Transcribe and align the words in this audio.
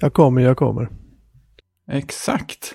Jag 0.00 0.12
kommer, 0.12 0.40
jag 0.42 0.56
kommer. 0.56 0.88
Exakt. 1.88 2.74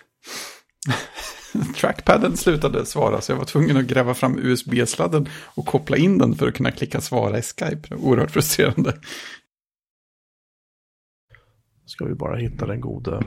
Trackpadden 1.75 2.37
slutade 2.37 2.85
svara 2.85 3.21
så 3.21 3.31
jag 3.31 3.37
var 3.37 3.45
tvungen 3.45 3.77
att 3.77 3.85
gräva 3.85 4.13
fram 4.13 4.39
USB-sladden 4.39 5.27
och 5.31 5.65
koppla 5.65 5.97
in 5.97 6.17
den 6.17 6.35
för 6.35 6.47
att 6.47 6.53
kunna 6.53 6.71
klicka 6.71 7.01
svara 7.01 7.39
i 7.39 7.41
Skype. 7.41 7.95
Oerhört 7.95 8.31
frustrerande. 8.31 8.97
Ska 11.85 12.05
vi 12.05 12.13
bara 12.13 12.37
hitta 12.37 12.65
den 12.65 12.81
gode 12.81 13.23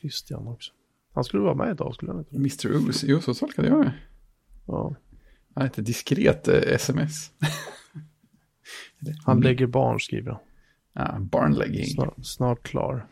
Christian 0.00 0.48
också. 0.48 0.72
Han 1.14 1.24
skulle 1.24 1.42
vara 1.42 1.54
med 1.54 1.70
idag, 1.70 1.94
skulle 1.94 2.12
han 2.12 2.18
inte? 2.18 2.36
Mr. 2.36 2.76
Oos, 2.76 3.04
jo 3.04 3.20
så 3.20 3.34
tolkade 3.34 3.68
jag 3.68 3.80
det. 3.84 3.94
Ja. 4.66 4.96
Han 5.54 5.64
heter 5.64 5.82
diskret 5.82 6.48
eh, 6.48 6.54
sms. 6.54 7.30
Han 9.24 9.40
lägger 9.40 9.66
barn, 9.66 10.00
skriver 10.00 10.30
han. 10.30 10.40
Ja, 10.94 11.18
barnlegging. 11.20 11.86
Snart, 11.86 12.26
snart 12.26 12.62
klar. 12.62 13.06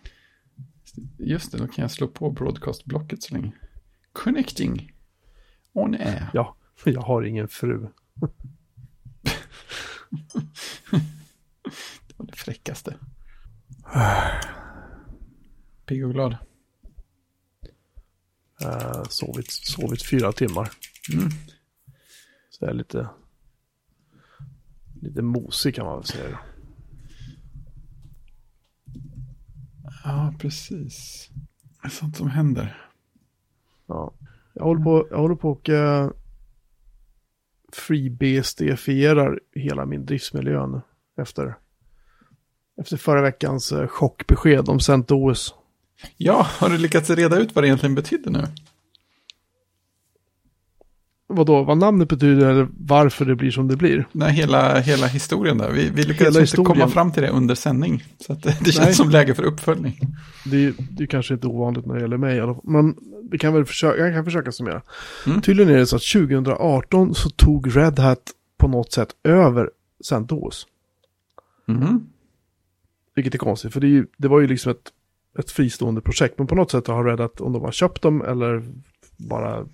Just 1.19 1.53
det, 1.53 1.59
då 1.59 1.67
kan 1.69 1.83
jag 1.83 1.91
slå 1.91 2.09
på 2.09 2.31
broadcast-blocket 2.31 3.23
så 3.23 3.35
länge. 3.35 3.53
Connecting. 4.13 4.93
On 5.73 5.95
air. 5.95 6.31
Ja, 6.35 6.57
jag 6.85 7.01
har 7.01 7.23
ingen 7.23 7.49
fru. 7.49 7.79
det 12.07 12.17
var 12.17 12.27
det 12.27 12.37
fräckaste. 12.37 12.97
Pigg 15.87 16.05
och 16.07 16.13
glad. 16.13 16.37
Uh, 18.65 19.03
sovit, 19.09 19.51
sovit 19.51 20.03
fyra 20.03 20.33
timmar. 20.33 20.73
Mm. 21.13 21.31
Så 22.51 22.65
jag 22.65 22.71
är 22.71 22.75
lite, 22.75 23.09
lite 25.01 25.23
mosig 25.23 25.75
kan 25.75 25.87
man 25.87 25.99
väl 25.99 26.07
säga. 26.07 26.39
Ja, 30.05 30.35
precis. 30.39 31.29
Det 31.83 31.87
är 31.87 31.91
sånt 31.91 32.17
som 32.17 32.31
händer. 32.31 32.89
Ja. 33.87 34.13
Jag 34.55 34.65
håller 34.65 34.83
på, 34.85 35.07
jag 35.11 35.19
håller 35.19 35.35
på 35.35 35.51
och 35.51 35.69
uh, 35.69 36.11
FreeBSD-fierar 37.73 39.41
hela 39.55 39.87
min 39.87 40.07
driftsmiljö 40.07 40.67
nu. 40.67 40.81
Efter, 41.17 41.55
efter 42.81 42.97
förra 42.97 43.23
veckans 43.23 43.73
uh, 43.73 43.87
chockbesked 43.87 44.69
om 44.69 44.81
CentOS. 44.81 45.55
Ja, 46.17 46.47
har 46.59 46.69
du 46.69 46.79
lyckats 46.79 47.11
reda 47.11 47.39
ut 47.39 47.55
vad 47.55 47.65
det 47.65 47.69
egentligen 47.69 47.95
betyder 47.95 48.31
nu? 48.31 48.47
Vadå, 51.35 51.63
vad 51.63 51.79
namnet 51.79 52.09
betyder 52.09 52.51
eller 52.51 52.69
varför 52.79 53.25
det 53.25 53.35
blir 53.35 53.51
som 53.51 53.69
det 53.69 53.77
blir? 53.77 54.09
Nej, 54.13 54.33
hela, 54.33 54.79
hela 54.79 55.07
historien 55.07 55.59
där. 55.59 55.71
Vi, 55.71 55.91
vi 55.95 56.03
lyckades 56.03 56.29
inte 56.29 56.41
historien. 56.41 56.67
komma 56.67 56.89
fram 56.89 57.13
till 57.13 57.23
det 57.23 57.29
under 57.29 57.55
sändning. 57.55 58.05
Så 58.19 58.33
det, 58.43 58.59
det 58.61 58.73
känns 58.73 58.87
Nej. 58.87 58.95
som 58.95 59.11
läge 59.11 59.35
för 59.35 59.43
uppföljning. 59.43 60.01
Det, 60.45 60.75
det 60.91 61.03
är 61.03 61.07
kanske 61.07 61.35
inte 61.35 61.47
ovanligt 61.47 61.87
när 61.87 61.95
det 61.95 62.01
gäller 62.01 62.17
mig. 62.17 62.41
Men 62.65 62.97
vi 63.31 63.39
kan 63.39 63.55
väl 63.55 63.65
försöka, 63.65 63.99
jag 63.99 64.15
kan 64.15 64.25
försöka 64.25 64.53
summera. 64.53 64.83
Mm. 65.27 65.41
Tydligen 65.41 65.75
är 65.75 65.79
det 65.79 65.87
så 65.87 65.97
att 65.97 66.03
2018 66.03 67.15
så 67.15 67.31
tog 67.31 67.77
Red 67.77 67.99
Hat 67.99 68.31
på 68.59 68.69
något 68.69 68.93
sätt 68.93 69.09
över 69.25 69.71
CentOS. 70.05 70.67
Mhm. 71.67 72.07
Vilket 73.15 73.35
är 73.35 73.39
konstigt, 73.39 73.73
för 73.73 73.81
det, 73.81 73.87
ju, 73.87 74.07
det 74.17 74.29
var 74.29 74.41
ju 74.41 74.47
liksom 74.47 74.73
ett, 74.73 74.93
ett 75.39 75.51
fristående 75.51 76.01
projekt. 76.01 76.39
Men 76.39 76.47
på 76.47 76.55
något 76.55 76.71
sätt 76.71 76.87
har 76.87 77.05
Red 77.05 77.21
Hat, 77.21 77.41
om 77.41 77.53
de 77.53 77.63
har 77.63 77.73
köpt 77.73 78.03
dem 78.03 78.23
eller 78.23 78.63
bara 79.17 79.67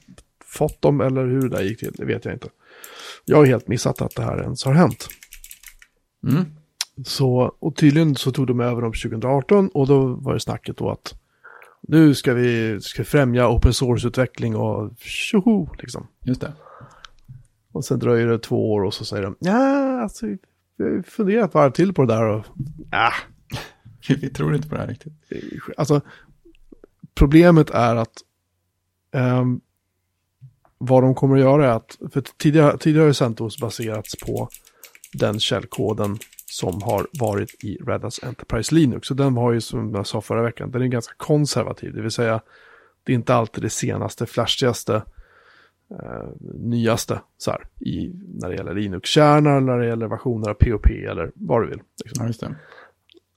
fått 0.49 0.83
dem 0.83 1.01
eller 1.01 1.27
hur 1.27 1.43
det 1.43 1.57
där 1.57 1.63
gick 1.63 1.79
till, 1.79 1.93
det 1.95 2.05
vet 2.05 2.25
jag 2.25 2.35
inte. 2.35 2.49
Jag 3.25 3.37
har 3.37 3.47
helt 3.47 3.69
missat 3.69 4.03
att 4.03 4.15
det 4.15 4.23
här 4.23 4.43
ens 4.43 4.65
har 4.65 4.73
hänt. 4.73 5.09
Mm. 6.29 6.45
Så, 7.05 7.57
och 7.59 7.77
tydligen 7.77 8.17
så 8.17 8.33
tog 8.33 8.47
de 8.47 8.61
över 8.61 8.83
dem 8.83 8.93
2018 8.93 9.69
och 9.69 9.87
då 9.87 10.07
var 10.07 10.35
det 10.35 10.41
snacket 10.41 10.77
då 10.77 10.91
att 10.91 11.15
nu 11.81 12.15
ska 12.15 12.35
vi, 12.35 12.81
ska 12.81 13.05
främja 13.05 13.49
open 13.49 13.73
source-utveckling 13.73 14.57
och 14.57 14.93
tjoho, 14.99 15.69
liksom. 15.79 16.07
Just 16.25 16.41
det. 16.41 16.53
Och 17.73 17.85
sen 17.85 17.99
dröjer 17.99 18.27
det 18.27 18.39
två 18.39 18.73
år 18.73 18.85
och 18.85 18.95
så 18.95 19.05
säger 19.05 19.23
de, 19.23 19.37
ja, 19.39 20.01
alltså, 20.03 20.27
vi 20.77 20.85
har 20.85 21.03
funderat 21.03 21.55
varv 21.55 21.71
till 21.71 21.95
på 21.95 22.05
det 22.05 22.15
där 22.15 22.25
och, 22.25 22.45
ja, 22.91 23.13
Vi, 24.09 24.15
vi 24.21 24.31
tror 24.31 24.55
inte 24.55 24.69
på 24.69 24.75
det 24.75 24.81
här 24.81 24.89
riktigt. 24.89 25.13
alltså, 25.77 26.01
problemet 27.15 27.71
är 27.71 27.97
att 27.97 28.23
ehm, 29.13 29.61
vad 30.79 31.03
de 31.03 31.15
kommer 31.15 31.37
att 31.37 31.43
göra 31.43 31.67
är 31.67 31.77
att, 31.77 31.99
för 32.13 32.21
tidigare, 32.21 32.79
tidigare 32.79 33.03
har 33.03 33.09
ju 33.09 33.15
CentOS 33.15 33.59
baserats 33.59 34.17
på 34.17 34.49
den 35.13 35.41
källkoden 35.41 36.19
som 36.47 36.83
har 36.83 37.07
varit 37.21 37.65
i 37.65 37.77
Red 37.77 38.03
Hats 38.03 38.23
Enterprise 38.23 38.75
Linux. 38.75 39.09
Så 39.09 39.15
den 39.15 39.37
har 39.37 39.53
ju, 39.53 39.61
som 39.61 39.95
jag 39.95 40.07
sa 40.07 40.21
förra 40.21 40.43
veckan, 40.43 40.71
den 40.71 40.83
är 40.83 40.87
ganska 40.87 41.15
konservativ, 41.17 41.95
det 41.95 42.03
vill 42.03 42.11
säga 42.11 42.41
det 43.05 43.13
är 43.13 43.15
inte 43.15 43.35
alltid 43.35 43.65
det 43.65 43.71
senaste, 43.71 44.27
flashigaste, 44.27 45.03
eh, 45.91 46.29
nyaste 46.55 47.21
så 47.39 47.51
här, 47.51 47.67
i, 47.81 48.13
när 48.35 48.49
det 48.49 48.55
gäller 48.55 48.75
Linux-kärnor, 48.75 49.51
eller 49.51 49.67
när 49.67 49.79
det 49.79 49.87
gäller 49.87 50.07
versioner 50.07 50.51
av 50.51 50.55
POP 50.55 50.87
eller 50.87 51.33
vad 51.35 51.63
du 51.63 51.69
vill. 51.69 51.81
Liksom. 52.05 52.55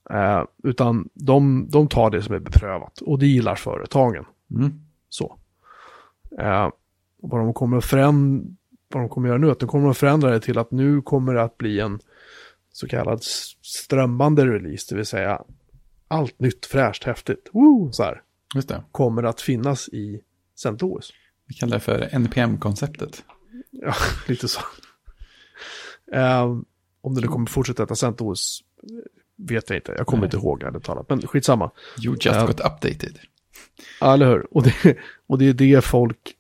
Ja. 0.10 0.40
Eh, 0.40 0.46
utan 0.64 1.10
de, 1.14 1.68
de 1.70 1.88
tar 1.88 2.10
det 2.10 2.22
som 2.22 2.36
är 2.36 2.40
beprövat 2.40 3.02
och 3.02 3.20
det 3.20 3.28
gillar 3.28 3.56
företagen. 3.56 4.26
Mm. 4.52 4.72
Så. 5.10 5.38
Eh, 6.40 6.70
vad 7.22 7.42
de 7.42 7.54
kommer 7.54 7.78
att 7.78 7.86
förändra, 7.86 8.50
vad 8.94 9.04
de 9.04 9.10
kommer 9.10 9.28
att 9.28 9.32
göra 9.32 9.38
nu, 9.40 9.52
att 9.52 9.60
de 9.60 9.70
kommer 9.70 9.90
att 9.90 9.98
förändra 9.98 10.32
det 10.32 10.40
till 10.40 10.58
att 10.58 10.72
nu 10.72 11.02
kommer 11.02 11.34
det 11.34 11.44
att 11.44 11.58
bli 11.58 11.80
en 11.80 12.00
så 12.74 12.88
kallad 12.88 13.24
strömmande 13.62 14.46
release, 14.46 14.86
det 14.90 14.96
vill 14.96 15.06
säga 15.06 15.42
allt 16.08 16.40
nytt, 16.40 16.66
fräscht, 16.66 17.04
häftigt, 17.04 17.50
woo, 17.54 17.92
så 17.92 18.04
här, 18.04 18.22
Just 18.56 18.68
det. 18.70 18.84
kommer 18.92 19.24
att 19.24 19.42
finnas 19.42 19.90
i 19.90 20.22
CentOS. 20.56 21.12
Vi 21.48 21.54
kallar 21.54 21.74
det 21.74 21.80
för 21.80 22.10
NPM-konceptet. 22.12 23.24
Ja, 23.72 23.94
lite 24.28 24.48
så. 24.48 24.62
Eh, 26.14 26.44
om 27.02 27.16
det 27.16 27.22
nu 27.22 27.28
kommer 27.28 27.46
fortsätta 27.46 27.84
heta 27.84 27.96
CentOS 27.96 28.64
vet 29.36 29.70
jag 29.70 29.78
inte, 29.78 29.94
jag 29.98 30.08
kommer 30.08 30.22
Nej. 30.22 30.28
inte 30.28 30.38
ihåg 30.38 30.64
ärligt 30.64 30.84
talat, 30.84 31.10
men 31.10 31.28
skitsamma. 31.28 31.72
You 32.06 32.14
just 32.14 32.26
Ja. 32.26 32.46
got 32.46 32.60
updated. 32.60 33.20
Ja, 34.00 34.14
eller 34.14 34.26
hur? 34.30 34.48
Och 34.58 34.64
det, 34.64 34.98
och 35.28 35.38
det 35.38 35.46
är 35.50 35.54
det 35.54 35.82
folk 35.84 36.36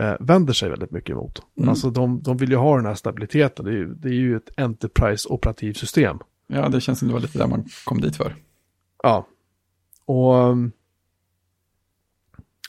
eh, 0.00 0.14
vänder 0.20 0.52
sig 0.52 0.70
väldigt 0.70 0.90
mycket 0.90 1.10
emot. 1.10 1.42
Mm. 1.56 1.68
Alltså 1.68 1.90
de, 1.90 2.22
de 2.22 2.36
vill 2.36 2.50
ju 2.50 2.56
ha 2.56 2.76
den 2.76 2.86
här 2.86 2.94
stabiliteten. 2.94 3.64
Det 3.64 3.70
är 3.70 3.76
ju, 3.76 3.94
det 3.94 4.08
är 4.08 4.12
ju 4.12 4.36
ett 4.36 4.50
Enterprise-operativsystem. 4.56 6.18
Ja, 6.46 6.68
det 6.68 6.80
känns 6.80 6.98
som 6.98 7.08
det 7.08 7.14
var 7.14 7.20
lite 7.20 7.38
där 7.38 7.46
man 7.46 7.64
kom 7.84 8.00
dit 8.00 8.16
för. 8.16 8.34
Ja. 9.02 9.26
Och 10.04 10.34
um, 10.34 10.72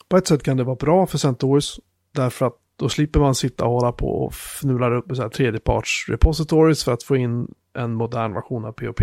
på 0.08 0.18
ett 0.18 0.28
sätt 0.28 0.44
kan 0.44 0.58
det 0.58 0.64
vara 0.64 0.76
bra 0.76 1.08
för 1.08 1.18
CentOS. 1.18 1.80
Därför 2.12 2.46
att 2.46 2.56
då 2.76 2.90
slipper 2.90 3.20
man 3.20 3.36
sitta 3.36 3.66
och 3.66 3.72
hålla 3.72 3.92
på 3.92 4.08
och 4.08 4.34
fnula 4.34 4.96
upp 4.96 5.08
med 5.08 5.32
tredjeparts 5.32 6.06
repositories 6.10 6.84
för 6.84 6.94
att 6.94 7.04
få 7.04 7.16
in 7.16 7.48
en 7.74 7.94
modern 7.94 8.34
version 8.34 8.66
av 8.66 8.72
POP. 8.72 9.02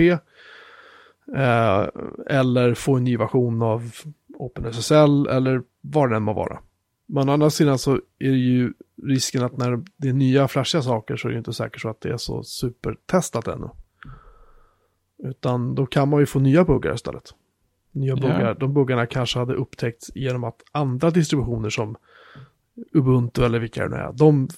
Eh, 1.37 1.87
eller 2.27 2.75
få 2.75 2.97
en 2.97 3.05
ny 3.05 3.17
version 3.17 3.63
av 3.63 3.93
OpenSSL 4.39 5.27
eller 5.27 5.63
vad 5.81 6.11
det 6.11 6.17
än 6.17 6.23
må 6.23 6.33
vara. 6.33 6.59
Men 7.15 7.29
å 7.29 7.33
andra 7.33 7.51
sidan 7.51 7.79
så 7.79 7.95
är 8.19 8.31
det 8.31 8.37
ju 8.37 8.73
risken 9.03 9.43
att 9.43 9.57
när 9.57 9.83
det 9.97 10.09
är 10.09 10.13
nya 10.13 10.49
flashiga 10.49 10.83
saker 10.83 11.17
så 11.17 11.29
är 11.29 11.31
det 11.31 11.35
ju 11.35 11.39
inte 11.39 11.53
säkert 11.53 11.81
så 11.81 11.89
att 11.89 12.01
det 12.01 12.09
är 12.09 12.17
så 12.17 12.43
supertestat 12.43 13.49
ännu. 13.49 13.69
Utan 15.19 15.75
då 15.75 15.87
kan 15.87 16.09
man 16.09 16.21
ju 16.21 16.27
få 16.27 16.39
nya 16.39 16.65
buggar 16.65 16.95
istället. 16.95 17.35
Nya 17.91 18.17
buggar, 18.17 18.55
de 18.55 18.75
buggarna 18.75 19.07
kanske 19.07 19.39
hade 19.39 19.55
upptäckts 19.55 20.11
genom 20.15 20.45
att 20.45 20.63
andra 20.73 21.11
distributioner 21.11 21.71
som 21.71 21.97
Ubuntu 22.93 23.45
eller 23.45 23.59
vilka 23.59 23.83
det 23.83 23.89
nu 23.89 23.97
är, 23.97 24.13
de, 24.13 24.49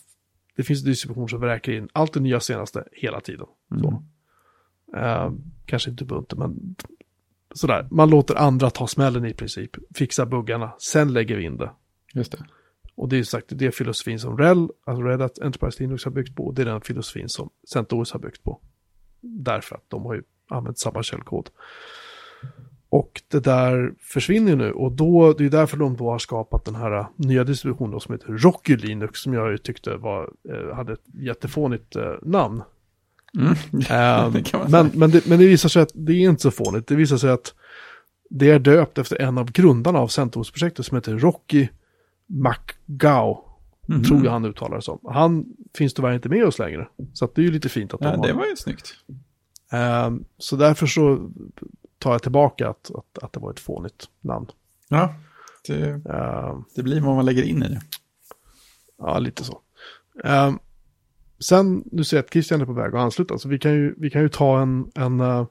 det 0.57 0.63
finns 0.63 0.85
distributioner 0.85 1.29
som 1.29 1.41
vräker 1.41 1.73
in 1.73 1.89
allt 1.93 2.13
det 2.13 2.21
nya 2.21 2.41
senaste 2.41 2.85
hela 2.93 3.21
tiden. 3.21 3.47
Mm. 3.71 3.95
Eh, 4.97 5.33
kanske 5.67 5.91
inte 5.91 6.05
Ubuntu, 6.05 6.37
men 6.37 6.77
sådär. 7.55 7.89
Man 7.91 8.11
låter 8.11 8.35
andra 8.35 8.71
ta 8.71 8.87
smällen 8.87 9.25
i 9.25 9.35
princip, 9.35 9.71
fixa 9.95 10.27
buggarna, 10.27 10.73
sen 10.79 11.13
lägger 11.13 11.37
vi 11.37 11.45
in 11.45 11.57
det. 11.57 11.71
Just 12.15 12.33
det. 12.33 12.45
Och 12.95 13.09
det 13.09 13.19
är 13.19 13.23
sagt, 13.23 13.47
det 13.49 13.67
är 13.67 13.71
filosofin 13.71 14.19
som 14.19 14.39
RHEL, 14.39 14.69
alltså 14.85 15.03
Red 15.03 15.21
Hat 15.21 15.39
Enterprise 15.39 15.83
Linux 15.83 16.05
har 16.05 16.13
byggt 16.13 16.37
på, 16.37 16.53
det 16.53 16.63
är 16.63 16.67
den 16.67 16.81
filosofin 16.81 17.29
som 17.29 17.51
CentOS 17.73 18.13
har 18.13 18.21
byggt 18.21 18.43
på. 18.43 18.61
Därför 19.21 19.77
att 19.77 19.85
de 19.89 20.05
har 20.05 20.15
ju 20.15 20.23
använt 20.49 20.79
samma 20.79 21.03
källkod. 21.03 21.51
Och 22.89 23.23
det 23.29 23.41
där 23.41 23.95
försvinner 24.01 24.51
ju 24.51 24.57
nu, 24.57 24.73
och 24.73 24.93
då, 24.93 25.33
det 25.33 25.45
är 25.45 25.51
därför 25.51 25.77
de 25.77 25.97
då 25.97 26.11
har 26.11 26.19
skapat 26.19 26.65
den 26.65 26.75
här 26.75 27.07
nya 27.17 27.45
distributionen 27.45 28.01
som 28.01 28.15
heter 28.15 28.33
Rocky 28.33 28.77
Linux, 28.77 29.21
som 29.21 29.35
jag 29.35 29.51
ju 29.51 29.59
tyckte 29.59 29.97
var, 29.97 30.31
eh, 30.49 30.77
hade 30.77 30.93
ett 30.93 31.05
jättefånigt 31.15 31.97
eh, 31.97 32.13
namn. 32.23 32.63
Mm. 33.39 33.55
Man 34.53 34.71
men, 34.71 34.91
men, 34.95 35.11
det, 35.11 35.27
men 35.27 35.39
det 35.39 35.47
visar 35.47 35.69
sig 35.69 35.83
att 35.83 35.91
det 35.95 36.13
är 36.13 36.29
inte 36.29 36.43
så 36.43 36.51
fånigt. 36.51 36.87
Det 36.87 36.95
visar 36.95 37.17
sig 37.17 37.31
att 37.31 37.55
det 38.31 38.51
är 38.51 38.59
döpt 38.59 38.99
efter 38.99 39.21
en 39.21 39.39
av 39.39 39.53
grundarna 39.53 39.99
av 39.99 40.09
CentOS-projektet 40.09 40.87
som 40.87 40.97
heter 40.97 41.19
Rocky 41.19 41.69
McGow. 42.27 43.45
Mhm. 43.87 44.05
Tror 44.05 44.25
jag 44.25 44.33
han 44.33 44.45
uttalar 44.45 44.77
det 44.77 44.83
som. 44.83 44.99
Han 45.05 45.47
finns 45.75 45.95
tyvärr 45.95 46.13
inte 46.13 46.29
med 46.29 46.45
oss 46.45 46.59
längre. 46.59 46.89
Så 47.13 47.29
det 47.35 47.41
är 47.41 47.45
ju 47.45 47.51
lite 47.51 47.69
fint 47.69 47.95
att 47.95 48.01
de 48.01 48.07
Ja, 48.07 48.17
har. 48.17 48.27
det 48.27 48.33
var 48.33 48.47
ju 48.47 48.57
snyggt. 48.57 48.95
Ehm, 49.73 50.25
så 50.39 50.57
därför 50.57 50.87
så 50.87 51.31
tar 51.99 52.13
jag 52.13 52.23
tillbaka 52.23 52.69
att, 52.69 52.91
att, 52.95 53.23
att 53.23 53.33
det 53.33 53.41
var 53.41 53.51
ett 53.51 53.61
fånigt 53.61 54.09
namn. 54.21 54.47
Ja, 54.89 55.15
det, 55.69 55.93
Uh, 55.95 56.61
det 56.77 56.83
blir 56.83 57.01
vad 57.01 57.17
man 57.17 57.25
lägger 57.25 57.43
in 57.43 57.63
i 57.63 57.69
det. 57.69 57.81
ja, 58.99 59.19
lite 59.19 59.45
så. 59.45 59.61
Uh, 60.25 60.53
sen, 61.39 61.85
nu 61.93 62.05
ser 62.05 62.17
jag 62.17 62.25
att 62.25 62.33
Christian 62.33 62.61
är 62.61 62.67
på 62.67 62.73
väg 62.73 62.95
att 62.95 63.01
ansluta, 63.01 63.39
så 63.39 63.49
vi 63.49 63.59
kan 63.59 63.73
ju, 63.73 63.95
vi 63.99 64.11
kan 64.11 64.23
ju 64.23 64.29
ta 64.29 64.61
en, 64.63 64.91
en, 64.95 65.21
eh, 65.21 65.47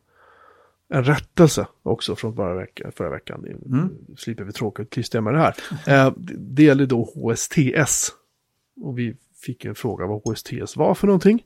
en 0.93 1.03
rättelse 1.03 1.67
också 1.83 2.15
från 2.15 2.35
förra 2.35 2.55
veckan. 2.55 2.91
Förra 2.91 3.09
veckan. 3.09 3.45
Mm. 3.65 3.89
slipper 4.17 4.43
vi 4.43 4.51
tråkigt 4.51 4.93
Christian 4.93 5.23
med 5.23 5.33
det 5.33 5.39
här. 5.39 5.55
Det- 5.85 6.35
det 6.37 6.63
gäller 6.63 6.85
då 6.85 7.03
HSTS. 7.15 8.09
Och 8.81 8.99
vi 8.99 9.15
fick 9.45 9.65
en 9.65 9.75
fråga 9.75 10.07
vad 10.07 10.21
HSTS 10.23 10.77
var 10.77 10.95
för 10.95 11.07
någonting. 11.07 11.45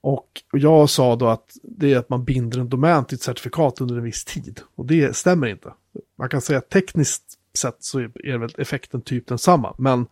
Och 0.00 0.28
jag 0.52 0.90
sa 0.90 1.16
då 1.16 1.28
att 1.28 1.50
det 1.62 1.92
är 1.92 1.98
att 1.98 2.08
man 2.08 2.24
binder 2.24 2.60
en 2.60 2.68
domän 2.68 3.04
till 3.04 3.14
ett 3.14 3.22
certifikat 3.22 3.80
under 3.80 3.96
en 3.96 4.02
viss 4.02 4.24
tid. 4.24 4.60
Och 4.74 4.86
det 4.86 5.16
stämmer 5.16 5.46
inte. 5.46 5.72
Man 6.18 6.28
kan 6.28 6.40
säga 6.40 6.58
att 6.58 6.68
tekniskt 6.70 7.22
sett 7.58 7.76
så 7.78 7.98
är 8.00 8.38
väl 8.38 8.50
effekten 8.58 9.02
typ 9.02 9.26
densamma. 9.26 9.74
Men 9.78 10.06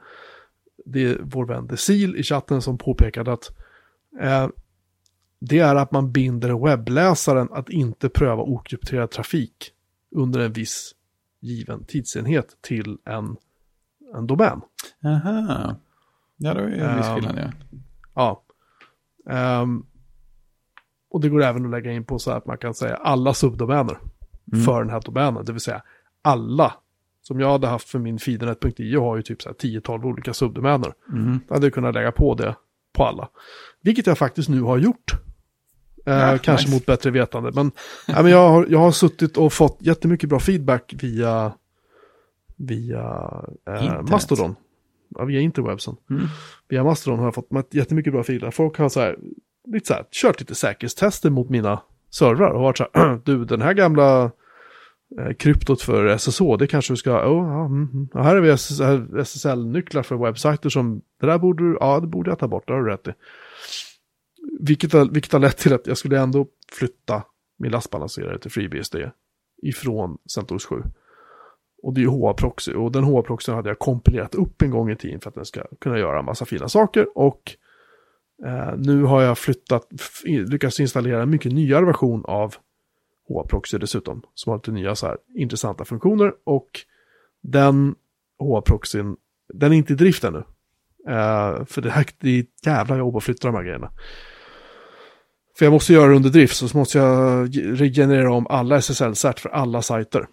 det 0.86 1.04
är 1.04 1.20
vår 1.22 1.46
vän 1.46 1.66
Desil 1.66 2.16
i 2.16 2.22
chatten 2.22 2.62
som 2.62 2.78
påpekade 2.78 3.32
att 3.32 3.50
eh, 4.20 4.48
det 5.48 5.58
är 5.58 5.74
att 5.74 5.92
man 5.92 6.12
binder 6.12 6.64
webbläsaren 6.66 7.48
att 7.52 7.68
inte 7.70 8.08
pröva 8.08 8.42
okrypterad 8.42 9.10
trafik 9.10 9.70
under 10.10 10.40
en 10.40 10.52
viss 10.52 10.92
given 11.40 11.84
tidsenhet 11.84 12.56
till 12.60 12.98
en, 13.04 13.36
en 14.14 14.26
domän. 14.26 14.60
Aha. 15.04 15.76
Ja, 16.36 16.54
det 16.54 16.60
är 16.60 16.68
ju 16.68 16.74
en 16.80 16.96
viss 16.96 17.06
Ehm, 17.06 17.14
skillnad, 17.14 17.38
ja. 17.38 17.52
Ja. 18.14 18.42
Ehm, 19.32 19.86
och 21.10 21.20
det 21.20 21.28
går 21.28 21.42
även 21.42 21.64
att 21.64 21.70
lägga 21.70 21.92
in 21.92 22.04
på 22.04 22.18
så 22.18 22.30
här 22.30 22.38
att 22.38 22.46
man 22.46 22.58
kan 22.58 22.74
säga 22.74 22.96
alla 22.96 23.34
subdomäner 23.34 23.98
Mm. 24.52 24.64
för 24.64 24.80
den 24.82 24.90
här 24.90 25.00
domänen. 25.00 25.44
Det 25.44 25.52
vill 25.52 25.60
säga 25.60 25.82
alla 26.22 26.74
som 27.22 27.40
jag 27.40 27.50
hade 27.52 27.66
haft 27.66 27.88
för 27.88 27.98
min 27.98 28.18
feedernet.io 28.18 29.00
har 29.00 29.16
ju 29.16 29.22
typ 29.22 29.42
så 29.42 29.48
här 29.48 29.56
10-12 29.56 30.04
olika 30.06 30.34
subdomäner. 30.34 30.94
Mm. 31.12 31.40
Jag 31.48 31.54
hade 31.54 31.70
kunnat 31.70 31.94
lägga 31.94 32.12
på 32.12 32.34
det 32.34 32.56
på 32.92 33.04
alla. 33.04 33.28
Vilket 33.82 34.06
jag 34.06 34.18
faktiskt 34.18 34.48
nu 34.48 34.60
har 34.62 34.78
gjort. 34.78 35.12
Eh, 36.06 36.14
Ja, 36.14 36.38
kanske 36.38 36.66
nice. 36.66 36.76
mot 36.76 36.86
bättre 36.86 37.10
vetande. 37.10 37.50
Men, 37.54 37.72
ja, 38.06 38.22
men 38.22 38.30
jag, 38.30 38.48
har, 38.48 38.66
jag 38.70 38.78
har 38.78 38.92
suttit 38.92 39.36
och 39.36 39.52
fått 39.52 39.78
jättemycket 39.80 40.28
bra 40.28 40.40
feedback 40.40 40.94
via, 41.02 41.52
via 42.56 43.30
eh. 43.68 44.02
Mastodon. 44.10 44.56
Ja, 45.08 45.24
via 45.24 45.40
interwebsen. 45.40 45.96
Mm. 46.10 46.26
Via 46.68 46.84
Mastodon 46.84 47.18
har 47.18 47.26
jag 47.26 47.34
fått 47.34 47.48
jättemycket 47.70 48.12
bra 48.12 48.22
feedback. 48.22 48.54
Folk 48.54 48.78
har 48.78 48.88
så 48.88 49.00
här, 49.00 49.16
lite 49.68 49.86
så 49.86 49.94
här, 49.94 50.04
kört 50.10 50.40
lite 50.40 50.54
säkerhetstester 50.54 51.30
mot 51.30 51.50
mina 51.50 51.80
servrar 52.10 52.50
och 52.50 52.62
varit 52.62 52.78
så 52.78 52.86
här, 52.94 53.20
du 53.24 53.44
den 53.44 53.62
här 53.62 53.72
gamla 53.74 54.30
eh, 55.20 55.34
kryptot 55.38 55.82
för 55.82 56.18
SSH, 56.18 56.42
det 56.58 56.66
kanske 56.66 56.92
du 56.92 56.96
ska, 56.96 57.10
oh, 57.10 57.48
ja, 57.48 57.64
mm, 57.64 57.88
mm. 57.92 58.08
ja, 58.14 58.22
här 58.22 58.34
har 58.34 58.42
vi 58.42 58.50
SSL-nycklar 59.22 60.02
för 60.02 60.16
webbsajter 60.16 60.68
som, 60.68 61.02
det 61.20 61.26
där 61.26 61.38
borde 61.38 61.64
du, 61.64 61.76
ja 61.80 62.00
det 62.00 62.06
borde 62.06 62.30
jag 62.30 62.38
ta 62.38 62.48
bort, 62.48 62.66
det 62.66 62.72
har 62.72 62.80
du 62.80 62.90
rätt 62.90 63.08
i. 63.08 63.12
Vilket 64.60 64.92
har, 64.92 65.04
vilket 65.04 65.32
har 65.32 65.40
lett 65.40 65.56
till 65.56 65.72
att 65.72 65.86
jag 65.86 65.98
skulle 65.98 66.20
ändå 66.20 66.46
flytta 66.72 67.22
min 67.58 67.70
lastbalanserare 67.70 68.38
till 68.38 68.50
FreeBSD 68.50 68.96
ifrån 69.62 70.18
CentOS 70.34 70.64
7. 70.64 70.82
Och 71.82 71.94
det 71.94 72.00
är 72.00 72.02
ju 72.02 72.08
HA-proxy 72.08 72.74
och 72.74 72.92
den 72.92 73.04
HA-proxyn 73.04 73.54
hade 73.54 73.70
jag 73.70 73.78
kompilerat 73.78 74.34
upp 74.34 74.62
en 74.62 74.70
gång 74.70 74.90
i 74.90 74.96
tiden 74.96 75.20
för 75.20 75.28
att 75.28 75.34
den 75.34 75.44
ska 75.44 75.62
kunna 75.80 75.98
göra 75.98 76.18
en 76.18 76.24
massa 76.24 76.44
fina 76.44 76.68
saker 76.68 77.18
och 77.18 77.56
eh, 78.44 78.76
nu 78.76 79.02
har 79.02 79.22
jag 79.22 79.38
flyttat, 79.38 79.88
lyckats 80.24 80.80
installera 80.80 81.22
en 81.22 81.30
mycket 81.30 81.52
nyare 81.52 81.84
version 81.84 82.24
av 82.24 82.54
HA-proxy 83.28 83.78
dessutom 83.78 84.22
som 84.34 84.50
har 84.50 84.58
lite 84.58 84.70
nya 84.70 84.94
så 84.94 85.06
här 85.06 85.16
intressanta 85.34 85.84
funktioner 85.84 86.32
och 86.44 86.70
den 87.42 87.94
HA-proxyn, 88.38 89.16
den 89.54 89.72
är 89.72 89.76
inte 89.76 89.92
i 89.92 89.96
drift 89.96 90.24
ännu. 90.24 90.44
Eh, 91.08 91.64
för 91.64 91.80
det, 91.80 91.90
här, 91.90 92.06
det 92.18 92.30
är 92.30 92.40
ett 92.40 92.66
jävla 92.66 92.96
jobb 92.96 93.16
att 93.16 93.24
flytta 93.24 93.48
de 93.48 93.54
här 93.54 93.62
grejerna. 93.62 93.90
För 95.58 95.64
jag 95.66 95.72
måste 95.72 95.92
göra 95.92 96.08
det 96.08 96.16
under 96.16 96.30
drift 96.30 96.56
så 96.56 96.78
måste 96.78 96.98
jag 96.98 97.46
ge- 97.48 97.62
regenerera 97.72 98.32
om 98.32 98.46
alla 98.46 98.76
SSL-cert 98.80 99.40
för 99.40 99.48
alla 99.48 99.82
sajter 99.82 100.26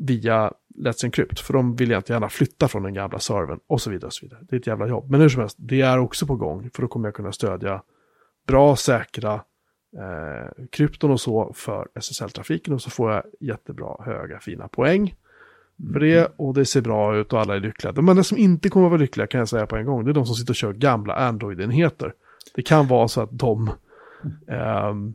via 0.00 0.52
Let's 0.78 1.04
Encrypt. 1.04 1.40
För 1.40 1.52
de 1.54 1.76
vill 1.76 1.90
jag 1.90 1.98
inte 1.98 2.12
gärna 2.12 2.28
flytta 2.28 2.68
från 2.68 2.82
den 2.82 2.94
gamla 2.94 3.18
servern 3.18 3.58
och 3.66 3.80
så 3.80 3.90
vidare. 3.90 4.06
Och 4.06 4.12
så 4.12 4.26
vidare. 4.26 4.40
Det 4.48 4.56
är 4.56 4.60
ett 4.60 4.66
jävla 4.66 4.86
jobb. 4.88 5.10
Men 5.10 5.20
hur 5.20 5.28
som 5.28 5.40
helst, 5.40 5.56
det 5.60 5.80
är 5.80 5.98
också 5.98 6.26
på 6.26 6.36
gång. 6.36 6.70
För 6.74 6.82
då 6.82 6.88
kommer 6.88 7.08
jag 7.08 7.14
kunna 7.14 7.32
stödja 7.32 7.82
bra, 8.46 8.76
säkra 8.76 9.34
eh, 9.96 10.64
krypton 10.72 11.10
och 11.10 11.20
så 11.20 11.52
för 11.54 11.88
SSL-trafiken. 11.94 12.74
Och 12.74 12.82
så 12.82 12.90
får 12.90 13.12
jag 13.12 13.22
jättebra, 13.40 13.96
höga, 14.04 14.38
fina 14.40 14.68
poäng 14.68 15.14
för 15.92 16.00
det. 16.00 16.32
Och 16.36 16.54
det 16.54 16.64
ser 16.64 16.80
bra 16.80 17.16
ut 17.16 17.32
och 17.32 17.40
alla 17.40 17.56
är 17.56 17.60
lyckliga. 17.60 17.92
De 17.92 18.08
enda 18.08 18.22
som 18.22 18.38
inte 18.38 18.68
kommer 18.68 18.86
att 18.86 18.90
vara 18.90 19.00
lyckliga 19.00 19.26
kan 19.26 19.38
jag 19.38 19.48
säga 19.48 19.66
på 19.66 19.76
en 19.76 19.86
gång. 19.86 20.04
Det 20.04 20.10
är 20.10 20.14
de 20.14 20.26
som 20.26 20.34
sitter 20.34 20.52
och 20.52 20.56
kör 20.56 20.72
gamla 20.72 21.14
Android-enheter. 21.14 22.12
Det 22.54 22.62
kan 22.62 22.86
vara 22.86 23.08
så 23.08 23.20
att 23.20 23.38
de 23.38 23.70
ehm, 24.48 25.14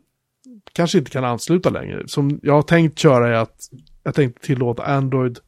kanske 0.74 0.98
inte 0.98 1.12
kan 1.12 1.24
ansluta 1.24 1.70
längre. 1.70 2.08
Som 2.08 2.40
jag 2.44 2.54
har 2.54 2.62
tänkt 2.62 3.00
köra 3.00 3.28
är 3.28 3.34
att 3.34 3.70
jag 4.04 4.16
tänkte 4.16 4.46
tillåta 4.46 4.84
Android 4.84 5.40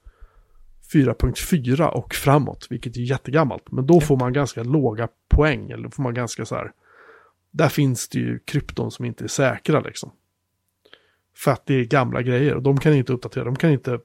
4.4 0.93 1.87
och 1.87 2.15
framåt, 2.15 2.67
vilket 2.69 2.97
är 2.97 3.01
jättegammalt. 3.01 3.71
Men 3.71 3.85
då 3.85 4.01
får 4.01 4.17
man 4.17 4.33
ganska 4.33 4.63
låga 4.63 5.07
poäng, 5.29 5.71
eller 5.71 5.89
får 5.89 6.03
man 6.03 6.13
ganska 6.13 6.45
så 6.45 6.55
här, 6.55 6.71
där 7.51 7.69
finns 7.69 8.09
det 8.09 8.19
ju 8.19 8.39
krypton 8.39 8.91
som 8.91 9.05
inte 9.05 9.23
är 9.23 9.27
säkra 9.27 9.79
liksom. 9.79 10.11
För 11.37 11.51
att 11.51 11.65
det 11.65 11.73
är 11.73 11.83
gamla 11.83 12.21
grejer 12.21 12.55
och 12.55 12.61
de 12.61 12.79
kan 12.79 12.93
inte 12.93 13.13
uppdatera, 13.13 13.43
de 13.43 13.55
kan 13.55 13.71
inte 13.71 13.99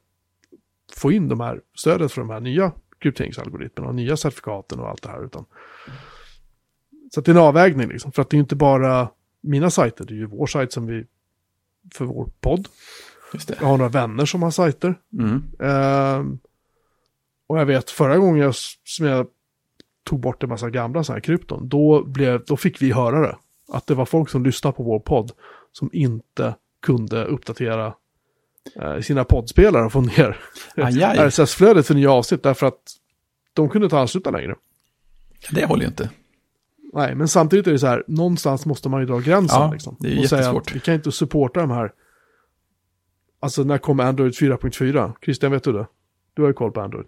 få 0.97 1.13
in 1.13 1.29
de 1.29 1.41
här 1.41 1.61
stödet 1.75 2.13
för 2.13 2.21
de 2.21 2.31
här 2.31 2.41
nya 2.41 2.73
krypteringsalgoritmerna 2.99 3.89
och 3.89 3.95
nya 3.95 4.17
certifikaten 4.17 4.81
och 4.81 4.89
allt 4.89 5.03
det 5.03 5.09
här. 5.09 5.25
Utan... 5.25 5.45
Så 7.15 7.21
att 7.21 7.27
det 7.27 7.33
är 7.33 7.35
en 7.35 7.43
avvägning 7.43 7.89
liksom, 7.89 8.13
för 8.13 8.23
att 8.23 8.31
det 8.31 8.37
är 8.37 8.39
inte 8.39 8.57
bara 8.57 9.09
mina 9.41 9.71
sajter, 9.71 10.05
det 10.05 10.15
är 10.15 10.17
ju 10.17 10.27
vår 10.27 10.47
sajt 10.47 10.73
som 10.73 10.87
vi, 10.87 11.07
för 11.95 12.05
vår 12.05 12.29
podd. 12.41 12.69
Jag 13.47 13.67
har 13.67 13.77
några 13.77 13.89
vänner 13.89 14.27
som 14.27 14.43
har 14.43 14.51
sajter. 14.51 14.95
Mm. 15.13 15.43
Ehm, 15.61 16.39
och 17.47 17.59
jag 17.59 17.67
vet 17.67 17.91
förra 17.91 18.19
gången 18.19 18.43
jag, 18.43 18.55
som 18.85 19.07
jag 19.07 19.27
tog 20.05 20.21
bort 20.21 20.43
en 20.43 20.49
massa 20.49 20.71
gamla 20.71 21.05
så 21.05 21.13
här 21.13 21.21
krypton, 21.21 21.69
då, 21.69 22.05
blev, 22.05 22.45
då 22.45 22.57
fick 22.57 22.83
vi 22.83 22.93
höra 22.93 23.21
det. 23.21 23.37
Att 23.73 23.87
det 23.87 23.95
var 23.95 24.05
folk 24.05 24.29
som 24.29 24.45
lyssnade 24.45 24.77
på 24.77 24.83
vår 24.83 25.01
podd 25.01 25.33
som 25.73 25.91
inte 25.93 26.55
kunde 26.83 27.25
uppdatera 27.25 27.95
eh, 28.77 29.01
sina 29.01 29.25
poddspelare 29.25 29.85
och 29.85 29.93
få 29.93 30.01
ner. 30.01 30.37
RSS-flödet 31.29 31.87
för 31.87 31.95
nya 31.95 32.13
avsnitt 32.13 32.43
därför 32.43 32.67
att 32.67 32.81
de 33.53 33.69
kunde 33.69 33.87
inte 33.87 33.99
ansluta 33.99 34.31
längre. 34.31 34.55
Det 35.51 35.67
håller 35.67 35.83
ju 35.83 35.89
inte. 35.89 36.11
Nej, 36.93 37.15
men 37.15 37.29
samtidigt 37.29 37.67
är 37.67 37.73
det 37.73 37.79
så 37.79 37.87
här, 37.87 38.05
någonstans 38.07 38.67
måste 38.67 38.89
man 38.89 39.01
ju 39.01 39.07
dra 39.07 39.19
gränsen. 39.19 39.61
Ja, 39.61 39.73
liksom, 39.73 39.97
det 40.01 40.09
är 40.13 40.19
och 40.19 40.25
säga 40.27 40.41
jättesvårt. 40.41 40.71
att 40.71 40.77
vi 40.77 40.81
kan 40.81 40.95
inte 40.95 41.13
supporta 41.13 41.61
de 41.61 41.71
här. 41.71 41.93
Alltså 43.41 43.63
när 43.65 43.79
kommer 43.79 44.05
Android 44.05 44.33
4.4? 44.33 45.13
Christian, 45.25 45.53
vet 45.53 45.65
du 45.65 45.73
det? 45.73 45.87
Du 46.35 46.43
har 46.43 46.49
ju 46.49 46.55
koll 46.55 46.73
på 46.73 46.81
Android. 46.81 47.07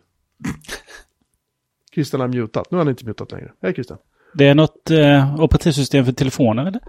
Christian 1.95 2.21
har 2.21 2.29
mutat. 2.29 2.71
Nu 2.71 2.77
har 2.79 2.85
han 2.85 2.91
inte 2.91 3.05
mutat 3.07 3.33
längre. 3.33 3.53
Hej 3.63 3.75
Christian. 3.75 3.99
Det 4.35 4.49
är 4.49 4.55
något 4.55 4.91
eh, 4.91 5.41
operativsystem 5.41 6.05
för 6.05 6.13
telefonen 6.13 6.67
eller? 6.67 6.81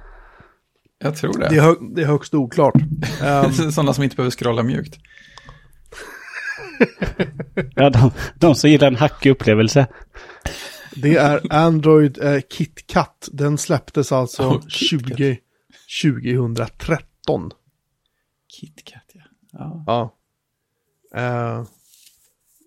Jag 1.00 1.16
tror 1.16 1.34
det. 1.40 1.50
Det 1.50 1.58
är, 1.58 1.62
hö- 1.62 1.76
det 1.96 2.02
är 2.02 2.06
högst 2.06 2.34
oklart. 2.34 2.74
Ehm, 3.24 3.52
Sådana 3.72 3.94
som 3.94 4.04
inte 4.04 4.16
behöver 4.16 4.32
scrolla 4.32 4.64
mjukt. 4.64 4.98
Ja, 7.76 7.90
de, 7.90 8.12
de 8.36 8.56
som 8.56 8.70
gillar 8.70 8.88
en 8.88 8.96
hackig 8.96 9.30
upplevelse. 9.30 9.88
Det 10.96 11.16
är 11.16 11.54
Android 11.54 12.24
eh, 12.24 12.42
KitKat. 12.50 13.30
Den 13.32 13.58
släpptes 13.58 14.12
alltså 14.12 14.44
Oh, 14.44 14.68
KitKat. 14.68 15.18
20, 15.18 15.40
2013. 16.04 17.52
KitKat, 18.48 19.02
ja. 19.14 19.22
ja. 19.52 19.84
Ja. 21.12 21.20
Eh, 21.20 21.66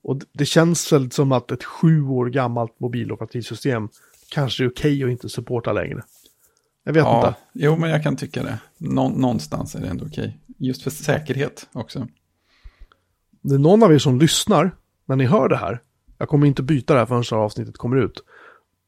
och 0.02 0.20
det 0.32 0.46
känns 0.46 0.92
väl 0.92 1.10
som 1.10 1.32
att 1.32 1.50
ett 1.50 1.64
sju 1.64 2.02
år 2.02 2.26
gammalt 2.26 2.80
mobiloperativsystem 2.80 3.88
kanske 4.30 4.64
är 4.64 4.68
okej 4.68 5.04
att 5.04 5.10
inte 5.10 5.28
supporta 5.28 5.72
längre. 5.72 6.02
Jag 6.84 6.92
vet 6.92 7.04
ja. 7.04 7.28
inte. 7.28 7.40
Jo, 7.52 7.76
men 7.76 7.90
jag 7.90 8.02
kan 8.02 8.16
tycka 8.16 8.42
det. 8.42 8.58
Nå 8.78 9.08
någonstans 9.08 9.74
är 9.74 9.80
det 9.80 9.88
ändå 9.88 10.04
okej. 10.06 10.38
Just 10.58 10.82
för 10.82 10.90
säkerhet 10.90 11.68
också. 11.72 12.08
Det 13.40 13.54
är 13.54 13.58
någon 13.58 13.82
av 13.82 13.92
er 13.92 13.98
som 13.98 14.18
lyssnar 14.18 14.70
när 15.06 15.16
ni 15.16 15.24
hör 15.24 15.48
det 15.48 15.56
här. 15.56 15.82
Jag 16.18 16.28
kommer 16.28 16.46
inte 16.46 16.62
byta 16.62 16.92
det 16.94 16.98
här 16.98 17.06
förrän 17.06 17.22
det 17.22 17.36
här 17.36 17.42
avsnittet 17.42 17.76
kommer 17.76 17.96
ut. 17.96 18.24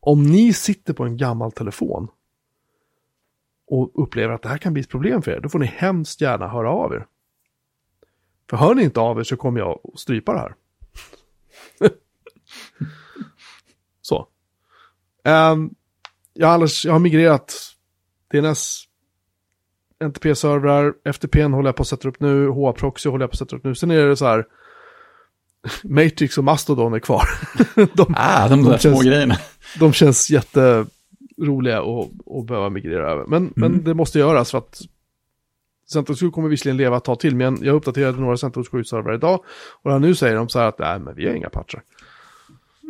Om 0.00 0.22
ni 0.22 0.52
sitter 0.52 0.94
på 0.94 1.04
en 1.04 1.16
gammal 1.16 1.52
telefon 1.52 2.08
och 3.66 4.02
upplever 4.02 4.34
att 4.34 4.42
det 4.42 4.48
här 4.48 4.58
kan 4.58 4.72
bli 4.72 4.82
ett 4.82 4.88
problem 4.88 5.22
för 5.22 5.30
er, 5.30 5.40
då 5.40 5.48
får 5.48 5.58
ni 5.58 5.66
hemskt 5.66 6.20
gärna 6.20 6.48
höra 6.48 6.70
av 6.70 6.92
er. 6.92 7.06
För 8.50 8.56
hör 8.56 8.74
ni 8.74 8.82
inte 8.82 9.00
av 9.00 9.18
er 9.18 9.24
så 9.24 9.36
kommer 9.36 9.60
jag 9.60 9.80
att 9.84 10.00
strypa 10.00 10.32
det 10.32 10.38
här. 10.38 10.54
så. 14.00 14.28
Um, 15.24 15.74
jag, 16.32 16.46
har 16.46 16.54
alldeles, 16.54 16.84
jag 16.84 16.92
har 16.92 16.98
migrerat 16.98 17.54
DNS 18.30 18.88
NTP-servrar, 20.04 20.94
FTP 21.04 21.42
håller 21.42 21.68
jag 21.68 21.76
på 21.76 21.82
att 21.82 21.88
sätta 21.88 22.08
upp 22.08 22.20
nu, 22.20 22.48
HA-proxy 22.48 23.08
håller 23.08 23.22
jag 23.22 23.30
på 23.30 23.34
att 23.34 23.38
sätta 23.38 23.56
upp 23.56 23.64
nu. 23.64 23.74
Sen 23.74 23.90
är 23.90 24.06
det 24.06 24.16
så 24.16 24.26
här, 24.26 24.46
Matrix 25.84 26.38
och 26.38 26.44
Mastodon 26.44 26.94
är 26.94 26.98
kvar. 26.98 27.22
de, 27.96 28.14
Ah, 28.16 28.48
de 28.48 28.64
där 28.64 28.78
känns- 28.78 28.82
små 28.82 29.10
grejerna. 29.10 29.36
de 29.78 29.92
känns 29.92 30.30
jätteroliga 30.30 31.78
att, 31.82 32.08
att 32.38 32.46
behöva 32.46 32.70
migrera 32.70 33.10
över. 33.10 33.26
Men, 33.26 33.52
men 33.56 33.84
det 33.84 33.94
måste 33.94 34.18
göras 34.18 34.50
för 34.50 34.58
att 34.58 34.80
CentOS 35.92 36.20
7 36.20 36.30
kommer 36.30 36.48
visserligen 36.48 36.76
leva 36.76 36.96
ett 36.96 37.04
tag 37.04 37.20
till, 37.20 37.36
men 37.36 37.58
jag 37.62 37.74
uppdaterade 37.76 38.20
några 38.20 38.36
CentOS 38.36 38.68
7-servrar 38.70 39.14
idag. 39.14 39.44
Och 39.82 40.00
nu 40.00 40.14
säger 40.14 40.36
de 40.36 40.48
så 40.48 40.58
här 40.58 40.66
att 40.66 40.78
nej, 40.78 40.98
men 40.98 41.14
vi 41.14 41.26
har 41.28 41.34
inga 41.34 41.50
patchar. 41.50 41.82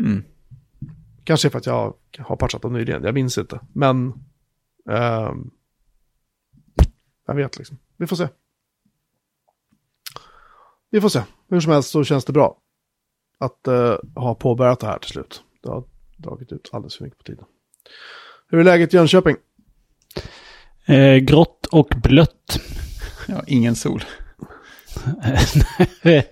Mm. 0.00 0.22
Kanske 1.24 1.50
för 1.50 1.58
att 1.58 1.66
jag 1.66 1.94
har 2.18 2.36
patchat 2.36 2.62
dem 2.62 2.72
nyligen, 2.72 3.04
jag 3.04 3.14
minns 3.14 3.38
inte. 3.38 3.60
Men 3.72 4.12
ehm, 4.90 5.50
jag 7.26 7.34
vet 7.34 7.58
liksom. 7.58 7.78
Vi 7.96 8.06
får 8.06 8.16
se. 8.16 8.28
Vi 10.90 11.00
får 11.00 11.08
se. 11.08 11.22
Hur 11.50 11.60
som 11.60 11.72
helst 11.72 11.90
så 11.90 12.04
känns 12.04 12.24
det 12.24 12.32
bra 12.32 12.56
att 13.40 13.66
eh, 13.68 13.96
ha 14.16 14.34
påbörjat 14.34 14.80
det 14.80 14.86
här 14.86 14.98
till 14.98 15.10
slut. 15.10 15.42
Det 15.62 15.68
har 15.68 15.84
dragit 16.16 16.52
ut 16.52 16.68
alldeles 16.72 16.96
för 16.96 17.04
mycket 17.04 17.18
på 17.18 17.24
tiden. 17.24 17.44
Hur 18.50 18.58
är 18.60 18.64
läget 18.64 18.94
i 18.94 18.96
Jönköping? 18.96 19.36
Eh, 20.86 21.14
grått 21.16 21.66
och 21.66 21.88
blött. 22.02 22.60
Ja, 23.28 23.42
ingen 23.46 23.76
sol. 23.76 24.04
Nej, 26.02 26.30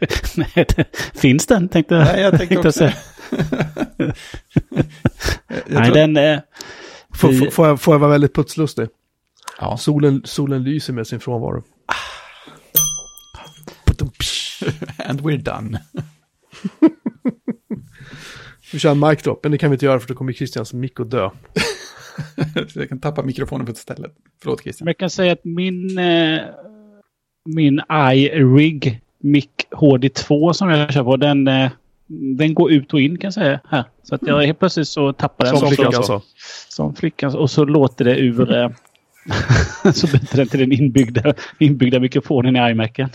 Finns 1.14 1.46
den 1.46 1.68
tänkte 1.68 1.94
jag. 1.94 2.04
Nej, 2.04 2.20
jag 2.22 2.38
tänkte 2.38 2.68
också. 2.68 2.84
Nej, 5.66 5.90
den... 5.90 6.16
Eh, 6.16 6.38
Får, 7.14 7.28
Vi- 7.28 7.50
får, 7.50 7.66
jag, 7.68 7.80
får 7.80 7.94
jag 7.94 7.98
vara 7.98 8.10
väldigt 8.10 8.34
putslustig? 8.34 8.88
Ja. 9.60 9.76
Solen, 9.76 10.22
solen 10.24 10.64
lyser 10.64 10.92
med 10.92 11.06
sin 11.06 11.20
frånvaro. 11.20 11.62
And 15.08 15.20
we're 15.20 15.42
done. 15.42 15.78
Vi 18.72 18.78
kör 18.78 18.90
en 18.90 19.00
mic 19.00 19.22
drop, 19.22 19.40
men 19.42 19.52
det 19.52 19.58
kan 19.58 19.70
vi 19.70 19.74
inte 19.74 19.86
göra 19.86 20.00
för 20.00 20.08
då 20.08 20.14
kommer 20.14 20.32
Christians 20.32 20.72
mick 20.72 21.00
att 21.00 21.10
dö. 21.10 21.30
Så 22.68 22.78
jag 22.80 22.88
kan 22.88 23.00
tappa 23.00 23.22
mikrofonen 23.22 23.66
på 23.66 23.72
ett 23.72 23.78
ställe. 23.78 24.08
Förlåt 24.42 24.62
Christian. 24.62 24.84
Men 24.84 24.90
jag 24.90 24.98
kan 24.98 25.10
säga 25.10 25.32
att 25.32 25.44
min, 25.44 25.98
eh, 25.98 26.40
min 27.44 27.80
iRig 27.90 29.00
Mic 29.18 29.48
HD2 29.70 30.52
som 30.52 30.68
jag 30.70 30.92
kör 30.92 31.04
på, 31.04 31.16
den, 31.16 31.48
eh, 31.48 31.70
den 32.36 32.54
går 32.54 32.72
ut 32.72 32.92
och 32.94 33.00
in 33.00 33.18
kan 33.18 33.26
jag 33.26 33.34
säga 33.34 33.60
här. 33.68 33.84
Så 34.02 34.14
att 34.14 34.22
jag 34.26 34.42
helt 34.42 34.58
plötsligt 34.58 34.88
så 34.88 35.12
tappar 35.12 35.44
den. 35.44 35.56
Som 35.56 35.68
flickan 35.68 35.92
så- 35.92 36.02
sa. 36.02 36.22
Som 36.68 36.94
flickan. 36.94 37.34
Och 37.36 37.50
så 37.50 37.64
låter 37.64 38.04
det 38.04 38.16
ur... 38.18 38.54
Eh, 38.54 38.70
så 39.92 40.06
byter 40.06 40.36
den 40.36 40.48
till 40.48 40.60
den 40.60 40.72
inbyggda, 40.72 41.34
inbyggda 41.58 42.00
mikrofonen 42.00 42.56
i 42.56 42.70
iMacen. 42.70 43.08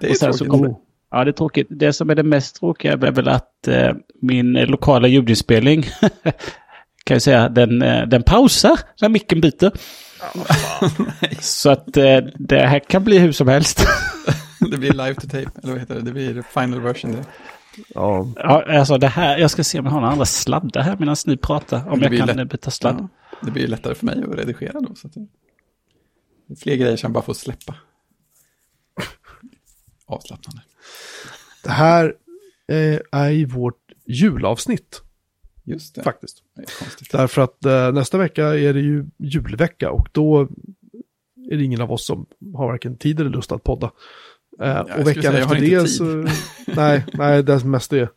Det 0.00 0.06
är 0.06 0.10
och 0.10 0.16
sen 0.16 0.32
så 0.32 0.38
tråkigt. 0.44 0.50
kommer- 0.52 0.74
Ja, 1.10 1.24
det 1.24 1.30
är 1.30 1.32
tråkigt. 1.32 1.66
Det 1.70 1.92
som 1.92 2.10
är 2.10 2.14
det 2.14 2.22
mest 2.22 2.56
tråkiga 2.56 2.92
är 2.92 2.96
väl 2.96 3.28
att 3.28 3.68
eh, 3.68 3.92
min 4.22 4.52
lokala 4.52 5.08
ljudinspelning 5.08 5.82
kan 7.04 7.14
jag 7.14 7.22
säga, 7.22 7.48
den, 7.48 7.82
eh, 7.82 8.06
den 8.06 8.22
pausar 8.22 8.80
när 9.00 9.08
micken 9.08 9.40
byter. 9.40 9.70
Så 11.40 11.70
att 11.70 11.96
eh, 11.96 12.18
det 12.34 12.66
här 12.66 12.78
kan 12.78 13.04
bli 13.04 13.18
hur 13.18 13.32
som 13.32 13.48
helst. 13.48 13.86
Det 14.70 14.76
blir 14.76 14.90
live 14.92 15.14
to 15.14 15.20
tape, 15.20 15.50
eller 15.62 15.72
vad 15.72 15.78
heter 15.80 15.94
det? 15.94 16.00
Det 16.00 16.12
blir 16.12 16.42
final 16.42 16.80
version. 16.80 17.12
Det, 17.12 17.24
Ja, 17.94 18.28
ja, 18.36 18.78
alltså 18.78 18.98
det 18.98 19.06
här, 19.06 19.38
jag 19.38 19.50
ska 19.50 19.64
se 19.64 19.78
om 19.78 19.84
jag 19.84 19.92
har 19.92 20.00
några 20.00 20.12
andra 20.12 20.24
sladdar 20.24 20.82
här 20.82 20.96
medan 20.98 21.16
ni 21.26 21.36
pratar. 21.36 21.88
Om 21.92 22.00
jag 22.00 22.16
kan 22.18 22.26
lätt- 22.28 22.38
eh, 22.38 22.44
byta 22.44 22.70
sladd. 22.70 22.96
ja, 23.00 23.08
det 23.42 23.50
blir 23.50 23.66
lättare 23.68 23.94
för 23.94 24.06
mig 24.06 24.22
att 24.28 24.38
redigera 24.38 24.80
då. 24.80 24.94
Så 24.94 25.06
att 25.06 25.14
det, 25.14 25.20
det 26.48 26.54
är 26.54 26.56
fler 26.56 26.76
grejer 26.76 26.96
som 26.96 27.06
jag 27.08 27.12
bara 27.12 27.24
får 27.24 27.34
släppa. 27.34 27.74
Avslappnande. 30.08 30.62
det 31.64 31.70
här 31.70 32.14
eh, 32.68 32.98
är 33.12 33.30
ju 33.30 33.46
vårt 33.46 33.92
julavsnitt 34.06 35.02
Just 35.64 35.94
det. 35.94 36.02
faktiskt. 36.02 36.42
Det. 36.56 37.18
Därför 37.18 37.42
att 37.42 37.64
eh, 37.64 37.92
nästa 37.92 38.18
vecka 38.18 38.46
är 38.46 38.74
det 38.74 38.80
ju 38.80 39.06
julvecka 39.18 39.90
och 39.90 40.08
då 40.12 40.48
är 41.50 41.56
det 41.56 41.64
ingen 41.64 41.80
av 41.80 41.92
oss 41.92 42.06
som 42.06 42.26
har 42.54 42.66
varken 42.66 42.96
tid 42.96 43.20
eller 43.20 43.30
lust 43.30 43.52
att 43.52 43.64
podda. 43.64 43.90
Eh, 44.60 44.68
jag 44.68 45.00
och 45.00 45.06
veckan 45.06 45.22
säga, 45.22 45.38
efter 45.38 45.60
det 45.60 45.88
så... 45.88 46.04
nej, 46.66 47.04
nej, 47.12 47.42
det 47.42 47.52
är 47.52 47.64
mest 47.64 47.90
det. 47.90 48.08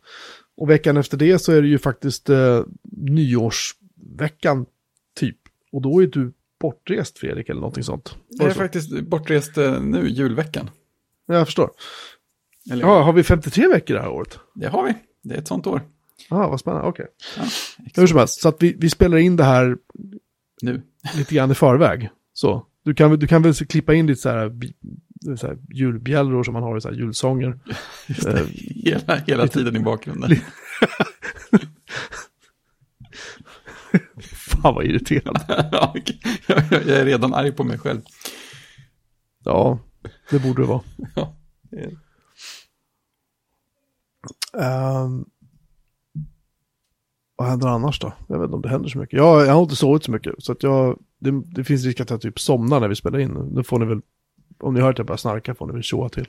Och 0.56 0.70
veckan 0.70 0.96
efter 0.96 1.16
det 1.16 1.38
så 1.38 1.52
är 1.52 1.62
det 1.62 1.68
ju 1.68 1.78
faktiskt 1.78 2.30
eh, 2.30 2.62
nyårsveckan 2.92 4.66
typ. 5.16 5.38
Och 5.72 5.82
då 5.82 6.02
är 6.02 6.06
du 6.06 6.32
bortrest 6.60 7.18
Fredrik 7.18 7.48
eller 7.48 7.60
någonting 7.60 7.84
sånt. 7.84 8.16
Jag 8.28 8.48
är 8.48 8.54
faktiskt 8.54 9.00
bortrest 9.00 9.58
eh, 9.58 9.82
nu, 9.82 10.08
julveckan. 10.08 10.70
Ja, 11.26 11.34
jag 11.34 11.46
förstår. 11.46 11.70
Eller, 12.70 12.82
Ja, 12.82 13.02
har 13.02 13.12
vi 13.12 13.22
53 13.22 13.68
veckor 13.68 13.94
det 13.94 14.00
här 14.00 14.08
året? 14.08 14.38
Det 14.54 14.66
har 14.68 14.84
vi. 14.84 14.94
Det 15.22 15.34
är 15.34 15.38
ett 15.38 15.48
sånt 15.48 15.66
år. 15.66 15.80
Ja, 16.30 16.48
vad 16.48 16.60
spännande. 16.60 16.88
Okej. 16.88 17.06
Ja, 17.36 17.42
Hur 17.94 18.06
som 18.06 18.18
helst, 18.18 18.40
så 18.40 18.48
att 18.48 18.62
vi, 18.62 18.76
vi 18.78 18.90
spelar 18.90 19.16
in 19.18 19.36
det 19.36 19.44
här 19.44 19.76
Nu. 20.62 20.82
lite 21.16 21.34
grann 21.34 21.50
i 21.50 21.54
förväg. 21.54 22.10
Så, 22.32 22.66
du 22.84 22.94
kan, 22.94 23.18
du 23.18 23.26
kan 23.26 23.42
väl 23.42 23.54
klippa 23.54 23.94
in 23.94 24.06
lite 24.06 24.20
så 24.20 24.28
här, 24.28 24.52
så 25.36 25.46
här 25.46 25.58
julbjällror 25.72 26.42
som 26.44 26.54
man 26.54 26.62
har 26.62 26.76
i 26.76 26.80
så 26.80 26.88
här 26.88 26.94
julsånger. 26.96 27.58
Just 28.06 28.26
Eh, 28.26 28.34
det. 28.34 28.46
Hela, 28.90 29.16
hela 29.26 29.48
tiden 29.48 29.76
i 29.76 29.80
bakgrunden. 29.80 30.30
Fan 34.22 34.74
vad 34.74 34.84
irriterande. 34.84 35.40
Jag, 36.46 36.64
jag 36.72 36.88
är 36.88 37.04
redan 37.04 37.34
arg 37.34 37.52
på 37.52 37.64
mig 37.64 37.78
själv. 37.78 38.00
Ja, 39.44 39.78
det 40.32 40.38
borde 40.42 40.62
det 40.62 40.68
vara. 40.68 40.80
Ja, 41.14 41.34
det 41.70 41.76
är- 41.80 41.96
Ehm, 44.58 45.24
vad 47.36 47.48
händer 47.48 47.68
annars 47.68 48.00
då? 48.00 48.12
Jag 48.28 48.38
vet 48.38 48.44
inte 48.44 48.54
om 48.56 48.62
det 48.62 48.68
händer 48.68 48.88
så 48.88 48.98
mycket. 48.98 49.16
Jag, 49.18 49.46
jag 49.46 49.52
har 49.52 49.62
inte 49.62 49.76
sovit 49.76 50.04
så 50.04 50.10
mycket. 50.10 50.34
Så 50.38 50.52
att 50.52 50.62
jag, 50.62 50.98
det, 51.18 51.30
det 51.44 51.64
finns 51.64 51.84
risk 51.84 52.00
att 52.00 52.10
jag 52.10 52.20
typ 52.20 52.40
somnar 52.40 52.80
när 52.80 52.88
vi 52.88 52.96
spelar 52.96 53.18
in. 53.18 53.30
Nu 53.30 53.62
får 53.64 53.78
ni 53.78 53.84
väl, 53.86 54.00
om 54.60 54.74
ni 54.74 54.80
hör 54.80 54.90
att 54.90 54.98
jag 54.98 55.06
börjar 55.06 55.16
snarka 55.16 55.54
får 55.54 55.66
ni 55.66 55.72
väl 55.72 55.82
tjoa 55.82 56.08
till. 56.08 56.26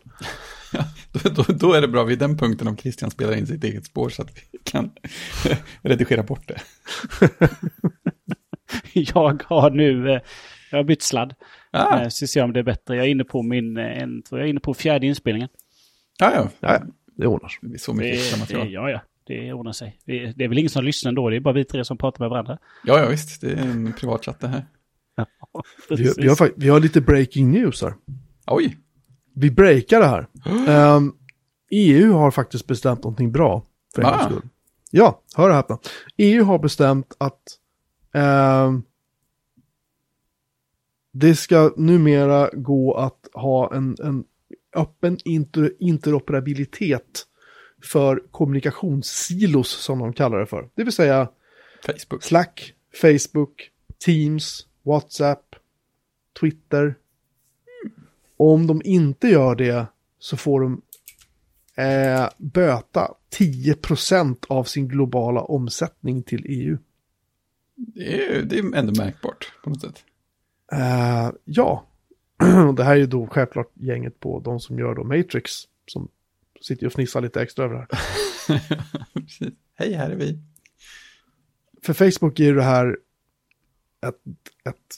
då, 1.11 1.29
då, 1.29 1.43
då 1.53 1.73
är 1.73 1.81
det 1.81 1.87
bra 1.87 2.03
vid 2.03 2.19
den 2.19 2.37
punkten 2.37 2.67
om 2.67 2.77
Christian 2.77 3.11
spelar 3.11 3.35
in 3.35 3.47
sitt 3.47 3.63
eget 3.63 3.85
spår 3.85 4.09
så 4.09 4.21
att 4.21 4.29
vi 4.51 4.57
kan 4.63 4.91
redigera 5.81 6.23
bort 6.23 6.47
det. 6.47 6.61
Jag 8.93 9.43
har 9.45 9.69
nu... 9.71 10.19
Jag 10.73 10.79
har 10.79 10.83
bytt 10.83 11.01
sladd. 11.01 11.33
Ah, 11.71 11.99
Eh, 12.01 12.07
så 12.09 12.27
ser 12.27 12.39
jag 12.39 12.45
om 12.45 12.53
det 12.53 12.59
är 12.59 12.63
bättre. 12.63 12.95
Jag 12.95 13.05
är 13.05 13.09
inne 13.09 13.23
på 13.23 13.41
min... 13.43 13.77
eh, 13.77 14.01
En, 14.01 14.21
tror 14.21 14.39
jag 14.39 14.45
är 14.45 14.49
inne 14.49 14.59
på 14.59 14.73
fjärde 14.73 15.07
inspelningen. 15.07 15.49
ja, 16.19 16.31
ja. 16.35 16.49
Ja, 16.59 16.73
ja, 16.73 16.81
det 17.17 17.27
ordnar 17.27 17.49
sig. 17.49 17.59
Det 17.61 17.67
blir 17.67 17.79
så 17.79 17.91
Det, 17.91 17.97
mycket 17.97 18.31
det, 18.33 18.39
material. 18.39 18.71
ja, 18.71 18.89
ja. 18.89 18.99
Det 19.27 19.53
ordnar 19.53 19.71
sig. 19.71 19.99
Det, 20.05 20.31
det 20.37 20.43
är 20.43 20.47
väl 20.47 20.57
ingen 20.57 20.69
som 20.69 20.83
lyssnar 20.83 21.09
ändå. 21.09 21.29
Det 21.29 21.35
är 21.35 21.39
bara 21.39 21.53
vi 21.53 21.65
tre 21.65 21.85
som 21.85 21.97
pratar 21.97 22.19
med 22.23 22.29
varandra. 22.29 22.57
Ja, 22.83 22.99
ja, 22.99 23.07
visst. 23.09 23.41
Det 23.41 23.51
är 23.51 23.57
en 23.57 23.93
privatchatt 23.99 24.39
det 24.39 24.47
här. 24.47 24.65
Vi, 25.89 26.13
vi, 26.17 26.27
har, 26.27 26.35
fakt- 26.35 26.53
vi 26.57 26.69
har 26.69 26.79
lite 26.79 27.01
breaking 27.01 27.51
news 27.51 27.81
här. 27.81 27.93
Oj, 28.47 28.77
Vi 29.35 29.51
breakar 29.51 29.99
det 29.99 30.05
här. 30.07 30.27
Ehm, 30.95 31.13
EU 31.71 32.13
har 32.13 32.31
faktiskt 32.31 32.67
bestämt 32.67 33.03
någonting 33.03 33.31
bra. 33.31 33.65
För 33.95 34.01
en 34.01 34.09
gångs 34.11 34.23
skull. 34.23 34.41
Ja, 34.91 35.21
hör 35.35 35.49
och 35.49 35.55
häpna. 35.55 35.77
EU 36.17 36.43
har 36.43 36.59
bestämt 36.59 37.15
att 37.17 37.41
ehm, 38.13 38.83
det 41.15 41.35
ska 41.35 41.73
numera 41.77 42.49
gå 42.53 42.93
att 42.93 43.27
ha 43.33 43.75
en, 43.75 43.95
en 44.03 44.23
öppen 44.75 45.17
inter, 45.25 45.73
interoperabilitet 45.79 47.25
för 47.83 48.23
kommunikationssilos 48.31 49.69
som 49.69 49.99
de 49.99 50.13
kallar 50.13 50.39
det 50.39 50.45
för. 50.45 50.69
Det 50.75 50.83
vill 50.83 50.93
säga 50.93 51.29
Facebook. 51.85 52.23
Slack, 52.23 52.73
Facebook, 53.01 53.69
Teams, 54.05 54.67
WhatsApp, 54.83 55.55
Twitter. 56.39 56.95
Om 58.37 58.67
de 58.67 58.81
inte 58.85 59.27
gör 59.27 59.55
det 59.55 59.85
så 60.19 60.37
får 60.37 60.61
de 60.61 60.81
eh, 61.75 62.29
böta 62.37 63.11
10% 63.39 64.45
av 64.49 64.63
sin 64.63 64.87
globala 64.87 65.41
omsättning 65.41 66.23
till 66.23 66.45
EU. 66.49 66.77
Det 67.75 68.25
är, 68.25 68.41
det 68.41 68.57
är 68.57 68.75
ändå 68.75 69.03
märkbart 69.03 69.53
på 69.63 69.69
något 69.69 69.81
sätt. 69.81 70.03
Eh, 70.73 71.31
ja, 71.45 71.85
det 72.77 72.83
här 72.83 72.91
är 72.91 72.95
ju 72.99 73.05
då 73.05 73.27
självklart 73.27 73.71
gänget 73.73 74.19
på 74.19 74.39
de 74.39 74.59
som 74.59 74.79
gör 74.79 74.95
då 74.95 75.03
Matrix 75.03 75.51
som 75.87 76.07
sitter 76.61 76.85
och 76.85 76.93
fnissar 76.93 77.21
lite 77.21 77.41
extra 77.41 77.65
över 77.65 77.75
det 77.75 77.87
här. 77.91 77.99
Hej, 79.75 79.93
här 79.93 80.09
är 80.09 80.15
vi. 80.15 80.39
För 81.81 81.93
Facebook 81.93 82.39
är 82.39 82.43
ju 82.43 82.55
det 82.55 82.63
här 82.63 82.97
ett, 84.07 84.21
ett 84.69 84.95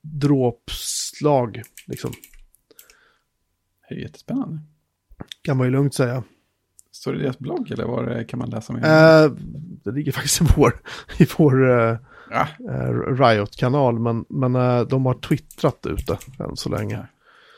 dråpslag, 0.00 1.62
liksom, 1.86 2.12
Det 3.88 3.94
är 3.94 3.98
jättespännande. 3.98 4.58
kan 5.42 5.56
man 5.56 5.66
ju 5.66 5.70
lugnt 5.70 5.94
säga. 5.94 6.24
Står 6.90 7.12
det 7.12 7.18
i 7.18 7.22
deras 7.22 7.38
blogg 7.38 7.70
eller 7.70 7.84
var 7.84 8.06
det, 8.06 8.24
kan 8.24 8.38
man 8.38 8.50
läsa 8.50 8.72
mer? 8.72 8.84
Eh, 8.84 9.32
det 9.84 9.90
ligger 9.92 10.12
faktiskt 10.12 10.40
i 10.40 10.44
vår, 10.56 10.82
i 11.18 11.26
vår, 11.38 11.70
eh, 11.70 11.96
Ja, 12.32 12.48
eh, 12.72 12.90
Riot-kanal, 13.14 13.98
men, 13.98 14.24
men 14.28 14.54
eh, 14.56 14.80
de 14.80 15.06
har 15.06 15.14
twittrat 15.14 15.86
ute 15.86 16.18
än 16.38 16.56
så 16.56 16.68
länge. 16.68 17.06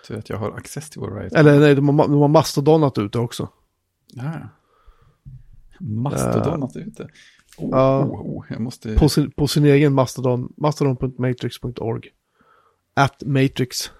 tur 0.08 0.18
att 0.18 0.28
jag 0.28 0.36
har 0.36 0.52
access 0.52 0.90
till 0.90 1.00
vår 1.00 1.10
Riot. 1.20 1.32
Eller 1.32 1.60
nej, 1.60 1.74
de 1.74 1.98
har, 1.98 2.08
de 2.08 2.20
har 2.20 2.28
mastodonat 2.28 2.98
ute 2.98 3.18
också. 3.18 3.48
Ja. 4.12 4.32
Mastodonat 5.80 6.76
ute. 6.76 7.08
Oh, 7.56 7.68
Ja. 7.70 8.04
oh, 8.04 8.20
oh, 8.20 8.44
jag 8.48 8.60
måste... 8.60 8.94
På 8.94 9.08
sin, 9.08 9.30
på 9.30 9.48
sin 9.48 9.64
egen 9.64 9.92
mastodon, 9.92 10.52
mastodon.matrix.org. 10.56 12.08
At 12.94 13.22
Matrix 13.26 13.90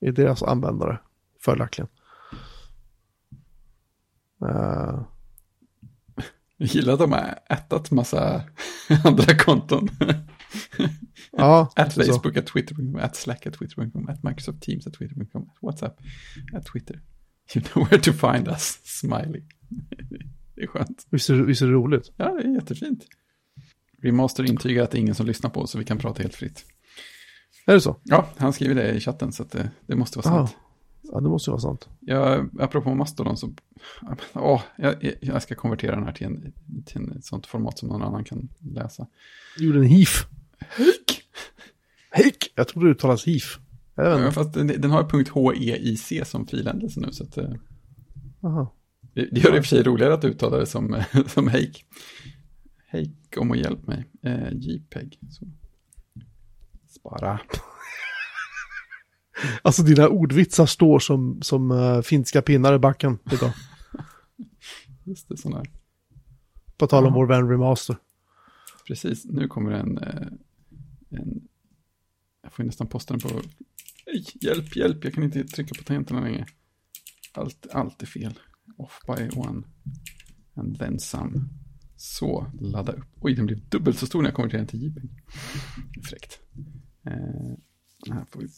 är 0.00 0.12
deras 0.12 0.42
användare, 0.42 0.98
följaktligen. 1.40 1.88
Eh, 4.48 5.00
Jag 6.62 6.68
gillar 6.70 6.92
att 6.92 6.98
de 6.98 7.12
har 7.12 7.38
ätat 7.50 7.90
massa 7.90 8.42
andra 9.04 9.34
konton. 9.38 9.88
ja, 11.32 11.72
At 11.76 11.92
så. 11.92 12.02
Facebook, 12.02 12.36
at 12.36 12.46
Twitter, 12.46 12.76
at 12.98 13.16
Slack, 13.16 13.46
at 13.46 13.54
Twitter.com, 13.54 14.08
at 14.08 14.22
Microsoft 14.22 14.62
Teams, 14.62 14.86
at 14.86 14.92
Twitter.com, 14.92 15.42
at 15.42 15.62
WhatsApp, 15.62 16.00
at 16.54 16.66
Twitter. 16.66 17.00
You 17.54 17.64
know 17.64 17.88
where 17.90 18.02
to 18.02 18.12
find 18.12 18.48
us, 18.48 18.80
smiley. 18.84 19.42
Det 20.54 20.62
är 20.62 20.66
skönt. 20.66 21.06
Visst 21.10 21.30
är, 21.30 21.34
visst 21.34 21.62
är 21.62 21.66
det 21.66 21.72
roligt? 21.72 22.12
Ja, 22.16 22.32
det 22.32 22.48
är 22.48 22.54
jättefint. 22.54 23.06
Remaster 24.02 24.44
intygar 24.44 24.82
att 24.84 24.90
det 24.90 24.98
är 24.98 25.00
ingen 25.00 25.14
som 25.14 25.26
lyssnar 25.26 25.50
på 25.50 25.60
oss, 25.60 25.70
så 25.70 25.78
vi 25.78 25.84
kan 25.84 25.98
prata 25.98 26.22
helt 26.22 26.34
fritt. 26.34 26.64
Är 27.66 27.74
det 27.74 27.80
så? 27.80 27.96
Ja, 28.04 28.28
han 28.36 28.52
skriver 28.52 28.74
det 28.74 28.92
i 28.92 29.00
chatten, 29.00 29.32
så 29.32 29.42
att 29.42 29.50
det, 29.50 29.70
det 29.86 29.96
måste 29.96 30.18
vara 30.18 30.36
sant. 30.36 30.56
Ja, 31.02 31.20
det 31.20 31.28
måste 31.28 31.50
ju 31.50 31.52
vara 31.52 31.60
sant. 31.60 31.88
Jag, 32.00 32.50
apropå 32.60 32.94
Mastodon 32.94 33.36
så, 33.36 33.52
åh, 34.32 34.62
jag, 34.76 35.12
jag 35.20 35.42
ska 35.42 35.54
konvertera 35.54 35.94
den 35.94 36.04
här 36.04 36.12
till, 36.12 36.26
en, 36.26 36.52
till 36.86 36.96
en, 36.96 37.12
ett 37.12 37.24
sånt 37.24 37.46
format 37.46 37.78
som 37.78 37.88
någon 37.88 38.02
annan 38.02 38.24
kan 38.24 38.48
läsa. 38.58 39.06
Du 39.58 39.66
gjorde 39.66 39.78
en 39.78 39.84
HIF. 39.84 40.26
Hik! 40.76 41.22
Hik! 42.14 42.52
Jag 42.54 42.68
tror 42.68 42.84
det 42.84 42.90
uttalas 42.90 43.26
HIF. 43.26 43.58
Ja, 43.94 44.30
fast 44.32 44.54
den, 44.54 44.66
den 44.66 44.90
har 44.90 45.08
.heic 45.32 46.28
som 46.28 46.46
filändelse 46.46 47.00
nu, 47.00 47.12
så 47.12 47.24
att, 47.24 47.38
eh, 47.38 47.50
Aha. 48.42 48.72
det, 49.14 49.28
det 49.32 49.40
gör 49.40 49.50
det 49.50 49.56
i 49.56 49.60
och 49.60 49.64
för 49.64 49.76
sig 49.76 49.82
roligare 49.82 50.14
att 50.14 50.24
uttala 50.24 50.56
det 50.56 50.66
som, 50.66 51.02
som 51.26 51.48
Heik. 51.48 51.84
Heik, 52.86 53.36
om 53.36 53.50
och 53.50 53.56
hjälp 53.56 53.86
mig. 53.86 54.04
Eh, 54.22 54.52
JPEG. 54.52 55.18
Så. 55.30 55.46
Spara. 56.88 57.40
Alltså 59.62 59.82
dina 59.82 60.08
ordvitsar 60.08 60.66
står 60.66 60.98
som, 60.98 61.42
som 61.42 61.70
uh, 61.70 62.02
finska 62.02 62.42
pinnar 62.42 62.74
i 62.74 62.78
backen 62.78 63.18
idag. 63.32 63.52
Just 65.04 65.28
det, 65.28 65.36
sån 65.36 65.52
här. 65.52 65.70
På 66.76 66.86
tal 66.86 67.06
om 67.06 67.08
Jaha. 67.08 67.14
vår 67.14 67.26
vän 67.26 67.48
Remaster. 67.48 67.96
Precis, 68.86 69.24
nu 69.24 69.48
kommer 69.48 69.70
en, 69.72 69.98
eh, 69.98 70.26
en... 71.10 71.48
Jag 72.42 72.52
får 72.52 72.64
nästan 72.64 72.86
posta 72.86 73.14
den 73.14 73.20
på... 73.20 73.42
Nej, 74.06 74.24
hjälp, 74.40 74.76
hjälp, 74.76 75.04
jag 75.04 75.14
kan 75.14 75.24
inte 75.24 75.44
trycka 75.44 75.74
på 75.78 75.84
tangenterna 75.84 76.20
längre. 76.20 76.46
Allt, 77.32 77.66
allt 77.72 78.02
är 78.02 78.06
fel. 78.06 78.38
Off 78.76 79.00
by 79.06 79.38
one. 79.38 79.62
And 80.54 80.78
then 80.78 80.98
some. 80.98 81.40
Så, 81.96 82.46
ladda 82.60 82.92
upp. 82.92 83.08
Oj, 83.20 83.34
den 83.34 83.46
blev 83.46 83.68
dubbelt 83.68 83.98
så 83.98 84.06
stor 84.06 84.22
när 84.22 84.28
jag 84.28 84.36
konverterade 84.36 84.62
den 84.62 84.68
till 84.68 84.82
JPEG. 84.82 85.10
Fräckt. 86.04 86.40
Eh, 87.06 88.14
här 88.14 88.24
får 88.30 88.40
vi 88.40 88.48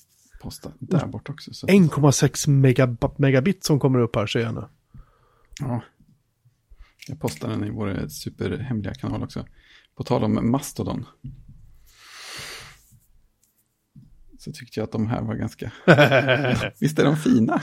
posta 0.44 0.72
där 0.78 1.06
bort 1.06 1.30
också. 1.30 1.54
Så 1.54 1.66
att, 1.66 1.72
1,6 1.72 2.48
megab- 2.48 3.14
megabit 3.18 3.64
som 3.64 3.80
kommer 3.80 3.98
upp 3.98 4.16
här 4.16 4.26
ser 4.26 4.40
jag 4.40 4.54
nu. 4.54 4.64
ja. 5.60 5.82
Jag 7.08 7.20
postar 7.20 7.48
den 7.48 7.64
i 7.64 7.70
vår 7.70 8.08
superhemliga 8.08 8.94
kanal 8.94 9.22
också. 9.22 9.46
På 9.96 10.04
tal 10.04 10.24
om 10.24 10.50
Mastodon. 10.50 11.06
Så 14.38 14.52
tyckte 14.52 14.80
jag 14.80 14.84
att 14.84 14.92
de 14.92 15.06
här 15.06 15.22
var 15.22 15.34
ganska... 15.34 15.72
Visst 16.80 16.98
är 16.98 17.04
de 17.04 17.16
fina? 17.16 17.62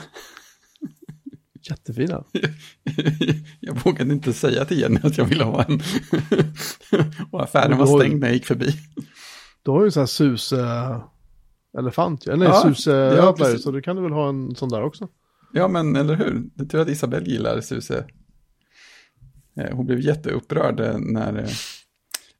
Jättefina. 1.69 2.23
jag 3.59 3.83
vågade 3.83 4.13
inte 4.13 4.33
säga 4.33 4.65
till 4.65 4.79
Jenny 4.79 4.99
att 5.03 5.17
jag 5.17 5.25
ville 5.25 5.43
ha 5.43 5.63
en. 5.63 5.81
Och 7.31 7.43
affären 7.43 7.77
var 7.77 7.99
stängd 7.99 8.19
när 8.19 8.27
jag 8.27 8.35
gick 8.35 8.45
förbi. 8.45 8.73
Du 9.63 9.71
har 9.71 9.83
ju 9.83 9.91
sån 9.91 10.01
här 10.01 10.07
sus... 10.07 10.53
Uh, 10.53 11.10
elefant, 11.77 12.27
eller 12.27 12.45
Ja, 12.45 12.61
sus 12.61 12.87
uh, 12.87 12.93
ja, 12.93 13.35
så 13.59 13.71
du 13.71 13.81
kan 13.81 13.95
du 13.95 14.01
väl 14.01 14.11
ha 14.11 14.29
en 14.29 14.55
sån 14.55 14.69
där 14.69 14.83
också. 14.83 15.07
Ja, 15.53 15.67
men 15.67 15.95
eller 15.95 16.15
hur? 16.15 16.43
Det 16.55 16.63
är 16.63 16.67
tur 16.67 16.79
att 16.79 16.89
Isabelle 16.89 17.25
gillar 17.29 17.61
Suse. 17.61 18.05
Eh, 19.59 19.75
Hon 19.75 19.85
blev 19.85 19.99
jätteupprörd 19.99 20.79
eh, 20.79 20.97
när 20.99 21.39
eh, 21.39 21.49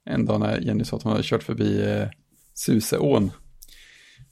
en 0.04 0.24
dag 0.26 0.40
när 0.40 0.58
Jenny 0.60 0.84
sa 0.84 0.96
att 0.96 1.02
hon 1.02 1.12
hade 1.12 1.24
kört 1.24 1.42
förbi 1.42 2.04
Suseån 2.54 3.30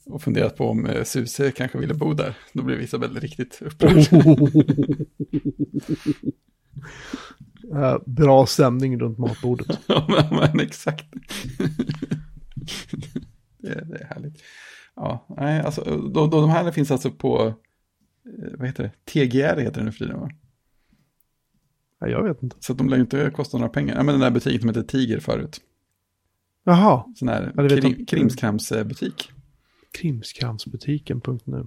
och 0.05 0.21
funderat 0.23 0.57
på 0.57 0.69
om 0.69 0.87
Suse 1.05 1.51
kanske 1.51 1.77
ville 1.77 1.93
bo 1.93 2.13
där. 2.13 2.33
Då 2.53 2.63
blev 2.63 2.81
Isabelle 2.81 3.19
riktigt 3.19 3.61
upprörd. 3.61 4.07
Bra 8.05 8.45
stämning 8.45 8.99
runt 8.99 9.17
matbordet. 9.17 9.79
Ja, 9.87 10.05
men, 10.29 10.39
men 10.39 10.59
exakt. 10.59 11.05
det, 13.57 13.69
är- 13.69 13.85
det 13.85 13.97
är 13.97 14.05
härligt. 14.13 14.41
Ja, 14.95 15.25
nej, 15.37 15.61
alltså, 15.61 15.81
då, 16.13 16.27
då, 16.27 16.41
de 16.41 16.49
här 16.49 16.71
finns 16.71 16.91
alltså 16.91 17.11
på, 17.11 17.47
eh, 17.47 17.53
vad 18.57 18.67
heter 18.67 18.83
det, 18.83 18.91
TGR 19.11 19.59
heter 19.61 19.79
det 19.79 19.83
nu 19.83 19.91
för 19.91 19.99
tiden 20.05 20.19
va? 20.19 20.29
Ja, 21.99 22.07
jag 22.07 22.23
vet 22.23 22.43
inte. 22.43 22.55
Så 22.59 22.71
att 22.71 22.77
de 22.77 22.89
lär 22.89 22.97
ju 22.97 23.01
inte 23.03 23.31
kosta 23.35 23.57
några 23.57 23.69
pengar. 23.69 23.95
Ja, 23.95 24.03
men 24.03 24.13
den 24.13 24.19
där 24.21 24.31
butiken 24.31 24.59
som 24.59 24.69
heter 24.69 24.83
Tiger 24.83 25.19
förut. 25.19 25.61
Jaha, 26.63 27.03
Sån 27.15 27.27
här 27.27 27.53
Ja, 27.55 27.69
krim, 27.69 27.95
jag. 27.97 28.07
krimskramsbutik. 28.07 29.31
krimskramsbutiken.nu. 29.91 31.65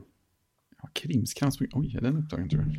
Ja, 0.83 0.89
krimskrams, 0.93 1.59
oj, 1.73 1.97
är 1.97 2.01
den 2.01 2.17
upptagen 2.17 2.49
tror 2.49 2.63
jag? 2.63 2.77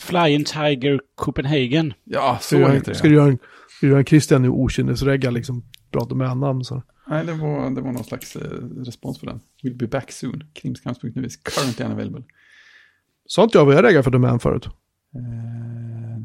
Flying 0.00 0.44
Tiger 0.44 1.00
Copenhagen. 1.14 1.92
Ja, 2.04 2.38
så 2.40 2.46
Ska, 2.46 2.56
du 2.56 2.62
göra- 2.62 2.72
heter 2.72 2.92
det. 2.92 2.98
ska, 2.98 3.08
du 3.08 3.14
göra 3.14 3.28
en, 3.28 3.38
ska 3.68 3.86
du 3.86 3.88
göra 3.88 3.98
en 3.98 4.04
Christian 4.06 4.42
nu 4.42 4.48
okynnesregga 4.48 5.30
liksom? 5.30 5.64
Prata 5.94 6.14
med 6.14 6.36
namn 6.36 6.64
så. 6.64 6.82
Nej, 7.06 7.26
det 7.26 7.32
var, 7.32 7.70
det 7.70 7.80
var 7.80 7.92
någon 7.92 8.04
slags 8.04 8.36
eh, 8.36 8.50
respons 8.86 9.20
på 9.20 9.26
den. 9.26 9.40
Will 9.62 9.74
be 9.74 9.86
back 9.86 10.12
soon. 10.12 10.44
Krimskrams.nu 10.52 11.26
is 11.26 11.36
currently 11.36 11.84
unavailable. 11.84 12.22
Sa 13.26 13.44
inte 13.44 13.58
jag 13.58 13.64
vad 13.64 13.74
jag 13.74 13.84
reggade 13.84 14.02
för 14.02 14.10
domän 14.10 14.38
förut? 14.38 14.66
Eh, 15.14 16.22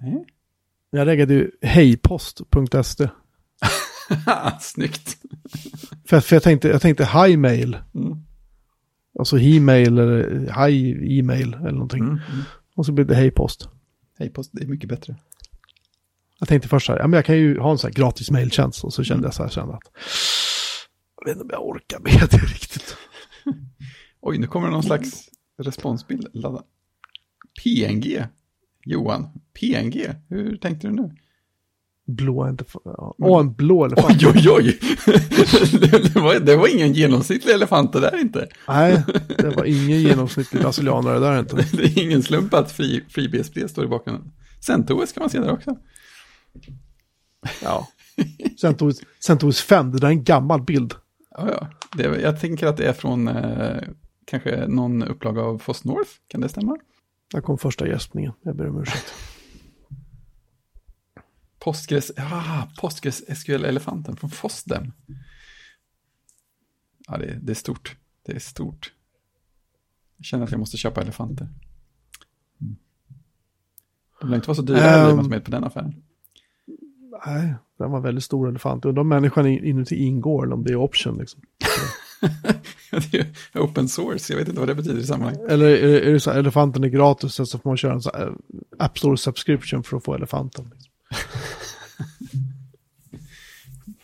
nej. 0.00 0.26
Jag 0.90 1.06
reggade 1.06 1.34
ju 1.34 1.50
hejpost.sd. 1.62 3.00
Snyggt. 4.60 5.16
För, 6.04 6.20
för 6.20 6.36
jag 6.36 6.42
tänkte, 6.42 6.68
jag 6.68 6.82
tänkte 6.82 7.04
highmail. 7.04 7.78
Mm. 7.94 8.18
Alltså 9.18 9.36
he-mail 9.36 9.98
eller 9.98 10.68
hi 10.68 11.18
e-mail 11.18 11.54
eller 11.54 11.72
någonting. 11.72 12.02
Mm. 12.02 12.12
Mm. 12.12 12.42
Och 12.74 12.86
så 12.86 12.92
blev 12.92 13.06
det 13.06 13.14
hejpost. 13.14 13.68
Hej 14.18 14.30
post, 14.30 14.50
det 14.52 14.62
är 14.62 14.66
mycket 14.66 14.88
bättre. 14.88 15.16
Jag 16.40 16.48
tänkte 16.48 16.68
först 16.68 16.86
så 16.86 16.92
här, 16.92 16.98
ja 16.98 17.06
men 17.06 17.16
jag 17.16 17.24
kan 17.24 17.36
ju 17.36 17.58
ha 17.58 17.70
en 17.70 17.78
sån 17.78 17.88
här 17.88 17.94
gratis 17.94 18.30
mailtjänst. 18.30 18.84
Och 18.84 18.92
så 18.92 19.04
kände 19.04 19.26
jag 19.26 19.34
så 19.34 19.42
här, 19.42 19.50
kände 19.50 19.74
att 19.74 19.90
jag 21.16 21.24
vet 21.24 21.32
inte 21.32 21.44
om 21.44 21.50
jag 21.52 21.68
orkar 21.68 21.98
med 21.98 22.28
det 22.30 22.36
riktigt. 22.36 22.96
Oj, 24.20 24.38
nu 24.38 24.46
kommer 24.46 24.66
det 24.66 24.72
någon 24.72 24.82
slags 24.82 25.28
responsbild. 25.58 26.26
Ladda. 26.32 26.62
PNG. 27.62 28.24
Johan, 28.84 29.28
PNG. 29.60 30.06
Hur 30.28 30.56
tänkte 30.56 30.86
du 30.86 30.92
nu? 30.92 31.10
Blå 32.06 32.56
ja. 32.84 33.14
Åh, 33.18 33.40
en 33.40 33.52
blå 33.54 33.84
elefant. 33.84 34.22
Oj, 34.22 34.32
oj, 34.34 34.50
oj. 34.50 34.78
det, 35.80 36.16
var, 36.16 36.40
det 36.40 36.56
var 36.56 36.74
ingen 36.74 36.92
genomsnittlig 36.92 37.54
elefant 37.54 37.92
det 37.92 38.00
där 38.00 38.20
inte. 38.20 38.48
Nej, 38.68 39.02
det 39.38 39.50
var 39.56 39.64
ingen 39.64 40.00
genomsnittlig 40.00 40.62
brasilianare 40.62 41.18
där 41.18 41.38
inte. 41.38 41.56
Det 41.56 41.82
är 41.82 42.02
ingen 42.02 42.22
slump 42.22 42.54
att 42.54 42.72
Free, 42.72 43.04
FreeBSD 43.08 43.70
står 43.70 43.84
i 43.84 43.88
bakgrunden. 43.88 44.32
CentOS 44.60 45.12
kan 45.12 45.20
man 45.20 45.30
se 45.30 45.40
där 45.40 45.52
också. 45.52 45.76
Ja. 47.62 47.88
CentOS 49.20 49.62
5, 49.62 49.92
det 49.92 49.98
där 49.98 50.06
är 50.06 50.12
en 50.12 50.24
gammal 50.24 50.62
bild. 50.62 50.94
Ja, 51.30 51.50
ja. 51.50 51.68
Det, 51.96 52.20
jag 52.20 52.40
tänker 52.40 52.66
att 52.66 52.76
det 52.76 52.88
är 52.88 52.92
från 52.92 53.28
eh, 53.28 53.82
kanske 54.24 54.66
någon 54.68 55.02
upplaga 55.02 55.42
av 55.42 55.58
Foss 55.58 55.84
North. 55.84 56.10
Kan 56.28 56.40
det 56.40 56.48
stämma? 56.48 56.76
Där 57.32 57.40
kom 57.40 57.58
första 57.58 57.88
gäspningen, 57.88 58.32
jag 58.42 58.56
ber 58.56 58.68
om 58.68 58.82
ursäkt. 58.82 59.14
Postgres, 61.58 62.12
ah, 62.16 62.68
Postgres 62.80 63.22
SQL-elefanten 63.40 64.16
från 64.16 64.30
Fosdem. 64.30 64.92
Ja, 67.08 67.16
det, 67.16 67.38
det 67.42 67.52
är 67.52 67.54
stort. 67.54 67.96
Det 68.22 68.32
är 68.32 68.38
stort. 68.38 68.92
Jag 70.16 70.24
känner 70.24 70.44
att 70.44 70.50
jag 70.50 70.60
måste 70.60 70.76
köpa 70.76 71.00
elefanter. 71.00 71.48
Mm. 72.60 72.76
De 74.20 74.28
lär 74.30 74.36
inte 74.36 74.48
vara 74.48 74.56
så 74.56 74.62
dyra 74.62 75.10
um, 75.10 75.18
um, 75.18 75.28
med 75.28 75.44
på 75.44 75.50
den 75.50 75.64
affären. 75.64 76.02
Nej, 77.26 77.54
den 77.78 77.90
var 77.90 78.00
väldigt 78.00 78.24
stor 78.24 78.48
elefant. 78.48 78.84
Undrar 78.84 79.00
om 79.00 79.08
människan 79.08 79.46
in- 79.46 79.64
inuti 79.64 79.96
ingår 79.96 80.44
eller 80.44 80.54
om 80.54 80.64
det 80.64 80.72
är 80.72 80.76
option 80.76 81.18
liksom. 81.18 81.40
det 82.90 83.14
är 83.18 83.26
ju 83.54 83.60
open 83.60 83.88
source, 83.88 84.32
jag 84.32 84.38
vet 84.38 84.48
inte 84.48 84.60
vad 84.60 84.68
det 84.68 84.74
betyder 84.74 85.00
i 85.00 85.06
sammanhanget. 85.06 85.50
Eller 85.50 85.66
är, 85.66 86.12
det 86.12 86.20
så 86.20 86.30
här, 86.30 86.38
elefanten 86.38 86.84
är 86.84 86.88
gratis 86.88 87.34
så 87.34 87.46
får 87.46 87.70
man 87.70 87.76
köra 87.76 87.92
en 87.92 88.02
så 88.02 88.10
här 88.14 88.34
App 88.78 88.98
Store 88.98 89.16
subscription 89.16 89.82
för 89.82 89.96
att 89.96 90.04
få 90.04 90.14
elefanten. 90.14 90.70
Liksom. 90.74 90.92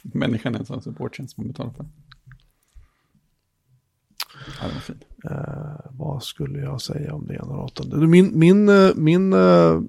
människan 0.18 0.54
är 0.54 0.58
en 0.58 0.66
sån 0.66 0.82
supporttjänst 0.82 1.36
man 1.36 1.48
betalar 1.48 1.70
för. 1.70 1.86
Ja, 4.60 4.68
det 4.68 4.74
var 4.74 4.80
fint. 4.80 5.04
Eh, 5.24 5.90
vad 5.90 6.22
skulle 6.22 6.58
jag 6.58 6.80
säga 6.80 7.14
om 7.14 7.26
det 7.26 7.34
ena 7.34 7.52
raten? 7.52 8.10
Min, 8.10 8.38
min, 8.38 8.68
eh, 8.68 8.90
min 8.94 9.32
eh, 9.32 9.80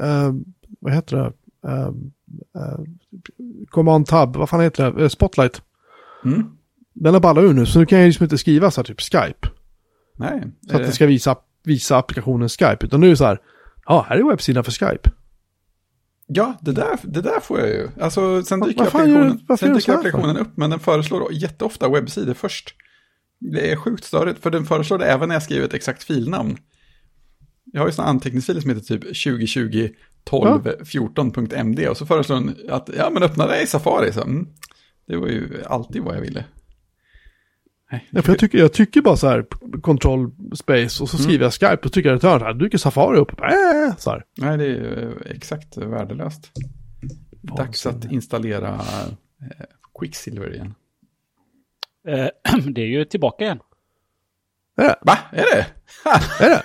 eh, 0.00 0.32
vad 0.80 0.92
heter 0.92 1.16
det? 1.16 1.32
Eh, 2.56 2.62
eh, 2.62 2.78
Command 3.70 4.06
Tab, 4.06 4.36
vad 4.36 4.48
fan 4.48 4.60
heter 4.60 4.90
det? 4.92 5.02
Eh, 5.02 5.08
Spotlight. 5.08 5.62
Mm. 6.24 6.42
Den 6.94 7.14
har 7.14 7.20
ballat 7.20 7.44
ur 7.44 7.52
nu, 7.52 7.66
så 7.66 7.78
nu 7.78 7.86
kan 7.86 7.98
jag 7.98 8.06
liksom 8.06 8.24
inte 8.24 8.38
skriva 8.38 8.70
så 8.70 8.80
här 8.80 8.84
typ 8.84 9.00
Skype. 9.00 9.48
Nej, 10.16 10.42
Så 10.70 10.74
att 10.76 10.80
eh, 10.80 10.86
det 10.86 10.92
ska 10.92 11.06
visa, 11.06 11.36
visa 11.64 11.96
applikationen 11.98 12.48
Skype. 12.48 12.78
Utan 12.80 13.00
nu 13.00 13.06
är 13.06 13.10
det 13.10 13.16
så 13.16 13.24
här, 13.24 13.38
ja, 13.86 14.06
här 14.08 14.16
är 14.16 14.28
webbsidan 14.30 14.64
för 14.64 14.72
Skype. 14.72 15.10
ja 16.26 16.54
det, 16.60 16.72
där, 16.72 16.98
det 17.02 17.20
där 17.20 17.40
får 17.40 17.60
jag 17.60 17.68
ju. 17.68 17.88
Alltså, 18.00 18.42
sen 18.42 18.60
dyker, 18.60 18.80
gör- 18.80 18.86
applikationen, 18.86 19.40
varför 19.48 19.66
sen 19.66 19.74
dyker 19.74 19.92
applikationen 19.94 20.36
upp, 20.36 20.56
men 20.56 20.70
den 20.70 20.80
föreslår 20.80 21.32
jätteofta 21.32 21.88
webbsidor 21.88 22.34
först. 22.34 22.74
Det 23.40 23.72
är 23.72 23.76
sjukt 23.76 24.04
störigt, 24.04 24.42
för 24.42 24.50
den 24.50 24.64
föreslår 24.66 24.98
det 24.98 25.06
även 25.06 25.28
när 25.28 25.34
jag 25.36 25.42
skriver 25.42 25.64
ett 25.66 25.74
exakt 25.74 26.04
filnamn. 26.04 26.56
Jag 27.72 27.80
har 27.80 27.86
ju 27.88 27.92
sådana 27.92 28.10
anteckningsfiler 28.10 28.60
som 28.60 28.70
heter 28.70 28.82
typ 28.82 29.00
2020 29.02 29.88
12 30.24 30.62
14.md 30.66 31.88
och 31.88 31.96
så 31.96 32.06
föreslår 32.06 32.36
den 32.36 32.56
att 32.70 32.90
ja 32.98 33.10
men 33.10 33.22
öppna 33.22 33.46
det 33.46 33.62
i 33.62 33.66
Safari. 33.66 34.12
Så, 34.12 34.22
mm, 34.22 34.48
det 35.06 35.16
var 35.16 35.28
ju 35.28 35.62
alltid 35.66 36.02
vad 36.02 36.16
jag 36.16 36.20
ville. 36.20 36.44
Nej, 37.92 38.08
Ja, 38.10 38.22
för 38.22 38.32
jag, 38.32 38.38
tycker, 38.38 38.58
jag 38.58 38.72
tycker 38.72 39.00
bara 39.02 39.16
så 39.16 39.28
här, 39.28 39.46
control 39.80 40.30
space, 40.54 41.02
och 41.02 41.08
så 41.10 41.16
Mm. 41.16 41.24
skriver 41.24 41.44
jag 41.44 41.52
Skype, 41.52 41.86
och 41.86 41.92
tycker 41.92 42.12
return 42.12 42.38
så 42.40 42.44
här, 42.44 42.54
dyker 42.54 42.78
Safari 42.78 43.18
upp, 43.18 43.30
äh, 43.40 43.96
så 43.98 44.10
här. 44.10 44.24
Nej, 44.38 44.58
det 44.58 44.64
är 44.64 44.68
ju 44.68 45.02
eh, 45.02 45.30
exakt 45.36 45.76
värdelöst. 45.76 46.50
Dags 47.42 47.86
att 47.86 48.04
installera 48.12 48.74
eh, 48.74 49.64
Quicksilver 49.98 50.54
igen. 50.54 50.74
Eh, 52.08 52.28
det 52.72 52.80
är 52.82 52.86
ju 52.86 53.04
tillbaka 53.04 53.44
igen. 53.44 53.58
Va? 54.76 55.18
Är 55.32 55.44
det? 55.56 55.66
Är 56.40 56.48
det? 56.50 56.62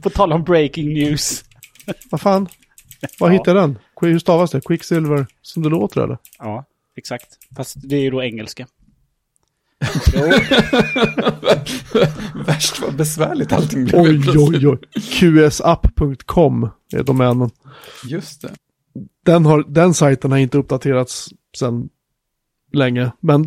På 0.02 0.10
tal 0.10 0.32
om 0.32 0.44
breaking 0.44 0.92
news. 0.94 1.44
Vad 2.10 2.20
fan? 2.20 2.48
Var 3.20 3.28
Ja. 3.30 3.32
hittar 3.32 3.54
den? 3.54 3.78
Hur 4.00 4.18
stavas 4.18 4.50
det? 4.50 4.60
Quicksilver 4.60 5.26
som 5.42 5.62
det 5.62 5.68
låter 5.68 6.00
eller? 6.04 6.18
Ja, 6.38 6.64
exakt. 6.96 7.28
Fast 7.56 7.76
det 7.88 7.96
är 7.96 8.00
ju 8.00 8.10
då 8.10 8.22
engelska. 8.22 8.66
Värst 12.46 12.80
vad 12.80 12.94
besvärligt 12.96 13.52
allting 13.52 13.84
blev. 13.84 14.00
Oj, 14.00 14.22
oj, 14.38 14.68
oj. 14.68 14.78
QSapp.com 15.18 16.68
är 16.92 17.02
domänen. 17.02 17.50
Just 18.04 18.42
det. 18.42 18.50
Den, 19.24 19.46
har, 19.46 19.64
den 19.68 19.94
sajten 19.94 20.30
har 20.30 20.38
inte 20.38 20.58
uppdaterats 20.58 21.28
sedan 21.56 21.88
länge. 22.72 23.12
Men 23.20 23.42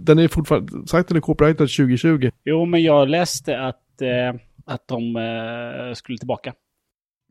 den 0.00 0.18
är 0.18 0.28
fortfarande, 0.28 0.86
sajten 0.86 1.16
är 1.16 1.20
copyrightad 1.20 1.68
2020. 1.68 2.30
jo, 2.44 2.64
men 2.64 2.82
jag 2.82 3.08
läste 3.08 3.60
att, 3.60 4.02
eh, 4.02 4.40
att 4.64 4.88
de 4.88 5.16
eh, 5.16 5.94
skulle 5.94 6.18
tillbaka. 6.18 6.54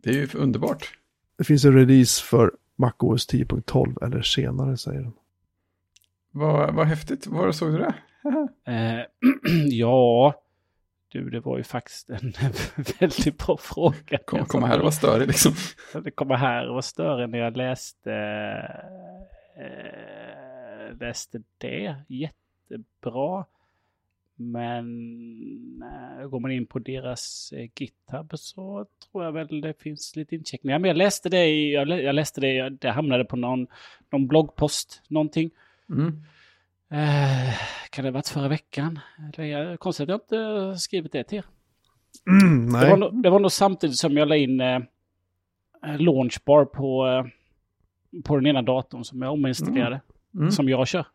Det 0.04 0.10
är 0.10 0.13
ju 0.13 0.28
underbart. 0.36 0.93
Det 1.38 1.43
finns 1.43 1.65
en 1.65 1.74
release 1.74 2.24
för 2.24 2.52
MacOS 2.76 3.28
10.12 3.30 4.06
eller 4.06 4.22
senare 4.22 4.78
säger 4.78 5.02
den. 5.02 5.13
Vad, 6.32 6.74
vad 6.76 6.88
häftigt. 6.88 7.28
Var 7.28 7.52
såg 7.52 7.72
du 7.72 7.78
det? 7.78 7.93
Eh, 8.67 9.06
ja, 9.69 10.34
du, 11.12 11.30
det 11.30 11.39
var 11.39 11.58
ju 11.58 11.63
faktiskt 11.63 12.10
en 12.10 12.34
väldigt 13.00 13.38
bra 13.45 13.58
fråga. 13.58 14.17
Kom, 14.26 14.45
komma 14.45 14.67
här 14.67 14.78
och 14.78 14.84
vara 14.84 14.91
störig 14.91 15.28
liksom. 15.28 15.54
Det 16.04 16.12
kommer 16.12 16.36
här 16.36 16.67
och 16.67 16.76
var 16.76 16.82
större 16.82 17.28
när 17.28 17.39
jag 17.39 17.58
läste, 17.58 18.13
eh, 19.58 20.29
läste 20.99 21.41
det. 21.58 21.95
Jättebra. 22.08 23.45
Men 24.36 25.84
eh, 26.19 26.28
går 26.28 26.39
man 26.39 26.52
in 26.52 26.65
på 26.65 26.80
deras 26.80 27.54
eh, 27.56 27.69
GitHub 27.75 28.32
så 28.39 28.86
tror 29.12 29.23
jag 29.23 29.32
väl 29.32 29.62
det 29.62 29.82
finns 29.82 30.15
lite 30.15 30.36
incheckningar. 30.36 30.80
Men 30.80 30.88
jag 30.88 30.97
läste 30.97 31.30
det, 31.30 31.45
i, 31.45 31.73
jag, 31.73 31.88
lä, 31.88 32.02
jag 32.02 32.15
läste 32.15 32.41
det, 32.41 32.54
jag- 32.54 32.71
det 32.73 32.89
hamnade 32.91 33.25
på 33.25 33.36
någon, 33.36 33.67
någon 34.10 34.28
bloggpost, 34.28 35.02
någonting. 35.08 35.49
Mm. 35.89 36.08
Eh, 36.91 37.54
kan 37.89 38.04
det 38.06 38.10
ha 38.10 38.13
varit 38.13 38.28
förra 38.28 38.47
veckan? 38.47 38.99
Eller 39.38 39.45
jag, 39.47 39.80
konstigt 39.80 40.10
att 40.10 40.10
jag 40.10 40.19
inte 40.21 40.80
skrivit 40.80 41.12
det 41.12 41.23
till 41.23 41.38
er. 41.38 41.45
Mm, 42.28 42.65
Det 42.65 42.80
nej. 42.80 42.89
var, 42.89 42.97
nog- 42.97 43.23
det 43.23 43.30
var 43.30 43.39
nog 43.39 43.52
samtidigt 43.52 43.97
som 43.97 44.17
jag 44.17 44.28
la 44.28 44.36
in 44.36 44.62
eh, 44.62 44.80
Launchbar 45.99 46.65
på, 46.65 47.08
eh, 47.08 47.25
på 48.23 48.36
den 48.36 48.47
ena 48.47 48.62
datorn 48.62 49.04
som 49.04 49.21
jag 49.21 49.34
ominstallerade. 49.34 49.95
Mm. 49.95 50.02
Som 50.52 50.70
jag 50.70 50.88
kör. 50.88 51.08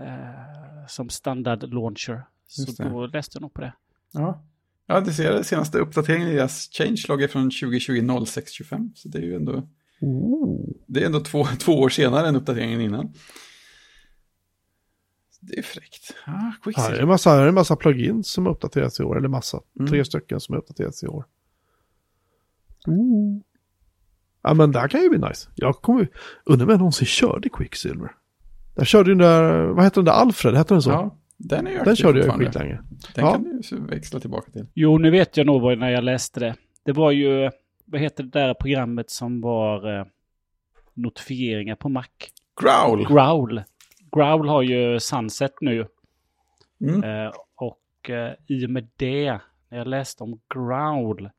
Eh, 0.00 0.86
som 0.88 1.08
standard 1.08 1.62
launcher. 1.74 2.26
Just 2.58 2.76
Så 2.76 2.82
det. 2.82 2.88
då 2.88 3.06
läste 3.06 3.36
jag 3.36 3.42
nog 3.42 3.54
på 3.54 3.60
det. 3.60 3.72
Ja. 4.12 4.44
Ja, 4.86 5.00
det 5.00 5.12
ser 5.12 5.32
jag. 5.32 5.46
Senaste 5.46 5.78
uppdateringen 5.78 6.28
i 6.28 6.34
deras 6.34 6.68
changelog 6.72 7.22
är 7.22 7.28
från 7.28 7.42
2020 7.50 8.24
0625. 8.26 8.90
Så 8.94 9.08
det 9.08 9.18
är 9.18 9.22
ju 9.22 9.34
ändå, 9.36 9.68
Oh. 10.00 10.70
det 10.86 11.02
är 11.02 11.06
ändå 11.06 11.20
två, 11.20 11.44
två 11.58 11.72
år 11.72 11.88
senare 11.88 12.28
än 12.28 12.36
uppdateringen 12.36 12.80
innan. 12.80 13.12
Det 15.40 15.58
är 15.58 15.62
fräckt. 15.62 16.14
Ja, 16.26 16.52
Här 16.76 16.92
är 16.92 17.00
en 17.02 17.08
massa, 17.08 17.30
här 17.30 17.42
är 17.42 17.48
en 17.48 17.54
massa 17.54 17.76
plugins 17.76 18.28
som 18.28 18.46
uppdaterats 18.46 19.00
i 19.00 19.02
år. 19.02 19.18
Eller 19.18 19.28
massa. 19.28 19.60
Mm. 19.78 19.90
Tre 19.90 20.04
stycken 20.04 20.40
som 20.40 20.54
uppdaterats 20.56 21.02
i 21.02 21.06
år. 21.06 21.24
Ja 24.44 24.54
men 24.54 24.72
det 24.72 24.78
här 24.80 24.88
kan 24.88 25.00
ju 25.02 25.08
bli 25.08 25.18
nice. 25.18 25.48
Jag 25.54 25.74
kommer 25.74 26.08
undrar 26.44 26.66
om 26.66 26.70
jag 26.70 26.78
någonsin 26.78 27.06
körde 27.06 27.48
Quicksilver. 27.48 28.12
Jag 28.74 28.86
körde 28.86 29.10
ju 29.10 29.14
den 29.14 29.26
där, 29.28 29.64
vad 29.66 29.84
heter 29.84 29.96
den 29.96 30.04
där 30.04 30.12
Alfred, 30.12 30.54
hette 30.54 30.74
den 30.74 30.82
så? 30.82 30.90
Ja, 30.90 31.16
den 31.36 31.66
är 31.66 31.70
ju 31.70 31.78
den 31.78 31.96
körde 31.96 32.18
jag 32.18 32.40
ju 32.40 32.44
skitlänge. 32.46 32.80
Den 33.14 33.24
Ja. 33.24 33.32
kan 33.32 33.42
du 33.42 33.60
ju 33.70 33.80
växla 33.86 34.20
tillbaka 34.20 34.50
till. 34.50 34.66
Jo, 34.74 34.98
nu 34.98 35.10
vet 35.10 35.36
jag 35.36 35.46
nog 35.46 35.62
vad, 35.62 35.78
när 35.78 35.90
jag 35.90 36.04
läste 36.04 36.40
det. 36.40 36.54
Det 36.84 36.92
var 36.92 37.10
ju, 37.10 37.50
vad 37.84 38.00
heter 38.00 38.22
det 38.24 38.30
där 38.30 38.54
programmet 38.54 39.10
som 39.10 39.40
var 39.40 39.98
eh, 40.00 40.04
notifieringar 40.94 41.74
på 41.76 41.88
Mac? 41.88 42.04
Growl! 42.62 43.06
Growl. 43.08 43.62
Growl 44.16 44.48
har 44.48 44.62
ju 44.62 45.00
Sunset 45.00 45.52
nu. 45.60 45.86
Mm. 46.80 47.04
Eh, 47.04 47.32
och 47.56 48.10
eh, 48.10 48.32
i 48.46 48.66
och 48.66 48.70
med 48.70 48.88
det, 48.96 49.38
när 49.68 49.78
jag 49.78 49.86
läste 49.86 50.22
om 50.22 50.40
Growl, 50.54 51.30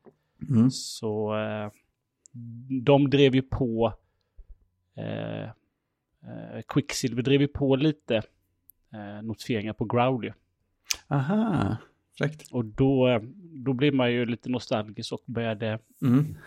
Mm. 0.50 0.72
så 0.72 1.36
eh, 1.38 1.70
de 2.84 3.10
drev 3.10 3.36
ju 3.36 3.42
på, 3.42 3.94
eh, 4.96 5.44
eh, 5.44 6.62
Quicksilver 6.68 7.22
drev 7.24 7.42
ju 7.42 7.48
på 7.48 7.76
lite 7.76 8.16
eh, 8.94 9.22
notifieringar 9.24 9.74
på 9.74 9.86
Growl 9.86 10.26
ju. 10.26 10.34
Aha, 11.08 11.78
fräckt. 12.18 12.52
Och 12.52 12.66
då, 12.66 13.08
eh, 13.08 13.22
då 13.42 13.74
blir 13.74 13.92
man 13.92 14.12
ju 14.12 14.26
lite 14.26 14.50
nostalgisk 14.50 15.14
och 15.14 15.22
började 15.26 15.80
Mm. 16.02 16.38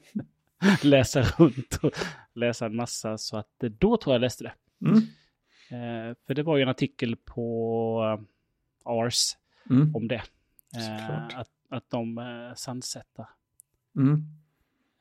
läsa 0.82 1.22
runt 1.22 1.78
och 1.82 1.90
läsa 2.34 2.66
en 2.66 2.76
massa. 2.76 3.18
Så 3.18 3.36
att 3.36 3.62
eh, 3.62 3.70
då 3.70 3.96
tror 3.96 4.14
jag 4.14 4.20
läste 4.20 4.44
det. 4.44 4.52
Mm. 4.86 4.96
Eh, 5.70 6.16
för 6.26 6.34
det 6.34 6.42
var 6.42 6.56
ju 6.56 6.62
en 6.62 6.68
artikel 6.68 7.16
på 7.16 8.18
Ars 8.84 9.36
Mm. 9.70 9.96
om 9.96 10.08
det. 10.08 10.22
Eh, 10.76 11.38
att, 11.38 11.50
att 11.68 11.90
de 11.90 12.18
eh, 12.18 12.54
sunsetar. 12.54 13.28
Mm. 13.96 14.24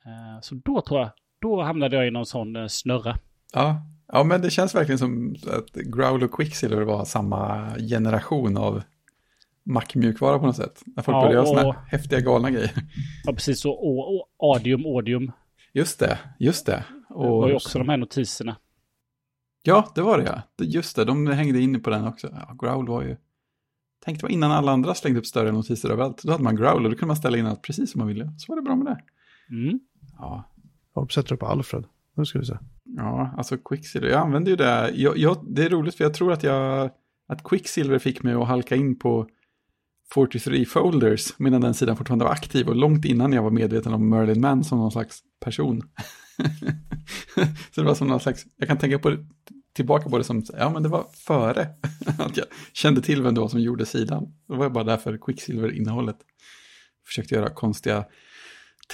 Eh, 0.06 0.42
så 0.42 0.56
då 0.56 0.82
tror 0.82 1.00
jag, 1.00 1.10
då 1.42 1.62
hamnade 1.62 1.96
jag 1.96 2.08
i 2.08 2.12
någon 2.12 2.26
sån 2.26 2.56
eh, 2.56 2.68
snurra. 2.68 3.18
Ja. 3.54 3.82
ja, 4.08 4.24
men 4.24 4.42
det 4.42 4.50
känns 4.50 4.76
verkligen 4.76 5.00
som 5.00 5.36
att 5.48 5.74
Growl 5.74 6.24
och 6.24 6.32
Quicksilver 6.32 6.82
var 6.82 7.06
samma 7.06 7.74
generation 7.90 8.58
av 8.58 8.82
Mac-mjukvara 9.64 10.40
på 10.40 10.46
något 10.46 10.56
sätt. 10.56 10.84
När 10.86 11.04
folk 11.04 11.16
Ja, 11.16 11.20
började 11.22 11.36
göra 11.36 11.46
sådana 11.46 11.68
och- 11.68 11.76
häftiga 11.88 12.20
galna 12.20 12.52
grejer. 12.52 12.72
Ja, 13.26 13.34
precis 13.34 13.62
så. 13.62 13.72
Och, 13.72 14.16
och 14.20 14.56
Audium, 14.56 14.86
Audium. 14.86 15.32
Just 15.74 16.00
det, 16.00 16.20
just 16.40 16.66
det. 16.66 16.84
Det 17.10 17.16
var 17.16 17.48
ju 17.48 17.54
Och, 17.54 17.56
också 17.56 17.80
de 17.80 17.90
här 17.90 17.98
notiserna. 17.98 18.56
ja, 19.64 19.92
det 19.96 20.02
var 20.02 20.18
det 20.18 20.24
ja. 20.24 20.66
Just 20.66 20.96
det, 20.96 21.06
de 21.06 21.28
hängde 21.28 21.60
in 21.60 21.84
på 21.84 21.90
den 21.90 22.08
också. 22.08 22.28
Ja, 22.32 22.56
Growl 22.62 22.88
var 22.88 23.02
ju... 23.04 23.18
Tänk 24.06 24.20
det 24.20 24.24
var 24.24 24.30
innan 24.32 24.52
alla 24.52 24.72
andra 24.72 24.96
slängde 24.96 25.20
upp 25.20 25.26
större 25.26 25.52
notiser 25.52 25.90
överallt. 25.90 26.24
Då 26.24 26.32
hade 26.32 26.44
man 26.44 26.56
Growl 26.56 26.86
och 26.86 26.92
då 26.92 26.98
kunde 26.98 27.06
man 27.08 27.16
ställa 27.16 27.38
in 27.38 27.46
allt 27.46 27.62
precis 27.62 27.92
som 27.92 28.00
man 28.00 28.08
ville. 28.08 28.32
Så 28.38 28.52
var 28.52 28.56
det 28.56 28.62
bra 28.62 28.76
med 28.76 28.86
det. 28.86 29.02
Mm. 29.56 29.80
Ja, 30.20 30.44
Jag 30.96 31.12
sätter 31.12 31.34
upp 31.34 31.44
Alfred. 31.44 31.86
Nu 32.16 32.26
ska 32.26 32.40
vi 32.40 32.46
se. 32.46 32.58
Ja, 32.84 33.34
alltså 33.38 33.58
Quicksilver, 33.58 34.10
jag 34.10 34.20
använder 34.22 34.52
ju 34.52 34.56
det. 34.56 34.92
Jag, 34.96 35.18
jag, 35.18 35.46
det 35.48 35.66
är 35.66 35.70
roligt 35.70 35.96
för 35.96 36.04
jag 36.04 36.14
tror 36.14 36.34
att 36.34 36.44
jag, 36.44 36.90
att 37.28 37.44
Quicksilver 37.44 38.00
fick 38.00 38.24
mig 38.24 38.34
att 38.34 38.48
halka 38.48 38.76
in 38.76 39.00
på 39.00 39.28
43 40.14 40.66
folders 40.66 41.34
medan 41.38 41.62
den 41.62 41.74
sidan 41.74 41.98
fortfarande 41.98 42.26
var 42.26 42.32
aktiv 42.32 42.68
och 42.68 42.76
långt 42.76 43.06
innan 43.06 43.34
jag 43.34 43.44
var 43.44 43.52
medveten 43.52 43.94
om 43.94 44.10
Merlin 44.10 44.42
Man 44.42 44.64
som 44.64 44.78
någon 44.78 44.92
slags 44.92 45.20
person. 45.40 45.82
så 47.76 47.82
det 47.82 47.88
var 47.88 47.96
som 47.96 48.08
någon 48.08 48.20
slags, 48.20 48.46
jag 48.58 48.68
kan 48.68 48.78
tänka 48.78 49.00
på 49.00 49.10
det, 49.10 49.26
tillbaka 49.74 50.10
på 50.10 50.18
det 50.18 50.24
som, 50.24 50.44
ja 50.58 50.70
men 50.70 50.84
det 50.84 50.90
var 50.90 51.06
före 51.14 51.62
att 52.20 52.38
jag 52.38 52.46
kände 52.74 53.02
till 53.02 53.22
vem 53.22 53.36
det 53.36 53.42
var 53.42 53.48
som 53.48 53.60
gjorde 53.62 53.86
sidan. 53.86 54.34
Då 54.48 54.56
var 54.56 54.66
jag 54.66 54.74
bara 54.74 54.84
där 54.84 54.98
för 54.98 55.18
Quicksilver-innehållet. 55.18 56.18
Försökte 57.06 57.36
göra 57.36 57.50
konstiga 57.50 58.06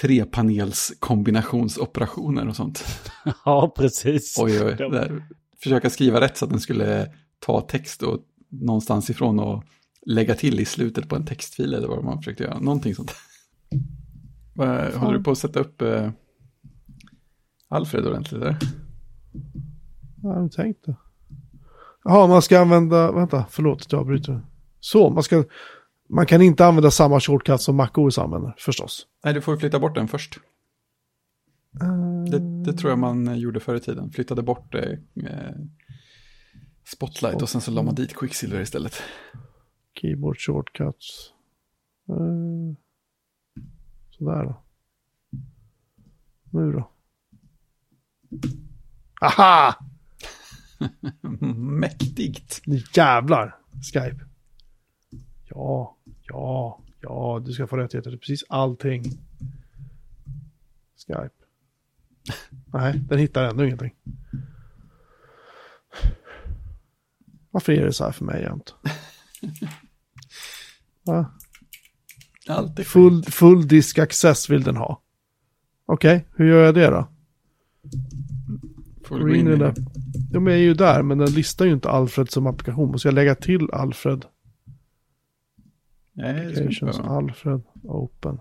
trepanels 0.00 0.92
kombinationsoperationer 0.98 2.48
och 2.48 2.56
sånt. 2.56 2.84
Ja, 3.44 3.72
precis. 3.76 4.38
Oj, 4.38 4.64
oj, 4.64 4.74
där. 4.78 5.28
Försöka 5.62 5.90
skriva 5.90 6.20
rätt 6.20 6.36
så 6.36 6.44
att 6.44 6.50
den 6.50 6.60
skulle 6.60 7.12
ta 7.38 7.60
text 7.60 8.02
och 8.02 8.20
någonstans 8.48 9.10
ifrån 9.10 9.38
och 9.38 9.64
lägga 10.06 10.34
till 10.34 10.60
i 10.60 10.64
slutet 10.64 11.08
på 11.08 11.16
en 11.16 11.26
textfil 11.26 11.74
eller 11.74 11.88
vad 11.88 12.04
man 12.04 12.18
försökte 12.18 12.44
göra. 12.44 12.58
Någonting 12.58 12.94
sånt. 12.94 13.14
Håller 14.94 15.18
du 15.18 15.24
på 15.24 15.30
att 15.30 15.38
sätta 15.38 15.60
upp 15.60 15.82
eh, 15.82 16.10
Alfred 17.68 18.06
ordentligt 18.06 18.40
där? 18.40 18.56
Jag 20.22 20.34
hade 20.34 20.48
tänkt 20.48 20.84
det. 20.86 20.96
Jaha, 22.04 22.26
man 22.26 22.42
ska 22.42 22.60
använda, 22.60 23.12
vänta, 23.12 23.44
förlåt 23.50 23.82
att 23.82 23.92
jag 23.92 24.00
avbryter. 24.00 24.40
Så, 24.80 25.10
man 25.10 25.22
ska, 25.22 25.44
man 26.08 26.26
kan 26.26 26.42
inte 26.42 26.66
använda 26.66 26.90
samma 26.90 27.20
shortcut 27.20 27.60
som 27.60 27.76
MacOS 27.76 28.18
använder, 28.18 28.54
förstås. 28.58 29.06
Nej, 29.24 29.34
du 29.34 29.40
får 29.40 29.56
flytta 29.56 29.78
bort 29.78 29.94
den 29.94 30.08
först. 30.08 30.38
Det, 32.30 32.38
det 32.64 32.72
tror 32.72 32.90
jag 32.90 32.98
man 32.98 33.28
eh, 33.28 33.34
gjorde 33.34 33.60
förr 33.60 33.74
i 33.74 33.80
tiden. 33.80 34.10
Flyttade 34.10 34.42
bort 34.42 34.74
eh, 34.74 34.82
eh, 35.24 35.54
Spotlight 36.84 37.42
och 37.42 37.48
sen 37.48 37.60
så 37.60 37.70
la 37.70 37.82
man 37.82 37.94
dit 37.94 38.14
Quicksilver 38.16 38.60
istället. 38.60 39.02
Keyboard 40.00 40.38
shortcuts. 40.38 41.32
Eh, 42.08 42.76
sådär 44.10 44.44
då. 44.44 44.62
Nu 46.50 46.72
då. 46.72 46.90
Aha! 49.20 49.74
Mäktigt. 51.56 52.62
Jävlar, 52.96 53.56
Skype. 53.92 54.24
Ja, 55.48 55.96
ja, 56.22 56.80
ja, 57.00 57.42
du 57.44 57.52
ska 57.52 57.66
få 57.66 57.76
rättigheter 57.76 58.10
till 58.10 58.18
precis 58.18 58.44
allting. 58.48 59.02
Skype. 61.06 61.30
Nej, 62.72 62.98
den 63.08 63.18
hittar 63.18 63.44
ändå 63.44 63.64
ingenting. 63.64 63.94
Varför 67.50 67.72
är 67.72 67.84
det 67.86 67.92
så 67.92 68.04
här 68.04 68.12
för 68.12 68.24
mig 68.24 68.42
jämt? 68.42 68.74
Va? 71.02 71.30
Allt 72.48 72.78
är 72.78 72.84
Full, 72.84 73.24
full 73.24 73.68
disk 73.68 73.98
access 73.98 74.50
vill 74.50 74.62
den 74.62 74.76
ha. 74.76 75.02
Okej, 75.86 76.24
hur 76.34 76.48
gör 76.48 76.64
jag 76.64 76.74
det 76.74 76.86
då? 76.86 77.08
Får 79.04 79.18
du 79.18 79.24
gå 79.24 79.34
in 79.34 79.48
i 79.48 79.56
där. 79.56 79.74
Ja, 80.32 80.40
men 80.40 80.52
jag 80.52 80.60
är 80.60 80.64
ju 80.64 80.74
där, 80.74 81.02
men 81.02 81.18
den 81.18 81.30
listar 81.30 81.64
ju 81.64 81.72
inte 81.72 81.90
Alfred 81.90 82.30
som 82.30 82.46
applikation. 82.46 82.90
Måste 82.90 83.08
jag 83.08 83.14
lägga 83.14 83.34
till 83.34 83.70
Alfred? 83.72 84.24
Nej, 86.16 86.46
Applications. 86.46 86.98
Alfred, 86.98 87.62
Open. 87.82 88.38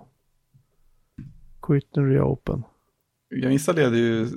Quit 1.61 1.97
and 1.97 2.11
reopen. 2.11 2.63
Jag 3.29 3.51
installerade 3.51 3.97
ju 3.97 4.27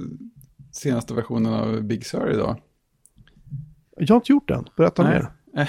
senaste 0.72 1.14
versionen 1.14 1.52
av 1.52 1.82
Big 1.82 2.06
Sur 2.06 2.32
idag. 2.32 2.60
Jag 3.96 4.08
har 4.08 4.16
inte 4.16 4.32
gjort 4.32 4.48
den, 4.48 4.68
berätta 4.76 5.02
Nej. 5.02 5.12
mer. 5.12 5.28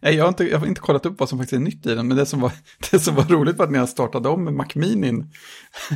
Nej, 0.00 0.14
jag 0.14 0.24
har, 0.24 0.28
inte, 0.28 0.44
jag 0.44 0.58
har 0.58 0.66
inte 0.66 0.80
kollat 0.80 1.06
upp 1.06 1.20
vad 1.20 1.28
som 1.28 1.38
faktiskt 1.38 1.52
är 1.52 1.64
nytt 1.64 1.86
i 1.86 1.94
den, 1.94 2.08
men 2.08 2.16
det 2.16 2.26
som 2.26 2.40
var, 2.40 2.52
det 2.90 2.98
som 2.98 3.14
var 3.14 3.24
roligt 3.24 3.56
var 3.56 3.64
att 3.64 3.70
när 3.70 3.78
jag 3.78 3.88
startade 3.88 4.28
om 4.28 4.44
med 4.44 4.54
Macminin, 4.54 5.30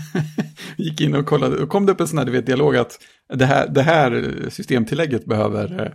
gick 0.77 1.01
in 1.01 1.15
och 1.15 1.27
kollade, 1.27 1.62
och 1.62 1.69
kom 1.69 1.87
det 1.87 1.93
upp 1.93 2.01
en 2.01 2.09
sån 2.09 2.19
här 2.19 2.25
du 2.25 2.33
vet, 2.33 2.47
dialog 2.47 2.77
att 2.77 2.99
det 3.29 3.47
här, 3.47 3.69
det 3.69 3.83
här 3.83 4.37
systemtillägget 4.49 5.25
behöver, 5.25 5.83
eh, 5.83 5.93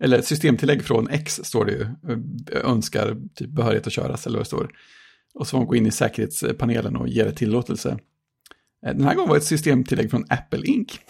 eller 0.00 0.22
systemtillägg 0.22 0.84
från 0.84 1.08
X 1.08 1.40
står 1.44 1.64
det 1.64 1.72
ju, 1.72 1.82
eh, 1.82 2.70
önskar 2.70 3.16
typ 3.34 3.50
behörighet 3.50 3.86
att 3.86 3.92
köras 3.92 4.26
eller 4.26 4.38
vad 4.38 4.44
det 4.44 4.48
står. 4.48 4.72
Och 5.34 5.46
så 5.46 5.50
får 5.50 5.58
man 5.58 5.66
gå 5.66 5.76
in 5.76 5.86
i 5.86 5.90
säkerhetspanelen 5.90 6.96
och 6.96 7.08
ge 7.08 7.24
det 7.24 7.32
tillåtelse. 7.32 7.90
Eh, 8.86 8.94
Den 8.94 9.04
här 9.04 9.14
gången 9.14 9.28
var 9.28 9.36
det 9.36 9.40
ett 9.40 9.46
systemtillägg 9.46 10.10
från 10.10 10.24
Apple 10.28 10.66
Inc. 10.66 11.00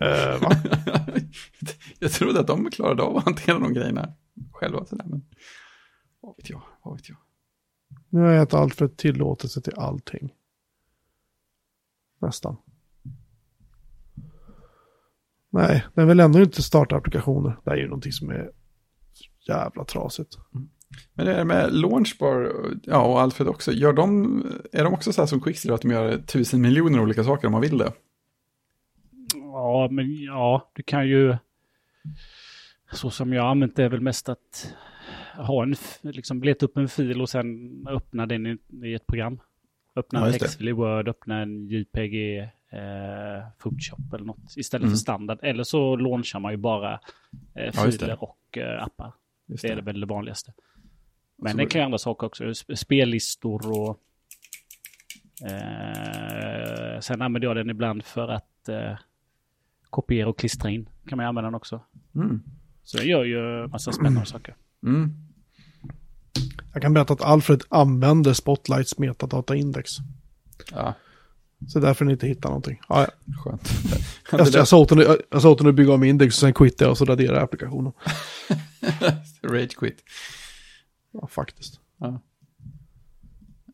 Eh, 0.00 0.40
va? 0.40 0.50
jag 1.98 2.12
trodde 2.12 2.40
att 2.40 2.46
de 2.46 2.70
klarade 2.70 3.02
av 3.02 3.16
att 3.16 3.24
hantera 3.24 3.58
de 3.58 3.74
grejerna 3.74 4.14
själva. 4.52 4.86
Sådär, 4.86 5.04
men 5.08 5.24
vad 6.20 6.36
vet 6.36 6.50
jag, 6.50 6.62
vad 6.82 6.96
vet 6.96 7.08
jag. 7.08 7.18
Nu 8.08 8.20
har 8.20 8.26
jag 8.26 8.40
gett 8.40 8.54
Alfred 8.54 8.96
tillåtelse 8.96 9.60
till 9.60 9.74
allting. 9.76 10.34
Nästan. 12.20 12.56
Nej, 15.54 15.84
den 15.94 16.08
vill 16.08 16.20
ändå 16.20 16.40
inte 16.40 16.62
starta 16.62 16.96
applikationer. 16.96 17.56
Det 17.64 17.70
är 17.70 17.76
ju 17.76 17.84
någonting 17.84 18.12
som 18.12 18.30
är 18.30 18.50
jävla 19.48 19.84
trasigt. 19.84 20.38
Men 21.14 21.26
det 21.26 21.34
är 21.34 21.44
med 21.44 21.74
Launchbar 21.74 22.52
ja, 22.82 23.04
och 23.04 23.20
Alfred 23.20 23.48
också, 23.48 23.72
gör 23.72 23.92
de, 23.92 24.42
är 24.72 24.84
de 24.84 24.94
också 24.94 25.12
så 25.12 25.22
här 25.22 25.26
som 25.26 25.40
Quicksilver 25.40 25.74
att 25.74 25.82
de 25.82 25.90
gör 25.90 26.18
tusen 26.18 26.60
miljoner 26.60 27.00
olika 27.00 27.24
saker 27.24 27.46
om 27.46 27.52
man 27.52 27.60
vill 27.60 27.78
det? 27.78 27.92
Ja, 29.34 29.88
men 29.90 30.22
ja, 30.22 30.70
du 30.74 30.82
kan 30.82 31.08
ju... 31.08 31.36
Så 32.92 33.10
som 33.10 33.32
jag 33.32 33.42
har 33.42 33.50
använt 33.50 33.76
det 33.76 33.84
är 33.84 33.88
väl 33.88 34.00
mest 34.00 34.28
att 34.28 34.74
ha 35.36 35.62
en, 35.62 35.74
liksom 36.02 36.42
leta 36.42 36.66
upp 36.66 36.76
en 36.76 36.88
fil 36.88 37.20
och 37.20 37.28
sen 37.28 37.46
öppna 37.88 38.26
den 38.26 38.46
i, 38.46 38.58
i 38.86 38.94
ett 38.94 39.06
program. 39.06 39.40
Öppna 39.96 40.20
Ja, 40.20 40.26
en 40.26 40.32
det. 40.32 40.38
textfil 40.38 40.68
i 40.68 40.72
Word, 40.72 41.08
öppna 41.08 41.42
en 41.42 41.68
JPG, 41.68 42.48
eh, 42.74 43.44
Photoshop 43.62 44.14
eller 44.14 44.24
något 44.24 44.56
istället 44.56 44.82
Mm. 44.82 44.92
för 44.92 44.98
standard. 44.98 45.38
Eller 45.42 45.64
så 45.64 45.96
launchar 45.96 46.40
man 46.40 46.52
ju 46.52 46.56
bara 46.56 46.92
eh, 47.54 47.64
Ja, 47.64 47.72
filer 47.72 48.22
och 48.22 48.58
eh, 48.58 48.82
appar. 48.82 49.12
Just 49.46 49.62
Det 49.62 49.68
är 49.68 49.76
det 49.76 49.82
väl 49.82 50.00
det 50.00 50.06
vanligaste. 50.06 50.52
Men 51.36 51.52
Så 51.52 51.58
det 51.58 51.66
kan 51.66 51.80
ju 51.80 51.84
andra 51.84 51.98
saker 51.98 52.26
också. 52.26 52.44
Sp- 52.44 52.74
Spellistor 52.74 53.80
och... 53.80 54.00
Eh, 55.50 57.00
sen 57.00 57.22
använder 57.22 57.48
jag 57.48 57.56
den 57.56 57.70
ibland 57.70 58.04
för 58.04 58.28
att 58.28 58.68
eh, 58.68 58.96
kopiera 59.90 60.28
och 60.28 60.38
klistra 60.38 60.70
in. 60.70 60.88
Kan 61.08 61.16
man 61.16 61.26
använda 61.26 61.46
den 61.50 61.54
också. 61.54 61.80
Mm. 62.14 62.42
Så 62.84 62.98
jag 62.98 63.06
gör 63.06 63.24
ju 63.24 63.66
massa 63.68 63.92
spännande 63.92 64.26
saker. 64.26 64.54
Mm. 64.86 65.14
Jag 66.72 66.82
kan 66.82 66.94
berätta 66.94 67.12
att 67.12 67.22
Alfred 67.22 67.62
använder 67.68 68.32
Spotlights 68.32 68.98
metadataindex. 68.98 69.90
Ja, 70.72 70.94
Så 71.68 71.80
därför 71.80 72.04
ni 72.04 72.12
inte 72.12 72.26
hittar 72.26 72.48
någonting. 72.48 72.80
Ja, 72.88 73.06
ja. 73.24 73.34
skönt. 73.36 73.68
Jag, 74.54 74.68
sa 74.68 74.78
åt 74.78 74.90
henne, 74.90 75.16
jag 75.30 75.42
sa 75.42 75.50
åt 75.50 75.60
henne 75.60 75.70
att 75.70 75.76
bygga 75.76 75.92
om 75.92 76.04
index 76.04 76.36
och 76.36 76.40
sen 76.40 76.54
quittade 76.54 76.84
jag 76.84 76.90
och 76.90 76.98
så 76.98 77.04
raderade 77.04 77.38
jag 77.38 77.44
applikationen. 77.44 77.92
Rage 79.42 79.76
quit. 79.76 80.04
Ja, 81.12 81.26
faktiskt. 81.26 81.80
Ja. 81.98 82.20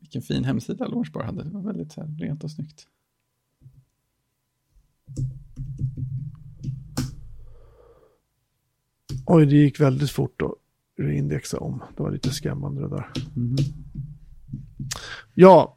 Vilken 0.01 0.23
fin 0.23 0.45
hemsida 0.45 0.87
Launchbar 0.87 1.23
hade. 1.23 1.45
Det 1.45 1.51
var 1.51 1.63
väldigt 1.63 1.97
här, 1.97 2.17
rent 2.19 2.45
och 2.45 2.51
snyggt. 2.51 2.87
Oj, 9.27 9.47
det 9.47 9.57
gick 9.57 9.81
väldigt 9.81 10.11
fort 10.11 10.43
att 10.43 10.55
reindexa 10.99 11.59
om. 11.59 11.83
Det 11.97 12.03
var 12.03 12.11
lite 12.11 12.31
skrämmande 12.31 12.81
det 12.81 12.89
där. 12.89 13.11
Ja, 15.35 15.77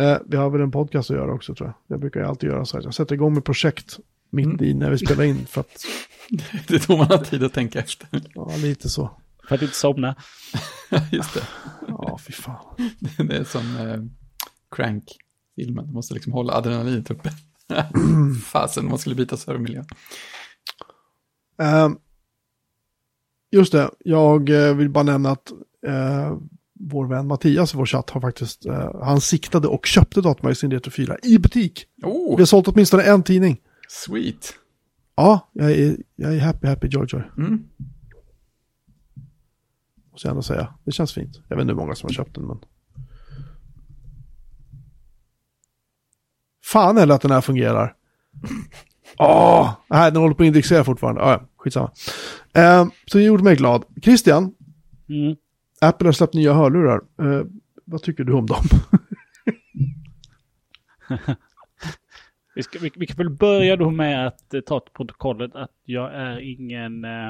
eh, 0.00 0.18
vi 0.26 0.36
har 0.36 0.50
väl 0.50 0.60
en 0.60 0.70
podcast 0.70 1.10
att 1.10 1.16
göra 1.16 1.32
också 1.32 1.54
tror 1.54 1.68
jag. 1.68 1.74
Jag 1.86 2.00
brukar 2.00 2.20
ju 2.20 2.26
alltid 2.26 2.50
göra 2.50 2.64
så 2.64 2.76
här. 2.76 2.84
Jag 2.84 2.94
sätter 2.94 3.14
igång 3.14 3.34
med 3.34 3.44
projekt 3.44 3.98
mitt 4.30 4.62
i 4.62 4.74
när 4.74 4.90
vi 4.90 4.98
spelar 4.98 5.24
in 5.24 5.46
för 5.46 5.60
att, 5.60 5.84
Det 6.68 6.74
är 6.74 6.86
då 6.88 6.96
man 6.96 7.06
har 7.06 7.18
tid 7.18 7.44
att 7.44 7.52
tänka 7.52 7.78
efter. 7.78 8.08
ja, 8.34 8.56
lite 8.56 8.88
så. 8.88 9.10
För 9.48 9.54
att 9.54 9.62
inte 9.62 9.74
somna. 9.74 10.16
Just 11.12 11.34
det. 11.34 11.42
Ja, 11.88 12.18
fy 12.26 12.32
fan. 12.32 12.76
Det 13.28 13.36
är 13.36 13.44
som 13.44 13.76
eh, 13.76 14.02
Crank-filmen. 14.76 15.84
Man 15.84 15.94
måste 15.94 16.14
liksom 16.14 16.32
hålla 16.32 16.52
adrenalinet 16.52 17.10
uppe. 17.10 17.32
Fasen, 18.44 18.88
man 18.88 18.98
skulle 18.98 19.16
byta 19.16 19.36
servermiljö. 19.36 19.84
Eh, 21.60 21.90
just 23.50 23.72
det, 23.72 23.90
jag 23.98 24.50
eh, 24.50 24.74
vill 24.74 24.90
bara 24.90 25.04
nämna 25.04 25.30
att 25.30 25.52
eh, 25.86 26.36
vår 26.90 27.06
vän 27.06 27.26
Mattias 27.26 27.74
i 27.74 27.76
vår 27.76 27.86
chatt 27.86 28.10
har 28.10 28.20
faktiskt, 28.20 28.66
eh, 28.66 28.90
han 29.02 29.20
siktade 29.20 29.68
och 29.68 29.86
köpte 29.86 30.20
Datamagasin 30.20 30.70
Retro 30.70 30.90
4 30.90 31.16
i 31.22 31.38
butik. 31.38 31.86
Oh, 32.02 32.36
Vi 32.36 32.42
har 32.42 32.46
sålt 32.46 32.68
åtminstone 32.68 33.02
en 33.02 33.22
tidning. 33.22 33.60
sweet. 33.88 34.54
Ja, 35.16 35.50
jag 35.52 35.70
är, 35.70 35.96
jag 36.16 36.34
är 36.34 36.40
happy, 36.40 36.66
happy, 36.66 36.88
joy, 36.88 37.06
joy. 37.08 37.22
Mm. 37.38 37.64
Måste 40.12 40.26
jag 40.28 40.30
ändå 40.30 40.42
säga. 40.42 40.74
Det 40.84 40.92
känns 40.92 41.12
fint. 41.12 41.40
Jag 41.48 41.56
vet 41.56 41.62
inte 41.62 41.72
hur 41.72 41.80
många 41.80 41.94
som 41.94 42.06
har 42.06 42.12
köpt 42.14 42.34
den, 42.34 42.44
men... 42.46 42.58
Fan 46.64 46.98
eller 46.98 47.14
att 47.14 47.22
den 47.22 47.30
här 47.30 47.40
fungerar. 47.40 47.94
Åh! 49.18 49.72
nej, 49.90 50.12
den 50.12 50.22
håller 50.22 50.34
på 50.34 50.42
att 50.42 50.46
indexera 50.46 50.84
fortfarande. 50.84 51.20
Ah, 51.22 51.32
ja, 51.32 51.48
skitsamma. 51.56 51.90
Eh, 52.54 52.86
så 53.06 53.18
det 53.18 53.24
gjorde 53.24 53.42
mig 53.44 53.56
glad. 53.56 53.84
Christian, 54.02 54.54
Mm. 55.08 55.36
Apple 55.82 56.08
har 56.08 56.12
släppt 56.12 56.34
nya 56.34 56.52
hörlurar. 56.52 57.00
Eh, 57.18 57.46
vad 57.84 58.02
tycker 58.02 58.24
du 58.24 58.32
om 58.32 58.46
dem? 58.46 58.64
Vi, 62.54 62.62
ska, 62.62 62.78
vi, 62.78 62.92
vi 62.96 63.06
kan 63.06 63.16
väl 63.16 63.30
börja 63.30 63.76
då 63.76 63.90
med 63.90 64.26
att 64.26 64.54
eh, 64.54 64.60
ta 64.60 64.80
till 64.80 64.92
protokollet 64.92 65.54
att 65.54 65.70
jag 65.84 66.14
är 66.14 66.38
ingen 66.38 67.04
eh, 67.04 67.28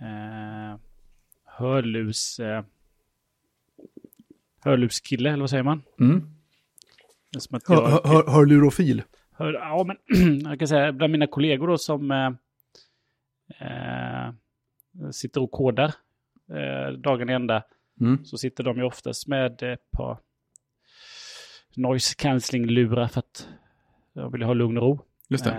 eh, 0.00 0.76
hörlus... 1.44 2.40
Eh, 2.40 2.64
hörlurskille, 4.60 5.30
eller 5.30 5.40
vad 5.40 5.50
säger 5.50 5.62
man? 5.62 5.82
Mm. 6.00 6.22
Jag, 7.50 7.76
hör, 7.76 8.00
hör, 8.04 8.32
hör 8.32 8.46
lurofil. 8.46 9.02
hör, 9.32 9.52
ja, 9.52 9.84
men 9.84 9.96
jag 10.48 10.58
kan 10.58 10.68
säga 10.68 10.92
bland 10.92 11.12
mina 11.12 11.26
kollegor 11.26 11.68
då 11.68 11.78
som 11.78 12.10
eh, 12.10 12.30
eh, 13.68 14.32
sitter 15.10 15.42
och 15.42 15.50
kodar 15.50 15.94
eh, 16.50 16.92
dagen 16.98 17.28
ända 17.28 17.62
Mm. 18.00 18.24
så 18.24 18.38
sitter 18.38 18.64
de 18.64 18.76
ju 18.76 18.82
oftast 18.82 19.26
med 19.26 19.62
ett 19.62 19.90
par 19.90 20.18
noise 21.76 22.14
cancelling-lurar 22.18 23.08
för 23.08 23.18
att 23.18 23.48
jag 24.12 24.32
vill 24.32 24.42
ha 24.42 24.54
lugn 24.54 24.78
och 24.78 24.82
ro. 24.82 25.00
Just 25.28 25.44
det. 25.44 25.50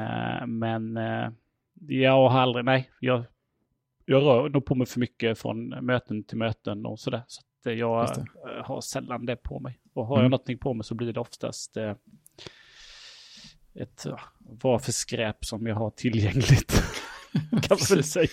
Eh, 0.41 0.47
men 0.47 0.97
eh, 0.97 1.29
jag 1.87 2.29
har 2.29 2.39
aldrig, 2.39 2.65
nej, 2.65 2.89
jag, 2.99 3.23
jag 4.05 4.21
rör 4.23 4.49
nog 4.49 4.65
på 4.65 4.75
mig 4.75 4.87
för 4.87 4.99
mycket 4.99 5.39
från 5.39 5.69
möten 5.69 6.23
till 6.23 6.37
möten 6.37 6.85
och 6.85 6.99
sådär. 6.99 7.23
Så 7.27 7.41
att 7.41 7.65
eh, 7.65 7.73
jag 7.73 8.17
eh, 8.17 8.23
har 8.65 8.81
sällan 8.81 9.25
det 9.25 9.35
på 9.35 9.59
mig. 9.59 9.79
Och 9.93 10.05
har 10.07 10.15
Mm. 10.15 10.23
jag 10.23 10.31
någonting 10.31 10.57
på 10.57 10.73
mig 10.73 10.83
så 10.83 10.95
blir 10.95 11.13
det 11.13 11.19
oftast 11.19 11.77
eh, 11.77 11.93
ett, 13.75 14.03
ja, 14.05 14.19
vad 14.39 14.83
för 14.83 14.91
skräp 14.91 15.45
som 15.45 15.67
jag 15.67 15.75
har 15.75 15.89
tillgängligt. 15.89 16.83
kan 17.51 17.77
man 17.79 17.87
väl 17.89 18.03
säga. 18.03 18.27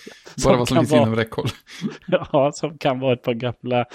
Bara 0.45 0.57
vad 0.57 0.67
som 0.67 0.77
finns 0.77 0.91
vara- 0.91 1.01
inom 1.01 1.15
räckhåll. 1.15 1.47
Ja, 2.07 2.51
som 2.53 2.77
kan 2.77 2.99
vara 2.99 3.13
ett 3.13 3.21
par 3.23 3.33
gamla, 3.33 3.85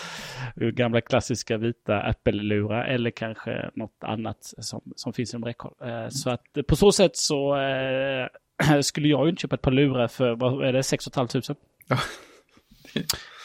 gamla 0.57 1.01
klassiska 1.01 1.57
vita 1.57 2.03
Apple-lurar 2.03 2.85
eller 2.85 3.11
kanske 3.11 3.71
något 3.75 3.97
annat 4.05 4.39
som, 4.41 4.81
som 4.97 5.13
finns 5.13 5.35
inom 5.35 5.45
räckhåll. 5.45 5.75
Eh, 5.85 6.09
Så 6.09 6.31
att 6.31 6.57
eh, 6.57 6.63
på 6.63 6.77
så 6.77 6.93
sätt 6.93 7.17
så 7.17 7.57
eh, 7.57 8.81
skulle 8.83 9.09
jag 9.09 9.25
ju 9.25 9.31
inte 9.31 9.41
köpa 9.43 9.55
ett 9.55 9.63
par 9.63 9.71
lurar 9.71 10.09
för, 10.09 10.35
vad 10.35 10.65
är 10.69 10.73
det, 10.73 10.83
6 10.83 11.05
500? 11.15 11.41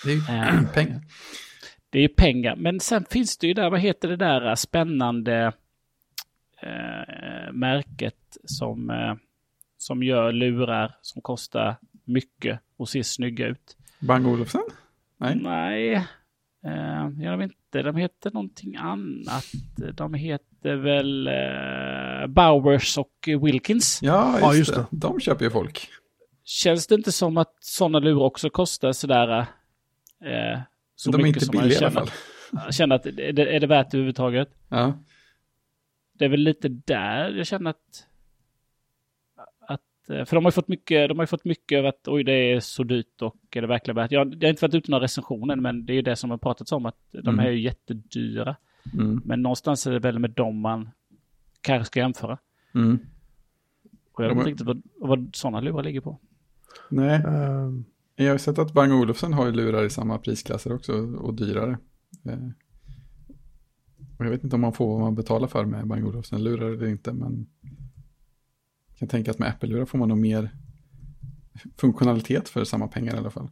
Det 0.03 0.11
är 0.11 0.15
ju 0.15 0.21
Eh. 0.37 0.71
pengar. 0.73 1.01
Det 1.89 1.97
är 1.97 2.01
ju 2.01 2.07
pengar, 2.09 2.55
men 2.55 2.79
sen 2.79 3.05
finns 3.09 3.37
det 3.37 3.47
ju 3.47 3.53
där, 3.53 3.69
vad 3.69 3.79
heter 3.79 4.07
det 4.07 4.15
där 4.15 4.47
eh, 4.49 4.55
spännande 4.55 5.53
eh, 6.61 7.51
märket 7.53 8.37
som, 8.45 8.89
eh, 8.89 9.13
som 9.81 10.03
gör 10.03 10.31
lurar 10.31 10.95
som 11.01 11.21
kostar 11.21 11.75
mycket 12.05 12.59
och 12.77 12.89
ser 12.89 13.03
snygga 13.03 13.47
ut. 13.47 13.77
Bang 13.99 14.27
Olufsen? 14.27 14.61
Nej. 15.17 15.35
Nej, 15.35 15.93
eh, 16.65 17.09
jag 17.19 17.37
vet 17.37 17.51
inte. 17.51 17.81
De 17.81 17.95
heter 17.95 18.31
någonting 18.31 18.75
annat. 18.75 19.45
De 19.93 20.13
heter 20.13 20.75
väl 20.75 21.27
eh, 21.27 22.27
Bowers 22.27 22.97
och 22.97 23.27
Wilkins. 23.43 23.99
Ja, 24.01 24.31
just, 24.33 24.41
Ja, 24.43 24.55
just 24.55 24.73
det. 24.75 24.79
det. 24.91 24.97
De 24.97 25.19
köper 25.19 25.45
ju 25.45 25.51
folk. 25.51 25.87
Känns 26.43 26.87
det 26.87 26.95
inte 26.95 27.11
som 27.11 27.37
att 27.37 27.53
sådana 27.59 27.99
lurar 27.99 28.23
också 28.23 28.49
kostar 28.49 28.91
sådär 28.91 29.37
eh, 29.39 30.59
så 30.95 31.11
de 31.11 31.19
är 31.21 31.23
mycket 31.23 31.35
inte 31.43 31.45
som 31.45 31.55
man 31.55 31.63
billiga 31.63 31.81
i 31.81 31.85
alla 31.85 31.91
känner, 31.93 32.05
fall. 32.61 32.73
känner 32.73 32.95
att 32.95 33.05
är 33.05 33.33
det, 33.33 33.55
är 33.55 33.59
det 33.59 33.67
värt 33.67 33.91
det 33.91 33.97
överhuvudtaget? 33.97 34.49
Ja. 34.69 34.93
Det 36.13 36.25
är 36.25 36.29
väl 36.29 36.39
lite 36.39 36.67
där 36.69 37.29
jag 37.29 37.47
känner 37.47 37.69
att, 37.69 38.07
för 40.07 40.35
de 40.35 40.45
har 40.45 40.51
ju 40.51 40.53
fått 40.53 40.67
mycket, 40.67 41.09
de 41.09 41.17
har 41.19 41.23
ju 41.23 41.27
fått 41.27 41.45
mycket 41.45 41.77
över 41.77 41.89
att 41.89 42.07
oj 42.07 42.23
det 42.23 42.31
är 42.33 42.59
så 42.59 42.83
dyrt 42.83 43.21
och 43.21 43.35
är 43.51 43.61
det 43.61 43.67
verkligen 43.67 43.95
värt? 43.95 44.11
Jag, 44.11 44.33
jag 44.33 44.43
har 44.43 44.49
inte 44.49 44.65
varit 44.65 44.75
ute 44.75 44.87
i 44.87 44.91
några 44.91 45.03
recensioner 45.03 45.55
men 45.55 45.85
det 45.85 45.93
är 45.93 45.95
ju 45.95 46.01
det 46.01 46.15
som 46.15 46.29
har 46.29 46.37
pratats 46.37 46.71
om 46.71 46.85
att 46.85 46.95
de 47.11 47.17
Mm. 47.19 47.39
här 47.39 47.47
är 47.47 47.51
ju 47.51 47.61
jättedyra. 47.61 48.55
Mm. 48.93 49.21
Men 49.25 49.41
någonstans 49.41 49.87
är 49.87 49.91
det 49.91 49.99
väl 49.99 50.19
med 50.19 50.31
dem 50.31 50.59
man 50.59 50.89
kanske 51.61 51.85
ska 51.85 51.99
jämföra. 51.99 52.37
Mm. 52.75 52.99
Och 54.11 54.23
jag 54.23 54.29
vet 54.29 54.37
Ja, 54.45 54.49
inte 54.49 54.63
men- 54.63 54.73
riktigt 54.75 54.91
vad, 54.99 55.09
vad 55.09 55.29
sådana 55.35 55.61
lurar 55.61 55.83
ligger 55.83 56.01
på. 56.01 56.19
Nej, 56.89 57.21
Ehm, 57.27 57.83
jag 58.15 58.31
har 58.31 58.37
sett 58.37 58.59
att 58.59 58.73
Bang 58.73 58.93
Olufsen 58.93 59.33
har 59.33 59.45
ju 59.45 59.51
lurar 59.51 59.83
i 59.83 59.89
samma 59.89 60.17
prisklasser 60.17 60.73
också 60.73 60.93
och 61.15 61.33
dyrare. 61.33 61.77
Eh, 62.25 62.37
Och 64.17 64.25
jag 64.25 64.31
vet 64.31 64.43
inte 64.43 64.55
om 64.55 64.61
man 64.61 64.73
får 64.73 64.87
vad 64.91 64.99
man 64.99 65.15
betalar 65.15 65.47
för 65.47 65.65
med 65.65 65.87
Bang 65.87 66.07
Olufsen-lurar 66.07 66.69
eller 66.69 66.87
inte, 66.87 67.13
men 67.13 67.45
kan 69.01 69.07
tänka 69.07 69.31
att 69.31 69.39
med 69.39 69.49
Apple-lurar 69.49 69.85
får 69.85 69.97
man 69.97 70.09
nog 70.09 70.17
mer 70.17 70.49
funktionalitet 71.77 72.49
för 72.49 72.63
samma 72.63 72.87
pengar 72.87 73.15
i 73.15 73.17
alla 73.17 73.29
fall. 73.31 73.49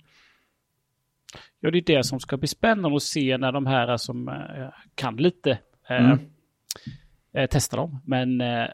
Ja, 1.60 1.72
det 1.72 1.78
är 1.78 1.98
det 1.98 2.04
som 2.04 2.20
ska 2.20 2.38
bli 2.38 2.48
spännande 2.48 2.96
att 2.96 3.04
se 3.04 3.38
när 3.38 3.52
de 3.52 3.66
här 3.66 3.98
som 3.98 4.28
eh, 4.28 4.36
kan 4.96 5.16
lite 5.16 5.52
eh, 5.90 6.12
Mm. 6.12 6.20
eh, 7.34 7.48
testar 7.52 7.78
dem. 7.78 8.02
Men 8.06 8.42
eh, 8.42 8.66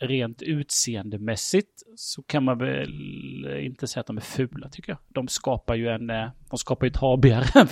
rent 0.00 0.42
utseendemässigt 0.42 1.82
så 1.96 2.22
kan 2.22 2.44
man 2.44 2.58
väl 2.58 3.46
inte 3.60 3.86
säga 3.86 4.00
att 4.00 4.06
de 4.06 4.16
är 4.16 4.20
fula 4.20 4.68
tycker 4.68 4.92
jag. 4.92 4.98
De 5.08 5.28
skapar 5.28 5.74
ju 5.74 5.88
en, 5.88 6.10
eh, 6.10 6.28
de 6.50 6.58
skapar 6.58 6.86
ju 6.86 6.90
ett 6.90 6.96
habigare 6.96 7.66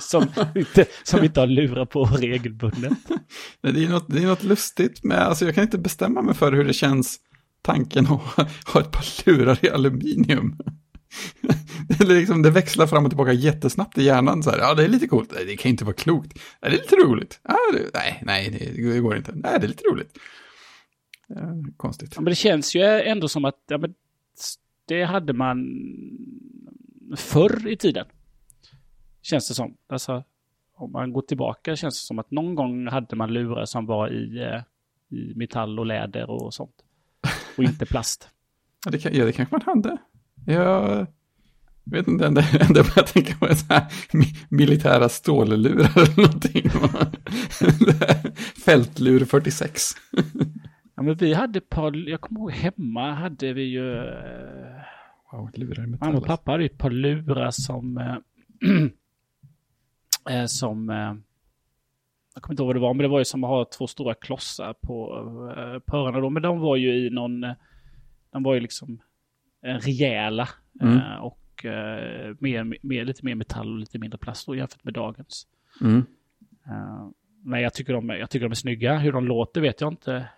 som 0.00 0.22
inte, 0.56 0.86
som 1.04 1.24
inte 1.24 1.40
har 1.40 1.46
lurar 1.46 1.86
på 1.86 2.04
regelbundet. 2.04 2.92
Nej, 3.60 3.72
Det 3.72 3.84
är 3.84 3.88
något, 3.88 4.08
det 4.08 4.22
är 4.22 4.26
något 4.26 4.44
lustigt 4.44 5.04
med, 5.04 5.18
alltså 5.18 5.44
jag 5.44 5.54
kan 5.54 5.64
inte 5.64 5.78
bestämma 5.78 6.22
mig 6.22 6.34
för 6.34 6.52
hur 6.52 6.64
det 6.64 6.72
känns 6.72 7.20
tanken 7.66 8.06
att 8.06 8.20
ha 8.66 8.80
ett 8.80 8.92
par 8.92 9.26
lurar 9.30 9.64
i 9.64 9.70
aluminium. 9.70 10.56
Det, 11.88 12.04
liksom, 12.04 12.42
det 12.42 12.50
växlar 12.50 12.86
fram 12.86 13.04
och 13.04 13.10
tillbaka 13.10 13.32
jättesnabbt 13.32 13.98
i 13.98 14.02
hjärnan. 14.02 14.42
Så 14.42 14.50
här, 14.50 14.58
ja, 14.58 14.74
det 14.74 14.84
är 14.84 14.88
lite 14.88 15.08
coolt. 15.08 15.32
Nej, 15.34 15.44
det 15.44 15.56
kan 15.56 15.70
inte 15.70 15.84
vara 15.84 15.94
klokt. 15.94 16.38
Nej, 16.62 16.70
det 16.70 16.76
är 16.76 16.80
lite 16.80 16.96
roligt. 16.96 17.40
Ja, 17.42 17.58
det, 17.72 17.90
nej, 17.94 18.22
nej, 18.22 18.72
det, 18.76 19.00
går 19.00 19.16
inte. 19.16 19.32
Nej, 19.34 19.58
det 19.60 19.66
är 19.66 19.68
lite 19.68 19.84
roligt. 19.92 20.18
Eh, 21.36 21.72
konstigt. 21.76 22.12
Ja, 22.14 22.20
men 22.20 22.30
det 22.30 22.34
känns 22.34 22.76
ju 22.76 22.82
ändå 22.82 23.28
som 23.28 23.44
att 23.44 23.62
ja, 23.68 23.78
men 23.78 23.94
det 24.88 25.04
hade 25.04 25.32
man 25.32 25.58
förr 27.16 27.68
i 27.68 27.76
tiden. 27.76 28.06
Känns 29.22 29.48
det 29.48 29.54
som. 29.54 29.76
Alltså, 29.88 30.24
om 30.74 30.92
man 30.92 31.12
går 31.12 31.22
tillbaka 31.22 31.76
känns 31.76 32.02
det 32.02 32.06
som 32.06 32.18
att 32.18 32.30
någon 32.30 32.54
gång 32.54 32.86
hade 32.86 33.16
man 33.16 33.32
lurar 33.32 33.64
som 33.64 33.86
var 33.86 34.08
i, 34.08 34.42
eh, 34.42 34.62
i 35.18 35.34
metall 35.34 35.78
och 35.78 35.86
läder 35.86 36.30
och 36.30 36.54
sånt. 36.54 36.85
Och 37.58 37.64
inte 37.64 37.86
plast. 37.86 38.28
Ja, 38.84 38.90
det, 38.90 38.98
kan, 38.98 39.14
ja, 39.14 39.24
det 39.24 39.32
kanske 39.32 39.54
man 39.54 39.62
hade. 39.76 39.96
Jag 40.46 41.06
vet 41.84 42.08
inte, 42.08 42.24
det 42.24 42.26
enda, 42.26 42.84
jag 42.96 43.06
tänker 43.06 43.34
på 43.34 43.46
är 43.46 43.54
så 43.54 43.66
här 43.74 43.80
mi- 44.12 44.36
militära 44.48 45.08
stållurar 45.08 45.98
eller 45.98 46.16
någonting. 46.16 46.70
Fältlur 48.64 49.24
46. 49.24 49.82
Ja, 50.96 51.02
men 51.02 51.14
vi 51.16 51.34
hade 51.34 51.58
ett 51.58 51.68
par, 51.68 52.08
jag 52.08 52.20
kommer 52.20 52.40
ihåg 52.40 52.50
hemma 52.52 53.12
hade 53.14 53.52
vi 53.52 53.62
ju, 53.62 53.96
eh, 53.96 54.82
Wow, 55.32 55.50
lurar 55.54 55.84
i 55.84 55.86
mamma 55.86 55.90
metall. 56.06 56.14
och 56.16 56.24
pappa 56.26 56.50
hade 56.52 56.64
ett 56.64 56.78
par 56.78 56.90
lurar 56.90 57.50
som, 57.50 57.98
eh, 60.28 60.46
som, 60.46 60.90
eh, 60.90 61.14
jag 62.36 62.42
kommer 62.42 62.52
inte 62.52 62.62
ihåg 62.62 62.66
vad 62.66 62.76
det 62.76 62.80
var, 62.80 62.94
men 62.94 63.02
det 63.02 63.08
var 63.08 63.18
ju 63.18 63.24
som 63.24 63.44
att 63.44 63.50
ha 63.50 63.64
två 63.64 63.86
stora 63.86 64.14
klossar 64.14 64.72
på, 64.72 65.16
eh, 65.56 65.78
på 65.78 65.96
öronen 65.96 66.22
då, 66.22 66.30
men 66.30 66.42
de 66.42 66.58
var 66.60 66.76
ju 66.76 67.06
i 67.06 67.10
någon, 67.10 67.40
de 68.32 68.42
var 68.42 68.54
ju 68.54 68.60
liksom 68.60 69.00
eh, 69.64 69.74
rejäla 69.74 70.48
Mm. 70.80 70.96
eh, 70.96 71.16
och 71.16 71.64
eh, 71.64 72.34
mer, 72.38 72.78
mer, 72.82 73.04
lite 73.04 73.24
mer 73.24 73.34
metall 73.34 73.72
och 73.72 73.78
lite 73.78 73.98
mindre 73.98 74.18
plast 74.18 74.46
då 74.46 74.54
jämfört 74.54 74.84
med 74.84 74.94
dagens. 74.94 75.46
Mm. 75.80 76.04
Men 77.44 77.60
jag 77.60 77.74
tycker, 77.74 77.92
de, 77.92 78.08
jag 78.08 78.30
tycker 78.30 78.44
de 78.46 78.50
är 78.50 78.54
snygga. 78.54 78.98
Hur 78.98 79.12
de 79.12 79.26
låter 79.26 79.60
vet 79.60 79.80
jag 79.80 79.92
inte. 79.92 80.28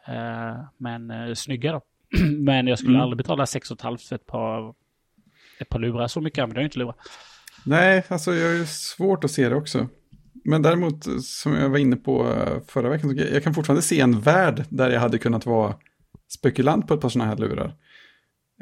men 0.77 1.37
snygga 1.37 1.73
då. 1.73 1.81
men 2.39 2.67
jag 2.67 2.79
skulle 2.79 2.95
Mm. 2.95 3.03
aldrig 3.03 3.17
betala 3.17 3.47
6 3.47 3.69
500 3.69 3.99
för 4.09 4.15
ett 4.17 4.27
par, 4.27 4.75
ett 5.61 5.69
par 5.69 5.79
lurar. 5.79 6.07
Så 6.07 6.21
mycket 6.21 6.43
använder 6.43 6.61
jag 6.63 6.67
inte 6.67 6.79
lurar. 6.79 6.95
Nej, 7.67 8.05
alltså 8.09 8.35
jag 8.35 8.55
ju 8.57 8.67
svårt 8.67 9.25
att 9.25 9.31
se 9.31 9.49
det 9.49 9.55
också. 9.57 9.89
Men 10.49 10.63
däremot, 10.63 11.07
eh, 11.07 11.19
som 11.19 11.55
jag 11.55 11.69
var 11.69 11.79
inne 11.79 11.97
på 11.97 12.27
eh, 12.33 12.63
förra 12.67 12.89
veckan, 12.89 13.17
jag 13.17 13.43
kan 13.43 13.55
fortfarande 13.55 13.83
se 13.83 14.01
en 14.01 14.21
värld 14.21 14.65
där 14.69 14.91
jag 14.91 15.01
hade 15.01 15.19
kunnat 15.19 15.47
vara 15.47 15.75
spekulant 16.29 16.87
på 16.87 16.95
ett 16.95 17.01
par 17.01 17.09
sådana 17.09 17.31
här 17.31 17.37
lurar. 17.37 17.77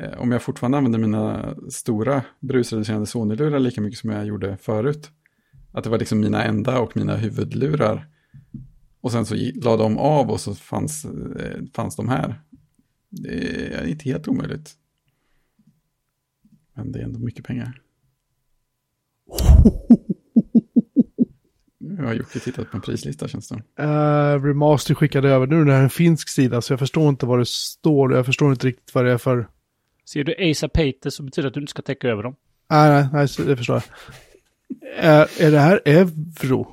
Eh, 0.01 0.21
om 0.21 0.33
jag 0.33 0.43
fortfarande 0.43 0.79
använder 0.79 0.99
mina 0.99 1.55
stora 1.71 2.23
brusreducerande 2.41 3.07
Sony-lurar 3.07 3.59
lika 3.59 3.81
mycket 3.81 3.99
som 3.99 4.11
jag 4.11 4.27
gjorde 4.27 4.57
förut. 4.57 5.11
Att 5.73 5.85
det 5.85 5.91
var 5.91 5.99
liksom 5.99 6.21
mina 6.21 6.45
enda 6.45 6.81
och 6.81 6.97
mina 6.97 7.17
huvudlurar. 7.17 8.09
Och 9.01 9.13
sen 9.13 9.27
så 9.27 9.35
la 9.55 9.77
de 9.77 9.99
av 9.99 10.31
och 10.31 10.41
så 10.41 10.55
fanns, 10.55 11.07
fanns 11.75 11.97
de 11.97 12.09
här. 12.09 12.41
Det 13.11 13.75
är 13.75 13.87
inte 13.87 14.05
helt 14.05 14.29
omöjligt. 14.29 14.75
Men 16.75 16.93
det 16.93 16.99
är 16.99 17.05
ändå 17.05 17.19
mycket 17.19 17.45
pengar. 17.45 17.83
Nu 21.89 22.05
har 22.05 22.15
Jocke 22.15 22.39
tittat 22.39 22.71
på 22.71 22.77
en 22.77 22.81
prislista 22.81 23.29
känns 23.29 23.49
det 23.49 23.83
Uh, 23.83 24.45
Remaster 24.45 24.95
skickade 24.95 25.29
över. 25.29 25.47
Nu 25.47 25.61
är 25.61 25.65
det 25.65 25.73
här 25.73 25.83
en 25.83 25.91
finsk 25.91 26.29
sida 26.29 26.63
så 26.63 26.73
jag 26.73 26.79
förstår 26.79 27.09
inte 27.09 27.27
vad 27.27 27.39
det 27.39 27.49
står. 27.49 28.15
Jag 28.15 28.27
förstår 28.27 28.51
inte 28.51 28.67
riktigt 28.67 28.95
vad 28.95 29.05
det 29.05 29.13
är 29.13 29.19
för... 29.19 29.49
Ser 30.05 30.25
du 30.25 30.51
Asa 30.51 30.69
Pater 30.69 31.11
så 31.11 31.23
betyder 31.23 31.43
det 31.43 31.49
att 31.49 31.55
du 31.55 31.61
inte 31.61 31.71
ska 31.71 31.83
täcka 31.83 32.09
över 32.09 32.23
dem. 32.23 32.37
Nej, 32.71 32.91
nej, 32.91 33.09
nej 33.13 33.47
det 33.47 33.57
förstår 33.57 33.77
jag. 33.77 33.85
Är, 34.97 35.43
är 35.43 35.51
det 35.51 35.59
här 35.59 35.81
euro? 35.85 36.73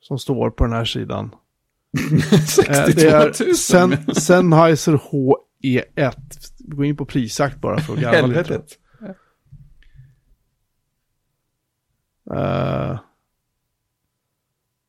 Som 0.00 0.18
står 0.18 0.50
på 0.50 0.64
den 0.64 0.72
här 0.72 0.84
sidan. 0.84 1.34
Eh, 2.68 2.84
62 2.84 3.00
det 3.00 3.10
000. 3.10 3.48
är 3.48 3.54
Sen, 3.54 4.14
Sennheiser 4.14 4.92
HE1. 4.92 6.12
Gå 6.58 6.84
in 6.84 6.96
på 6.96 7.06
prisjakt 7.06 7.60
bara 7.60 7.80
för 7.80 7.92
att 7.92 8.00
garva 8.00 8.26
lite. 8.26 8.38
Helvetet. 8.38 8.78
Eh, 12.34 12.98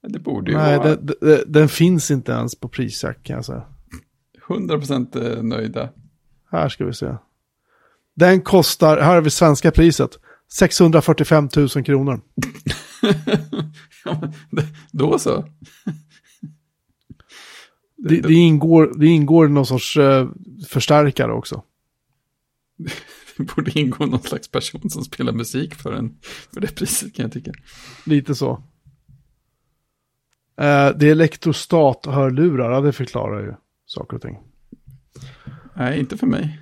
Det 0.08 0.20
borde 0.20 0.52
ju 0.52 0.58
Nej, 0.58 0.78
vara 0.78 0.96
det, 0.96 1.16
det, 1.22 1.44
den 1.48 1.70
finns 1.70 2.12
inte 2.12 2.32
ens 2.32 2.56
på 2.56 2.70
prisjack 2.70 3.24
kan 3.24 3.36
jag 3.36 3.46
säga. 3.46 3.64
100% 4.48 5.38
eh, 5.38 5.44
nöjda. 5.44 5.90
Här 6.52 6.70
ska 6.70 6.86
vi 6.86 6.94
se. 6.94 7.16
Den 8.16 8.42
kostar, 8.42 8.98
här 8.98 9.16
har 9.16 9.22
vi 9.22 9.30
svenska 9.30 9.72
priset, 9.72 10.20
645 10.52 11.50
000 11.56 11.70
kronor. 11.70 12.22
Ja, 14.06 14.22
Då 14.92 15.20
så. 15.20 15.46
Det, 17.98 18.22
det, 18.22 18.34
ingår, 18.34 18.94
det 18.96 19.08
ingår 19.08 19.48
någon 19.48 19.66
sorts 19.66 19.98
eh, 19.98 20.30
förstärkare 20.68 21.34
också. 21.34 21.64
Det 23.38 23.56
borde 23.56 23.80
ingå 23.80 24.06
någon 24.06 24.22
slags 24.22 24.52
person 24.52 24.90
som 24.90 25.04
spelar 25.04 25.34
musik 25.34 25.76
för, 25.76 25.94
en, 25.94 26.18
för 26.54 26.62
det 26.62 26.76
priset 26.76 27.16
kan 27.16 27.24
jag 27.24 27.32
tycka. 27.32 27.52
Lite 28.06 28.36
så. 28.36 28.64
Eh, 30.60 30.90
det 30.96 31.08
är 31.08 31.12
elektrostat-hörlurar, 31.12 32.72
ja, 32.72 32.82
det 32.82 32.92
förklarar 32.92 33.42
ju 33.42 33.54
saker 33.86 34.16
och 34.16 34.22
ting. 34.22 34.38
Nej, 35.74 36.00
inte 36.00 36.18
för 36.18 36.28
mig. 36.28 36.60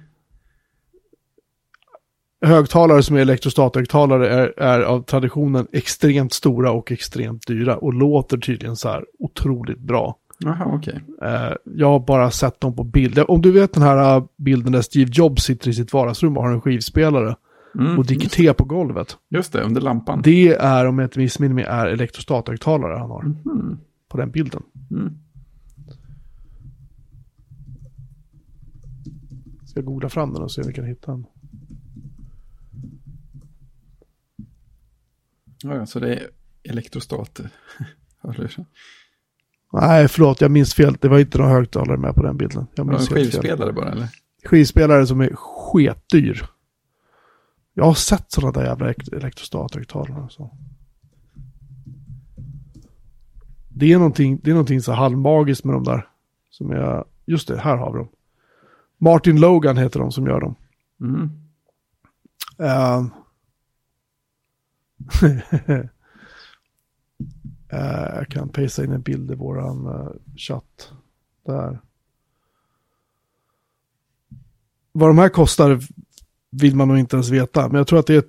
Högtalare 2.42 3.04
som 3.04 3.16
är 3.16 3.20
elektrostathögtalare 3.20 4.30
är, 4.30 4.54
är 4.60 4.82
av 4.82 5.02
traditionen 5.02 5.68
extremt 5.72 6.34
stora 6.34 6.72
och 6.72 6.92
extremt 6.92 7.48
dyra 7.48 7.78
och 7.78 7.94
låter 7.94 8.38
tydligen 8.38 8.76
så 8.76 8.90
här 8.90 9.06
otroligt 9.20 9.80
bra. 9.80 10.18
Jaha, 10.40 10.72
okej. 10.74 11.00
Eh, 11.22 11.54
jag 11.64 11.88
har 11.88 12.00
bara 12.00 12.32
sett 12.32 12.62
dem 12.62 12.76
på 12.76 12.84
bild. 12.84 13.20
Om 13.28 13.42
du 13.42 13.52
vet 13.52 13.74
den 13.74 13.84
här 13.84 14.18
eh, 14.18 14.24
bilden 14.38 14.72
där 14.72 14.82
Steve 14.82 15.12
Jobs 15.14 15.44
sitter 15.44 15.70
i 15.70 15.74
sitt 15.74 15.94
vardagsrum 15.94 16.38
och 16.38 16.44
har 16.44 16.52
en 16.52 16.62
skivspelare 16.62 17.36
Mm, 17.80 17.98
och 18.00 18.06
dricker 18.06 18.30
te 18.30 18.54
på 18.54 18.64
golvet. 18.66 19.18
Just 19.30 19.54
det, 19.54 19.62
under 19.62 19.82
lampan. 19.82 20.22
Det 20.24 20.54
är, 20.54 20.86
om 20.86 21.00
jag 21.00 21.06
inte 21.06 21.20
missminner 21.20 21.56
mig, 21.56 21.64
är 21.64 21.88
elektrostathögtalare 21.88 22.98
han 23.00 23.10
har 23.10 23.24
Mhm, 23.24 23.80
på 24.10 24.18
den 24.18 24.32
bilden. 24.32 24.64
mm. 24.92 25.14
Ska 29.66 29.80
jag 29.80 29.86
googla 29.86 30.10
fram 30.10 30.34
den 30.34 30.42
och 30.44 30.52
se 30.52 30.62
om 30.62 30.68
vi 30.68 30.74
kan 30.74 30.86
hitta 30.86 31.12
den. 31.12 31.26
Ja, 35.64 35.76
ja, 35.76 35.86
så 35.86 36.00
det 36.00 36.16
är 36.16 36.28
elektrostat. 36.64 37.42
Hörlurar. 38.22 38.66
Nej, 39.74 40.08
förlåt, 40.08 40.42
jag 40.42 40.52
minns 40.52 40.74
fel. 40.74 40.98
Det 41.02 41.08
var 41.08 41.20
inte 41.20 41.38
några 41.38 41.52
högtalare 41.52 41.98
med 41.98 42.16
på 42.16 42.24
den 42.24 42.38
bilden. 42.38 42.68
Jag 42.76 42.86
Var 42.86 42.92
det 42.94 42.98
en 42.98 43.00
minns 43.00 43.10
helt 43.10 43.20
fel. 43.34 43.42
skivspelare 43.42 43.74
bara 43.74 43.92
eller? 43.92 44.08
Skivspelare 44.46 45.08
som 45.08 45.22
är 45.22 45.30
sketdyr. 45.36 46.46
Jag 47.80 47.86
har 47.86 47.94
sett 47.94 48.32
sådana 48.32 48.52
där 48.52 48.64
jävla 48.66 48.86
elekt- 48.86 49.14
elektrostathögtalare. 49.14 50.22
och 50.24 50.32
Så. 50.32 50.58
Det 53.70 53.94
är 53.94 53.98
någonting, 53.98 54.40
det 54.44 54.50
är 54.50 54.54
någonting 54.54 54.82
så 54.82 54.92
halvmagiskt 54.92 55.64
med 55.64 55.76
de 55.76 55.84
där. 55.84 56.08
Som 56.50 56.72
jag, 56.72 57.06
just 57.26 57.48
det, 57.48 57.60
här 57.60 57.78
har 57.78 57.92
vi 57.94 57.98
dem. 57.98 58.08
Martin 58.98 59.40
Logan 59.40 59.78
heter 59.78 60.00
de 60.00 60.12
som 60.12 60.28
gör 60.28 60.40
dem. 60.42 60.56
Mm. 61.02 61.30
Ehm. 62.58 63.10
Eh, 67.70 68.16
jag 68.16 68.28
kan 68.28 68.50
pejsa 68.50 68.84
in 68.84 68.92
en 68.92 69.02
bild 69.02 69.32
i 69.32 69.36
våran 69.36 69.86
eh, 69.88 70.10
chatt. 70.38 70.92
Där. 71.46 71.80
Vad 74.92 75.10
de 75.10 75.18
här 75.18 75.30
kostar 75.30 75.80
vill 76.52 76.76
man 76.76 76.88
nog 76.88 76.98
inte 76.98 77.16
ens 77.16 77.30
veta. 77.30 77.68
Men 77.68 77.78
jag 77.78 77.88
tror 77.88 78.00
att 78.00 78.08
det 78.08 78.16
är, 78.16 78.24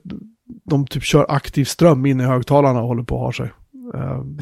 de 0.65 0.87
typ 0.87 1.03
kör 1.03 1.27
aktiv 1.29 1.65
ström 1.65 2.07
in 2.07 2.21
i 2.21 2.25
högtalarna 2.25 2.81
och 2.81 2.89
håller 2.89 3.03
på 3.03 3.15
att 3.17 3.37
ha 3.37 3.45
sig. 3.45 3.53
Ehm. 3.95 4.39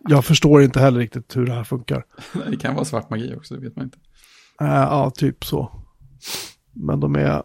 jag 0.08 0.24
förstår 0.24 0.62
inte 0.62 0.80
heller 0.80 1.00
riktigt 1.00 1.36
hur 1.36 1.46
det 1.46 1.52
här 1.52 1.64
funkar. 1.64 2.04
Det 2.50 2.56
kan 2.56 2.74
vara 2.74 2.84
svart 2.84 3.10
magi 3.10 3.34
också, 3.36 3.54
det 3.54 3.60
vet 3.60 3.76
man 3.76 3.84
inte. 3.84 3.98
Eh, 4.60 4.66
ja, 4.66 5.10
typ 5.10 5.44
så. 5.44 5.84
Men 6.72 7.00
de 7.00 7.16
är 7.16 7.42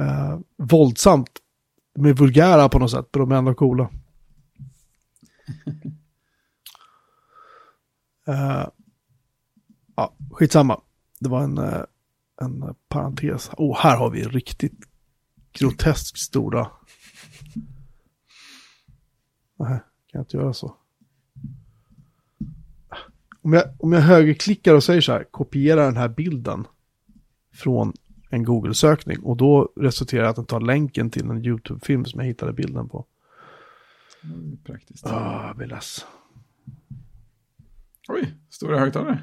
uh, 0.00 0.40
våldsamt, 0.58 1.30
de 1.94 2.06
är 2.06 2.12
vulgära 2.12 2.68
på 2.68 2.78
något 2.78 2.90
sätt, 2.90 3.08
men 3.12 3.20
de 3.20 3.32
är 3.32 3.36
ändå 3.36 3.54
coola. 3.54 3.90
uh, 8.28 8.68
ja, 9.96 10.16
skitsamma. 10.30 10.80
Det 11.20 11.28
var 11.28 11.42
en, 11.42 11.58
uh, 11.58 11.82
en 12.40 12.74
parentes. 12.88 13.50
Oh, 13.56 13.76
här 13.78 13.96
har 13.96 14.10
vi 14.10 14.24
riktigt 14.24 14.85
groteskt 15.58 16.18
stora. 16.18 16.70
Nej, 19.58 19.68
kan 19.68 20.18
jag 20.18 20.22
inte 20.22 20.36
göra 20.36 20.52
så. 20.52 20.76
Om 23.42 23.52
jag, 23.52 23.64
om 23.78 23.92
jag 23.92 24.00
högerklickar 24.00 24.74
och 24.74 24.84
säger 24.84 25.00
så 25.00 25.12
här, 25.12 25.24
kopiera 25.24 25.84
den 25.84 25.96
här 25.96 26.08
bilden 26.08 26.66
från 27.54 27.92
en 28.30 28.44
Google-sökning 28.44 29.18
och 29.18 29.36
då 29.36 29.72
resulterar 29.76 30.22
det 30.22 30.28
att 30.28 30.36
den 30.36 30.46
tar 30.46 30.60
länken 30.60 31.10
till 31.10 31.30
en 31.30 31.44
YouTube-film 31.44 32.04
som 32.04 32.20
jag 32.20 32.26
hittade 32.26 32.52
bilden 32.52 32.88
på. 32.88 33.06
Mm, 34.24 34.56
Praktiskt. 34.64 35.06
Ah, 35.06 35.46
jag 35.46 35.56
blir 35.56 35.66
less. 35.66 36.06
Oj, 38.08 38.34
stora 38.50 38.78
högtalare. 38.78 39.22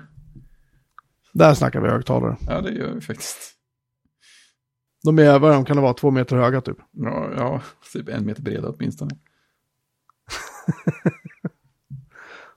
Där 1.33 1.53
snackar 1.53 1.81
vi 1.81 1.89
högtalare. 1.89 2.37
Ja, 2.47 2.61
det 2.61 2.71
gör 2.71 2.93
vi 2.93 3.01
faktiskt. 3.01 3.37
De 5.03 5.19
är, 5.19 5.39
vad 5.39 5.53
de 5.53 5.65
kan 5.65 5.75
det 5.75 5.81
vara, 5.81 5.93
två 5.93 6.11
meter 6.11 6.35
höga 6.35 6.61
typ. 6.61 6.77
Ja, 6.91 7.29
ja, 7.37 7.61
typ 7.93 8.09
en 8.09 8.25
meter 8.25 8.41
breda 8.41 8.69
åtminstone. 8.69 9.11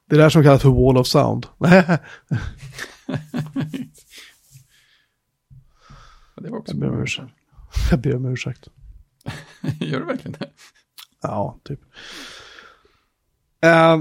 Det 0.08 0.14
är 0.14 0.16
det 0.16 0.22
här 0.22 0.30
som 0.30 0.42
kallas 0.42 0.62
för 0.62 0.68
wall 0.68 0.98
of 0.98 1.06
sound. 1.06 1.46
Det 6.36 6.50
var 6.50 6.58
också 6.58 6.72
jag 6.72 6.80
ber 6.80 6.90
om 6.90 7.02
ursäkt. 7.02 7.32
Jag 7.90 8.00
ber 8.00 8.16
om 8.16 8.26
ursäkt. 8.26 8.68
Gör 9.80 10.00
du 10.00 10.06
verkligen 10.06 10.36
det? 10.38 10.50
Ja, 11.22 11.60
typ. 11.64 11.80
Eh, 13.60 13.98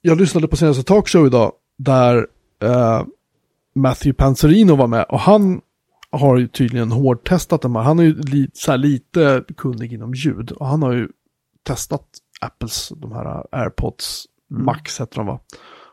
jag 0.00 0.18
lyssnade 0.18 0.48
på 0.48 0.56
senaste 0.56 0.82
talkshow 0.82 1.26
idag 1.26 1.52
där 1.78 2.26
eh, 2.62 3.04
Matthew 3.74 4.12
Panzerino 4.12 4.76
var 4.76 4.86
med 4.86 5.04
och 5.08 5.20
han 5.20 5.60
har 6.12 6.38
ju 6.38 6.48
tydligen 6.48 6.92
hårdtestat 6.92 7.62
de 7.62 7.76
här. 7.76 7.82
Han 7.82 7.98
är 7.98 8.02
ju 8.02 8.14
li, 8.14 8.50
så 8.54 8.70
här 8.70 8.78
lite 8.78 9.44
kunnig 9.56 9.92
inom 9.92 10.14
ljud 10.14 10.52
och 10.52 10.66
han 10.66 10.82
har 10.82 10.92
ju 10.92 11.08
testat 11.62 12.06
Apples, 12.40 12.92
de 12.96 13.12
här 13.12 13.46
AirPods 13.50 14.26
Max 14.50 15.00
heter 15.00 15.16
de 15.16 15.26
va. 15.26 15.40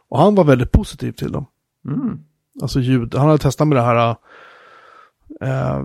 Och 0.10 0.20
han 0.20 0.36
var 0.36 0.44
väldigt 0.44 0.72
positiv 0.72 1.12
till 1.12 1.32
dem. 1.32 1.46
Mm. 1.86 2.20
Alltså 2.62 2.80
ljud, 2.80 3.16
han 3.16 3.28
hade 3.28 3.38
testat 3.38 3.68
med 3.68 3.78
det 3.78 3.82
här, 3.82 4.16
eh, 5.42 5.84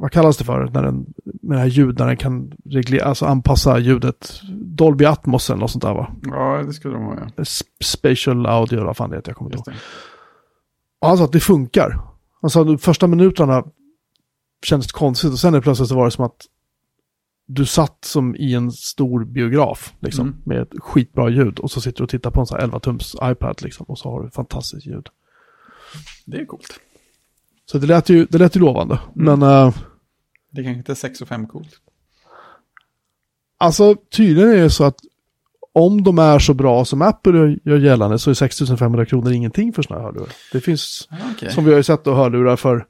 vad 0.00 0.12
kallas 0.12 0.36
det 0.36 0.44
för, 0.44 0.70
när 0.74 0.82
den, 0.82 1.06
med 1.24 1.56
det 1.56 1.60
här 1.60 1.68
ljud, 1.68 1.98
när 1.98 2.06
den 2.06 2.16
kan 2.16 2.52
reglera, 2.64 3.04
alltså 3.04 3.26
anpassa 3.26 3.78
ljudet, 3.78 4.40
Dolby 4.52 5.04
Atmos 5.04 5.50
eller 5.50 5.60
något 5.60 5.70
sånt 5.70 5.84
där 5.84 5.94
va? 5.94 6.10
Ja, 6.22 6.62
det 6.66 6.72
skulle 6.72 6.94
de 6.94 7.04
ha, 7.04 7.16
ja. 7.36 7.44
Spatial 7.84 8.46
audio, 8.46 8.84
vad 8.84 8.96
fan 8.96 9.10
det 9.10 9.16
heter, 9.16 9.30
jag 9.30 9.36
kommer 9.36 9.56
inte 9.56 9.70
ihåg. 9.70 9.78
Och 11.00 11.08
han 11.08 11.18
sa 11.18 11.24
att 11.24 11.32
det 11.32 11.40
funkar. 11.40 12.13
Han 12.44 12.50
sa 12.50 12.64
de 12.64 12.78
första 12.78 13.06
minuterna 13.06 13.64
kändes 14.64 14.92
konstigt 14.92 15.32
och 15.32 15.38
sen 15.38 15.54
är 15.54 15.58
det 15.58 15.62
plötsligt 15.62 15.88
så 15.88 15.94
var 15.94 16.04
det 16.04 16.10
som 16.10 16.24
att 16.24 16.46
du 17.46 17.66
satt 17.66 18.04
som 18.04 18.36
i 18.36 18.54
en 18.54 18.72
stor 18.72 19.24
biograf, 19.24 19.94
liksom, 20.00 20.26
Mm. 20.28 20.40
med 20.44 20.62
ett 20.62 20.72
skitbra 20.78 21.28
ljud 21.30 21.58
och 21.58 21.70
så 21.70 21.80
sitter 21.80 21.98
du 21.98 22.04
och 22.04 22.10
tittar 22.10 22.30
på 22.30 22.40
en 22.40 22.46
sån 22.46 22.58
här 22.60 22.66
11-tums 22.66 23.32
iPad, 23.32 23.62
liksom, 23.62 23.86
och 23.86 23.98
så 23.98 24.10
har 24.10 24.22
du 24.22 24.30
fantastiskt 24.30 24.86
ljud. 24.86 25.08
Det 26.24 26.36
är 26.40 26.44
coolt. 26.46 26.80
Så 27.66 27.78
det 27.78 27.86
lät 27.86 28.08
ju, 28.08 28.26
det 28.30 28.38
lät 28.38 28.56
ju 28.56 28.60
lovande. 28.60 29.00
Mm. 29.16 29.38
Men 29.40 29.50
eh, 29.50 29.74
Det 30.50 30.62
kanske 30.62 30.78
inte 30.78 30.92
är 30.92 30.96
6 30.96 31.20
och 31.22 31.28
5 31.28 31.46
coolt. 31.46 31.80
alltså 33.58 33.94
tydligen 34.16 34.50
är 34.50 34.56
det 34.56 34.70
så 34.70 34.84
att 34.84 34.98
om 35.76 36.02
de 36.02 36.18
är 36.18 36.38
så 36.38 36.54
bra 36.54 36.84
som 36.84 37.02
Apple 37.02 37.58
gör 37.64 37.78
gällande 37.78 38.18
så 38.18 38.30
är 38.30 38.34
6500 38.34 39.06
kronor 39.06 39.32
ingenting 39.32 39.72
för 39.72 39.82
sådana 39.82 40.02
här 40.02 40.06
hörlurar. 40.12 40.32
Det 40.52 40.60
finns, 40.60 41.08
okej. 41.34 41.50
som 41.50 41.64
vi 41.64 41.70
har 41.70 41.76
ju 41.76 41.82
sett 41.82 42.04
då, 42.04 42.14
hörlurar 42.14 42.56
för 42.56 42.86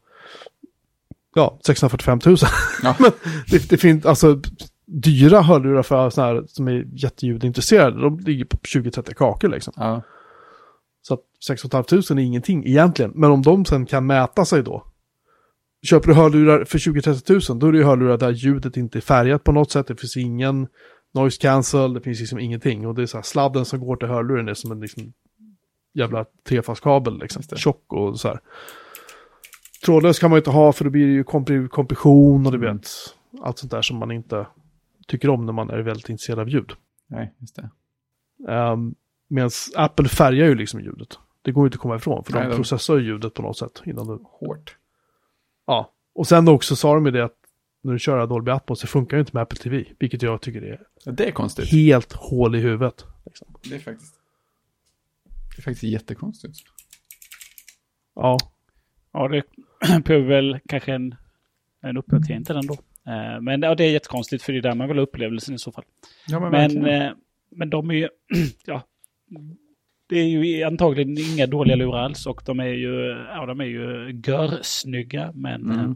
ja, 1.34 1.58
645 1.66 2.20
000. 2.26 2.36
Ja. 2.82 2.96
Men 3.00 3.12
det, 3.50 3.68
det 3.68 3.76
finns 3.76 4.06
alltså 4.06 4.40
dyra 4.86 5.40
hörlurar 5.40 5.82
för 5.82 6.10
sådana 6.10 6.32
här 6.32 6.44
som 6.46 6.68
är 6.68 6.86
jätteljudintresserade. 6.92 8.00
De 8.00 8.18
ligger 8.18 8.44
på 8.44 8.56
20-30 8.56 9.14
kakor 9.14 9.48
liksom. 9.48 9.72
Ja, 9.76 10.02
Så 11.02 11.14
att 11.14 11.20
6 11.46 11.62
500 11.62 11.84
är 11.90 12.18
ingenting 12.18 12.66
egentligen. 12.66 13.12
Men 13.14 13.30
om 13.30 13.42
de 13.42 13.64
sen 13.64 13.86
kan 13.86 14.06
mäta 14.06 14.44
sig 14.44 14.62
då. 14.62 14.84
Köper 15.82 16.08
du 16.08 16.14
hörlurar 16.14 16.64
för 16.64 16.78
20-30 16.78 17.50
000 17.50 17.58
då 17.58 17.66
är 17.66 17.72
det 17.72 17.78
ju 17.78 17.84
hörlurar 17.84 18.18
där 18.18 18.30
ljudet 18.30 18.76
inte 18.76 18.98
är 18.98 19.00
färgat 19.00 19.44
på 19.44 19.52
något 19.52 19.70
sätt. 19.70 19.86
Det 19.86 19.96
finns 19.96 20.16
ingen 20.16 20.66
noise 21.14 21.40
cancel, 21.40 21.94
det 21.94 22.00
finns 22.00 22.20
liksom 22.20 22.38
ingenting. 22.38 22.86
Och 22.86 22.94
det 22.94 23.02
är 23.02 23.06
så 23.06 23.16
här 23.16 23.22
sladden 23.22 23.64
som 23.64 23.80
går 23.80 23.96
till 23.96 24.08
hörluren 24.08 24.48
är 24.48 24.54
som 24.54 24.72
en 24.72 24.80
liksom 24.80 25.12
jävla 25.94 26.24
trefaskabel 26.48 27.18
liksom. 27.18 27.42
Tjock 27.42 27.92
och 27.92 28.20
så 28.20 28.28
här. 28.28 28.40
Trådlös 29.84 30.18
kan 30.18 30.30
man 30.30 30.36
ju 30.36 30.40
inte 30.40 30.50
ha 30.50 30.72
för 30.72 30.84
då 30.84 30.90
blir 30.90 31.06
det 31.06 31.12
ju 31.12 31.24
kompression 31.68 32.46
och 32.46 32.52
du 32.52 32.58
Mm. 32.58 32.76
vet 32.76 32.88
allt 33.42 33.58
sånt 33.58 33.70
där 33.70 33.82
som 33.82 33.96
man 33.96 34.10
inte 34.10 34.46
tycker 35.08 35.30
om 35.30 35.46
när 35.46 35.52
man 35.52 35.70
är 35.70 35.78
väldigt 35.78 36.08
intresserad 36.08 36.38
av 36.38 36.48
ljud. 36.48 36.72
nej, 37.06 37.34
just 37.38 37.56
det. 37.56 37.70
Ehm, 38.52 38.94
Medan 39.28 39.50
Apple 39.76 40.08
färgar 40.08 40.46
ju 40.46 40.54
liksom 40.54 40.80
ljudet. 40.80 41.18
Det 41.42 41.52
går 41.52 41.64
ju 41.64 41.66
inte 41.66 41.76
att 41.76 41.80
komma 41.80 41.96
ifrån, 41.96 42.24
för 42.24 42.32
Nej, 42.32 42.42
de 42.42 42.48
de- 42.48 42.56
processar 42.56 42.96
ju 42.96 43.06
ljudet 43.06 43.34
på 43.34 43.42
något 43.42 43.58
sätt. 43.58 43.82
Innan 43.86 44.06
du... 44.06 44.18
Hårt. 44.24 44.76
Ja, 45.66 45.92
och 46.14 46.26
sen 46.26 46.48
också 46.48 46.76
sa 46.76 46.94
de 46.94 47.06
ju 47.06 47.12
det 47.12 47.24
att 47.24 47.36
när 47.84 47.92
du 47.92 47.98
kör 47.98 48.26
Dolby 48.26 48.50
Atmos 48.50 48.80
så 48.80 48.86
funkar 48.86 49.16
ju 49.16 49.20
inte 49.20 49.30
med 49.34 49.42
Apple 49.42 49.58
TV, 49.58 49.84
vilket 49.98 50.22
jag 50.22 50.40
tycker 50.42 50.62
är 50.62 50.80
Ja, 51.04 51.12
det 51.12 51.24
är 51.28 51.30
konstigt. 51.32 51.72
helt 51.72 52.12
hål 52.12 52.56
i 52.56 52.58
huvudet. 52.60 53.04
Liksom. 53.26 53.54
Det 53.68 53.74
är 53.74 53.78
faktiskt... 53.78 54.14
Det 55.56 55.60
är 55.60 55.62
faktiskt 55.62 55.82
jättekonstigt. 55.82 56.58
Ja, 58.14 58.38
Ja, 59.12 59.28
det 59.28 59.42
behöver 60.04 60.26
väl 60.28 60.58
kanske 60.68 60.94
en, 60.94 61.14
en 61.82 61.96
uppdatering 61.96 62.44
till 62.44 62.54
den 62.54 62.66
då. 62.66 62.74
Eh, 63.12 63.40
Men 63.40 63.62
ja, 63.62 63.74
det 63.74 63.84
är 63.84 63.90
jättekonstigt 63.90 64.42
för 64.42 64.52
det 64.52 64.58
är 64.58 64.62
där 64.62 64.74
man 64.74 64.88
vill 64.88 64.96
ha 64.98 65.02
upplevelsen 65.02 65.54
i 65.54 65.58
så 65.58 65.72
fall. 65.72 65.84
Ja, 66.26 66.40
men, 66.40 66.50
Men, 66.50 66.86
eh, 67.02 67.12
men 67.50 67.70
de 67.70 67.90
är 67.90 67.94
ju, 67.94 68.08
ja, 68.66 68.82
det 70.08 70.16
är 70.18 70.24
ju 70.24 70.62
antagligen 70.62 71.18
inga 71.18 71.46
dåliga 71.46 71.76
lurar 71.76 71.98
alls 71.98 72.26
och 72.26 72.42
de 72.46 72.60
är 72.60 72.64
ju, 72.64 73.08
ja 73.28 73.46
de 73.46 73.60
är 73.60 73.64
ju 73.64 74.20
görsnygga 74.26 75.32
men, 75.34 75.62
Mm. 75.70 75.80
eh, 75.80 75.92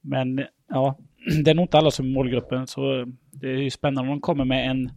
men 0.00 0.44
ja, 0.72 0.98
det 1.44 1.50
är 1.50 1.54
nog 1.54 1.64
inte 1.64 1.78
alla 1.78 1.90
som 1.90 2.06
är 2.06 2.10
målgruppen 2.10 2.66
så 2.66 3.06
det 3.30 3.46
är 3.48 3.56
ju 3.56 3.70
spännande 3.70 4.00
om 4.10 4.16
de 4.16 4.20
kommer 4.20 4.44
med 4.44 4.70
en, 4.70 4.90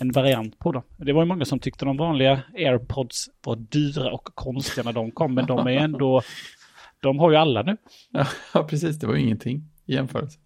en 0.00 0.12
variant 0.12 0.58
på 0.58 0.72
dem. 0.72 0.82
Det 0.96 1.12
var 1.12 1.22
ju 1.22 1.26
många 1.28 1.44
som 1.44 1.58
tyckte 1.58 1.84
de 1.84 1.96
vanliga 1.96 2.42
airpods 2.54 3.30
var 3.44 3.56
dyra 3.56 4.12
och 4.12 4.24
konstiga 4.34 4.84
när 4.84 4.92
de 4.92 5.10
kom 5.10 5.34
men 5.34 5.46
de 5.46 5.66
är 5.66 5.70
ändå, 5.70 6.22
de 7.00 7.18
har 7.18 7.30
ju 7.30 7.36
alla 7.36 7.62
nu. 7.62 7.76
Ja, 8.54 8.64
precis. 8.64 8.98
Det 8.98 9.06
var 9.06 9.14
ju 9.14 9.20
ingenting 9.20 9.62
i 9.86 9.94
jämförelse. 9.94 10.38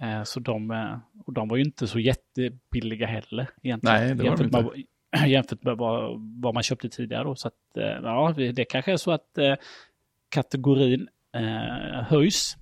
Eh, 0.00 0.22
Så 0.22 0.40
de, 0.40 0.70
eh, 0.70 0.98
och 1.26 1.32
de 1.32 1.48
var 1.48 1.56
ju 1.56 1.62
inte 1.62 1.86
så 1.86 1.98
jättebilliga 1.98 3.06
heller 3.06 3.50
egentligen. 3.62 3.96
Nej, 3.96 4.14
det 4.14 4.14
var 4.30 4.36
de 4.36 4.42
jämfört, 4.42 4.52
med, 5.12 5.28
jämfört 5.30 5.62
med 5.62 5.76
vad, 5.76 6.20
vad 6.42 6.54
man 6.54 6.62
köpte 6.62 6.88
tidigare 6.88 7.24
då. 7.24 7.34
Så 7.34 7.48
att, 7.48 7.76
eh, 7.76 7.84
ja, 7.84 8.34
det 8.54 8.64
kanske 8.64 8.92
är 8.92 8.96
så 8.96 9.10
att 9.12 9.38
eh, 9.38 9.54
kategorin 10.28 11.08
eh, 11.34 12.02
höjs 12.02 12.56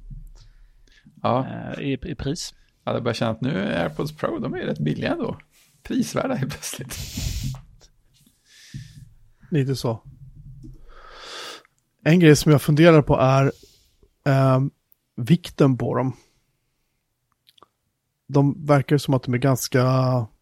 Ja, 1.23 1.47
eh, 1.47 1.81
i, 1.81 1.99
i 2.03 2.15
pris. 2.15 2.55
jag 2.85 2.93
hade 2.93 3.03
börjat 3.03 3.17
känna 3.17 3.31
att 3.31 3.41
nu 3.41 3.51
är 3.51 3.83
AirPods 3.83 4.17
Pro, 4.17 4.39
de 4.39 4.55
är 4.55 4.59
rätt 4.59 4.79
billiga 4.79 5.13
ändå. 5.13 5.37
Prisvärda 5.83 6.35
helt 6.35 6.53
plötsligt. 6.53 6.99
lite 9.51 9.77
så. 9.77 10.03
En 12.05 12.21
grej 12.21 12.37
som 12.37 12.53
jag 12.53 12.63
funderar 12.63 13.03
på 13.03 13.17
är 13.17 13.53
ehm, 14.25 14.71
vikten 15.17 15.79
på 15.79 15.95
dem. 15.95 16.13
De 18.27 18.67
verkar 18.67 18.99
som 18.99 19.15
att 19.15 19.23
de 19.23 19.35
är 19.35 19.39
ganska 19.39 19.83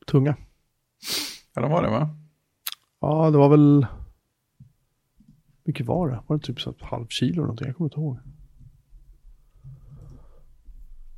tunga. 0.06 0.36
Ja, 1.54 1.62
de 1.62 1.70
var 1.70 1.82
det 1.82 1.90
va? 1.90 2.08
Ja, 3.00 3.30
det 3.30 3.38
var 3.38 3.48
väl... 3.48 3.86
Vilket 5.64 5.86
var 5.86 6.08
det? 6.08 6.22
Var 6.26 6.36
det 6.36 6.44
typ 6.44 6.60
så 6.60 6.70
ett 6.70 6.82
halv 6.82 7.06
kilo 7.08 7.32
eller 7.32 7.42
någonting? 7.42 7.66
Jag 7.66 7.76
kommer 7.76 7.90
inte 7.90 8.00
ihåg. 8.00 8.18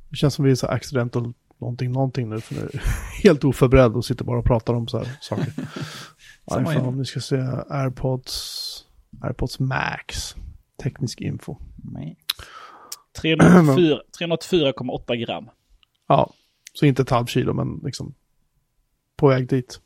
Det 0.09 0.15
känns 0.15 0.33
som 0.33 0.45
vi 0.45 0.51
är 0.51 0.55
så 0.55 0.67
accidental 0.67 1.33
någonting, 1.57 1.91
någonting 1.91 2.29
nu. 2.29 2.41
För 2.41 2.55
nu 2.55 2.69
helt 3.23 3.43
oförberedd 3.43 3.95
och 3.95 4.05
sitter 4.05 4.25
bara 4.25 4.39
och 4.39 4.45
pratar 4.45 4.73
om 4.73 4.87
så 4.87 4.97
här 4.97 5.17
saker. 5.21 5.47
IPhone, 6.51 6.79
om 6.79 6.97
ni 6.97 7.05
ska 7.05 7.19
se 7.19 7.35
AirPods, 7.69 8.85
AirPods 9.21 9.59
Max. 9.59 10.35
Teknisk 10.83 11.21
info. 11.21 11.57
Nej. 11.75 12.17
304 13.21 14.01
304,8 14.19 15.15
gram. 15.25 15.49
Ja, 16.07 16.33
så 16.73 16.85
inte 16.85 17.01
ett 17.01 17.09
halvt 17.09 17.29
kilo 17.29 17.53
men 17.53 17.81
liksom 17.83 18.13
på 19.15 19.27
väg 19.27 19.49
dit. 19.49 19.81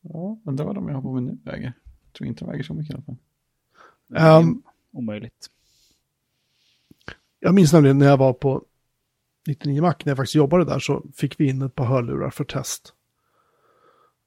Ja, 0.00 0.38
men 0.44 0.56
det 0.56 0.64
var 0.64 0.74
de 0.74 0.88
jag 0.88 0.94
har 0.94 1.02
på 1.02 1.12
mig 1.12 1.22
nu 1.22 1.38
väger. 1.44 1.72
Jag 2.04 2.12
tror 2.12 2.26
inte 2.28 2.44
de 2.44 2.50
väger 2.50 2.64
så 2.64 2.74
mycket 2.74 2.90
i 2.90 2.94
alla 2.94 3.02
fall. 3.02 3.16
Ehm, 4.16 4.62
Omöjligt. 4.92 5.50
Jag 7.44 7.54
minns 7.54 7.72
nämligen 7.72 7.98
när 7.98 8.06
jag 8.06 8.16
var 8.16 8.32
på 8.32 8.62
99 9.46 9.82
Mac, 9.82 9.94
när 10.04 10.10
jag 10.10 10.16
faktiskt 10.16 10.34
jobbade 10.34 10.64
där, 10.64 10.78
så 10.78 11.02
fick 11.14 11.40
vi 11.40 11.48
in 11.48 11.62
ett 11.62 11.74
par 11.74 11.84
hörlurar 11.84 12.30
för 12.30 12.44
test. 12.44 12.92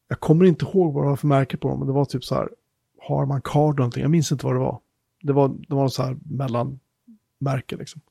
Jag 0.08 0.20
kommer 0.20 0.46
inte 0.46 0.66
ihåg 0.66 0.94
vad 0.94 1.04
det 1.04 1.10
var 1.10 1.16
för 1.16 1.28
märke 1.28 1.58
på 1.58 1.70
dem, 1.70 1.80
men 1.80 1.88
det 1.88 1.94
var 1.94 2.06
typ 2.06 2.24
så 2.24 2.36
här, 2.36 2.50
har 3.02 3.26
man 3.26 3.42
card 3.42 3.74
eller 3.74 3.78
någonting, 3.78 4.02
jag 4.02 4.12
minns 4.12 4.32
inte 4.32 4.46
vad 4.46 4.56
det 4.56 4.60
var. 4.60 4.80
Det 5.22 5.34
var, 5.34 5.48
det 5.48 5.76
var 5.76 5.84
något 5.84 5.94
så 5.94 6.04
här 6.04 6.18
mellanmärke 6.24 7.76
liksom. 7.78 8.02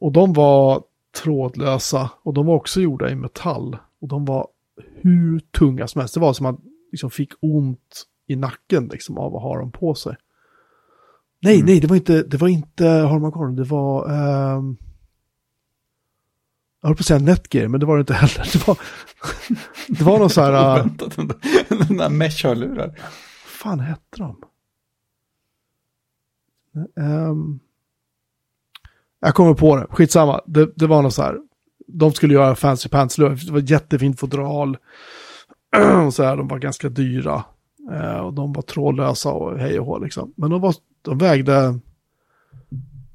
Och 0.00 0.12
de 0.12 0.32
var 0.32 0.82
trådlösa 1.22 2.10
och 2.22 2.34
de 2.34 2.46
var 2.46 2.54
också 2.54 2.80
gjorda 2.80 3.10
i 3.10 3.14
metall. 3.14 3.76
Och 4.00 4.08
de 4.08 4.24
var 4.24 4.48
hur 4.86 5.40
tunga 5.40 5.86
som 5.86 5.98
helst. 5.98 6.14
Det 6.14 6.20
var 6.20 6.32
som 6.32 6.46
att 6.46 6.58
man 6.58 6.70
liksom 6.90 7.10
fick 7.10 7.32
ont 7.40 8.06
i 8.26 8.36
nacken 8.36 8.86
liksom 8.86 9.18
av 9.18 9.36
att 9.36 9.42
ha 9.42 9.58
dem 9.58 9.72
på 9.72 9.94
sig. 9.94 10.16
Nej, 11.42 11.54
Mm. 11.54 11.66
nej, 11.66 11.80
det 11.80 11.86
var 11.86 11.96
inte, 11.96 12.22
det 12.22 12.36
var 12.36 12.48
inte 12.48 12.86
Harman 12.86 13.32
Kardon, 13.32 13.56
det 13.56 13.64
var... 13.64 14.10
ehm, 14.10 14.76
jag 16.80 16.88
höll 16.88 16.96
på 16.96 17.00
att 17.00 17.06
säga 17.06 17.18
Netgear, 17.18 17.68
men 17.68 17.80
det 17.80 17.86
var 17.86 17.96
det 17.96 18.00
inte 18.00 18.14
heller. 18.14 18.50
Det 18.52 18.66
var, 18.68 18.78
det 19.98 20.04
var 20.04 20.18
någon 20.18 20.30
så 20.30 20.40
här... 20.42 20.72
Oväntat, 20.80 21.16
den 21.16 21.28
där- 21.28 21.86
den 21.88 21.96
där 21.96 22.08
mesh-hörlurar. 22.08 22.86
vad 22.86 22.96
fan 23.44 23.80
hette 23.80 24.18
de? 24.18 24.36
Ehm, 27.00 27.60
jag 29.20 29.34
kommer 29.34 29.54
på 29.54 29.76
det, 29.76 29.86
skitsamma. 29.90 30.40
Det, 30.46 30.72
det 30.76 30.86
var 30.86 31.02
något 31.02 31.14
så 31.14 31.22
här. 31.22 31.38
De 31.86 32.12
skulle 32.12 32.34
göra 32.34 32.54
fancy 32.54 32.88
pants 32.88 33.16
det 33.16 33.28
var 33.50 33.70
jättefint 33.70 34.20
fodral. 34.20 34.76
Och 36.06 36.14
så 36.14 36.22
här, 36.24 36.36
de 36.36 36.48
var 36.48 36.58
ganska 36.58 36.88
dyra. 36.88 37.44
Eh, 37.92 38.16
och 38.16 38.34
de 38.34 38.52
var 38.52 38.62
trådlösa 38.62 39.32
och 39.32 39.58
hej 39.58 39.80
och 39.80 39.86
hå 39.86 39.98
liksom. 39.98 40.32
Men 40.36 40.50
de, 40.50 40.60
var, 40.60 40.74
de 41.02 41.18
vägde... 41.18 41.78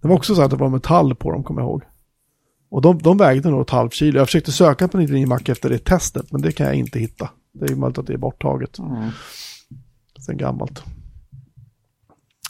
Det 0.02 0.08
var 0.08 0.16
också 0.16 0.36
så 0.36 0.42
att 0.42 0.52
det 0.52 0.58
var 0.58 0.70
metall 0.70 1.16
på 1.16 1.32
dem, 1.32 1.44
kommer 1.44 1.62
jag 1.62 1.70
ihåg. 1.70 1.84
Och 2.70 2.82
de, 2.82 2.98
de 2.98 3.18
vägde 3.18 3.50
nog 3.50 3.62
ett 3.62 3.70
halvt 3.70 3.94
kilo. 3.94 4.18
Jag 4.18 4.28
försökte 4.28 4.52
söka 4.52 4.88
på 4.88 4.98
99 4.98 5.28
Mac 5.28 5.40
efter 5.46 5.70
det 5.70 5.80
testet, 5.86 6.32
men 6.32 6.42
det 6.42 6.52
kan 6.52 6.66
jag 6.66 6.76
inte 6.76 7.00
hitta. 7.00 7.30
Det 7.52 7.66
är 7.66 7.70
ju 7.70 7.76
möjligt 7.76 7.98
att 7.98 8.08
det 8.08 8.14
är 8.14 8.18
borttaget 8.18 8.80
Mm. 8.80 9.10
sen 10.26 10.38
gammalt. 10.38 10.84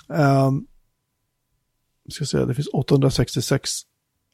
Um, 0.08 0.68
ska 2.10 2.26
se, 2.26 2.46
det 2.46 2.56
finns 2.56 2.68
866 2.74 3.70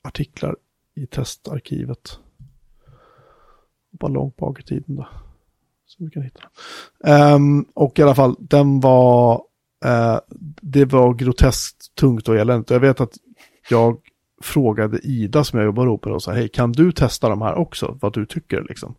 artiklar 0.04 0.56
i 0.96 1.08
testarkivet. 1.08 2.20
Bara 3.92 4.12
långt 4.12 4.38
bak 4.38 4.60
i 4.60 4.64
tiden 4.64 4.96
då. 4.96 5.08
Så 5.86 6.04
vi 6.04 6.10
kan 6.10 6.24
hitta. 6.24 6.42
Ehm, 7.04 7.66
och 7.74 8.00
i 8.00 8.02
alla 8.02 8.16
fall, 8.16 8.36
den 8.40 8.80
var, 8.80 9.44
eh, 9.84 10.20
det 10.62 10.86
var 10.86 11.14
groteskt 11.14 11.96
tungt 11.96 12.30
och 12.30 12.36
eländigt. 12.36 12.70
Jag 12.70 12.80
vet 12.80 13.02
att 13.02 13.14
jag 13.70 13.98
frågade 14.42 15.00
Ida 15.04 15.44
som 15.44 15.60
jag 15.60 15.66
jobbar 15.66 15.86
ihop 15.86 16.06
med 16.06 16.14
och 16.14 16.24
sa, 16.24 16.32
hej 16.32 16.50
kan 16.50 16.72
du 16.72 16.92
testa 16.92 17.30
de 17.30 17.42
här 17.42 17.56
också, 17.56 17.98
vad 18.02 18.14
du 18.14 18.26
tycker 18.26 18.66
liksom. 18.70 18.96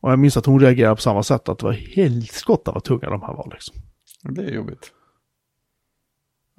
Och 0.00 0.12
jag 0.12 0.18
minns 0.18 0.36
att 0.36 0.46
hon 0.46 0.60
reagerade 0.60 0.96
på 0.96 1.02
samma 1.02 1.22
sätt, 1.22 1.48
att 1.48 1.58
det 1.58 1.64
var 1.64 1.72
helskotta 1.72 2.72
vad 2.72 2.84
tunga 2.84 3.10
de 3.10 3.22
här 3.22 3.34
var 3.34 3.50
liksom. 3.52 3.76
Det 4.22 4.42
är 4.42 4.54
jobbigt. 4.54 4.92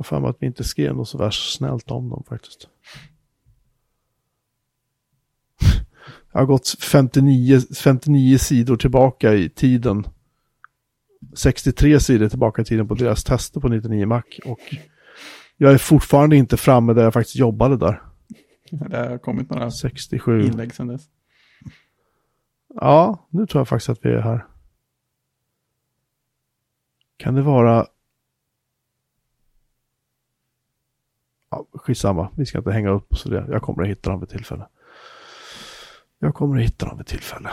Jag 0.09 0.21
mig 0.21 0.29
att 0.29 0.37
vi 0.39 0.45
inte 0.45 0.63
skrev 0.63 0.95
något 0.95 1.09
så 1.09 1.17
värst 1.17 1.57
snällt 1.57 1.91
om 1.91 2.09
dem 2.09 2.23
faktiskt. 2.29 2.67
Jag 6.31 6.39
har 6.39 6.45
gått 6.45 6.69
59, 6.79 7.59
59 7.77 8.37
sidor 8.37 8.77
tillbaka 8.77 9.33
i 9.33 9.49
tiden. 9.49 10.07
63 11.33 11.99
sidor 11.99 12.29
tillbaka 12.29 12.61
i 12.61 12.65
tiden 12.65 12.87
på 12.87 12.93
deras 12.93 13.23
tester 13.23 13.59
på 13.59 13.67
99 13.67 14.05
Mac. 14.05 14.23
Och 14.45 14.75
jag 15.57 15.73
är 15.73 15.77
fortfarande 15.77 16.35
inte 16.35 16.57
framme 16.57 16.93
där 16.93 17.03
jag 17.03 17.13
faktiskt 17.13 17.35
jobbade 17.35 17.77
där. 17.77 18.01
Det 18.71 18.97
har 18.97 19.17
kommit 19.17 19.49
några 19.49 19.71
67. 19.71 20.41
inlägg 20.41 20.73
sedan 20.73 20.87
dess. 20.87 21.01
Ja, 22.75 23.27
nu 23.29 23.47
tror 23.47 23.59
jag 23.59 23.67
faktiskt 23.67 23.89
att 23.89 24.05
vi 24.05 24.09
är 24.09 24.21
här. 24.21 24.45
Kan 27.17 27.35
det 27.35 27.41
vara... 27.41 27.87
Ja, 31.49 31.65
skitsamma, 31.73 32.29
vi 32.35 32.45
ska 32.45 32.57
inte 32.57 32.71
hänga 32.71 32.89
upp 32.89 33.13
oss 33.13 33.23
det. 33.23 33.45
Jag 33.49 33.61
kommer 33.61 33.83
att 33.83 33.89
hitta 33.89 34.09
dem 34.09 34.19
vid 34.19 34.29
tillfälle. 34.29 34.67
Jag 36.19 36.33
kommer 36.33 36.57
att 36.57 36.63
hitta 36.63 36.85
dem 36.85 36.97
vid 36.97 37.07
tillfälle. 37.07 37.49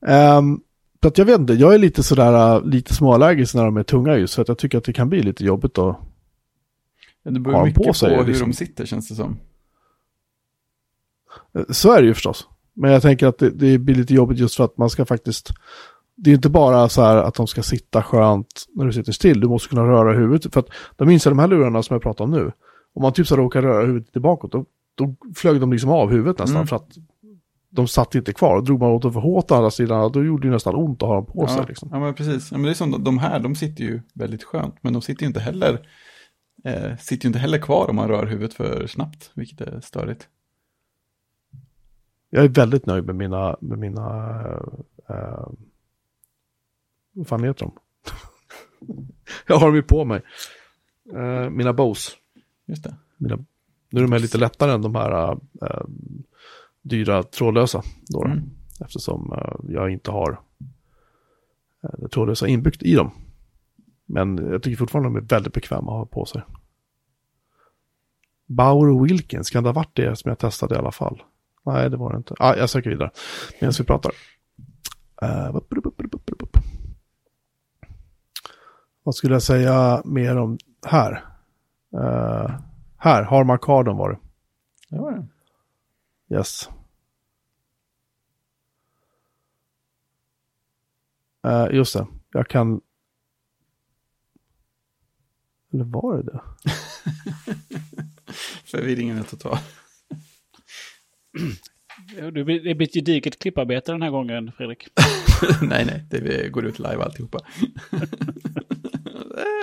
Um, 0.00 0.62
så 1.02 1.08
att 1.08 1.18
jag 1.18 1.24
vet 1.24 1.40
inte, 1.40 1.52
jag 1.52 1.74
är 1.74 1.78
lite 1.78 2.02
sådär, 2.02 2.56
äh, 2.56 2.64
lite 2.64 2.94
småallergisk 2.94 3.54
när 3.54 3.64
de 3.64 3.76
är 3.76 3.82
tunga 3.82 4.16
just 4.16 4.34
för 4.34 4.42
att 4.42 4.48
jag 4.48 4.58
tycker 4.58 4.78
att 4.78 4.84
det 4.84 4.92
kan 4.92 5.08
bli 5.08 5.22
lite 5.22 5.44
jobbigt 5.44 5.74
då. 5.74 6.00
Ja, 7.22 7.30
det 7.30 7.40
beror 7.40 7.54
de 7.54 7.64
mycket 7.64 7.82
på 7.82 7.84
på, 7.84 7.94
sig, 7.94 8.16
hur 8.16 8.24
liksom? 8.24 8.48
de 8.48 8.54
sitter 8.54 8.86
känns 8.86 9.08
det 9.08 9.14
som. 9.14 9.38
Eh, 11.54 11.62
Så 11.70 11.92
är 11.92 12.00
det 12.02 12.08
ju 12.08 12.14
förstås. 12.14 12.48
Men 12.74 12.90
jag 12.90 13.02
tänker 13.02 13.26
att 13.26 13.38
det, 13.38 13.50
det 13.50 13.78
blir 13.78 13.94
lite 13.94 14.14
jobbigt 14.14 14.38
just 14.38 14.56
för 14.56 14.64
att 14.64 14.78
man 14.78 14.90
ska 14.90 15.04
faktiskt... 15.04 15.50
Det 16.16 16.30
är 16.30 16.34
inte 16.34 16.48
bara 16.48 16.88
så 16.88 17.02
här 17.02 17.16
att 17.16 17.34
de 17.34 17.46
ska 17.46 17.62
sitta 17.62 18.02
skönt 18.02 18.64
när 18.74 18.84
du 18.84 18.92
sitter 18.92 19.12
still. 19.12 19.40
Du 19.40 19.48
måste 19.48 19.68
kunna 19.68 19.82
röra 19.82 20.12
huvudet. 20.12 20.52
För 20.52 20.60
att 20.60 20.68
de 20.96 21.08
minns 21.08 21.24
jag 21.24 21.32
de 21.32 21.38
här 21.38 21.48
lurarna 21.48 21.82
som 21.82 21.94
jag 21.94 22.02
pratade 22.02 22.24
om 22.24 22.30
nu. 22.30 22.52
Om 22.94 23.02
man 23.02 23.12
typ 23.12 23.26
så 23.26 23.36
råkar 23.36 23.62
röra 23.62 23.86
huvudet 23.86 24.12
tillbaka, 24.12 24.48
då, 24.48 24.64
då 24.94 25.14
flög 25.34 25.60
de 25.60 25.72
liksom 25.72 25.90
av 25.90 26.10
huvudet 26.10 26.38
nästan. 26.38 26.56
Mm. 26.56 26.66
För 26.66 26.76
att 26.76 26.88
de 27.70 27.88
satt 27.88 28.14
inte 28.14 28.32
kvar. 28.32 28.60
Drog 28.60 28.80
man 28.80 28.90
åt 28.90 29.02
dem 29.02 29.12
för 29.12 29.20
hårt 29.20 29.50
å 29.50 29.54
andra 29.54 29.70
sidan, 29.70 30.12
då 30.12 30.24
gjorde 30.24 30.48
det 30.48 30.52
nästan 30.52 30.74
ont 30.74 31.02
att 31.02 31.08
ha 31.08 31.14
dem 31.14 31.26
på 31.26 31.46
sig. 31.46 31.56
Ja, 31.58 31.64
Liksom. 31.68 31.88
ja, 31.92 32.00
men 32.00 32.14
precis. 32.14 32.50
Ja, 32.50 32.56
men 32.56 32.64
det 32.64 32.70
är 32.70 32.74
som 32.74 33.04
de 33.04 33.18
här, 33.18 33.40
de 33.40 33.54
sitter 33.54 33.84
ju 33.84 34.00
väldigt 34.14 34.44
skönt, 34.44 34.74
men 34.80 34.92
de 34.92 35.02
sitter 35.02 35.22
ju 35.22 35.26
inte 35.26 35.40
heller, 35.40 35.88
eh, 36.64 36.96
sitter 36.96 37.24
ju 37.24 37.28
inte 37.28 37.38
heller 37.38 37.58
kvar 37.58 37.90
om 37.90 37.96
man 37.96 38.08
rör 38.08 38.26
huvudet 38.26 38.54
för 38.54 38.86
snabbt, 38.86 39.30
vilket 39.34 39.60
är 39.60 39.80
störigt. 39.80 40.28
Jag 42.30 42.44
är 42.44 42.48
väldigt 42.48 42.86
nöjd 42.86 43.06
med 43.06 43.14
mina, 43.16 43.56
med 43.60 43.78
mina, 43.78 44.28
uh, 45.10 45.48
vad 47.12 47.26
fan 47.26 47.44
heter 47.44 47.60
de? 47.60 47.72
jag 49.46 49.56
har 49.56 49.66
dem 49.66 49.76
ju 49.76 49.82
på 49.82 50.04
mig. 50.04 50.22
Eh, 51.14 51.50
mina 51.50 51.72
Bose. 51.72 52.12
Just 52.66 52.84
det. 52.84 52.94
Mina, 53.16 53.36
nu 53.90 54.00
är 54.00 54.02
de 54.02 54.12
här 54.12 54.18
lite 54.18 54.38
lättare 54.38 54.72
än 54.72 54.82
de 54.82 54.94
här 54.94 55.32
uh, 55.32 55.38
dyra 56.82 57.22
trådlösa. 57.22 57.82
Då, 58.08 58.24
Mm. 58.24 58.50
Eftersom 58.80 59.32
uh, 59.32 59.72
jag 59.74 59.90
inte 59.90 60.10
har 60.10 60.40
det 61.98 62.08
trådlösa 62.08 62.48
inbyggt 62.48 62.82
i 62.82 62.94
dem. 62.94 63.10
Men 64.06 64.36
jag 64.36 64.62
tycker 64.62 64.76
fortfarande 64.76 65.08
de 65.08 65.16
är 65.16 65.28
väldigt 65.28 65.52
bekväma 65.52 65.92
att 65.92 65.98
ha 65.98 66.06
på 66.06 66.26
sig. 66.26 66.42
Bauer 68.46 68.88
och 68.88 69.06
Wilkins, 69.06 69.50
kan 69.50 69.62
det 69.62 69.68
ha 69.68 69.74
varit 69.74 69.96
det 69.96 70.16
som 70.16 70.28
jag 70.28 70.38
testade 70.38 70.74
i 70.74 70.78
alla 70.78 70.92
fall? 70.92 71.22
Nej, 71.66 71.90
det 71.90 71.96
var 71.96 72.12
det 72.12 72.16
inte. 72.16 72.34
Ah, 72.38 72.56
jag 72.56 72.70
söker 72.70 72.90
vidare 72.90 73.10
medan 73.60 73.74
vi 73.78 73.84
pratar. 73.84 74.12
Uh. 75.22 75.60
Vad 79.02 79.14
skulle 79.14 79.34
jag 79.34 79.42
säga 79.42 80.02
mer 80.04 80.36
om 80.36 80.58
här? 80.86 81.24
Uh, 81.94 82.50
här, 82.96 83.22
har 83.22 83.44
Markardon 83.44 83.96
var 83.96 84.10
det. 84.10 84.18
Det 84.90 84.98
var 84.98 85.12
det. 85.12 85.26
Yes. 86.30 86.68
Uh, 91.46 91.74
just 91.74 91.92
det, 91.94 92.06
jag 92.32 92.48
kan... 92.48 92.80
Eller 95.72 95.84
var 95.84 96.16
det 96.16 96.22
det? 96.22 96.40
Förvirringen 98.64 99.18
är 99.18 99.22
total. 99.22 99.58
Det 102.32 102.44
blir 102.44 102.82
ett 102.82 102.94
gediget 102.94 103.38
klipparbete 103.38 103.92
den 103.92 104.02
här 104.02 104.10
gången, 104.10 104.52
Fredrik. 104.56 104.88
nej, 105.62 105.84
nej, 105.84 106.04
det 106.10 106.48
går 106.52 106.66
ut 106.66 106.78
live 106.78 107.02
alltihopa. 107.02 107.38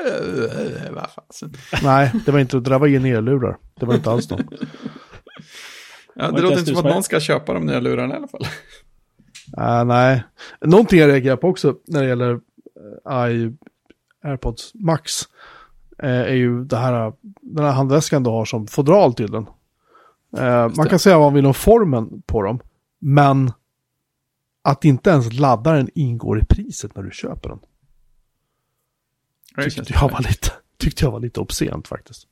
Eh, 0.06 0.92
Vad 0.92 1.10
fasen. 1.12 1.54
Nej, 1.84 2.12
det 2.26 2.32
var 2.32 2.40
inte, 2.40 2.58
det 2.60 2.70
där 2.70 2.80
var 2.80 2.88
in 2.88 3.06
ellurar. 3.06 3.58
Det 3.76 3.86
var 3.86 3.96
inte 3.96 4.12
alls 4.12 4.28
de. 4.28 4.48
Ja, 6.20 6.32
det 6.32 6.42
låter 6.42 6.60
inte 6.60 6.76
som 6.76 6.86
att 6.86 6.94
någon 6.94 7.04
ska 7.04 7.20
köpa 7.20 7.54
de 7.54 7.66
nya 7.66 7.80
lurarna 7.80 8.14
i 8.14 8.18
alla 8.18 8.28
fall. 8.28 8.48
Uh, 9.58 9.86
nej, 9.86 10.24
någonting 10.62 11.00
jag 11.00 11.10
reagerar 11.10 11.38
på 11.38 11.48
också 11.48 11.76
när 11.88 12.02
det 12.02 12.08
gäller 12.08 12.40
uh, 13.10 13.32
i 13.32 13.58
AirPods 14.24 14.72
Max 14.74 15.22
eh, 16.00 16.10
är 16.10 16.34
ju 16.34 16.64
det 16.64 16.78
här, 16.78 17.14
den 17.42 17.66
här 17.66 17.72
handväskan 17.72 18.24
du 18.24 18.30
har 18.30 18.46
som 18.46 18.68
fodral 18.68 19.14
till 19.14 19.32
den. 19.32 19.48
Eh, 20.38 20.70
man 20.78 20.90
kan 20.90 21.00
säga 21.00 21.18
vad 21.18 21.26
man 21.26 21.34
vill 21.34 21.46
om 21.46 21.54
formen 21.54 22.22
på 22.26 22.42
dem, 22.42 22.60
men 23.00 23.52
att 24.62 24.86
inte 24.86 25.10
ens 25.10 25.34
laddaren 25.34 25.90
ingår 25.96 26.40
i 26.40 26.46
priset 26.46 26.96
när 26.96 27.04
du 27.04 27.12
köper 27.12 27.50
den. 27.50 27.60
Tyckte 29.64 29.94
jag 29.94 30.12
var 30.12 30.20
lite, 30.20 30.52
tyckte 30.78 31.06
jag 31.06 31.12
var 31.12 31.20
lite 31.20 31.40
obscent 31.40 31.88
faktiskt. 31.88 32.28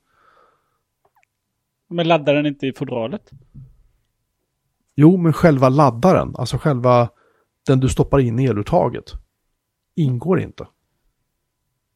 Men 1.87 2.07
laddar 2.07 2.33
den 2.33 2.45
inte 2.45 2.67
i 2.67 2.73
fodralet? 2.73 3.31
Jo, 4.95 5.17
men 5.17 5.33
själva 5.33 5.69
laddaren, 5.69 6.35
alltså 6.35 6.57
själva 6.57 7.09
den 7.67 7.79
du 7.79 7.89
stoppar 7.89 8.19
in 8.19 8.39
i 8.39 8.45
eluttaget, 8.45 9.11
ingår 9.95 10.39
inte. 10.39 10.67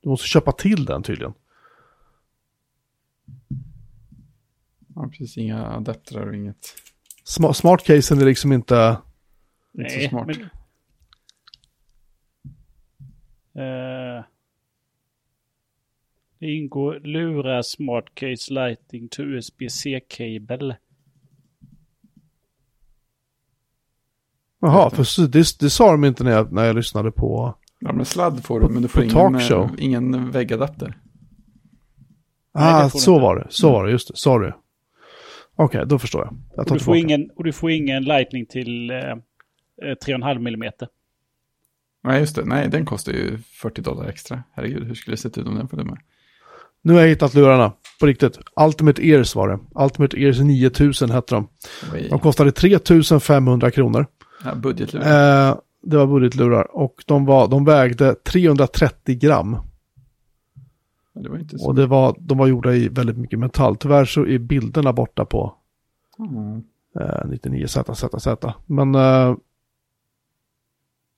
Du 0.02 0.10
måste 0.10 0.28
köpa 0.28 0.52
till 0.52 0.86
den 0.86 1.04
tydligen. 1.04 1.34
Ja, 4.95 5.08
precis. 5.10 5.38
Inga 5.38 5.66
adaptrar 5.68 6.28
och 6.28 6.36
inget. 6.36 6.76
Sma- 7.26 7.54
Smartcasen 7.54 8.22
är 8.22 8.26
liksom 8.26 8.52
inte... 8.52 8.97
Inte 9.78 9.89
så 9.89 10.10
smart. 10.10 10.28
Men... 10.28 10.41
Eh, 13.56 14.24
det 16.39 16.52
ingår 16.52 17.00
lura 17.00 17.64
smart 17.64 18.06
case 18.14 18.54
lighting 18.54 19.10
to 19.10 19.22
USB-C-kabel. 19.22 20.76
Jaha, 24.62 24.89
för 24.89 25.28
det, 25.28 25.60
det 25.60 25.70
sa 25.70 25.91
de 25.91 26.05
inte 26.05 26.24
när 26.24 26.32
jag, 26.32 26.51
när 26.53 26.66
jag 26.66 26.76
lyssnade 26.76 27.12
på... 27.12 27.55
Ja, 27.80 27.93
men 27.93 28.05
sladd 28.05 28.43
får 28.43 28.60
du, 28.60 28.70
men 28.70 28.82
du 28.82 28.88
får 28.88 28.99
på 28.99 29.03
ingen, 29.03 29.16
talkshow. 29.16 29.64
eh, 29.64 29.86
ingen 29.86 30.32
väggadapter. 30.32 30.97
Nej, 32.55 32.74
Ah, 32.74 32.84
du 32.84 32.89
så 32.89 32.97
inte. 33.12 33.22
var 33.22 33.36
det. 33.36 33.47
Så 33.49 33.72
var 33.72 33.86
det, 33.86 33.91
just 33.91 34.07
det. 34.07 34.18
Sorry. 34.18 34.51
Okej, 35.55 35.84
då 35.86 35.99
förstår 35.99 36.22
jag. 36.26 36.38
Jag 36.55 36.68
Och 36.68 36.74
du, 36.78 36.80
får 36.84 36.97
ingen, 36.97 37.30
och 37.36 37.43
du 37.43 37.51
får 37.53 37.72
ingen 37.72 38.03
lightning 38.03 38.45
till 38.45 38.89
eh, 38.91 38.97
eh, 38.97 39.16
3,5 40.05 40.38
mm. 40.47 40.72
Nej, 42.03 42.20
just 42.20 42.36
det. 42.36 42.45
Nej, 42.45 42.70
den 42.70 42.86
kostar 42.86 43.12
ju 43.12 43.38
40 43.62 43.82
dollar 43.82 44.05
extra. 44.05 44.43
Herregud, 44.53 44.88
hur 44.88 44.95
skulle 44.95 45.14
det 45.14 45.22
sett 45.22 45.38
ut 45.38 45.47
om 45.47 45.55
den 45.55 45.68
följde 45.68 45.86
med? 45.86 45.97
Nu 46.82 46.93
har 46.93 47.01
jag 47.01 47.07
hittat 47.07 47.34
lurarna. 47.34 47.74
På 47.99 48.05
riktigt. 48.05 48.39
Ultimate 48.66 49.07
Ears 49.07 49.36
var 49.36 49.47
det. 49.49 49.60
Ultimate 49.84 50.18
Ears 50.22 50.39
9000 50.39 51.10
hette 51.12 51.36
de. 51.36 51.47
Oj. 51.93 52.07
De 52.10 52.20
kostade 52.20 52.51
3500 52.51 53.72
kronor. 53.72 54.05
Ja, 54.44 54.56
budgetlur. 54.56 55.02
Eh, 55.02 55.56
det 55.82 55.98
var 55.98 56.08
budgetlurar. 56.08 56.76
Och 56.76 57.04
de, 57.08 57.26
var, 57.26 57.48
de 57.48 57.66
vägde 57.66 58.16
330 58.16 59.16
gram. 59.20 59.58
Det 61.14 61.30
var 61.30 61.38
inte 61.38 61.58
så. 61.60 61.68
Och 61.68 61.76
det 61.76 61.86
var, 61.88 62.16
de 62.20 62.38
var 62.38 62.48
gjorda 62.48 62.74
i 62.74 62.88
väldigt 62.90 63.18
mycket 63.18 63.40
metall. 63.40 63.76
Tyvärr 63.78 64.06
så 64.06 64.26
är 64.26 64.38
bilderna 64.40 64.94
borta 64.94 65.26
på 65.26 65.56
Mm. 66.20 66.64
eh, 67.00 67.26
99ZZZ. 67.26 68.54
Men 68.66 68.96
eh, 68.96 69.36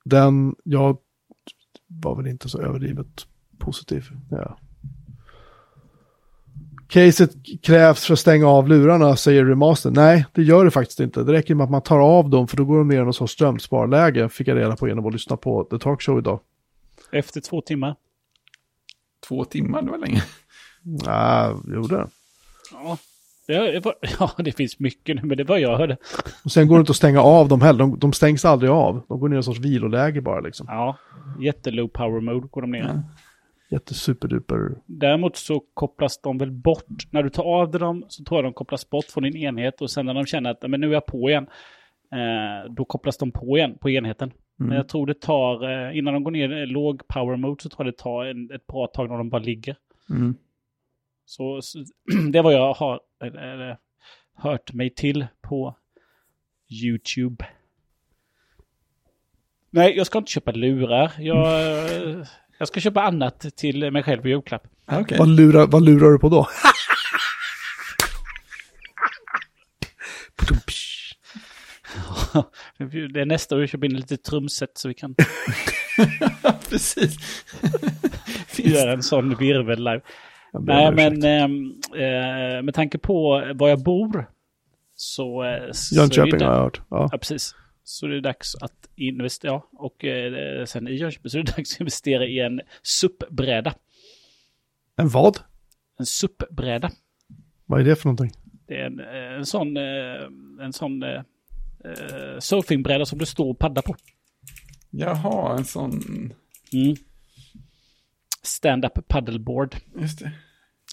den, 0.06 0.56
jag 0.64 0.98
var 1.88 2.16
väl 2.16 2.28
inte 2.28 2.50
så 2.50 2.62
överdrivet 2.62 3.28
positiv. 3.58 4.06
Ja. 4.32 4.58
Caset 6.92 7.32
krävs 7.62 8.06
för 8.06 8.14
att 8.14 8.20
stänga 8.20 8.48
av 8.48 8.68
lurarna, 8.68 9.16
säger 9.16 9.46
Remaster. 9.46 9.92
Nej, 9.92 10.26
det 10.34 10.44
gör 10.44 10.66
det 10.66 10.72
faktiskt 10.72 11.00
inte. 11.00 11.24
Det 11.24 11.34
räcker 11.34 11.56
med 11.56 11.64
att 11.64 11.70
man 11.70 11.82
tar 11.82 12.00
av 12.00 12.30
dem, 12.30 12.48
för 12.48 12.58
då 12.58 12.66
går 12.66 12.78
de 12.78 12.88
ner 12.88 13.02
i 13.02 13.04
någon 13.04 13.14
sorts 13.14 13.34
strömsparläge, 13.34 14.30
fick 14.30 14.48
jag 14.48 14.58
reda 14.58 14.76
på 14.76 14.88
genom 14.88 15.06
att 15.06 15.14
lyssna 15.14 15.38
på 15.38 15.64
The 15.64 15.80
Talk 15.80 16.02
Show 16.02 16.20
idag. 16.20 16.40
Efter 17.12 17.42
två 17.42 17.62
timmar. 17.62 17.96
Två 19.28 19.46
timmar, 19.46 19.82
det 19.82 19.92
var 19.92 19.98
länge. 19.98 20.24
Nej, 20.84 21.54
gjorde 21.76 21.96
det. 21.96 22.08
Ja. 22.72 22.98
Det, 23.48 23.86
var, 23.86 23.96
ja, 24.20 24.32
det 24.38 24.52
finns 24.52 24.80
mycket 24.80 25.16
nu, 25.16 25.22
men 25.24 25.38
det 25.38 25.44
var 25.44 25.58
jag 25.58 25.78
hörde. 25.78 25.98
Och 26.44 26.52
sen 26.52 26.68
går 26.68 26.76
det 26.76 26.80
inte 26.80 26.92
att 26.92 26.96
stänga 26.96 27.22
av 27.22 27.48
dem 27.48 27.62
heller. 27.62 27.80
De, 27.80 28.00
de 28.00 28.14
stängs 28.14 28.46
aldrig 28.46 28.72
av. 28.72 29.04
De 29.08 29.20
går 29.20 29.30
ner 29.30 29.36
i 29.36 29.38
en 29.38 29.44
sorts 29.44 29.60
viloläge 29.60 30.22
bara 30.22 30.40
liksom. 30.40 30.66
Ja, 30.70 30.98
jättelow 31.40 31.88
power 31.88 32.22
mode 32.22 32.48
går 32.48 32.62
de 32.62 32.72
ner. 32.72 32.80
Ja. 32.80 33.04
Jättesuperduper. 33.72 34.76
Däremot 34.86 35.36
så 35.36 35.60
kopplas 35.74 36.22
de 36.22 36.38
väl 36.38 36.52
bort. 36.52 37.08
När 37.12 37.24
du 37.24 37.30
tar 37.30 37.44
av 37.44 37.72
dem 37.72 38.06
så 38.08 38.24
tror 38.24 38.38
jag 38.38 38.46
de 38.46 38.54
kopplas 38.54 38.90
bort 38.90 39.06
från 39.06 39.24
din 39.24 39.38
enhet 39.38 39.82
och 39.82 39.92
sen 39.92 40.06
när 40.06 40.14
de 40.14 40.26
känner 40.26 40.50
att 40.50 40.70
men 40.70 40.82
nu 40.82 40.88
är 40.88 40.94
jag 40.94 41.06
på 41.06 41.30
igen. 41.30 41.48
Eh, 42.12 42.72
då 42.72 42.86
kopplas 42.86 43.18
de 43.18 43.32
på 43.32 43.58
igen 43.58 43.78
på 43.82 43.90
enheten. 43.90 44.32
Men 44.68 44.78
jag 44.78 44.90
tror 44.90 45.06
det 45.08 45.22
tar, 45.22 45.70
eh, 45.70 45.98
innan 45.98 46.14
de 46.14 46.24
går 46.24 46.32
ner 46.32 46.52
i 46.52 46.66
låg 46.66 47.08
power 47.08 47.38
mode 47.38 47.64
så 47.64 47.70
tror 47.70 47.86
jag 47.86 47.94
det 47.94 47.98
tar 47.98 48.26
en, 48.26 48.52
ett 48.52 48.68
bra 48.68 48.88
tag 48.88 49.10
när 49.10 49.18
de 49.18 49.30
bara 49.30 49.42
ligger. 49.42 49.76
Mm. 50.10 50.36
Så, 51.26 51.62
så 51.62 51.80
det 52.32 52.40
är 52.40 52.44
vad 52.44 52.54
jag 52.54 52.74
har 52.74 53.00
eller, 53.24 53.78
hört 54.34 54.74
mig 54.74 54.90
till 54.90 55.28
på 55.42 55.76
YouTube. 56.84 57.46
Nej, 59.70 59.98
jag 59.98 60.06
ska 60.06 60.18
inte 60.18 60.32
köpa 60.32 60.52
lurar. 60.52 61.12
Jag, 61.18 61.76
jag 62.62 62.68
ska 62.68 62.80
köpa 62.80 63.02
annat 63.02 63.46
till 63.58 63.92
mig 63.92 64.04
själv 64.04 64.28
i 64.28 64.30
julklapp. 64.30 64.64
Ja, 64.86 65.00
Okej. 65.00 65.18
Vad, 65.18 65.28
lurar, 65.28 65.68
vad 65.68 65.84
lurar 65.84 66.12
du 66.12 66.20
på 66.20 66.30
då? 66.30 66.48
Det 73.14 73.22
är 73.22 73.26
nästa 73.26 73.56
år 73.56 73.62
jag 73.62 73.70
köper 73.70 73.86
in 73.86 73.94
lite 73.94 74.18
trumset 74.18 74.70
så 74.74 74.88
vi 74.88 74.94
kan 74.94 75.16
Precis. 76.70 77.18
göra 78.58 78.92
en 78.94 79.04
sån 79.04 79.36
virvel 79.36 79.84
live. 79.84 80.02
Nej, 80.60 80.92
men 80.92 81.24
ehm, 81.24 81.72
eh, 81.96 82.62
med 82.64 82.74
tanke 82.74 82.98
på 82.98 83.44
var 83.56 83.70
jag 83.70 83.84
bor 83.84 84.30
så... 84.96 85.44
eh, 85.44 85.72
så 85.72 85.96
Jönköping 85.96 86.42
har 86.42 86.54
jag 86.54 86.60
hört. 86.62 86.82
Ja. 86.90 87.10
Ja, 87.12 87.18
precis. 87.18 87.56
Så 87.84 88.08
det 88.08 88.18
är 88.18 88.22
dags 88.22 88.56
att 88.56 88.90
investera. 88.96 89.52
Ja, 89.52 89.70
och 89.72 90.06
eh, 90.06 90.66
sen 90.66 90.88
i 90.88 90.94
Jönköping 90.94 91.30
så 91.30 91.38
är 91.38 91.44
det 91.44 91.52
dags 91.52 91.74
att 91.74 91.80
investera 91.80 92.26
i 92.26 92.40
en 92.40 92.62
SUP-bräda. 92.84 93.74
En 94.96 95.10
vad? 95.10 95.40
En 96.00 96.06
SUP-bräda. 96.06 96.92
Vad 97.66 97.80
är 97.80 97.86
det 97.86 97.96
för 97.96 98.06
någonting? 98.06 98.32
Det 98.68 98.82
är 98.82 98.86
en, 98.86 99.00
eh, 99.00 99.38
en 99.38 99.46
sån, 99.46 99.78
eh, 99.78 100.64
en 100.66 100.74
sån 100.74 101.04
eh, 101.04 101.22
uh, 101.86 102.40
surfingbräda 102.40 103.06
som 103.06 103.20
du 103.20 103.26
står 103.26 103.50
och 103.50 103.60
paddlar 103.60 103.82
på. 103.82 103.96
Jaha, 104.90 105.58
en 105.58 105.66
sån... 105.66 105.92
Mm. 106.74 106.96
Stand-up 108.44 109.08
paddleboard. 109.08 109.76
Just 110.00 110.20
det. 110.20 110.32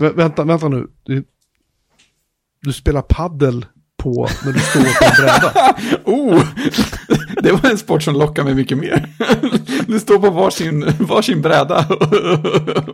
Vä 0.00 0.12
vänta, 0.12 0.44
vänta 0.44 0.68
nu. 0.68 0.86
Du, 1.02 1.24
du 2.60 2.72
spelar 2.72 3.02
paddel 3.02 3.66
på 4.02 4.28
när 4.44 4.52
du 4.52 4.58
står 4.58 4.80
på 4.80 5.04
en 5.04 5.24
bräda. 5.26 5.76
Oh! 6.04 6.44
Det 7.42 7.52
var 7.52 7.70
en 7.70 7.78
sport 7.78 8.02
som 8.02 8.14
lockar 8.14 8.44
mig 8.44 8.54
mycket 8.54 8.78
mer. 8.78 9.08
Du 9.86 10.00
står 10.00 10.18
på 10.18 10.30
varsin, 10.30 10.92
varsin 11.00 11.42
bräda 11.42 11.86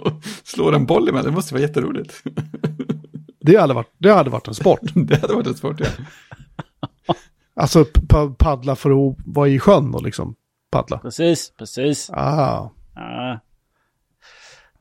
och 0.04 0.12
slår 0.44 0.74
en 0.74 0.86
boll 0.86 1.08
emellan. 1.08 1.24
Det 1.26 1.32
måste 1.36 1.54
vara 1.54 1.62
jätteroligt. 1.62 2.22
Det 3.40 3.56
hade 3.56 3.74
varit, 3.74 3.92
det 3.98 4.12
hade 4.12 4.30
varit 4.30 4.48
en 4.48 4.54
sport. 4.54 4.80
Det 4.94 5.20
hade 5.20 5.34
varit 5.34 5.46
en 5.46 5.54
sport, 5.54 5.80
ja. 5.80 5.86
Alltså 7.56 7.84
pa- 8.08 8.34
paddla 8.38 8.76
för 8.76 8.90
att 8.90 9.16
vara 9.26 9.48
i 9.48 9.58
sjön 9.58 9.94
och 9.94 10.02
liksom 10.02 10.34
paddla. 10.70 10.98
Precis, 10.98 11.52
precis. 11.58 12.10
Ah. 12.10 12.70
Ja. 12.94 13.40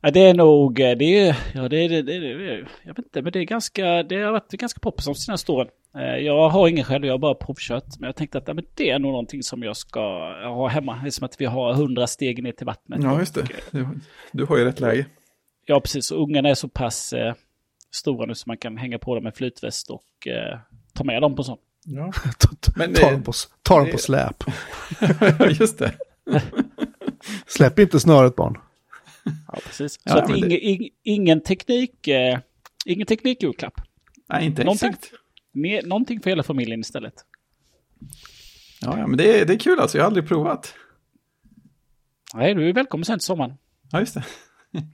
Ja, 0.04 0.10
det 0.10 0.20
är 0.20 0.34
nog, 0.34 0.80
eh, 0.80 0.96
det 0.96 1.04
är, 1.18 1.36
ja 1.54 1.68
det 1.68 1.76
är, 1.76 1.88
det, 1.88 2.02
det, 2.02 2.18
det, 2.18 2.66
jag 2.82 2.88
vet 2.94 2.98
inte, 2.98 3.22
men 3.22 3.32
det 3.32 3.38
är 3.38 3.44
ganska, 3.44 4.02
det 4.02 4.22
har 4.22 4.32
varit 4.32 4.50
ganska 4.52 4.80
poppis 4.80 5.04
de 5.04 5.14
senaste 5.14 5.52
åren. 5.52 5.68
Eh, 5.96 6.16
Jag 6.16 6.48
har 6.48 6.68
ingen 6.68 6.84
själv, 6.84 7.04
jag 7.06 7.12
har 7.12 7.18
bara 7.18 7.34
provkört. 7.34 7.84
Men 7.98 8.06
jag 8.06 8.16
tänkte 8.16 8.38
att 8.38 8.48
ja, 8.48 8.54
men 8.54 8.64
det 8.74 8.90
är 8.90 8.98
nog 8.98 9.10
någonting 9.10 9.42
som 9.42 9.62
jag 9.62 9.76
ska 9.76 10.00
ha 10.48 10.68
hemma. 10.68 10.98
Det 11.02 11.08
är 11.08 11.10
som 11.10 11.24
att 11.24 11.40
vi 11.40 11.44
har 11.44 11.74
hundra 11.74 12.06
steg 12.06 12.42
ner 12.42 12.52
till 12.52 12.66
vattnet. 12.66 13.00
Ja, 13.02 13.18
just 13.18 13.34
det. 13.34 13.46
Du, 13.70 13.88
du 14.32 14.44
har 14.44 14.56
ju 14.58 14.64
rätt 14.64 14.80
läge. 14.80 15.06
Ja, 15.66 15.80
precis. 15.80 16.10
Och 16.10 16.22
ungarna 16.22 16.48
är 16.48 16.54
så 16.54 16.68
pass 16.68 17.12
eh, 17.12 17.34
stora 17.92 18.26
nu 18.26 18.34
så 18.34 18.44
man 18.46 18.56
kan 18.56 18.76
hänga 18.76 18.98
på 18.98 19.14
dem 19.14 19.24
med 19.24 19.34
flytväst 19.36 19.90
och 19.90 20.26
eh, 20.26 20.58
ta 20.94 21.04
med 21.04 21.22
dem 21.22 21.36
på 21.36 21.42
sånt. 21.42 21.60
Ja, 21.84 22.12
Men 22.76 22.94
ta 22.94 23.10
dem 23.10 23.22
på, 23.22 23.32
ta 23.62 23.78
dem 23.78 23.90
på 23.90 23.98
släp. 23.98 24.44
just 25.60 25.78
det. 25.78 25.92
Släpp 27.46 27.78
inte 27.78 28.00
snöret 28.00 28.36
barn. 28.36 28.58
Ja, 29.52 29.58
precis. 29.66 30.00
Ja, 30.04 30.12
så 30.12 30.18
att 30.18 30.30
men 30.30 30.40
det- 30.40 30.46
ingen, 30.58 30.82
ing, 30.82 30.90
ingen 31.02 31.40
teknik, 31.40 32.08
eh, 32.08 32.38
ingen 32.84 33.06
teknikjulklapp. 33.06 33.80
Nej, 34.28 34.46
inte 34.46 34.64
Någonting, 34.64 34.88
exakt. 34.88 35.12
mer, 35.52 35.82
någonting 35.82 36.20
för 36.20 36.30
hela 36.30 36.42
familjen 36.42 36.80
istället. 36.80 37.14
Ja, 38.80 38.98
ja 38.98 39.06
men 39.06 39.16
det 39.16 39.40
är, 39.40 39.46
det 39.46 39.52
är 39.54 39.58
kul 39.58 39.80
alltså. 39.80 39.98
Jag 39.98 40.02
har 40.04 40.06
aldrig 40.06 40.28
provat. 40.28 40.74
Nej, 42.34 42.54
du 42.54 42.68
är 42.68 42.72
välkommen 42.72 43.04
sen 43.04 43.18
till 43.18 43.26
sommaren. 43.26 43.52
Ja, 43.90 44.00
just 44.00 44.14
det. 44.14 44.24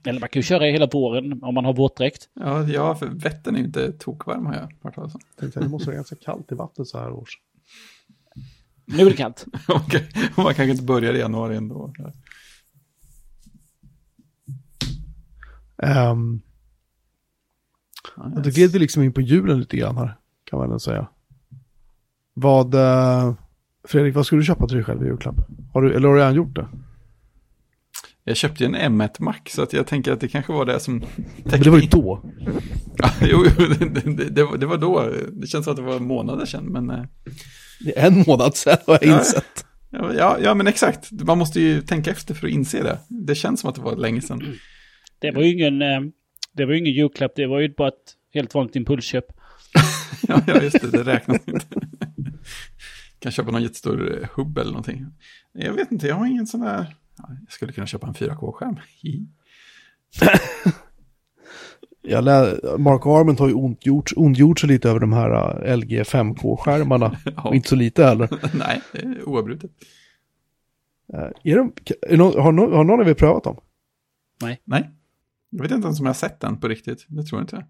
Eller 0.10 0.20
man 0.20 0.28
kan 0.28 0.40
ju 0.40 0.42
köra 0.42 0.64
hela 0.64 0.86
våren 0.86 1.42
om 1.42 1.54
man 1.54 1.64
har 1.64 1.72
våtdräkt. 1.74 2.28
Ja, 2.34 2.62
ja 2.68 2.94
för 2.94 3.06
Vättern 3.06 3.54
är 3.54 3.58
ju 3.58 3.64
inte 3.64 3.92
tokvarm 3.92 4.46
har 4.46 4.54
jag 4.54 4.68
hört 4.82 4.94
talas 4.94 5.14
om. 5.14 5.20
Tänkte 5.40 5.60
det 5.60 5.68
måste 5.68 5.86
vara 5.86 5.96
ganska 5.96 6.16
kallt 6.16 6.52
i 6.52 6.54
vattnet 6.54 6.88
så 6.88 6.98
här 6.98 7.12
års. 7.12 7.38
Nu 8.84 9.02
är 9.02 9.10
det 9.10 9.16
kallt. 9.16 9.46
Okej, 9.68 10.08
man 10.36 10.44
kanske 10.44 10.70
inte 10.70 10.82
börjar 10.84 11.14
i 11.14 11.18
januari 11.18 11.56
ändå. 11.56 11.92
Um, 15.82 16.40
Ja, 18.16 18.22
det 18.44 18.50
gled 18.50 18.70
vi 18.70 18.78
liksom 18.78 19.02
in 19.02 19.12
på 19.12 19.20
julen 19.20 19.60
lite 19.60 19.76
grann 19.76 19.96
här, 19.96 20.16
kan 20.44 20.58
man 20.58 20.70
väl 20.70 20.80
säga. 20.80 21.08
Vad, 22.34 22.74
eh, 22.74 23.34
Fredrik, 23.88 24.14
vad 24.14 24.26
skulle 24.26 24.40
du 24.40 24.44
köpa 24.46 24.66
till 24.66 24.76
dig 24.76 24.84
själv 24.84 25.02
i 25.02 25.06
julklapp? 25.06 25.34
Har 25.72 25.82
du, 25.82 25.94
eller 25.94 26.08
har 26.08 26.14
du 26.14 26.20
redan 26.20 26.34
gjort 26.34 26.54
det? 26.56 26.68
Jag 28.24 28.36
köpte 28.36 28.64
ju 28.64 28.74
en 28.74 29.00
M1 29.00 29.10
Max, 29.22 29.52
så 29.52 29.62
att 29.62 29.72
jag 29.72 29.86
tänker 29.86 30.12
att 30.12 30.20
det 30.20 30.28
kanske 30.28 30.52
var 30.52 30.64
det 30.64 30.80
som... 30.80 31.02
Men 31.44 31.60
det 31.62 31.70
var 31.70 31.78
ju 31.78 31.86
då. 31.88 32.22
Ja, 32.96 33.10
jo, 33.22 33.44
det, 33.68 33.84
det, 34.10 34.28
det, 34.30 34.44
var, 34.44 34.56
det 34.56 34.66
var 34.66 34.76
då. 34.78 35.12
Det 35.32 35.46
känns 35.46 35.64
som 35.64 35.70
att 35.70 35.76
det 35.76 35.82
var 35.82 35.98
månader 36.00 36.46
sedan, 36.46 36.64
men... 36.64 36.90
eh, 36.90 37.02
Det 37.84 37.98
är 37.98 38.06
en 38.06 38.24
månad 38.26 38.56
sedan 38.56 38.76
har 38.86 38.98
jag 39.02 39.10
Ja. 39.10 39.18
insett. 39.18 39.64
Ja, 39.90 40.12
ja, 40.14 40.36
ja, 40.42 40.54
men 40.54 40.66
exakt. 40.66 41.10
Man 41.12 41.38
måste 41.38 41.60
ju 41.60 41.82
tänka 41.82 42.10
efter 42.10 42.34
för 42.34 42.46
att 42.46 42.52
inse 42.52 42.82
det. 42.82 42.98
Det 43.08 43.34
känns 43.34 43.60
som 43.60 43.70
att 43.70 43.76
det 43.76 43.82
var 43.82 43.96
länge 43.96 44.20
sedan. 44.20 44.42
Det 45.20 45.30
var 45.30 45.42
ju 45.42 45.52
ingen, 45.52 45.82
eh, 45.82 46.00
det 46.52 46.64
var 46.64 46.72
ju 46.72 46.78
ingen 46.78 46.92
julklapp, 46.92 47.32
det 47.36 47.46
var 47.46 47.60
ju 47.60 47.74
bara 47.74 47.88
ett 47.88 48.16
helt 48.34 48.54
vanligt 48.54 48.76
impulsköp. 48.76 49.24
Ja, 50.28 50.42
ja 50.46 50.62
just 50.62 50.80
det, 50.80 50.90
det 50.90 51.02
räknas 51.02 51.48
inte. 51.48 51.66
kan 53.18 53.32
köpa 53.32 53.50
någon 53.50 53.62
jättestor 53.62 54.22
eh, 54.22 54.28
hubb 54.32 54.58
eller 54.58 54.70
någonting. 54.70 55.06
Jag 55.52 55.72
vet 55.72 55.92
inte, 55.92 56.06
jag 56.06 56.14
har 56.14 56.26
ingen 56.26 56.46
sån 56.46 56.60
där... 56.60 56.96
Ja, 57.18 57.28
jag 57.44 57.52
skulle 57.52 57.72
kunna 57.72 57.86
köpa 57.86 58.06
en 58.06 58.14
4K-skärm. 58.14 58.76
Hi. 59.02 59.26
Jag 62.02 62.24
lä, 62.24 62.58
Mark 62.78 63.06
Arment 63.06 63.38
har 63.38 63.48
ju 63.48 63.54
ondgjort, 63.54 64.12
ondgjort 64.16 64.58
sig 64.58 64.68
lite 64.68 64.90
över 64.90 65.00
de 65.00 65.12
här 65.12 65.64
eh, 65.66 65.76
LG 65.76 66.02
5K-skärmarna. 66.02 67.16
Ja. 67.24 67.48
Och 67.48 67.54
inte 67.54 67.68
så 67.68 67.76
lite 67.76 68.04
heller. 68.04 68.28
Nej, 68.58 68.80
det 68.92 68.98
är 68.98 69.28
oavbrutet. 69.28 69.70
Är 71.44 71.56
de, 71.56 71.72
är 72.08 72.16
någon, 72.16 72.42
har, 72.42 72.52
någon, 72.52 72.72
har 72.72 72.84
någon 72.84 73.00
av 73.00 73.08
er 73.08 73.14
prövat 73.14 73.44
dem? 73.44 73.60
Nej, 74.64 74.90
jag 75.50 75.62
vet 75.62 75.70
inte 75.72 75.86
ens 75.86 76.00
om 76.00 76.06
jag 76.06 76.10
har 76.10 76.14
sett 76.14 76.40
den 76.40 76.56
på 76.60 76.68
riktigt. 76.68 77.04
Det 77.08 77.22
tror 77.22 77.40
jag 77.40 77.42
inte. 77.44 77.66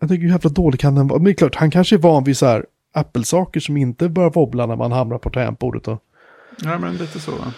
Jag 0.00 0.08
tänker 0.08 0.22
hur 0.22 0.30
jävla 0.32 0.50
dålig 0.50 0.80
kan 0.80 0.94
den 0.94 1.06
vara? 1.08 1.18
Men 1.18 1.24
det 1.24 1.30
är 1.30 1.34
klart, 1.34 1.54
han 1.54 1.70
kanske 1.70 1.96
är 1.96 1.98
van 2.00 2.24
vid 2.24 2.36
så 2.36 2.46
här 2.46 2.66
Apple-saker 2.94 3.60
som 3.60 3.76
inte 3.76 4.08
börjar 4.08 4.30
wobbla 4.30 4.66
när 4.66 4.76
man 4.76 4.92
hamnar 4.92 5.18
på 5.18 5.30
tangentbordet. 5.30 5.88
Och, 5.88 6.02
Ja, 6.64 6.78
men 6.78 6.96
lite 6.96 7.20
så. 7.20 7.30
va? 7.30 7.52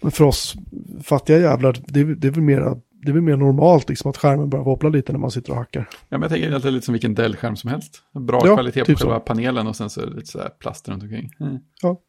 men 0.00 0.10
för 0.10 0.24
oss 0.24 0.54
fattiga 1.02 1.38
jävlar, 1.38 1.76
det, 1.86 2.00
är- 2.00 2.04
det 2.04 2.26
är 2.26 2.30
väl 2.32 2.42
mer, 2.42 2.60
det 2.90 3.08
är 3.08 3.12
väl 3.12 3.22
mer 3.22 3.36
normalt 3.36 3.88
liksom 3.88 4.10
att 4.10 4.16
skärmen 4.16 4.50
börjar 4.50 4.64
wobbla 4.64 4.88
lite 4.88 5.12
när 5.12 5.18
man 5.18 5.30
sitter 5.30 5.50
och 5.50 5.56
hackar. 5.58 5.88
Ja, 5.90 5.96
men 6.08 6.22
jag 6.22 6.30
tänker 6.30 6.52
att 6.52 6.62
det 6.62 6.68
är 6.68 6.72
lite 6.72 6.84
som 6.86 6.92
vilken 6.92 7.14
Dell-skärm 7.14 7.56
som 7.56 7.70
helst. 7.70 8.02
Bra 8.12 8.40
Ja, 8.44 8.54
kvalitet 8.54 8.80
på 8.80 8.86
typ 8.86 8.98
själva 8.98 9.14
så. 9.18 9.20
panelen 9.20 9.66
och 9.66 9.76
sen 9.76 9.90
så 9.90 10.00
är 10.00 10.06
det 10.06 10.14
lite 10.14 10.26
så 10.26 10.38
här 10.38 10.48
plast 10.48 10.88
runt 10.88 11.02
omkring. 11.02 11.30
Mm. 11.40 11.58
Ja, 11.82 12.00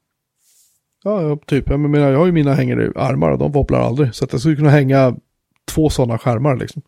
ja 1.04 1.38
typ. 1.48 1.70
Jag 1.70 1.80
menar, 1.80 2.10
jag 2.12 2.20
har 2.20 2.26
ju 2.26 2.32
mina 2.32 2.54
hängare 2.54 2.86
i 2.86 2.92
armar 2.96 3.32
och 3.32 3.38
de 3.38 3.52
wobblar 3.52 3.80
aldrig. 3.80 4.16
Så 4.16 4.26
att 4.26 4.32
jag 4.32 4.42
skulle 4.42 4.56
kunna 4.56 4.70
hänga 4.70 5.16
två 5.66 5.90
sådana 5.90 6.18
skärmar 6.18 6.56
liksom. 6.58 6.82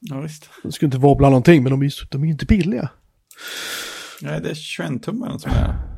Ja, 0.00 0.20
visst. 0.20 0.50
De 0.62 0.72
skulle 0.72 0.86
inte 0.86 0.98
wobbla 0.98 1.28
någonting, 1.28 1.62
men 1.62 1.70
de 1.70 1.82
är 1.82 1.84
ju 1.86 1.90
de 2.10 2.22
är 2.22 2.26
ju 2.26 2.32
inte 2.32 2.46
billiga. 2.46 2.90
Nej, 4.22 4.40
det 4.40 4.50
är 4.50 4.54
21-tummaren 4.54 5.38
som 5.38 5.50
är... 5.52 5.96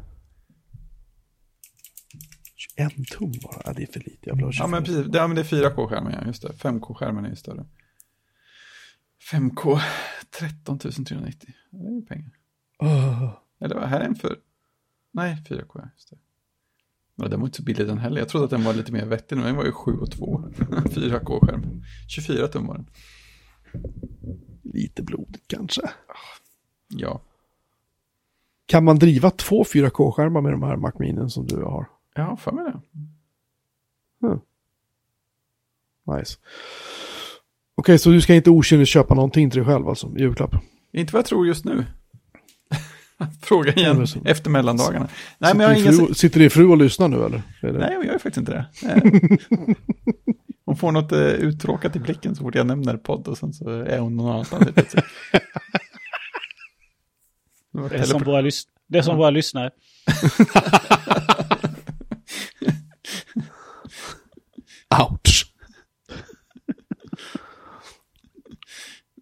21 2.57 2.93
tum 3.11 3.33
bara, 3.43 3.63
ja, 3.65 3.73
det 3.73 3.83
är 3.83 3.87
för 3.87 4.01
lite. 4.01 4.19
Jag 4.29 4.35
vill 4.35 4.45
ha 4.45 4.53
Ja, 4.55 4.67
men 4.67 4.85
25. 4.85 4.85
precis. 4.85 5.13
Det, 5.13 5.19
ja, 5.19 5.27
men 5.27 5.37
det 5.37 5.43
är 5.43 5.71
4K-skärmen, 5.71 6.15
ja, 6.21 6.27
just 6.27 6.43
det. 6.43 6.49
5K-skärmen 6.49 7.25
är 7.25 7.29
ju 7.29 7.37
större. 7.37 7.67
5K, 9.33 9.81
13 10.39 10.79
390. 10.79 11.55
Det 11.71 11.87
är 11.89 11.91
ju 11.95 12.03
pengar. 12.03 12.31
Åh. 12.79 13.31
Eller 13.61 13.75
vad, 13.75 13.89
här 13.89 14.01
är 14.01 14.05
en 14.05 14.15
för... 14.15 14.37
Nej, 15.13 15.45
4K, 15.49 15.71
ja, 15.75 15.89
just 15.95 16.11
det. 16.11 16.17
Ja, 17.21 17.29
den 17.29 17.41
var 17.41 17.47
inte 17.47 17.57
så 17.57 17.63
billig 17.63 17.87
den 17.87 17.99
heller. 17.99 18.19
Jag 18.19 18.29
trodde 18.29 18.45
att 18.45 18.51
den 18.51 18.65
var 18.65 18.75
lite 18.75 18.93
mer 18.93 19.07
vettig, 19.07 19.37
men 19.37 19.47
den 19.47 19.57
var 19.57 19.65
ju 19.65 19.73
7 19.73 19.93
och 19.93 20.11
2. 20.11 20.45
4K-skärm. 20.85 21.83
24 22.09 22.49
tum 22.49 22.67
var 22.67 22.75
den. 22.75 22.87
Lite 24.63 25.03
blodigt 25.03 25.49
kanske. 25.49 25.83
Ja. 26.89 27.21
Kan 28.67 28.85
man 28.85 28.99
driva 28.99 29.31
två 29.31 29.65
4K-skärmar 29.65 30.41
med 30.41 30.53
de 30.53 30.63
här 30.63 30.77
Mac 30.77 30.93
Minen 30.99 31.31
som 31.31 31.47
du 31.47 31.57
har? 31.57 31.89
Jag 32.15 32.25
har 32.25 32.37
för 32.37 32.53
mig 32.53 32.65
det. 32.65 32.81
Nice. 36.17 36.39
Okej, 37.75 37.99
så 37.99 38.11
du 38.11 38.21
ska 38.21 38.35
inte 38.35 38.51
okynnes 38.51 38.89
köpa 38.89 39.15
någonting 39.15 39.51
till 39.51 39.59
dig 39.59 39.67
själv 39.67 39.89
alltså, 39.89 40.17
i 40.17 40.21
julklapp? 40.21 40.55
Inte 40.93 41.13
vad 41.13 41.19
jag 41.19 41.27
tror 41.27 41.47
just 41.47 41.65
nu. 41.65 41.85
Fråga 43.43 43.73
igen 43.73 43.97
men 43.97 44.07
efter 44.27 44.51
mellandagarna. 44.51 45.09
Nej, 45.39 45.55
men 45.55 45.67
jag 45.67 45.77
sitter, 45.77 45.91
ingen... 45.91 45.99
din 45.99 46.07
fru, 46.07 46.15
sitter 46.15 46.41
din 46.41 46.51
fru 46.51 46.69
och 46.69 46.77
lyssnar 46.77 47.09
nu 47.09 47.17
eller? 47.17 47.43
Är 47.63 47.73
det... 47.73 47.79
Nej, 47.79 47.93
jag 47.93 48.05
gör 48.05 48.13
faktiskt 48.13 48.37
inte 48.37 48.53
det. 48.53 48.67
Eh, 48.89 49.03
Hon 50.65 50.77
får 50.77 50.93
något 50.93 51.13
eh, 51.13 51.19
uttråkat 51.19 51.97
i 51.97 51.99
blicken 51.99 52.37
så 52.37 52.43
fort 52.43 52.55
jag 52.55 52.67
nämner 52.67 52.97
podd 52.97 53.29
och 53.29 53.39
sen 53.39 53.53
så 53.53 53.71
är 53.71 53.99
hon 53.99 54.17
någon 54.17 54.33
annanstans. 54.33 54.67
Det 54.75 54.95
är 57.97 58.05
som 58.05 58.23
våra, 58.23 58.43
det 58.87 58.99
är 58.99 59.03
som 59.03 59.17
våra 59.17 59.31
lyssnare. 59.31 59.71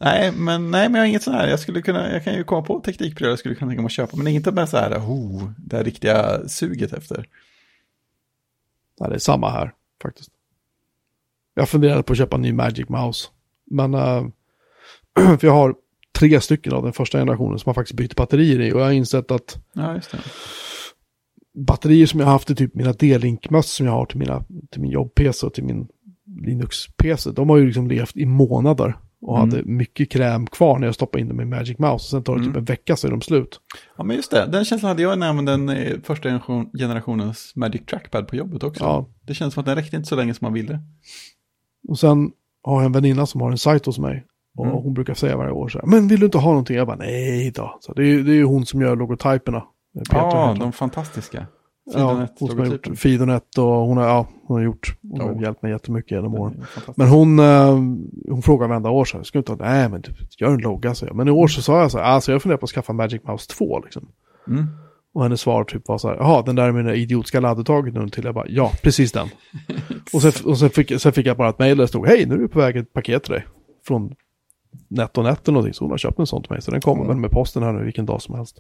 nej, 0.07 0.33
men, 0.33 0.71
nej, 0.71 0.89
men 0.89 0.95
jag 0.95 1.03
har 1.03 1.09
inget 1.09 1.23
sånt 1.23 1.37
här. 1.37 1.49
Jag, 1.49 1.61
skulle 1.61 1.83
kunna, 1.83 2.13
jag 2.13 2.25
kan 2.25 2.35
ju 2.35 2.45
komma 2.45 2.63
på 2.63 2.81
teknikprylar 2.81 3.31
jag 3.31 3.39
skulle 3.39 3.55
kunna 3.55 3.71
tänka 3.71 3.83
mig 3.83 3.87
att 3.87 3.93
köpa, 3.93 4.17
men 4.17 4.27
inte 4.27 4.53
med 4.53 4.69
så 4.69 4.77
här, 4.77 4.99
oh, 4.99 5.51
det 5.59 5.77
här 5.77 5.85
riktiga 5.85 6.49
suget 6.49 6.93
efter. 6.93 7.29
Nej, 9.01 9.09
det 9.09 9.15
är 9.15 9.19
samma 9.19 9.51
här 9.51 9.73
faktiskt. 10.03 10.31
Jag 11.55 11.69
funderade 11.69 12.03
på 12.03 12.13
att 12.13 12.19
köpa 12.19 12.37
en 12.37 12.43
ny 12.43 12.53
Magic 12.53 12.89
Mouse. 12.89 13.29
Men, 13.65 13.95
eh, 13.95 14.27
för 15.39 15.47
jag 15.47 15.53
har 15.53 15.75
tre 16.19 16.41
stycken 16.41 16.73
av 16.73 16.83
den 16.83 16.93
första 16.93 17.19
generationen 17.19 17.59
som 17.59 17.71
har 17.71 17.75
faktiskt 17.75 17.97
bytt 17.97 18.17
batterier 18.17 18.61
i. 18.61 18.73
Och 18.73 18.81
jag 18.81 18.85
har 18.85 18.93
insett 18.93 19.31
att 19.31 19.59
Ja, 19.73 20.01
batterier 21.55 22.07
som 22.07 22.21
jag 22.21 22.27
har 22.27 22.33
haft 22.33 22.51
i 22.51 22.55
typ 22.55 22.75
mina 22.75 22.93
D-Link-möss 22.93 23.71
som 23.71 23.87
jag 23.87 23.93
har 23.93 24.07
till, 24.07 24.19
mina, 24.19 24.45
till 24.71 24.81
min 24.81 24.91
jobb-PC 24.91 25.47
och 25.47 25.55
till 25.55 25.65
min 25.65 25.89
Linux-PC. 26.43 27.31
De 27.31 27.51
har 27.51 27.57
ju 27.57 27.67
liksom 27.67 27.89
levt 27.89 28.17
i 28.17 28.27
månader. 28.27 28.97
Och 29.23 29.39
Mm. 29.39 29.51
hade 29.51 29.63
mycket 29.65 30.11
kräm 30.11 30.47
kvar 30.47 30.79
när 30.79 30.87
jag 30.87 30.95
stoppade 30.95 31.23
in 31.23 31.29
dem 31.29 31.41
i 31.41 31.45
Magic 31.45 31.79
Mouse. 31.79 31.95
Och 31.95 32.01
sen 32.01 32.23
tar 32.23 32.33
det 32.35 32.41
typ 32.41 32.47
Mm. 32.47 32.59
en 32.59 32.65
vecka 32.65 32.97
så 32.97 33.07
är 33.07 33.11
de 33.11 33.21
slut. 33.21 33.61
Ja, 33.97 34.05
men 34.05 34.17
just 34.17 34.31
det. 34.31 34.47
Den 34.47 34.65
känslan 34.65 34.89
hade 34.89 35.03
jag 35.03 35.19
när 35.19 35.27
jag 35.27 35.31
använde 35.39 35.53
den 35.53 35.69
eh, 35.69 35.97
första 36.05 36.29
generation- 36.29 36.71
generationens 36.79 37.53
Magic 37.57 37.83
Trackpad 37.87 38.29
på 38.29 38.37
jobbet 38.37 38.63
också. 38.63 38.85
Ja. 38.85 39.09
Det 39.27 39.35
känns 39.35 39.55
som 39.55 39.61
att 39.61 39.67
den 39.67 39.75
räckte 39.77 39.97
inte 39.97 40.09
så 40.09 40.17
länge 40.17 40.35
som 40.35 40.45
man 40.45 40.53
ville. 40.53 40.81
Och 41.89 41.99
sen 41.99 42.31
har 42.63 42.81
jag 42.81 42.87
en 42.87 42.93
väninna 42.93 43.27
som 43.27 43.41
har 43.41 43.51
en 43.51 43.59
sajt 43.59 43.87
hos 43.87 43.99
mig. 43.99 44.25
Och 44.57 44.67
Mm. 44.67 44.77
hon 44.79 44.95
brukar 44.95 45.15
säga 45.15 45.37
varje 45.37 45.53
år 45.53 45.69
så 45.69 45.79
här, 45.79 45.87
men 45.87 46.09
vill 46.09 46.21
du 46.21 46.27
inte 46.27 46.39
ha 46.39 46.49
någonting? 46.51 46.77
Jag 46.77 46.87
bara, 46.87 46.97
nej 46.97 47.51
då. 47.55 47.77
Så 47.81 47.93
det, 47.93 48.03
är, 48.03 48.07
ju- 48.07 48.45
hon 48.45 48.67
som 48.67 48.81
gör 48.81 48.97
logotyperna. 48.97 49.63
Peter 49.99 50.17
Ja, 50.17 50.57
de 50.61 50.73
fantastiska. 50.73 51.47
Ja, 51.87 51.93
Fidonet, 51.93 52.33
hon 52.39 52.49
som 52.49 52.59
har 52.59 52.67
gjort. 52.67 52.99
Fidonet 52.99 53.59
och 53.59 53.65
hon 53.65 53.97
har, 53.97 54.05
ja, 54.05 54.27
hon 54.47 54.57
har 54.57 54.65
gjort, 54.65 54.97
hon 55.11 55.21
har 55.21 55.33
Ja. 55.35 55.41
hjälpt 55.43 55.63
mig 55.63 55.73
jättemycket 55.73 56.11
genom 56.11 56.35
åren. 56.35 56.65
Men 56.97 57.09
hon, 57.09 57.39
eh, 57.39 57.75
hon 58.31 58.43
frågar 58.43 58.69
varenda 58.69 58.91
år 58.91 59.05
så 59.05 59.17
här, 59.17 59.25
ska 59.25 59.39
du 59.39 59.41
inte 59.41 59.53
ha, 59.53 59.71
nej 59.71 59.89
men 59.89 60.03
gör 60.41 60.51
en 60.51 60.59
logga 60.59 60.95
så 60.95 61.07
jag. 61.07 61.17
Men 61.17 61.29
i 61.29 61.31
år 61.31 61.49
så 61.49 61.63
sa 61.63 61.81
jag 61.81 61.91
så 61.91 61.99
här, 61.99 62.05
alltså 62.05 62.33
jag 62.33 62.43
funderar 62.43 62.59
på 62.59 62.65
att 62.65 62.71
skaffa 62.71 62.93
Magic 62.93 63.23
Mouse 63.25 63.51
2 63.51 63.81
liksom. 63.81 64.09
Mm. 64.49 64.67
Och 65.15 65.23
hennes 65.23 65.41
svar 65.41 65.65
typ 65.65 65.89
var 65.89 65.99
så 65.99 66.09
här, 66.09 66.17
jaha 66.17 66.43
den 66.43 66.57
där 66.57 66.73
med 66.73 66.85
där 66.85 66.93
idiotiska 66.93 67.41
ladduttaget 67.41 67.95
nu 67.95 68.09
till. 68.09 68.25
Jag 68.25 68.35
bara, 68.35 68.49
ja 68.49 68.71
precis 68.83 69.13
den. 69.13 69.29
och 70.13 70.23
sen, 70.23 70.33
och 70.51 70.59
sen, 70.59 70.71
fick, 70.71 71.01
sen 71.01 71.13
fick 71.13 71.27
jag 71.27 71.37
bara 71.37 71.49
ett 71.49 71.59
mejl 71.59 71.77
där 71.77 71.85
det 71.85 71.89
stod, 71.89 72.07
hej 72.07 72.27
nu 72.27 72.35
är 72.35 72.39
du 72.39 72.49
på 72.49 72.59
väg 72.59 72.77
ett 72.77 72.93
paket 72.93 73.23
till 73.25 73.33
dig. 73.33 73.47
Från 73.87 74.13
NetOnNet 74.89 75.49
eller 75.49 75.53
någonting, 75.55 75.75
så 75.75 75.85
hon 75.85 75.91
har 75.91 75.99
köpt 75.99 76.19
en 76.19 76.27
sån 76.27 76.43
till 76.43 76.53
mig. 76.53 76.63
Så 76.63 76.71
den 76.71 76.81
kommer 76.81 77.03
Ja. 77.03 77.09
väl 77.09 77.17
med 77.17 77.31
posten 77.31 77.63
här 77.63 77.73
nu 77.73 77.85
vilken 77.85 78.07
dag 78.07 78.23
som 78.23 78.35
helst. 78.35 78.59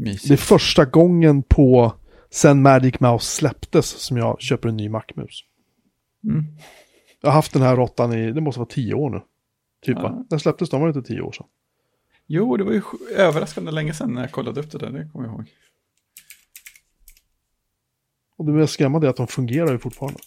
Mysigt. 0.00 0.28
Det 0.28 0.34
är 0.34 0.36
första 0.36 0.84
gången 0.84 1.42
på, 1.42 1.94
sen 2.30 2.62
Magic 2.62 3.00
Mouse 3.00 3.26
släpptes 3.36 3.86
som 3.86 4.16
jag 4.16 4.40
köper 4.40 4.68
en 4.68 4.76
ny 4.76 4.88
Mac-mus. 4.88 5.44
Mm. 6.24 6.44
Jag 7.20 7.28
har 7.30 7.34
haft 7.34 7.52
den 7.52 7.62
här 7.62 7.76
råttan 7.76 8.12
i, 8.12 8.32
det 8.32 8.40
måste 8.40 8.58
vara 8.60 8.68
tio 8.68 8.94
år 8.94 9.10
nu. 9.10 9.20
Typ 9.82 9.96
Ja. 9.96 10.02
va? 10.02 10.24
Den 10.30 10.40
släpptes, 10.40 10.70
de 10.70 10.80
var 10.80 10.88
inte 10.88 11.02
tio 11.02 11.20
år 11.20 11.32
sedan. 11.32 11.46
Jo, 12.26 12.56
det 12.56 12.64
var 12.64 12.72
ju 12.72 12.82
överraskande 13.16 13.70
länge 13.70 13.94
sedan 13.94 14.14
när 14.14 14.20
jag 14.20 14.32
kollade 14.32 14.60
upp 14.60 14.70
det 14.70 14.78
där, 14.78 14.90
det 14.90 15.08
kommer 15.12 15.26
jag 15.26 15.34
ihåg. 15.34 15.44
Och 18.36 18.44
det 18.46 18.52
mest 18.52 18.72
skrämmande 18.72 19.06
är 19.06 19.10
att 19.10 19.16
de 19.16 19.26
fungerar 19.26 19.72
ju 19.72 19.78
fortfarande. 19.78 20.18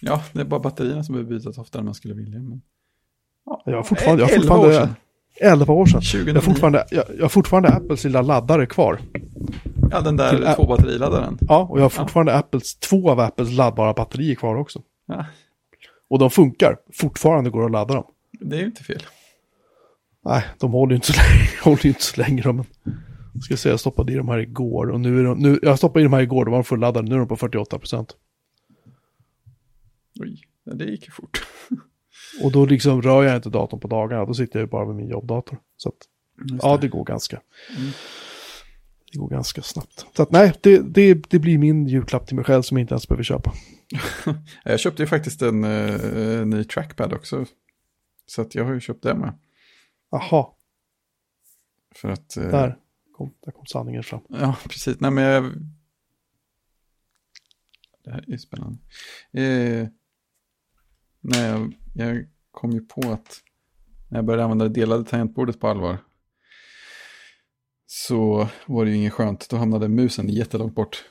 Ja, 0.00 0.24
det 0.32 0.40
är 0.40 0.44
bara 0.44 0.60
batterierna 0.60 1.04
som 1.04 1.12
behöver 1.12 1.30
bytas 1.30 1.58
oftare 1.58 1.80
än 1.80 1.84
man 1.84 1.94
skulle 1.94 2.14
vilja. 2.14 2.38
Men... 2.38 2.62
Ja, 3.46 3.62
Jag 3.66 3.76
har 3.76 3.82
fortfarande, 3.82 4.22
jag 4.22 4.28
har 4.28 4.34
11 4.34 4.54
år 4.56 4.62
fortfarande. 4.64 4.94
11 5.40 5.72
år 5.72 5.86
sedan. 5.86 6.00
2009. 6.00 6.28
Jag 6.28 6.34
har 6.34 6.40
fortfarande, 6.42 6.86
jag, 6.90 7.04
jag 7.16 7.24
har 7.24 7.28
fortfarande 7.28 7.68
Apples 7.68 8.04
lilla 8.04 8.22
laddare 8.22 8.66
kvar. 8.66 9.00
Ja, 9.90 10.00
den 10.00 10.16
där 10.16 10.42
Ä- 10.42 10.54
två 10.54 10.66
batteriladdaren. 10.66 11.38
Ja, 11.40 11.66
och 11.70 11.78
jag 11.78 11.84
har 11.84 11.88
fortfarande 11.90 12.34
Apples, 12.34 12.74
två 12.74 13.10
av 13.10 13.20
Apples 13.20 13.50
laddbara 13.52 13.92
batterier 13.94 14.34
kvar 14.34 14.56
också. 14.56 14.82
Ja, 15.06 15.26
Och 16.10 16.18
de 16.18 16.30
funkar, 16.30 16.76
fortfarande 16.92 17.50
går 17.50 17.60
det 17.60 17.66
att 17.66 17.72
ladda 17.72 17.94
dem. 17.94 18.04
det 18.40 18.56
är 18.56 18.60
ju 18.60 18.66
inte 18.66 18.84
fel. 18.84 19.02
Nej, 20.24 20.44
de 20.58 20.72
håller 20.72 20.90
ju 20.90 20.94
inte 20.96 21.12
så 21.12 21.20
länge, 21.22 21.48
håller 21.64 21.86
inte 21.86 22.02
så 22.02 22.20
länge 22.20 22.42
de. 22.42 22.64
Jag 23.34 23.42
ska 23.44 23.56
säga, 23.56 23.72
jag 23.72 23.80
stoppade 23.80 24.12
i 24.12 24.16
de 24.16 24.28
här 24.28 24.38
igår 24.38 24.90
och 24.90 25.00
nu 25.00 25.20
är 25.20 25.24
de, 25.24 25.38
nu, 25.38 25.58
jag 25.62 25.78
stoppade 25.78 26.00
i 26.00 26.04
de 26.04 26.12
här 26.12 26.20
igår, 26.22 26.44
de 26.44 26.50
var 26.54 26.62
fulladdade, 26.62 27.08
nu 27.08 27.14
är 27.14 27.18
de 27.18 27.28
på 27.28 27.36
48 27.36 27.78
procent. 27.78 28.16
Oj, 30.20 30.40
ja, 30.64 30.72
det 30.74 30.84
gick 30.84 31.04
ju 31.06 31.10
fort. 31.12 31.46
Och 32.42 32.52
då 32.52 32.66
liksom 32.66 33.02
rör 33.02 33.22
jag 33.22 33.36
inte 33.36 33.48
datorn 33.48 33.80
på 33.80 33.88
dagarna, 33.88 34.24
då 34.24 34.34
sitter 34.34 34.58
jag 34.58 34.66
ju 34.66 34.70
bara 34.70 34.86
med 34.86 34.96
min 34.96 35.08
jobbdator. 35.08 35.58
Så 35.76 35.88
att, 35.88 35.94
ja, 36.62 36.78
det 36.80 36.88
går 36.88 37.04
ganska. 37.04 37.40
Mm. 37.76 37.90
Det 39.12 39.18
går 39.18 39.28
ganska 39.28 39.62
snabbt. 39.62 40.06
Så 40.16 40.22
att 40.22 40.30
nej, 40.30 40.52
det, 40.60 40.78
det, 40.78 41.14
det 41.14 41.38
blir 41.38 41.58
min 41.58 41.86
julklapp 41.86 42.26
till 42.26 42.36
mig 42.36 42.44
själv 42.44 42.62
som 42.62 42.76
jag 42.76 42.82
inte 42.82 42.94
ens 42.94 43.08
behöver 43.08 43.24
köpa. 43.24 43.52
Jag 44.64 44.80
köpte 44.80 45.02
ju 45.02 45.06
faktiskt 45.06 45.42
en 45.42 45.64
uh, 45.64 46.46
ny 46.46 46.64
trackpad 46.64 47.12
också. 47.12 47.46
Så 48.26 48.42
att 48.42 48.54
jag 48.54 48.64
har 48.64 48.72
ju 48.72 48.80
köpt 48.80 49.02
det 49.02 49.14
med. 49.14 49.38
Jaha, 50.10 50.46
För 51.94 52.08
att... 52.08 52.36
eh, 52.36 52.48
där 52.48 52.78
kom, 53.12 53.34
där 53.40 53.52
kom 53.52 53.66
sanningen 53.66 54.02
fram. 54.02 54.20
Ja, 54.28 54.56
precis. 54.68 55.00
Nej, 55.00 55.10
men 55.10 55.24
jag... 55.24 55.52
Det 58.04 58.10
här 58.10 58.32
är 58.32 58.36
spännande. 58.36 58.78
Eh, 59.32 59.88
nej, 61.20 61.42
jag, 61.42 61.72
jag 61.92 62.26
kom 62.50 62.70
ju 62.70 62.80
på 62.80 63.00
att 63.00 63.40
när 64.08 64.18
jag 64.18 64.24
började 64.24 64.44
använda 64.44 64.68
det 64.68 64.74
delade 64.74 65.04
tangentbordet 65.04 65.60
på 65.60 65.68
allvar 65.68 65.98
så 67.86 68.48
var 68.66 68.84
det 68.84 68.90
ju 68.90 68.96
inget 68.96 69.12
skönt. 69.12 69.48
Då 69.50 69.56
hamnade 69.56 69.88
musen 69.88 70.28
jättelångt 70.28 70.74
bort 70.74 71.04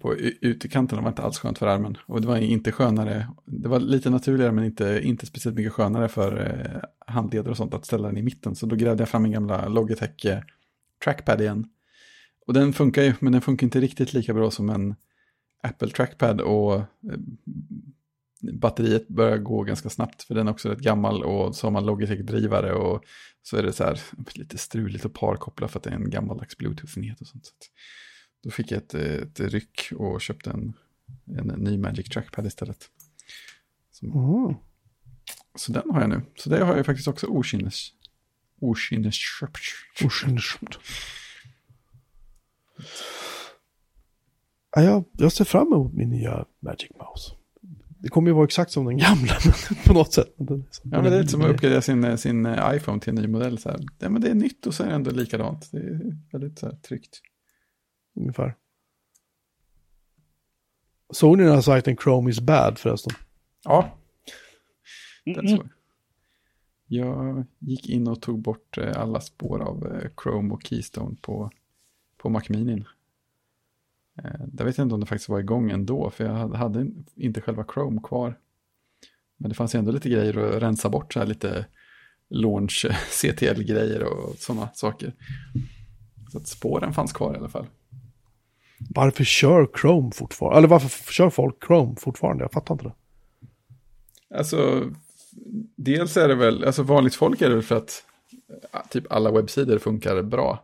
på 0.00 0.14
utekanten. 0.16 0.96
Det 0.96 1.02
var 1.02 1.08
inte 1.08 1.22
alls 1.22 1.38
skönt 1.38 1.58
för 1.58 1.66
armen. 1.66 1.98
Och 2.06 2.20
det 2.20 2.28
var 2.28 2.36
inte 2.36 2.72
skönare. 2.72 3.28
Det 3.46 3.68
var 3.68 3.80
lite 3.80 4.10
naturligare 4.10 4.52
men 4.52 4.64
inte, 4.64 5.00
inte 5.02 5.26
speciellt 5.26 5.56
mycket 5.56 5.72
skönare 5.72 6.08
för 6.08 6.46
eh, 6.46 7.14
handleder 7.14 7.50
och 7.50 7.56
sånt 7.56 7.74
att 7.74 7.86
ställa 7.86 8.08
den 8.08 8.16
i 8.16 8.22
mitten. 8.22 8.54
Så 8.54 8.66
då 8.66 8.76
grävde 8.76 9.00
jag 9.02 9.08
fram 9.08 9.22
min 9.22 9.32
gamla 9.32 9.68
Logitech 9.68 10.26
eh, 10.26 10.40
trackpad 11.04 11.40
igen. 11.40 11.66
Och 12.46 12.54
den 12.54 12.72
funkar 12.72 13.02
ju, 13.02 13.14
men 13.20 13.32
den 13.32 13.42
funkar 13.42 13.64
inte 13.64 13.80
riktigt 13.80 14.12
lika 14.12 14.34
bra 14.34 14.50
som 14.50 14.70
en 14.70 14.94
Apple 15.62 15.88
trackpad 15.88 16.40
och 16.40 16.74
eh, 16.74 16.84
batteriet 18.40 19.08
börjar 19.08 19.38
gå 19.38 19.62
ganska 19.62 19.88
snabbt 19.90 20.22
för 20.22 20.34
den 20.34 20.48
är 20.48 20.52
också 20.52 20.68
rätt 20.68 20.78
gammal 20.78 21.22
och 21.22 21.56
så 21.56 21.66
har 21.66 21.72
man 21.72 21.84
Logitech-drivare 21.86 22.72
och 22.72 23.04
så 23.42 23.56
är 23.56 23.62
det 23.62 23.72
så 23.72 23.84
här 23.84 24.00
lite 24.34 24.58
struligt 24.58 25.04
att 25.04 25.12
parkoppla 25.12 25.68
för 25.68 25.78
att 25.78 25.82
det 25.84 25.90
är 25.90 25.94
en 25.94 26.10
gammaldags 26.10 26.56
Bluetooth-enhet 26.58 27.20
och 27.20 27.26
sånt. 27.26 27.46
Så 27.46 27.52
då 28.42 28.50
fick 28.50 28.70
jag 28.70 28.78
ett, 28.78 28.94
ett 28.94 29.40
ryck 29.40 29.92
och 29.96 30.20
köpte 30.20 30.50
en, 30.50 30.74
en 31.38 31.46
ny 31.46 31.78
Magic 31.78 32.08
Trackpad 32.08 32.46
istället. 32.46 32.90
Så, 33.90 34.06
Mm. 34.06 34.54
så 35.54 35.72
den 35.72 35.90
har 35.90 36.00
jag 36.00 36.10
nu. 36.10 36.22
Så 36.36 36.50
det 36.50 36.64
har 36.64 36.76
jag 36.76 36.86
faktiskt 36.86 37.08
också 37.08 37.26
okynnes. 37.26 37.88
Okynnes 38.60 39.14
köpt. 39.14 39.58
Oskyndigt. 40.04 40.78
Ja, 44.76 44.82
jag, 44.82 45.04
jag 45.12 45.32
ser 45.32 45.44
fram 45.44 45.66
emot 45.66 45.92
min 45.92 46.08
nya 46.10 46.44
Magic 46.60 46.90
Mouse. 46.90 47.37
Det 47.98 48.08
kommer 48.08 48.28
ju 48.28 48.34
vara 48.34 48.44
exakt 48.44 48.70
som 48.70 48.84
den 48.84 48.98
gamla 48.98 49.32
på 49.86 49.92
något 49.92 50.12
sätt. 50.12 50.34
Ja, 50.36 50.44
men 50.82 51.04
det 51.04 51.16
är 51.16 51.18
lite 51.18 51.28
som 51.28 51.42
att 51.42 51.50
uppgradera 51.50 51.82
sin, 51.82 52.18
sin 52.18 52.46
eh, 52.46 52.76
iPhone 52.76 53.00
till 53.00 53.08
en 53.08 53.14
ny 53.14 53.28
modell. 53.28 53.58
Så 53.58 53.68
här. 53.68 53.80
Ja, 53.98 54.08
men 54.08 54.22
det 54.22 54.30
är 54.30 54.34
nytt 54.34 54.66
och 54.66 54.74
så 54.74 54.82
är 54.82 54.88
det 54.88 54.94
ändå 54.94 55.10
likadant. 55.10 55.68
Det 55.72 55.78
är 55.78 56.16
väldigt 56.32 56.58
så 56.58 56.66
här, 56.66 56.76
tryggt. 56.76 57.20
Ungefär. 58.16 58.56
Såg 61.10 61.38
ni 61.38 61.44
den 61.44 61.54
här 61.54 61.60
sajten 61.60 61.96
Chrome 61.96 62.30
is 62.30 62.40
bad 62.40 62.78
förresten? 62.78 63.12
Ja, 63.64 63.98
den 65.24 65.48
såg 65.48 65.68
jag. 66.88 67.44
Gick 67.58 67.88
in 67.88 68.08
och 68.08 68.22
tog 68.22 68.38
bort 68.38 68.78
eh, 68.78 69.00
alla 69.00 69.20
spår 69.20 69.60
av 69.60 69.86
eh, 69.86 70.10
Chrome 70.22 70.54
och 70.54 70.62
Keystone 70.62 71.16
på, 71.20 71.50
på 72.16 72.28
Mac 72.28 72.42
Eh, 74.24 74.30
Jag 74.58 74.64
vet 74.64 74.78
inte 74.78 74.94
om 74.94 75.00
det 75.00 75.06
faktiskt 75.06 75.28
var 75.28 75.38
igång 75.40 75.70
ändå, 75.70 76.10
för 76.10 76.24
jag 76.24 76.48
hade- 76.48 76.86
inte 77.16 77.40
själva 77.40 77.64
Chrome 77.74 78.00
kvar. 78.04 78.38
Men 79.36 79.48
det 79.48 79.54
fanns 79.54 79.74
ju 79.74 79.78
ändå 79.78 79.92
lite 79.92 80.08
grejer 80.08 80.38
att 80.38 80.62
rensa 80.62 80.88
bort, 80.88 81.12
så 81.12 81.18
här 81.18 81.26
lite 81.26 81.66
launch 82.30 82.86
CTL-grejer 83.10 84.02
och 84.02 84.34
sådana 84.38 84.68
saker. 84.74 85.14
Så 86.32 86.38
att 86.38 86.46
spåren 86.48 86.92
fanns 86.94 87.12
kvar 87.12 87.34
i 87.34 87.36
alla 87.38 87.48
fall. 87.48 87.66
Varför 88.94 89.24
kör 89.24 89.68
Chrome 89.80 90.10
fortfarande? 90.14 90.58
Eller 90.58 90.68
varför 90.68 91.12
kör 91.12 91.30
folk 91.30 91.64
Chrome 91.66 91.96
fortfarande? 91.98 92.44
Jag 92.44 92.52
fattar 92.52 92.74
inte 92.74 92.84
det. 92.84 92.94
Alltså, 94.38 94.84
dels 95.76 96.16
är 96.16 96.28
det 96.28 96.34
väl, 96.34 96.64
alltså 96.64 96.82
vanligt 96.82 97.14
folk 97.14 97.42
är 97.42 97.48
det 97.48 97.54
väl 97.54 97.64
för 97.64 97.76
att 97.76 98.04
eh, 98.74 98.80
typ 98.90 99.12
alla 99.12 99.30
webbsidor 99.32 99.78
funkar 99.78 100.22
bra. 100.22 100.62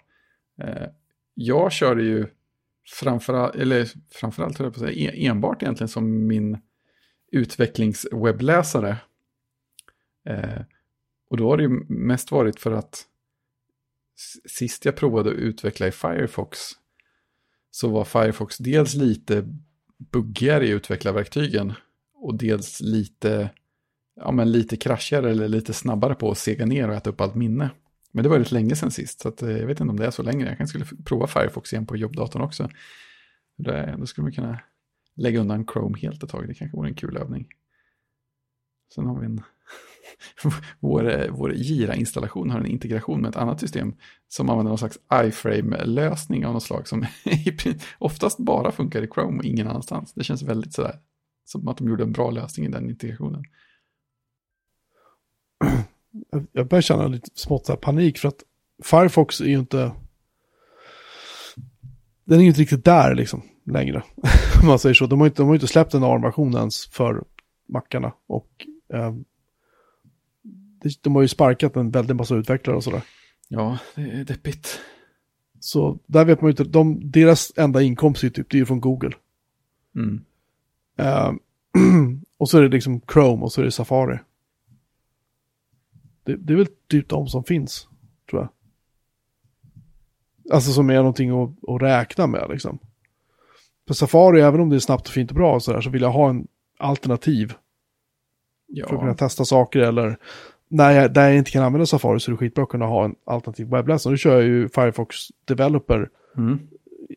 Eh, 0.62 0.86
jag 1.34 1.72
kör 1.72 1.96
ju 1.96 2.26
framförallt, 2.86 3.54
eller 3.54 3.88
framförallt 4.10 4.58
höll 4.58 4.66
jag 4.66 4.74
på 4.74 4.84
att 4.84 4.86
säga, 4.86 5.12
enbart 5.12 5.62
egentligen 5.62 5.88
som 5.88 6.26
min 6.26 6.58
utvecklingswebbläsare. 7.32 8.96
Eh, 10.28 10.62
och 11.30 11.36
då 11.36 11.50
har 11.50 11.56
det 11.56 11.62
ju 11.62 11.84
mest 11.88 12.30
varit 12.30 12.60
för 12.60 12.72
att 12.72 13.06
sist 14.48 14.84
jag 14.84 14.96
provade 14.96 15.30
att 15.30 15.36
utveckla 15.36 15.86
i 15.86 15.92
Firefox 15.92 16.58
så 17.70 17.88
var 17.88 18.04
Firefox 18.04 18.58
dels 18.58 18.94
lite 18.94 19.48
buggigare 19.98 20.66
i 20.66 20.70
utvecklarverktygen 20.70 21.72
och 22.14 22.38
dels 22.38 22.80
lite, 22.80 23.50
ja, 24.16 24.32
men 24.32 24.52
lite 24.52 24.76
kraschigare 24.76 25.30
eller 25.30 25.48
lite 25.48 25.72
snabbare 25.72 26.14
på 26.14 26.30
att 26.30 26.38
sega 26.38 26.66
ner 26.66 26.88
och 26.88 26.94
äta 26.94 27.10
upp 27.10 27.20
allt 27.20 27.34
minne. 27.34 27.70
Men 28.14 28.22
det 28.22 28.28
var 28.28 28.38
rätt 28.38 28.52
länge 28.52 28.76
sedan 28.76 28.90
sist, 28.90 29.20
så 29.20 29.28
att, 29.28 29.42
eh, 29.42 29.50
jag 29.50 29.66
vet 29.66 29.80
inte 29.80 29.90
om 29.90 29.96
det 29.96 30.06
är 30.06 30.10
så 30.10 30.22
länge. 30.22 30.46
Jag 30.46 30.56
kanske 30.56 30.78
skulle 30.78 31.02
prova 31.04 31.26
Firefox 31.26 31.72
igen 31.72 31.86
på 31.86 31.96
jobbdatorn 31.96 32.42
också. 32.42 32.68
Det, 33.56 33.94
då 33.98 34.06
skulle 34.06 34.22
man 34.22 34.32
kunna 34.32 34.60
lägga 35.16 35.40
undan 35.40 35.66
Chrome 35.66 35.98
helt 35.98 36.22
ett 36.22 36.30
tag. 36.30 36.48
Det 36.48 36.54
kanske 36.54 36.76
vore 36.76 36.88
en 36.88 36.94
kul 36.94 37.16
övning. 37.16 37.48
Sen 38.94 39.06
har 39.06 39.20
vi 39.20 39.26
en... 39.26 39.42
vår, 40.80 41.10
eh, 41.10 41.30
vår 41.30 41.52
Gira-installation 41.54 42.50
har 42.50 42.60
en 42.60 42.66
integration 42.66 43.20
med 43.20 43.28
ett 43.28 43.36
annat 43.36 43.60
system 43.60 43.94
som 44.28 44.50
använder 44.50 44.70
någon 44.70 44.78
slags 44.78 44.98
iframe-lösning 45.10 46.46
av 46.46 46.52
något 46.52 46.62
slag 46.62 46.88
som 46.88 47.06
oftast 47.98 48.38
bara 48.38 48.72
funkar 48.72 49.02
i 49.02 49.08
Chrome 49.14 49.38
och 49.38 49.44
ingen 49.44 49.68
annanstans. 49.68 50.12
Det 50.12 50.24
känns 50.24 50.42
väldigt 50.42 50.74
sådär 50.74 50.98
som 51.44 51.68
att 51.68 51.76
de 51.76 51.88
gjorde 51.88 52.02
en 52.02 52.12
bra 52.12 52.30
lösning 52.30 52.66
i 52.66 52.70
den 52.70 52.90
integrationen. 52.90 53.44
jag- 56.52 56.68
börjar 56.68 56.82
känna 56.82 57.06
lite 57.06 57.28
smått 57.34 57.68
här 57.68 57.76
panik 57.76 58.18
för 58.18 58.28
att 58.28 58.42
Firefox 58.84 59.40
är 59.40 59.44
ju 59.44 59.58
inte... 59.58 59.92
Den 62.24 62.38
är 62.38 62.42
ju 62.42 62.48
inte 62.48 62.60
riktigt 62.60 62.84
där 62.84 63.14
liksom 63.14 63.42
längre. 63.66 64.02
Om 64.60 64.66
man 64.66 64.78
säger 64.78 64.94
så. 64.94 65.06
De 65.06 65.20
har 65.20 65.26
ju 65.26 65.30
inte, 65.30 65.42
de 65.42 65.46
har 65.46 65.54
ju 65.54 65.56
inte 65.56 65.66
släppt 65.66 65.94
en 65.94 66.04
ARM-version 66.04 66.54
ens 66.56 66.86
för 66.86 67.24
mackarna. 67.68 68.12
Och 68.26 68.66
eh, 68.94 69.14
de- 71.02 71.14
har 71.14 71.22
ju 71.22 71.28
sparkat 71.28 71.76
en 71.76 71.90
väldig 71.90 72.16
massa 72.16 72.34
utvecklare 72.34 72.76
och 72.76 72.84
sådär. 72.84 73.02
Ja, 73.48 73.78
det 73.94 74.02
är 74.02 74.24
deppigt. 74.24 74.80
Så 75.60 75.98
där 76.06 76.24
vet 76.24 76.40
man 76.40 76.48
ju 76.48 76.50
inte, 76.52 76.64
de, 76.64 77.10
deras 77.10 77.52
enda 77.56 77.82
inkomst 77.82 78.24
är 78.24 78.30
typ, 78.30 78.50
det 78.50 78.56
är 78.56 78.58
ju 78.58 78.66
från 78.66 78.80
Google. 78.80 79.12
Mm. 79.96 80.24
Eh, 80.98 81.32
och 82.38 82.50
så 82.50 82.58
är 82.58 82.62
det 82.62 82.68
liksom 82.68 83.00
Chrome 83.12 83.42
och 83.42 83.52
så 83.52 83.60
är 83.60 83.64
det 83.64 83.70
Safari. 83.70 84.18
Det, 86.24 86.36
det 86.36 86.52
är 86.52 86.56
väl 86.56 86.68
typ 86.90 87.08
de 87.08 87.26
som 87.26 87.44
finns, 87.44 87.88
tror 88.30 88.42
jag. 88.42 88.48
Alltså 90.54 90.72
som 90.72 90.90
är 90.90 90.96
någonting 90.96 91.30
att, 91.30 91.68
att 91.68 91.82
räkna 91.82 92.26
med 92.26 92.46
liksom. 92.50 92.78
För 93.86 93.94
Safari, 93.94 94.40
även 94.40 94.60
om 94.60 94.70
det 94.70 94.76
är 94.76 94.80
snabbt 94.80 95.06
och 95.08 95.14
fint 95.14 95.30
och 95.30 95.36
bra 95.36 95.54
och 95.54 95.62
sådär, 95.62 95.80
så 95.80 95.90
vill 95.90 96.02
jag 96.02 96.10
ha 96.10 96.30
en 96.30 96.46
alternativ 96.78 97.54
för 98.74 98.82
att 98.82 99.00
kunna 99.00 99.06
Ja, 99.06 99.14
testa 99.14 99.44
saker 99.44 99.80
eller 99.80 100.18
när 100.68 100.90
jag, 100.90 101.12
där 101.12 101.28
jag 101.28 101.36
inte 101.36 101.50
kan 101.50 101.64
använda 101.64 101.86
Safari 101.86 102.20
så 102.20 102.30
är 102.30 102.32
det 102.32 102.38
skitbra 102.38 102.64
att 102.64 102.70
kunna 102.70 102.86
ha 102.86 103.04
en 103.04 103.14
alternativ 103.24 103.68
webbläsare. 103.68 104.10
Nu 104.10 104.18
kör 104.18 104.34
jag 104.34 104.44
ju 104.44 104.68
Firefox 104.68 105.16
Developer 105.44 106.08
mm. 106.36 106.58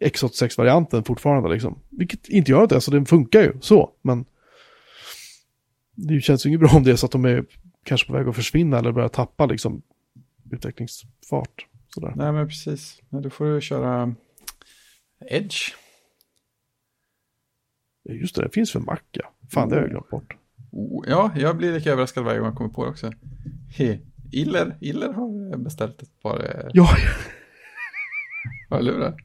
X86-varianten 0.01 1.03
fortfarande 1.03 1.49
liksom. 1.49 1.80
Vilket 1.89 2.30
inte 2.30 2.51
gör 2.51 2.68
det, 2.68 2.82
så 2.82 2.91
den 2.91 3.05
funkar 3.05 3.41
ju 3.41 3.53
så. 3.62 3.91
Men 4.01 4.26
det 5.95 6.22
känns 6.22 6.45
ju 6.45 6.49
inget 6.49 6.60
bra 6.60 6.70
om 6.70 6.84
det 6.84 6.91
är 6.91 6.95
så 6.95 7.05
att 7.05 7.12
de 7.12 7.26
är 7.26 7.45
kanske 7.88 8.07
på 8.07 8.13
väg 8.13 8.27
att 8.27 8.35
försvinna 8.35 8.79
eller 8.79 8.91
börja 8.91 9.09
tappa 9.09 9.45
liksom 9.45 9.81
utvecklingsfart. 10.51 11.65
Sådär. 11.89 12.13
nej 12.15 12.31
men 12.31 12.47
precis. 12.47 13.01
Nej, 13.09 13.21
då 13.21 13.29
får 13.29 13.45
du 13.45 13.61
köra 13.61 14.15
Edge. 15.29 15.73
Just 18.09 18.35
det, 18.35 18.41
det 18.41 18.49
finns 18.49 18.71
för 18.71 18.79
Mac 18.79 18.97
ja. 19.11 19.33
Fan, 19.51 19.69
det 19.69 19.75
har 19.75 19.81
jag 19.81 19.89
glömt 19.89 20.09
bort. 20.09 20.38
Oh, 20.71 21.05
ja, 21.07 21.31
jag 21.35 21.57
blir 21.57 21.73
lika 21.73 21.91
överraskad 21.91 22.23
varje 22.23 22.39
gång 22.39 22.47
jag 22.47 22.57
kommer 22.57 22.69
på 22.69 22.83
det 22.83 22.89
också. 22.91 23.11
He. 23.77 23.99
Iller, 24.31 24.77
Iller 24.81 25.13
har 25.13 25.57
beställt 25.57 26.01
ett 26.01 26.21
par 26.21 26.39
eh, 26.39 26.69
Ja, 26.73 26.89
hörlurar. 28.69 29.17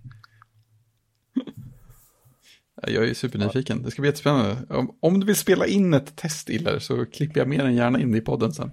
Jag 2.87 3.09
är 3.09 3.15
supernyfiken. 3.15 3.83
Det 3.83 3.91
ska 3.91 4.03
bli 4.03 4.09
jättespännande. 4.09 4.57
Om, 4.69 4.97
om 5.01 5.21
du 5.21 5.27
vill 5.27 5.37
spela 5.37 5.67
in 5.67 5.95
ett 5.95 6.17
test, 6.17 6.51
Iller, 6.51 6.79
så 6.79 7.07
klipper 7.07 7.41
jag 7.41 7.49
mer 7.49 7.65
än 7.65 7.75
gärna 7.75 8.01
in 8.01 8.13
det 8.13 8.19
i 8.19 8.21
podden 8.21 8.53
sen. 8.53 8.71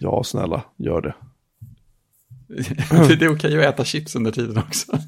ja, 0.00 0.24
snälla, 0.24 0.62
gör 0.76 1.00
det. 1.00 1.14
det, 3.08 3.16
det 3.18 3.24
är 3.24 3.34
okej 3.34 3.58
att 3.66 3.74
äta 3.74 3.84
chips 3.84 4.16
under 4.16 4.30
tiden 4.32 4.58
också. 4.58 4.92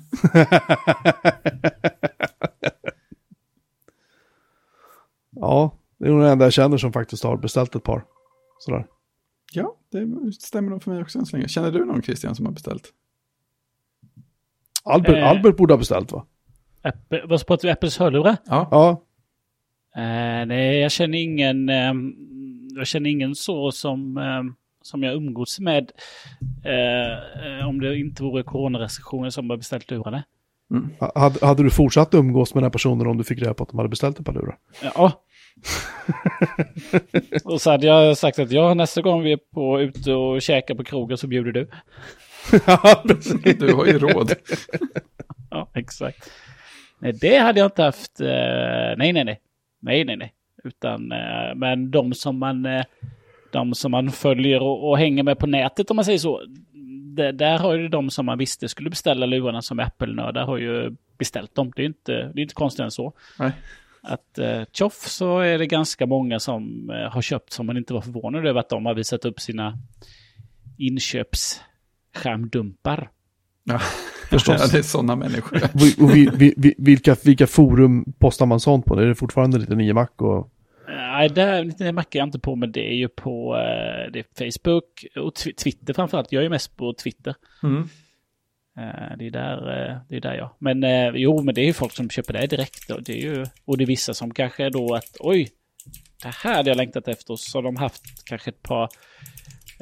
Ja, 5.31 5.79
det 5.99 6.07
är 6.07 6.11
nog 6.11 6.21
den 6.21 6.31
enda 6.31 6.45
jag 6.45 6.53
känner 6.53 6.79
som 6.79 6.93
faktiskt 6.93 7.25
har 7.25 7.37
beställt 7.37 7.75
ett 7.75 7.83
par. 7.83 8.05
Sådär. 8.59 8.87
Ja, 9.53 9.77
det 9.91 10.33
stämmer 10.41 10.71
nog 10.71 10.83
för 10.83 10.91
mig 10.91 11.03
också 11.03 11.19
än 11.19 11.27
så 11.27 11.37
länge. 11.37 11.49
Känner 11.49 11.71
du 11.73 11.85
någon 11.85 12.03
Christian 12.03 12.35
som 12.35 12.47
har 12.47 12.53
beställt? 12.53 12.93
Albert, 14.85 15.17
Eh. 15.17 15.29
Albert 15.29 15.57
borde 15.57 15.73
ha 15.75 15.79
beställt 15.79 16.13
va? 16.13 16.27
Apple, 16.83 17.23
vad 17.25 17.47
pratar 17.47 17.69
vi? 17.69 17.73
Apples 17.73 17.99
hörlurar? 17.99 18.37
Ja. 18.47 18.69
Ja, 18.71 19.03
Eh, 19.97 20.47
nej, 20.47 20.79
jag 20.79 20.91
känner 20.93 21.19
ingen... 21.19 21.69
ehm, 21.69 22.13
jag 22.77 22.87
känner 22.87 23.11
ingen 23.11 23.35
så 23.35 23.73
som, 23.73 24.17
ehm, 24.17 24.55
som 24.83 25.03
jag 25.03 25.15
umgås 25.15 25.61
med. 25.61 25.93
eh, 26.65 27.59
eh, 27.59 27.69
om 27.69 27.81
det 27.81 27.97
inte 27.99 28.23
vore 28.23 28.43
coronarestriktioner 28.43 29.31
som 29.31 29.51
har 29.51 29.57
beställt 29.57 29.91
lurarna. 29.91 30.23
Ha- 31.01 31.13
hade, 31.15 31.47
hade 31.47 31.63
du 31.63 31.71
fortsatt 31.71 32.15
umgås 32.15 32.55
med 32.55 32.63
den 32.63 32.65
här 32.65 32.71
personen 32.71 33.07
om 33.07 33.19
du 33.19 33.25
fick 33.25 33.39
reda 33.39 33.55
på 33.55 33.63
att 33.63 33.69
de 33.69 33.77
hade 33.79 33.89
beställt 33.89 34.19
ett 34.21 34.27
par 34.27 34.33
lurar? 34.33 34.57
Ja. 34.95 35.13
och 37.45 37.61
så 37.61 37.71
hade 37.71 37.87
jag 37.87 38.19
sagt 38.19 38.39
att 38.39 38.51
ja, 38.53 38.75
nästa 38.75 39.03
gång 39.03 39.23
vi 39.23 39.33
är 39.33 39.39
på 39.55 39.81
ute 39.81 40.13
och 40.13 40.43
käkar 40.43 40.75
på 40.75 40.85
krogen 40.85 41.17
så 41.19 41.27
bjuder 41.27 41.53
du. 41.53 41.69
Ja, 42.67 43.03
precis. 43.09 43.59
Du 43.59 43.73
har 43.75 43.87
ju 43.87 43.99
råd. 43.99 44.33
Ja, 45.51 45.71
exakt. 45.75 46.31
Nej, 47.03 47.13
det 47.13 47.39
hade 47.39 47.61
jag 47.61 47.67
inte 47.67 47.83
haft. 47.83 48.21
eh, 48.21 48.27
nej, 48.97 49.13
nej, 49.13 49.25
nej. 49.25 49.41
Nej, 49.81 50.05
nej, 50.05 50.17
nej. 50.17 50.33
Utan, 50.65 51.13
eh, 51.13 51.55
men 51.57 51.91
de 51.91 52.15
som 52.15 52.39
man, 52.39 52.67
eh, 52.67 52.85
de 53.53 53.75
som 53.75 53.91
man 53.91 54.11
följer 54.11 54.63
och, 54.63 54.91
och 54.91 54.99
hänger 54.99 55.23
med 55.23 55.39
på 55.39 55.47
nätet 55.47 55.91
om 55.91 55.97
man 55.97 56.05
säger 56.05 56.19
så. 56.19 56.43
Det, 57.17 57.33
där 57.33 57.59
har 57.59 57.75
ju 57.75 57.89
de 57.89 58.11
som 58.11 58.27
man 58.27 58.39
visste 58.39 58.69
skulle 58.69 58.91
beställa 58.91 59.27
lurarna 59.27 59.63
som 59.63 59.81
Apple-nördar 59.81 60.45
har 60.45 60.59
ju 60.59 60.97
beställt 61.19 61.55
dem. 61.55 61.73
Det 61.77 61.83
är 61.83 61.87
inte, 61.87 62.13
det 62.13 62.41
är 62.41 62.43
inte 62.43 62.55
konstigt 62.55 62.85
än 62.85 62.91
så. 62.91 63.13
Nej. 63.39 63.53
Att 64.03 64.39
eh, 64.39 64.63
tjoff 64.73 64.95
så 65.09 65.39
är 65.39 65.59
det 65.59 65.67
ganska 65.67 66.07
många 66.07 66.41
som 66.41 66.91
eh, 66.91 67.11
har 67.13 67.23
köpt 67.23 67.53
som 67.53 67.67
man 67.67 67.77
inte 67.77 67.95
var 67.95 68.01
förvånad 68.01 68.47
över 68.47 68.61
att 68.61 68.69
de 68.69 68.87
har 68.87 68.95
visat 68.95 69.25
upp 69.25 69.41
sina 69.41 69.79
inköpsskärmdumpar. 70.79 73.11
Ja, 73.65 73.81
Förstås. 74.33 74.61
Ja, 74.61 74.67
det 74.73 74.79
är 74.79 74.83
sådana 74.83 75.17
människor. 75.17 75.57
Och 76.03 76.17
vi, 76.17 76.31
vi, 76.35 76.55
vi, 76.57 76.75
vilka, 76.79 77.17
vilka 77.25 77.47
forum 77.47 78.13
postar 78.19 78.47
man 78.47 78.61
sånt 78.61 78.85
på? 78.85 79.01
Är 79.01 79.07
det 79.07 79.15
fortfarande 79.15 79.59
lite 79.59 79.75
9 79.75 79.95
Mac 79.95 80.09
och... 80.17 80.49
Nej, 80.89 81.29
det 81.79 81.93
mackar 81.93 82.21
jag 82.21 82.27
inte 82.27 82.39
på, 82.39 82.57
men 82.57 82.73
det 82.73 82.91
är 82.91 82.95
ju 82.95 83.09
på 83.09 83.57
eh, 83.57 84.13
det 84.13 84.19
är 84.19 84.53
Facebook 84.53 85.07
och 85.17 85.33
tw- 85.33 85.55
Twitter 85.55 85.95
framförallt. 85.95 86.33
Jag 86.33 86.41
är 86.41 86.45
ju 86.45 86.51
mest 86.51 86.77
på 86.77 86.95
Twitter. 86.95 87.35
Mm. 87.63 87.89
Eh, 88.79 89.17
det 89.19 89.27
är 89.27 89.31
där, 89.31 89.57
eh, 89.57 89.97
det 90.09 90.17
är 90.17 90.21
där 90.21 90.35
jag. 90.35 90.51
Men 90.59 90.85
jo, 91.15 91.43
men 91.43 91.55
det 91.55 91.61
är 91.61 91.67
ju 91.67 91.73
folk 91.73 91.93
som 91.93 92.11
köper 92.11 92.33
det 92.33 92.47
direkt. 92.47 92.91
Och 92.91 93.03
det 93.03 93.13
är 93.13 93.23
ju, 93.23 93.47
och 93.65 93.79
det 93.79 93.85
är 93.85 93.87
vissa 93.87 94.15
som 94.15 94.35
kanske 94.35 94.71
då 94.71 94.95
att 94.95 95.17
oj, 95.21 95.49
det 96.23 96.35
här 96.45 96.55
hade 96.55 96.71
jag 96.71 96.77
längtat 96.77 97.09
efter. 97.09 97.37
Så 97.37 97.59
har 97.59 97.63
de 97.63 97.77
haft 97.77 98.25
kanske 98.25 98.51
ett 98.51 98.63
par 98.63 98.89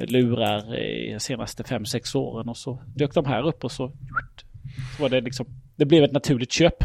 lurar 0.07 0.79
i 0.79 1.13
de 1.13 1.21
senaste 1.21 1.65
fem 1.65 1.87
sex 1.87 2.15
åren 2.15 2.49
och 2.49 2.57
så 2.57 2.83
dök 2.87 3.15
de 3.15 3.27
här 3.27 3.47
upp 3.47 3.65
och 3.65 3.73
så, 3.73 3.93
så 4.97 5.03
var 5.03 5.09
det 5.09 5.21
liksom, 5.21 5.47
det 5.77 5.85
blev 5.85 6.05
ett 6.05 6.13
naturligt 6.13 6.53
köp 6.53 6.85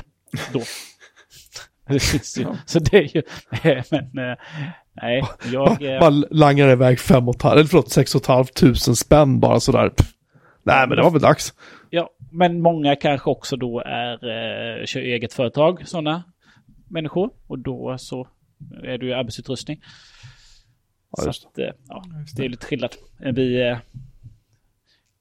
då. 0.54 0.62
Det 1.88 2.00
finns 2.00 2.38
ju, 2.38 2.42
Ja. 2.44 2.58
Så 2.66 2.80
det 2.80 2.98
är 2.98 3.16
ju, 3.16 3.22
men 3.92 4.30
eh, 4.30 4.38
nej, 5.02 5.24
jag... 5.54 5.82
eh, 5.96 6.00
Man 6.02 6.26
langar 6.32 6.70
iväg 6.70 7.00
fem 7.00 7.28
och 7.30 7.36
ett 7.36 7.42
halvt, 7.42 7.56
eller 7.56 7.68
förlåt, 7.68 7.92
sex 7.92 8.16
och 8.16 8.22
ett 8.22 8.28
halvt 8.28 8.54
tusen 8.54 8.96
spänn 8.96 9.40
bara 9.40 9.60
sådär. 9.60 9.92
Nej, 10.64 10.88
men 10.88 10.98
det 10.98 11.04
var 11.04 11.12
väl 11.12 11.22
dags. 11.22 11.54
Ja, 11.90 12.10
men 12.32 12.62
många 12.62 12.96
kanske 12.96 13.30
också 13.30 13.56
då 13.58 13.80
är, 13.86 14.14
eh, 14.14 14.86
kör 14.86 15.00
eget 15.02 15.34
företag, 15.34 15.88
sådana 15.88 16.24
människor. 16.90 17.30
Och 17.48 17.60
då 17.60 17.96
så 18.00 18.28
är 18.84 18.98
det 18.98 19.06
ju 19.06 19.14
arbetsutrustning. 19.14 19.82
Ja, 21.18 21.34
så 21.34 21.48
att, 21.48 21.58
eh, 21.58 21.70
ja, 21.88 22.04
det 22.36 22.46
är 22.46 22.50
lite 22.50 22.66
skillnad. 22.66 22.96
Vi 23.34 23.62
är 23.62 23.80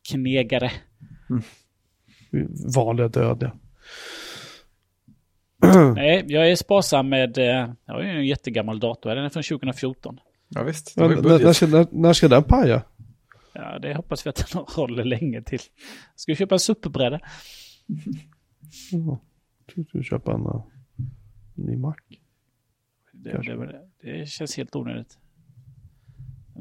knegare. 0.09 0.73
Vanliga 2.75 3.09
dödliga. 3.09 3.53
Nej, 5.95 6.25
jag 6.29 6.51
är 6.51 6.57
sparsam 6.57 7.09
med, 7.09 7.39
eh, 7.39 7.75
jag 7.85 7.95
har 7.95 8.03
ju 8.03 8.09
en 8.09 8.27
jättegammal 8.27 8.81
dator, 8.81 9.15
den 9.15 9.25
är 9.25 9.29
från 9.29 9.43
2014. 9.43 10.21
Ja, 10.49 10.63
visst. 10.63 10.97
Ju 10.97 11.09
när, 11.09 11.53
ska, 11.53 11.67
när, 11.67 11.87
när 11.91 12.13
ska 12.13 12.29
den 12.29 12.45
paja? 12.45 12.83
Ja, 13.53 13.79
det 13.79 13.95
hoppas 13.95 14.27
vi 14.27 14.31
att 14.31 14.53
den 14.53 14.65
håller 14.69 15.05
länge 15.05 15.43
till. 15.43 15.61
Ska 16.17 16.33
vi 16.33 16.37
köpa 16.37 16.55
en 16.55 16.59
superbräda? 16.59 17.21
Ja. 18.93 19.21
Du 19.75 20.03
köpa 20.03 20.35
en 20.35 20.41
uh, 20.41 20.63
ny 21.55 21.77
Mac. 21.77 21.95
Det, 23.13 23.43
det, 23.43 23.81
det 24.03 24.29
känns 24.29 24.57
helt 24.57 24.77
onödigt. 24.77 25.19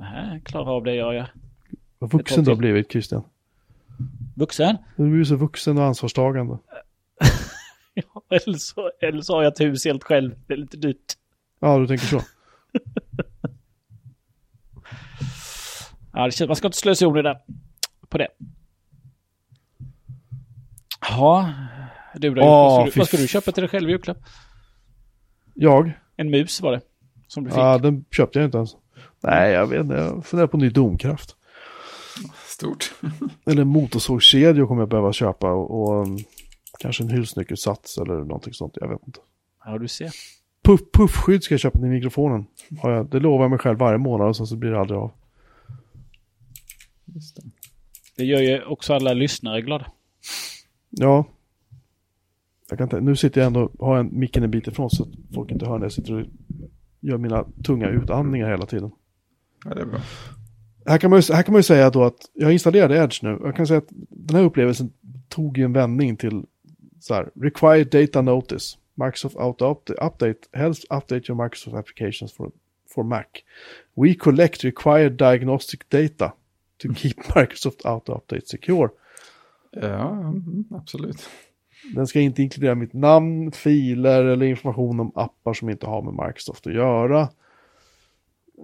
Här 0.02 0.40
klarar 0.40 0.76
av 0.76 0.84
det 0.84 0.96
jag 0.96 1.16
gör. 1.16 1.34
Vad 2.00 2.12
vuxen 2.12 2.44
du 2.44 2.52
har 2.52 2.56
blivit, 2.56 2.92
Christian. 2.92 3.24
Vuxen? 4.36 4.78
Du 4.96 5.18
ju 5.18 5.26
så 5.26 5.36
vuxen 5.36 5.78
och 5.78 5.84
ansvarstagande. 5.84 6.58
Ja, 7.96 8.24
eller 8.30 8.58
så, 8.58 8.92
eller 9.02 9.22
så 9.22 9.36
har 9.36 9.44
jag 9.44 9.54
ett 9.54 9.60
hus 9.60 9.86
helt 9.86 10.04
själv. 10.04 10.36
Det 10.48 10.54
är 10.54 10.58
lite 10.58 10.78
dyrt. 10.78 11.14
Ja, 11.60 11.78
du 11.78 11.88
tänker 11.88 12.06
så. 12.06 12.22
Ja, 16.14 16.26
det 16.26 16.32
känns, 16.32 16.48
man 16.48 16.56
ska 16.56 16.68
inte 16.68 16.78
slösa 16.78 17.08
ord 17.08 17.24
den. 17.24 17.36
På 18.10 18.18
det. 18.18 18.28
Ja, 21.10 21.54
du 22.14 22.34
då? 22.34 22.42
Åh, 22.42 22.48
vad, 22.48 22.90
ska 22.90 22.94
du, 22.94 23.00
vad 23.00 23.08
ska 23.08 23.18
du 23.18 23.28
köpa 23.28 23.52
till 23.52 23.62
dig 23.62 23.70
själv 23.70 23.90
i 23.90 23.92
julklapp? 23.92 24.18
Jag? 25.54 25.94
En 26.16 26.30
mus 26.30 26.62
var 26.62 26.72
det. 26.72 26.82
Som 27.28 27.44
du 27.44 27.50
fick. 27.50 27.60
Ja, 27.60 27.78
den 27.78 28.06
köpte 28.12 28.40
jag 28.40 28.48
inte 28.48 28.58
ens. 28.58 28.76
Nej, 29.24 29.52
jag 29.52 29.68
vet 29.68 29.82
inte. 29.82 29.96
Jag 29.96 30.26
funderar 30.26 30.48
på 30.48 30.58
ny 30.58 30.70
domkraft. 30.70 31.36
Stort. 32.46 32.94
Eller 33.46 33.64
motorsågskedjor 33.64 34.68
kommer 34.68 34.82
jag 34.82 34.90
behöva 34.90 35.14
köpa 35.14 35.52
och, 35.52 35.82
och 35.82 36.02
um, 36.02 36.18
kanske 36.80 37.04
en 37.04 37.10
husnyckelsats 37.10 37.98
eller 37.98 38.14
någonting 38.14 38.54
sånt. 38.54 38.78
Jag 38.82 38.88
vet 38.88 39.08
inte. 39.08 39.20
Ja, 39.66 39.78
du 39.78 39.88
ser. 39.88 40.12
puff, 40.64 40.82
puffskydd 40.94 41.44
ska 41.44 41.54
jag 41.54 41.60
köpa 41.60 41.80
till 41.80 41.88
mikrofonen. 41.88 42.46
Har 42.82 42.92
jag, 42.92 43.10
det 43.10 43.20
lovar 43.20 43.44
jag 43.44 43.50
mig 43.50 43.60
själv 43.60 43.80
varje 43.80 43.98
månad 43.98 44.28
och 44.28 44.38
sen 44.38 44.48
så 44.48 44.56
blir 44.56 44.72
det 44.72 44.80
aldrig 44.80 45.00
av. 45.00 45.12
Just 47.06 47.36
det. 47.36 47.42
Det 48.16 48.26
gör 48.26 48.42
ju 48.42 48.64
också 48.64 48.94
alla 48.94 49.14
lyssnare 49.14 49.62
glada. 49.62 49.86
Ja. 50.90 51.26
Jag 52.70 52.78
kan 52.78 52.86
inte, 52.86 53.02
nu 53.02 53.16
sitter 53.16 53.42
jag 53.42 53.48
ändå, 53.48 53.72
har 53.80 53.98
en 53.98 54.20
micken 54.20 54.44
en 54.44 54.52
bit 54.52 54.68
ifrån 54.68 54.90
så 54.90 55.04
att 55.04 55.10
folk 55.36 55.52
inte 55.52 55.66
hör 55.66 55.78
när 55.78 55.86
jag 55.86 55.92
sitter 55.92 56.14
och 56.14 56.26
gör 57.00 57.18
mina 57.18 57.46
tunga 57.64 57.88
utandningar 57.88 58.50
hela 58.50 58.66
tiden. 58.66 58.92
Ja, 59.66 59.74
det 59.74 59.82
är 59.82 59.86
bra. 59.86 60.02
Här 60.86 60.98
kan, 60.98 61.10
man 61.10 61.20
ju, 61.20 61.34
här 61.34 61.44
kan 61.44 61.54
man 61.54 61.60
ju 61.60 61.64
säga 61.64 61.90
då 61.90 62.04
att 62.04 62.30
jag 62.34 62.54
installerade 62.54 62.98
Edge 62.98 63.24
nu. 63.24 63.40
Jag 63.44 63.56
kan 63.56 63.68
säga 63.68 63.78
att 63.78 63.90
den 64.10 64.36
här 64.36 64.44
upplevelsen 64.44 64.94
tog 65.30 65.58
ju 65.58 65.64
en 65.64 65.74
vändning 65.74 66.18
till 66.18 66.44
så 67.00 67.14
här, 67.14 67.30
required 67.36 67.88
data 67.88 68.22
notice. 68.22 68.78
Microsoft 68.96 69.36
Auto 69.36 69.66
Update 70.02 70.40
helps 70.52 70.84
update 70.84 71.32
your 71.32 71.44
Microsoft 71.44 71.76
applications 71.76 72.34
for, 72.34 72.52
for 72.90 73.04
Mac. 73.04 73.26
We 73.96 74.14
collect 74.14 74.64
required 74.64 75.12
diagnostic 75.12 75.80
data 75.90 76.34
to 76.82 76.94
keep 76.96 77.16
Microsoft 77.36 77.86
Auto 77.86 78.14
Update 78.14 78.48
secure. 78.48 78.90
Ja, 79.72 80.10
mm, 80.10 80.66
absolut. 80.72 81.30
Den 81.96 82.08
ska 82.08 82.20
inte 82.20 82.42
inkludera 82.42 82.76
mitt 82.76 82.94
namn, 82.94 83.52
filer 83.52 84.26
eller 84.26 84.46
information 84.46 85.00
om 85.00 85.12
appar 85.16 85.54
som 85.54 85.70
inte 85.70 85.86
har 85.86 86.02
med 86.02 86.28
Microsoft 86.28 86.68
att 86.68 86.74
göra. 86.74 87.30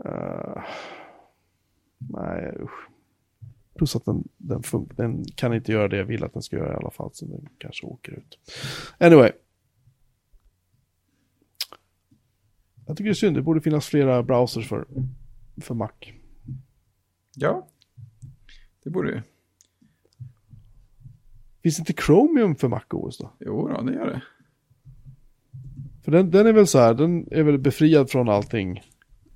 Uh, 0.05 0.63
nej, 1.97 2.57
usch. 2.61 2.89
Plus 3.75 3.95
att 3.95 4.05
den, 4.05 4.27
den, 4.37 4.61
den, 4.95 5.25
kan 5.35 5.53
inte 5.53 5.71
göra 5.71 5.87
det 5.87 5.97
jag 5.97 6.05
vill 6.05 6.23
att 6.23 6.33
den 6.33 6.41
ska 6.41 6.55
göra 6.55 6.73
i 6.73 6.75
alla 6.75 6.91
fall, 6.91 7.09
så 7.13 7.25
den 7.25 7.49
kanske 7.57 7.85
åker 7.85 8.11
ut. 8.11 8.39
Anyway. 8.97 9.31
Jag 12.85 12.97
tycker 12.97 13.09
det 13.09 13.11
är 13.11 13.13
synd, 13.13 13.35
det 13.35 13.41
borde 13.41 13.61
finnas 13.61 13.87
flera 13.87 14.23
browsers 14.23 14.67
för, 14.67 14.85
för 15.61 15.75
Mac. 15.75 15.91
Ja, 17.35 17.67
det 18.83 18.89
borde 18.89 19.11
ju. 19.11 19.21
Finns 21.63 21.79
inte 21.79 21.93
Chromium 21.93 22.55
för 22.55 22.67
Mac 22.67 22.83
OS 22.89 23.17
då? 23.17 23.31
Jo, 23.39 23.67
då, 23.67 23.81
det 23.81 23.93
gör 23.93 24.05
det. 24.05 24.21
För 26.03 26.11
den, 26.11 26.31
den 26.31 26.47
är 26.47 26.53
väl 26.53 26.67
så 26.67 26.79
här, 26.79 26.93
den 26.93 27.27
är 27.31 27.43
väl 27.43 27.57
befriad 27.57 28.09
från 28.09 28.29
allting. 28.29 28.81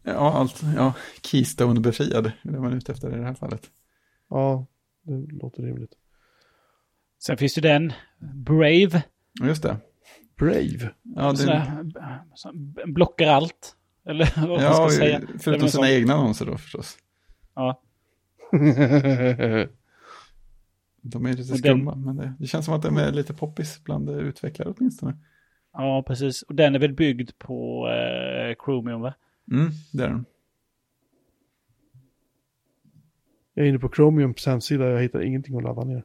Ja, 0.04 0.34
allt, 0.34 0.62
ja, 0.76 0.94
Keystone 1.22 1.80
befriad, 1.80 2.32
det 2.44 2.50
är 2.50 2.60
man 2.60 2.74
ute 2.74 2.92
efter 2.92 3.14
i 3.14 3.18
det 3.18 3.26
här 3.26 3.34
fallet. 3.34 3.72
Ja, 4.30 4.66
det 5.04 5.34
låter 5.34 5.64
rimligt. 5.64 5.94
Sen 7.20 7.38
finns 7.38 7.58
ju 7.58 7.62
den, 7.62 7.94
Brave. 8.20 9.04
Just 9.44 9.64
det. 9.64 9.78
Brave? 10.38 10.90
Ja, 11.16 11.34
det... 11.34 11.64
Blockar 12.86 13.28
allt. 13.28 13.76
Eller 14.06 14.34
vad 14.40 14.50
man 14.50 14.62
ja, 14.62 14.74
ska 14.74 14.90
säga. 14.90 15.22
förutom 15.40 15.70
sina 15.70 15.92
egna 15.92 16.14
annonser 16.14 16.46
då 16.46 16.58
förstås. 16.58 16.98
Ja. 17.56 17.82
De 21.06 21.26
är 21.26 21.34
lite 21.34 21.58
skumma, 21.58 21.96
men 21.96 22.16
det, 22.16 22.34
det, 22.40 22.48
känns 22.48 22.66
som 22.66 22.74
att 22.74 22.82
de 22.82 22.98
är 22.98 23.12
lite 23.12 23.34
poppis 23.34 23.84
bland 23.84 24.10
utvecklare 24.10 24.74
åtminstone. 24.78 25.18
Ja, 25.74 26.04
precis. 26.08 26.42
Och 26.42 26.56
den 26.56 26.76
är 26.76 26.80
väl 26.80 26.94
byggd 26.94 27.32
på 27.38 27.88
eh, 27.90 28.56
Chromium, 28.66 29.02
va? 29.02 29.14
Mm, 29.52 29.72
det 29.94 30.04
är 30.04 30.10
den. 30.10 30.26
Jag 33.54 33.66
är 33.66 33.70
inne 33.70 33.80
på 33.80 33.90
Chromiums 33.90 34.46
hemsida, 34.46 34.90
jag 34.90 35.02
hittar 35.02 35.22
ingenting 35.22 35.58
att 35.58 35.64
ladda 35.64 35.84
ner. 35.84 36.04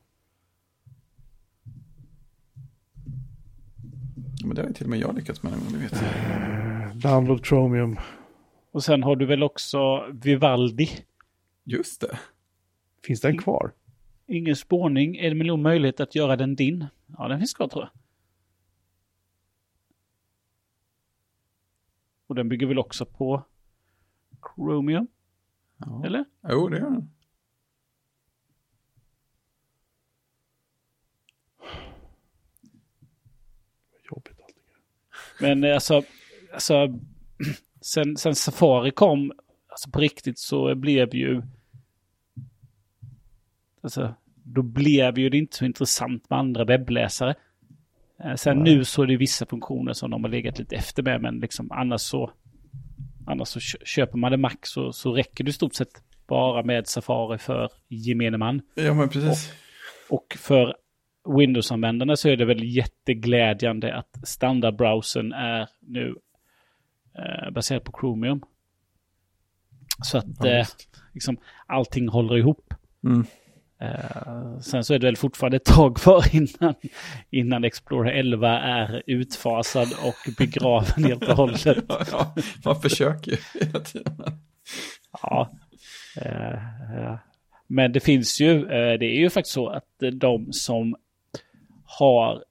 Men 4.44 4.54
det 4.54 4.62
har 4.62 4.68
ju 4.68 4.74
till 4.74 4.84
och 4.84 4.90
med 4.90 4.98
jag 4.98 5.14
lyckats 5.14 5.42
med, 5.42 5.52
om 5.52 5.72
du 5.72 5.78
vet. 5.78 5.92
Uh, 5.92 6.96
download 6.96 7.46
Chromium. 7.46 7.96
Och 8.70 8.84
sen 8.84 9.02
har 9.02 9.16
du 9.16 9.26
väl 9.26 9.42
också 9.42 10.06
Vivaldi? 10.12 10.88
Just 11.64 12.00
det. 12.00 12.18
Finns 13.04 13.20
den 13.20 13.38
kvar? 13.38 13.72
Ingen 14.26 14.56
spårning, 14.56 15.16
en 15.16 15.38
miljon 15.38 15.62
möjlighet 15.62 16.00
att 16.00 16.14
göra 16.14 16.36
den 16.36 16.56
din. 16.56 16.86
Ja, 17.18 17.28
den 17.28 17.38
finns 17.38 17.54
kvar 17.54 17.68
tror 17.68 17.84
jag. 17.84 17.90
Och 22.28 22.34
den 22.34 22.48
bygger 22.48 22.66
väl 22.66 22.78
också 22.78 23.06
på 23.06 23.44
Chromium? 24.54 25.08
Ja. 25.76 26.02
Eller? 26.06 26.24
Jo, 26.48 26.68
det 26.68 26.78
gör 26.78 26.90
den. 26.90 27.10
Jobbigt 34.10 34.40
allting. 34.40 34.64
Men 35.40 35.64
eh, 35.64 35.74
alltså, 35.74 36.02
alltså 36.52 36.98
sen, 37.80 38.16
sen 38.16 38.34
Safari 38.34 38.90
kom, 38.90 39.32
alltså 39.68 39.90
på 39.90 40.00
riktigt 40.00 40.38
så 40.38 40.74
blev 40.74 41.14
ju 41.14 41.42
alltså, 43.80 44.14
då 44.34 44.62
blev 44.62 45.18
ju 45.18 45.28
det 45.30 45.38
inte 45.38 45.56
så 45.56 45.64
intressant 45.64 46.30
med 46.30 46.38
andra 46.38 46.64
webbläsare. 46.64 47.34
Eh, 48.24 48.34
sen 48.34 48.58
Nej. 48.58 48.74
nu 48.74 48.84
så 48.84 49.02
är 49.02 49.06
det 49.06 49.16
vissa 49.16 49.46
funktioner 49.46 49.92
som 49.92 50.10
de 50.10 50.24
har 50.24 50.30
legat 50.30 50.58
lite 50.58 50.76
efter 50.76 51.02
med, 51.02 51.22
men 51.22 51.40
liksom 51.40 51.72
annars 51.72 52.00
så, 52.00 52.30
annars 53.26 53.48
så 53.48 53.60
köper 53.60 54.18
man 54.18 54.30
det 54.30 54.36
Mac 54.36 54.56
så, 54.62 54.92
så 54.92 55.12
räcker 55.12 55.44
det 55.44 55.50
i 55.50 55.52
stort 55.52 55.74
sett 55.74 56.02
bara 56.28 56.62
med 56.62 56.86
Safari 56.86 57.38
för 57.38 57.70
gemene 57.88 58.38
man. 58.38 58.60
Ja, 58.74 58.94
men 58.94 59.08
precis. 59.08 59.52
Och, 60.08 60.16
och 60.16 60.36
för 60.38 60.74
Windows-användarna 61.38 62.16
så 62.16 62.28
är 62.28 62.36
det 62.36 62.44
väl 62.44 62.64
jätteglädjande 62.64 63.94
att 63.94 64.28
standardbrowsern 64.28 65.32
är 65.32 65.68
nu 65.80 66.14
eh, 67.18 67.50
baserad 67.50 67.84
på 67.84 67.92
Chromium. 68.00 68.42
Så 70.02 70.18
att 70.18 70.24
ja, 70.38 70.46
eh, 70.46 70.66
liksom, 71.14 71.38
allting 71.66 72.08
håller 72.08 72.36
ihop. 72.36 72.74
Mm. 73.04 73.26
Uh, 73.82 74.60
sen 74.60 74.84
så 74.84 74.94
är 74.94 74.98
det 74.98 75.06
väl 75.06 75.16
fortfarande 75.16 75.56
ett 75.56 75.64
tag 75.64 75.96
kvar 75.96 76.24
innan, 76.32 76.74
innan 77.30 77.64
Explorer 77.64 78.12
11 78.12 78.58
är 78.60 79.02
utfasad 79.06 79.88
och 80.02 80.32
begraven 80.38 81.04
helt 81.04 81.28
och 81.28 81.36
hållet. 81.36 81.66
ja, 81.88 82.34
man 82.64 82.80
försöker 82.80 83.30
ju 83.30 83.36
hela 83.54 83.80
tiden. 83.80 84.22
Ja. 85.22 85.50
Uh, 86.26 87.16
men 87.66 87.92
det 87.92 88.00
finns 88.00 88.40
ju, 88.40 88.64
det 88.66 89.06
är 89.06 89.18
ju 89.20 89.30
faktiskt 89.30 89.54
så 89.54 89.68
att 89.68 90.02
de 90.12 90.52
som 90.52 90.96
har 91.84 92.44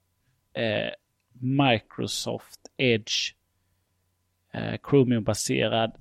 Microsoft 1.40 2.60
Edge 2.76 3.34
Chromium-baserad 4.90 5.92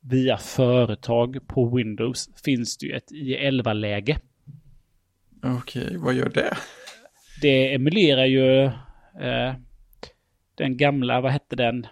via 0.00 0.36
företag 0.36 1.46
på 1.46 1.76
Windows 1.76 2.30
finns 2.44 2.78
det 2.78 2.86
ju 2.86 2.92
ett 2.92 3.10
I11-läge. 3.10 4.20
Okej, 5.42 5.84
okay, 5.84 5.96
vad 5.96 6.14
gör 6.14 6.28
det? 6.28 6.56
Det 7.40 7.74
emulerar 7.74 8.24
ju 8.24 8.64
eh, 8.64 9.54
den 10.54 10.76
gamla, 10.76 11.20
vad 11.20 11.32
hette 11.32 11.56
den? 11.56 11.86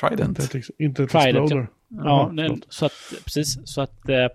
Trident. 0.00 0.54
Internet 0.78 1.10
Trident, 1.10 1.50
ja. 1.50 1.66
ja 1.88 2.32
den, 2.36 2.62
så 2.68 2.86
att, 2.86 2.92
precis, 3.24 3.58
så 3.64 3.80
att 3.80 4.08
eh, 4.08 4.26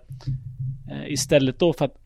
istället 1.06 1.58
då 1.58 1.72
för 1.72 1.84
att 1.84 1.96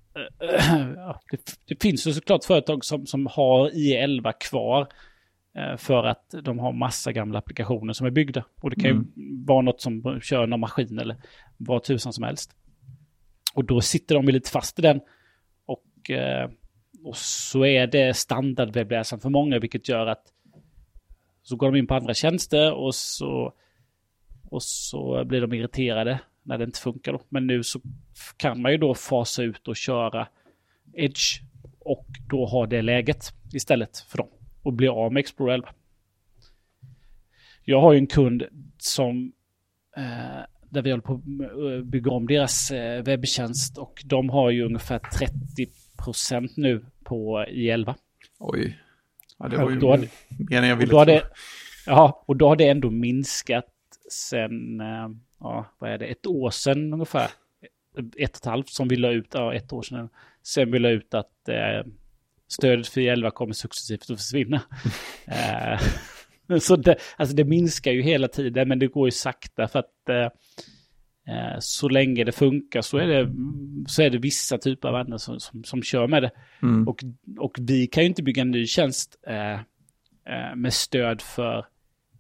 eh, 0.41 1.15
det, 1.31 1.59
det, 1.69 1.83
finns 1.83 2.07
ju 2.07 2.13
såklart 2.13 2.45
företag 2.45 2.85
som, 2.85 3.07
som 3.07 3.27
har 3.27 3.71
i11 3.71 4.33
kvar 4.41 4.89
eh, 5.57 5.77
för 5.77 6.05
att 6.05 6.35
de 6.43 6.59
har 6.59 6.73
massa 6.73 7.13
gamla 7.13 7.39
applikationer 7.39 7.93
som 7.93 8.07
är 8.07 8.11
byggda. 8.11 8.45
Och 8.61 8.71
det 8.71 8.77
kan 8.77 8.91
mm. 8.91 9.13
ju 9.17 9.45
vara 9.45 9.63
något 9.63 9.81
som 9.81 10.21
kör 10.23 10.47
någon 10.47 10.61
maskin 10.61 10.99
eller 10.99 11.17
vad 11.57 11.83
tusan 11.83 12.13
som 12.13 12.25
helst. 12.25 12.51
Och 13.55 13.65
då 13.65 13.81
sitter 13.81 14.15
de 14.15 14.29
lite 14.29 14.51
fast 14.51 14.79
i 14.79 14.83
den 14.83 15.01
och, 16.03 16.11
eh, 16.11 16.51
och 17.05 17.17
så 17.17 17.65
är 17.65 17.87
det 17.87 18.17
standardwebbläsaren 18.17 19.21
för 19.21 19.31
många, 19.31 19.59
vilket 19.59 19.89
gör 19.89 20.07
att 20.07 20.23
så 21.43 21.57
går 21.57 21.73
de 21.73 21.79
in 21.79 21.87
på 21.87 21.95
andra 21.95 22.15
tjänster 22.15 22.73
och 22.73 22.95
så, 22.95 23.53
och 24.51 24.63
så 24.63 25.25
blir 25.25 25.41
de 25.41 25.53
irriterade 25.53 26.21
när 26.43 26.59
det 26.59 26.65
inte 26.65 26.81
funkar. 26.81 27.13
Då. 27.13 27.23
Men 27.29 27.47
nu 27.47 27.63
så 27.63 27.81
kan 28.37 28.63
man 28.63 28.73
ju 28.73 28.79
då 28.79 28.95
fasa 28.95 29.43
ut 29.43 29.69
och 29.69 29.77
köra 29.77 30.29
Edge 30.95 31.41
och 31.79 32.07
då 32.29 32.47
ha 32.47 32.67
det 32.67 32.83
läget 32.83 33.33
istället 33.53 33.99
för 33.99 34.19
dem 34.19 34.29
och 34.63 34.73
bli 34.73 34.89
av 34.89 35.13
med 35.13 35.21
Explorer 35.21 35.55
11. 35.55 35.69
Jag 37.65 37.81
har 37.81 37.93
ju 37.93 37.99
en 37.99 38.07
kund 38.07 38.43
som 38.79 39.33
eh, 39.97 40.45
där 40.71 40.83
vi 40.83 40.91
håller 40.91 41.03
på 41.03 41.15
att 41.15 41.79
eh, 41.79 41.85
bygga 41.85 42.11
om 42.11 42.27
deras 42.27 42.71
eh, 42.71 43.03
webbtjänst 43.03 43.79
och 43.79 44.03
de 44.05 44.31
har 44.31 44.51
ju 44.51 44.65
ungefär 44.65 44.99
30 44.99 45.67
procent 46.05 46.57
nu 46.57 46.85
på 47.05 47.45
I11. 47.49 47.95
Oj. 48.39 48.79
Ja, 49.39 49.49
det 49.49 49.57
var 49.57 49.71
ju 49.71 49.79
då 49.79 49.97
mer 50.51 50.63
än 50.63 50.69
jag 50.69 50.77
ville 50.77 50.91
tro. 50.91 51.05
Det, 51.05 51.23
ja, 51.87 52.25
och 52.27 52.37
då 52.37 52.49
har 52.49 52.57
det 52.57 52.69
ändå 52.69 52.91
minskat 52.91 53.67
sen, 54.11 54.81
eh, 54.81 55.09
ja, 55.41 55.67
vad 55.79 55.91
är 55.91 55.99
det, 55.99 56.07
ett 56.07 56.27
år 56.27 56.51
sedan 56.51 56.93
ungefär. 56.93 57.31
Ett 58.19 58.35
och 58.37 58.39
ett 58.39 58.45
halvt 58.45 58.69
som 58.69 58.89
vi 58.89 58.97
la 58.97 59.11
ut, 59.11 59.29
ja, 59.33 59.55
ett 59.55 59.73
år 59.73 59.83
sedan. 59.83 60.09
Sen 60.43 60.71
vi 60.73 60.79
la 60.79 60.89
ut 60.89 61.15
att 61.15 61.49
eh, 61.49 61.87
stödet 62.49 62.89
för 62.89 63.01
I11 63.01 63.31
kommer 63.31 63.53
successivt 63.53 64.11
att 64.11 64.17
försvinna. 64.17 64.63
eh, 65.27 65.81
så 66.61 66.77
det, 66.77 66.97
alltså 67.17 67.37
det 67.37 67.45
minskar 67.45 67.93
ju 67.93 68.03
hela 68.03 68.29
tiden, 68.29 68.69
men 68.69 68.79
det 68.79 68.87
går 68.87 69.07
ju 69.07 69.13
sakta 69.13 69.69
för 69.69 69.79
att 69.79 70.09
eh, 70.09 70.29
så 71.59 71.89
länge 71.89 72.25
det 72.25 72.33
funkar 72.33 72.83
så 72.83 72.99
är 72.99 73.07
det, 73.07 73.33
så 73.87 74.03
är 74.03 74.11
det 74.11 74.19
vissa 74.19 74.59
typer 74.59 74.89
av 74.89 74.95
användare 74.95 75.19
som, 75.19 75.41
som, 75.41 75.65
som 75.65 75.83
kör 75.83 76.07
med 76.07 76.23
det. 76.23 76.31
Mm. 76.63 76.89
Och, 76.89 77.05
och 77.39 77.57
vi 77.61 77.87
kan 77.87 78.03
ju 78.03 78.09
inte 78.09 78.23
bygga 78.23 78.43
en 78.43 78.51
ny 78.51 78.67
tjänst 78.67 79.17
eh, 79.27 79.53
eh, 79.53 80.57
med 80.57 80.73
stöd 80.73 81.21
för 81.21 81.67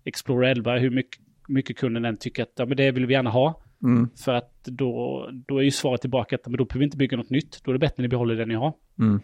Explorer 0.05 0.49
11, 0.49 0.79
hur 0.79 0.91
mycket, 0.91 1.21
mycket 1.49 1.79
kunden 1.79 2.05
än 2.05 2.17
tycker 2.17 2.43
att 2.43 2.53
ja, 2.57 2.67
men 2.67 2.77
det 2.77 2.91
vill 2.91 3.07
vi 3.07 3.15
gärna 3.15 3.31
ha. 3.31 3.63
Mm. 3.83 4.09
För 4.25 4.35
att 4.35 4.65
då, 4.65 5.29
då 5.33 5.59
är 5.59 5.63
ju 5.63 5.71
svaret 5.71 6.01
tillbaka 6.01 6.37
att 6.37 6.47
men 6.47 6.57
då 6.57 6.65
behöver 6.65 6.79
vi 6.79 6.85
inte 6.85 6.97
bygga 6.97 7.17
något 7.17 7.31
nytt. 7.31 7.65
Då 7.65 7.71
är 7.71 7.73
det 7.73 7.79
bättre 7.79 7.95
att 7.95 7.99
ni 7.99 8.09
behåller 8.09 8.37
det 8.37 8.47
ni 8.47 8.55
har. 8.55 8.75
Mm. 8.99 9.21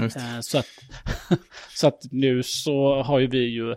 Eh, 0.00 0.40
så, 0.40 0.58
att, 0.58 0.66
så 1.74 1.86
att 1.86 2.02
nu 2.10 2.42
så 2.42 3.02
har 3.02 3.18
ju 3.18 3.26
vi 3.26 3.38
ju 3.38 3.74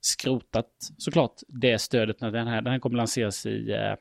skrotat 0.00 0.70
såklart 0.98 1.34
det 1.48 1.78
stödet 1.78 2.20
när 2.20 2.30
den 2.30 2.46
här, 2.46 2.62
den 2.62 2.72
här 2.72 2.80
kommer 2.80 2.96
lanseras 2.96 3.46
i, 3.46 3.70
eh, 3.70 3.94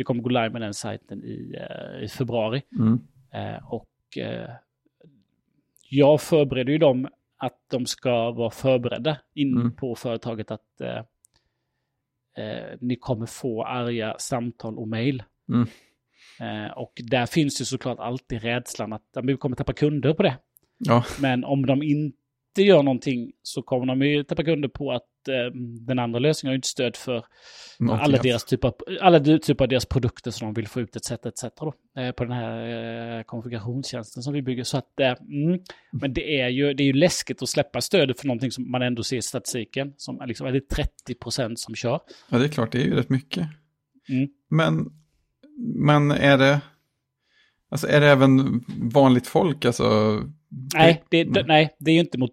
vi 0.00 0.04
kommer 0.04 0.22
gå 0.22 0.28
live 0.28 0.50
med 0.50 0.62
den 0.62 0.74
sajten 0.74 1.24
i, 1.24 1.54
eh, 1.58 2.04
i 2.04 2.08
februari. 2.08 2.62
Mm. 2.78 2.98
Eh, 3.32 3.72
och 3.72 4.18
eh, 4.18 4.50
jag 5.90 6.20
förbereder 6.20 6.72
ju 6.72 6.78
dem 6.78 7.08
att 7.36 7.58
de 7.70 7.86
ska 7.86 8.30
vara 8.30 8.50
förberedda 8.50 9.16
in 9.34 9.56
Mm. 9.56 9.76
på 9.76 9.94
företaget 9.94 10.50
att 10.50 10.80
eh, 10.80 12.78
ni 12.80 12.96
kommer 12.96 13.26
få 13.26 13.64
arga 13.64 14.16
samtal 14.18 14.78
och 14.78 14.88
mejl. 14.88 15.22
Mm. 15.48 15.68
Eh, 16.40 16.70
och 16.72 16.92
där 17.10 17.26
finns 17.26 17.60
ju 17.60 17.64
såklart 17.64 17.98
alltid 17.98 18.42
rädslan 18.42 18.92
att 18.92 19.16
vi 19.22 19.36
kommer 19.36 19.56
tappa 19.56 19.72
kunder 19.72 20.14
på 20.14 20.22
det. 20.22 20.38
Ja, 20.78 21.04
Men 21.20 21.44
om 21.44 21.66
de 21.66 21.82
inte 22.50 22.62
gör 22.62 22.82
någonting 22.82 23.32
så 23.42 23.62
kommer 23.62 23.86
de 23.86 24.02
ju 24.02 24.24
tappa 24.24 24.44
kunder 24.44 24.68
på 24.68 24.92
att 24.92 25.28
eh, 25.28 25.54
den 25.86 25.98
andra 25.98 26.18
lösningen 26.18 26.50
har 26.50 26.54
ju 26.54 26.56
inte 26.58 26.68
stöd 26.68 26.96
för 26.96 27.24
någonting 27.78 28.04
alla 28.04 28.18
deras, 28.18 28.44
typer 28.44 28.68
av, 28.68 28.74
alla 29.00 29.20
typer 29.20 29.64
av 29.64 29.68
deras 29.68 29.86
produkter 29.86 30.30
som 30.30 30.46
de 30.48 30.54
vill 30.54 30.68
få 30.68 30.80
ut 30.80 30.96
etc. 30.96 31.10
etc. 31.10 31.44
Då, 31.60 31.74
eh, 32.00 32.10
på 32.12 32.24
den 32.24 32.32
här 32.32 33.18
eh, 33.18 33.22
konfigurationstjänsten 33.22 34.22
som 34.22 34.32
vi 34.32 34.42
bygger. 34.42 34.64
Så 34.64 34.78
att, 34.78 35.00
eh, 35.00 35.14
mm, 35.20 35.60
men 35.92 36.14
det 36.14 36.40
är, 36.40 36.48
ju, 36.48 36.74
det 36.74 36.82
är 36.82 36.86
ju 36.86 36.92
läskigt 36.92 37.42
att 37.42 37.48
släppa 37.48 37.80
stödet 37.80 38.20
för 38.20 38.26
någonting 38.26 38.50
som 38.50 38.70
man 38.70 38.82
ändå 38.82 39.02
ser 39.02 39.16
i 39.16 39.22
statistiken. 39.22 39.94
Som 39.96 40.20
är, 40.20 40.26
liksom, 40.26 40.46
är 40.46 40.52
det 40.52 40.68
30 40.68 41.14
procent 41.14 41.58
som 41.58 41.74
kör. 41.74 42.00
Ja, 42.30 42.38
det 42.38 42.44
är 42.44 42.48
klart, 42.48 42.72
det 42.72 42.78
är 42.78 42.86
ju 42.86 42.94
rätt 42.94 43.10
mycket. 43.10 43.48
Mm. 44.08 44.28
Men, 44.48 44.92
men 45.74 46.10
är 46.10 46.38
det, 46.38 46.60
alltså 47.68 47.86
är 47.88 48.00
det 48.00 48.06
även 48.06 48.64
vanligt 48.92 49.26
folk, 49.26 49.64
alltså? 49.64 50.20
Nej, 50.74 51.04
det, 51.08 51.20
Mm. 51.20 51.32
det, 51.32 51.42
nej, 51.46 51.76
det 51.78 51.90
är 51.90 51.94
ju 51.94 52.00
inte 52.00 52.18
mot... 52.18 52.30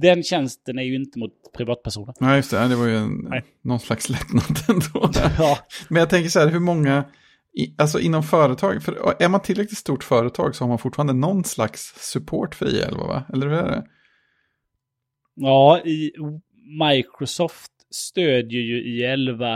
Den 0.00 0.22
tjänsten 0.22 0.78
är 0.78 0.82
ju 0.82 0.94
inte 0.94 1.18
mot 1.18 1.32
privatpersoner. 1.56 2.14
Nej, 2.20 2.36
just 2.36 2.50
det, 2.50 2.68
det 2.68 2.76
var 2.76 2.86
ju 2.86 2.96
en, 2.96 3.26
Nej. 3.30 3.44
någon 3.62 3.80
slags 3.80 4.08
lättnad 4.08 4.58
ändå. 4.68 5.10
Ja, 5.38 5.58
Men 5.88 6.00
jag 6.00 6.10
tänker 6.10 6.28
så 6.30 6.40
här, 6.40 6.48
hur 6.48 6.60
många, 6.60 7.04
i, 7.52 7.74
alltså 7.78 8.00
inom 8.00 8.22
företag, 8.22 8.82
för 8.82 9.22
är 9.22 9.28
man 9.28 9.42
tillräckligt 9.42 9.78
stort 9.78 10.04
företag 10.04 10.54
så 10.56 10.64
har 10.64 10.68
man 10.68 10.78
fortfarande 10.78 11.12
någon 11.12 11.44
slags 11.44 11.94
support 12.12 12.54
för 12.54 12.66
I11, 12.66 12.98
va? 12.98 13.24
Eller 13.32 13.46
hur 13.46 13.56
är 13.56 13.70
det? 13.70 13.86
Ja, 15.34 15.80
i 15.84 16.12
Microsoft 16.90 17.72
stödjer 17.90 18.60
ju 18.60 18.82
i11 18.84 19.54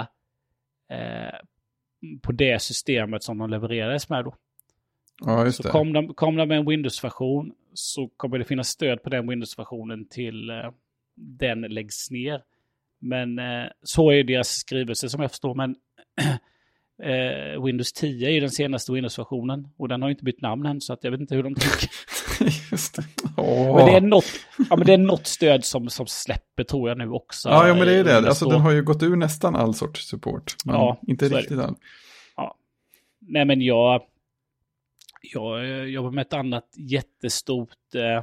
eh, 0.91 1.35
på 2.23 2.33
det 2.33 2.63
systemet 2.63 3.23
som 3.23 3.39
de 3.39 3.51
levererades 3.51 4.09
med 4.09 4.25
då. 4.25 4.35
Ja, 5.25 5.45
just 5.45 5.57
Så 5.57 5.63
det. 5.63 5.69
kom 5.69 5.93
de, 5.93 6.15
kom 6.15 6.37
de 6.37 6.49
med 6.49 6.59
en 6.59 6.67
Windows-version 6.67 7.53
så 7.75 8.09
kommer 8.17 8.39
det 8.39 8.45
finnas 8.45 8.69
stöd 8.69 9.03
på 9.03 9.11
den 9.11 9.29
Windows-versionen 9.29 10.09
till 10.09 10.51
eh, 10.51 10.71
den 11.17 11.61
läggs 11.61 12.11
ner. 12.11 12.43
Men 12.99 13.39
eh, 13.39 13.67
så 13.83 14.11
är 14.11 14.25
deras 14.25 14.49
skrivelse 14.49 15.09
som 15.09 15.21
jag 15.21 15.31
förstår. 15.31 15.55
Men 15.55 15.77
eh, 17.03 17.65
Windows 17.65 17.93
10 17.93 18.29
är 18.29 18.33
ju 18.33 18.41
den 18.41 18.51
senaste 18.51 18.93
Windows-versionen 18.93 19.69
och 19.77 19.89
den 19.89 20.03
har 20.03 20.11
inte 20.11 20.25
bytt 20.25 20.41
namn 20.41 20.67
än 20.67 20.81
så 20.81 20.93
att 20.93 21.05
jag 21.05 21.11
vet 21.11 21.21
inte 21.21 21.35
hur 21.35 21.43
de 21.43 21.55
tänker. 21.55 21.91
just 22.71 22.97
det. 22.97 23.05
Åh. 23.37 23.77
Men 23.77 23.87
det 23.87 23.97
är 23.97 24.01
något, 24.01 24.25
ja, 24.71 24.77
men 24.77 24.87
det 24.87 24.93
är 24.93 24.99
något 24.99 25.27
stöd 25.27 25.65
som, 25.65 25.89
som 25.89 26.07
släpper 26.07 26.65
tror 26.65 26.89
jag 26.89 26.99
nu 26.99 27.11
också. 27.11 27.49
Ja, 27.49 27.69
ja, 27.69 27.75
men 27.75 27.87
det 27.87 27.95
är 27.95 28.05
det. 28.05 28.17
Alltså 28.17 28.49
den 28.49 28.61
har 28.61 28.71
ju 28.71 28.83
gått 28.83 29.03
ur 29.03 29.17
nästan 29.17 29.57
all 29.57 29.75
sorts 29.75 30.09
support. 30.09 30.57
Men 30.65 30.75
Ja, 30.75 31.01
inte 31.07 31.29
riktigt 31.29 31.59
all. 31.59 31.77
Nej, 33.27 33.45
men 33.45 33.61
jag, 33.61 34.03
jag 35.33 35.65
eh, 35.65 35.85
jobbar 35.85 36.11
med 36.11 36.23
ett 36.23 36.33
annat 36.33 36.69
jättestort, 36.77 37.95
eh, 37.95 38.23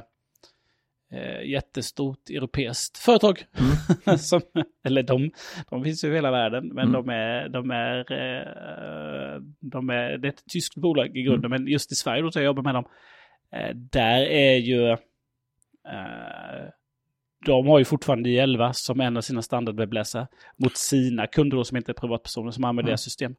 eh, 1.20 1.42
jättestort 1.44 2.30
europeiskt 2.30 2.98
företag. 2.98 3.44
Som, 4.18 4.40
eller 4.84 5.02
de, 5.02 5.30
de 5.70 5.84
finns 5.84 6.04
ju 6.04 6.08
i 6.12 6.14
hela 6.14 6.30
världen, 6.30 6.66
men 6.68 6.88
Mm. 6.88 6.92
de 6.92 7.08
är, 7.12 7.48
de 7.48 7.70
är, 7.70 7.98
eh, 8.12 9.40
de 9.60 9.90
är, 9.90 10.18
det 10.18 10.28
är 10.28 10.32
ett 10.32 10.44
tyskt 10.52 10.74
bolag 10.76 11.16
i 11.16 11.22
grunden, 11.22 11.50
men 11.50 11.66
just 11.66 11.92
i 11.92 11.94
Sverige 11.94 12.22
då 12.22 12.30
så 12.32 12.38
jag 12.38 12.44
jobbar 12.44 12.62
med 12.62 12.74
dem. 12.74 12.84
Eh, 13.52 13.74
där 13.76 14.20
är 14.20 14.56
ju, 14.56 14.96
de 17.46 17.66
har 17.66 17.78
ju 17.78 17.84
fortfarande 17.84 18.28
i11 18.30 18.72
som 18.72 19.00
en 19.00 19.16
av 19.16 19.20
sina 19.20 19.42
standardwebbläsare 19.42 20.26
mot 20.56 20.76
sina 20.76 21.26
kunder 21.26 21.56
då 21.56 21.64
som 21.64 21.76
inte 21.76 21.92
är 21.92 21.94
privatpersoner 21.94 22.50
som 22.50 22.64
använder 22.64 22.88
Ja. 22.90 22.92
deras 22.92 23.02
system. 23.02 23.34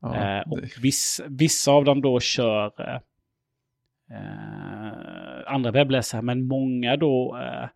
Ja, 0.00 0.40
Eh, 0.40 0.52
och 0.52 0.58
viss, 0.80 1.20
vissa 1.28 1.70
av 1.70 1.84
dem 1.84 2.02
då 2.02 2.20
kör 2.20 2.72
eh, 4.10 5.52
andra 5.54 5.70
webbläsare, 5.70 6.22
men 6.22 6.46
många 6.46 6.96
då 6.96 7.38
eh, 7.42 7.68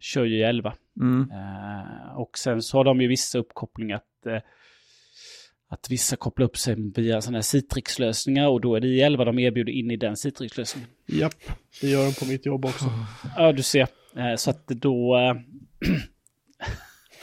kör 0.00 0.24
ju 0.24 0.42
11. 0.42 0.74
mm. 1.00 1.30
Eh, 1.30 2.18
och 2.18 2.38
sen 2.38 2.62
så 2.62 2.76
har 2.76 2.84
de 2.84 3.00
ju 3.00 3.08
vissa 3.08 3.38
uppkopplingar 3.38 3.96
att, 3.96 4.26
eh, 4.26 4.40
att 5.68 5.90
vissa 5.90 6.16
kopplar 6.16 6.46
upp 6.46 6.56
sig 6.56 6.74
via 6.94 7.20
sådana 7.20 7.38
här 7.38 7.42
Citrix-lösningar 7.42 8.48
och 8.48 8.60
då 8.60 8.74
är 8.74 8.80
det 8.80 8.88
i 8.88 9.00
11 9.00 9.24
de 9.24 9.38
erbjuder 9.38 9.72
in 9.72 9.90
i 9.90 9.96
den 9.96 10.16
Citrix-lösningen. 10.16 10.88
Japp, 11.06 11.34
det 11.80 11.88
gör 11.88 12.04
de 12.04 12.12
på 12.12 12.24
mitt 12.24 12.46
jobb 12.46 12.64
också. 12.64 12.84
Ja, 13.36 13.52
du 13.52 13.62
ser. 13.62 13.88
Eh, 14.16 14.34
så 14.36 14.50
att 14.50 14.66
då... 14.66 15.16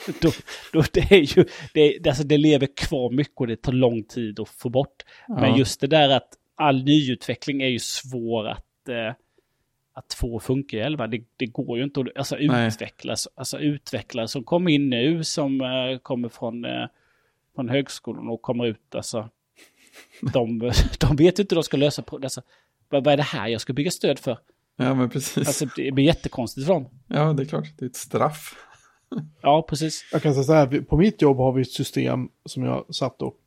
Då, 0.22 0.32
då 0.74 0.84
det 0.94 1.12
är 1.12 1.38
ju... 1.38 1.46
Det, 1.74 2.08
alltså 2.08 2.24
det 2.24 2.38
lever 2.38 2.68
kvar 2.78 3.10
mycket 3.10 3.38
och 3.40 3.48
det 3.48 3.62
tar 3.62 3.72
lång 3.72 4.04
tid 4.04 4.40
att 4.40 4.50
få 4.50 4.70
bort. 4.70 5.04
Men 5.28 5.50
Ja. 5.50 5.58
just 5.58 5.82
det 5.82 5.88
där 5.88 6.10
att 6.10 6.30
all 6.56 6.84
nyutveckling 6.84 7.62
är 7.62 7.68
ju 7.68 7.80
svår 7.80 8.48
att, 8.48 8.90
eh, 8.90 9.14
att 9.94 10.14
få 10.14 10.40
funka 10.40 10.78
i 10.78 10.80
11. 10.80 11.08
Det, 11.08 11.22
det 11.38 11.46
går 11.46 11.78
ju 11.78 11.84
inte 11.84 12.00
att 12.00 12.18
alltså, 12.18 12.36
Nej. 12.36 12.68
utveckla. 12.68 13.16
Alltså 13.36 13.60
utvecklare 13.60 14.28
som 14.28 14.44
kommer 14.44 14.72
in 14.72 14.90
nu 14.90 15.24
som 15.24 15.62
eh, 15.62 15.98
kommer 16.02 16.30
från, 16.30 16.66
eh, 16.66 16.86
från 17.56 17.70
högskolan 17.70 18.28
och 18.28 18.42
kommer 18.42 18.66
ut. 18.66 18.96
Alltså, 18.96 19.30
de, 20.34 20.72
de 21.00 21.16
vet 21.16 21.40
ju 21.40 21.44
inte 21.44 21.56
hur 21.56 21.62
de 21.62 21.64
ska 21.64 21.78
lösa 21.78 22.04
alltså, 22.12 22.42
vad, 22.90 23.04
vad 23.04 23.14
är 23.14 23.18
det 23.18 23.24
här 23.24 23.48
jag 23.48 23.62
ska 23.62 23.74
bygga 23.74 23.92
stöd 23.92 24.20
för? 24.20 24.38
Ja, 24.78 24.94
men 24.94 25.10
precis. 25.10 25.48
Alltså 25.48 25.66
det 25.76 25.92
blir 25.92 26.06
jättekonstigt 26.06 26.68
för 26.68 26.74
dem. 26.74 26.90
Ja, 27.08 27.34
det 27.34 27.44
är 27.44 27.46
klart. 27.46 27.66
Det 27.78 27.86
är 27.86 27.90
ett 27.90 27.96
straff. 27.96 28.56
Ja, 29.42 29.66
precis. 29.70 30.06
Jag 30.12 30.22
kan 30.22 30.34
säga 30.34 30.44
så 30.44 30.54
här, 30.54 30.82
på 30.82 30.98
mitt 30.98 31.22
jobb 31.22 31.38
har 31.38 31.52
vi 31.52 31.62
ett 31.62 31.72
system 31.72 32.30
som 32.46 32.64
jag 32.64 32.96
satt 32.96 33.22
och 33.22 33.38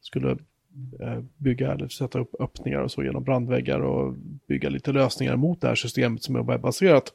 skulle 0.00 0.30
eh, 1.00 1.20
bygga 1.36 1.72
eller 1.72 1.88
sätta 1.88 2.18
upp 2.18 2.34
öppningar 2.40 2.78
och 2.80 2.90
så 2.90 3.04
genom 3.04 3.24
brandväggar 3.24 3.80
och 3.80 4.14
bygga 4.48 4.68
lite 4.68 4.92
lösningar 4.92 5.36
mot 5.36 5.60
det 5.60 5.68
här 5.68 5.74
systemet 5.74 6.22
som 6.22 6.36
är 6.36 6.42
webbaserat. 6.42 7.12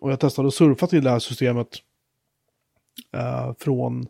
Och 0.00 0.10
jag 0.10 0.20
testade 0.20 0.48
att 0.48 0.54
surfa 0.54 0.86
till 0.86 1.04
det 1.04 1.10
här 1.10 1.18
systemet 1.18 1.68
eh, 3.12 3.52
från 3.58 4.06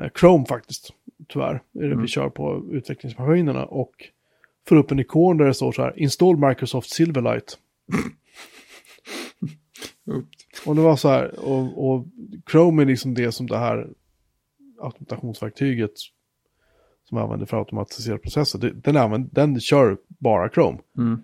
eh, 0.00 0.08
Chrome 0.20 0.46
faktiskt, 0.46 0.92
tyvärr. 1.28 1.54
är 1.54 1.60
det 1.80 1.86
Mm. 1.86 2.02
vi 2.02 2.08
kör 2.08 2.28
på 2.28 2.64
utvecklingsmaskinerna 2.72 3.64
och 3.64 3.92
får 4.68 4.76
upp 4.76 4.90
en 4.90 4.98
ikon 4.98 5.36
där 5.36 5.44
det 5.46 5.54
står 5.54 5.72
så 5.72 5.82
här, 5.82 5.98
install 5.98 6.36
Microsoft 6.48 6.90
Silverlight. 6.90 7.58
Och 10.66 10.76
det 10.76 10.82
var 10.82 10.96
så 10.96 11.08
här, 11.08 11.38
och, 11.38 11.90
och 11.90 12.06
Chrome 12.50 12.82
är 12.82 12.86
liksom 12.86 13.14
det 13.14 13.32
som 13.32 13.46
det 13.46 13.58
här 13.58 13.88
automatationsverktyget 14.80 15.92
som 17.08 17.18
jag 17.18 17.24
använder 17.24 17.46
för 17.46 17.56
att 17.56 17.60
automatisera 17.60 18.18
processer. 18.18 18.58
Det, 18.58 18.70
den, 18.70 18.96
använder, 18.96 19.30
den 19.32 19.60
kör 19.60 19.98
bara 20.08 20.50
Chrome. 20.50 20.78
Mm. 20.98 21.22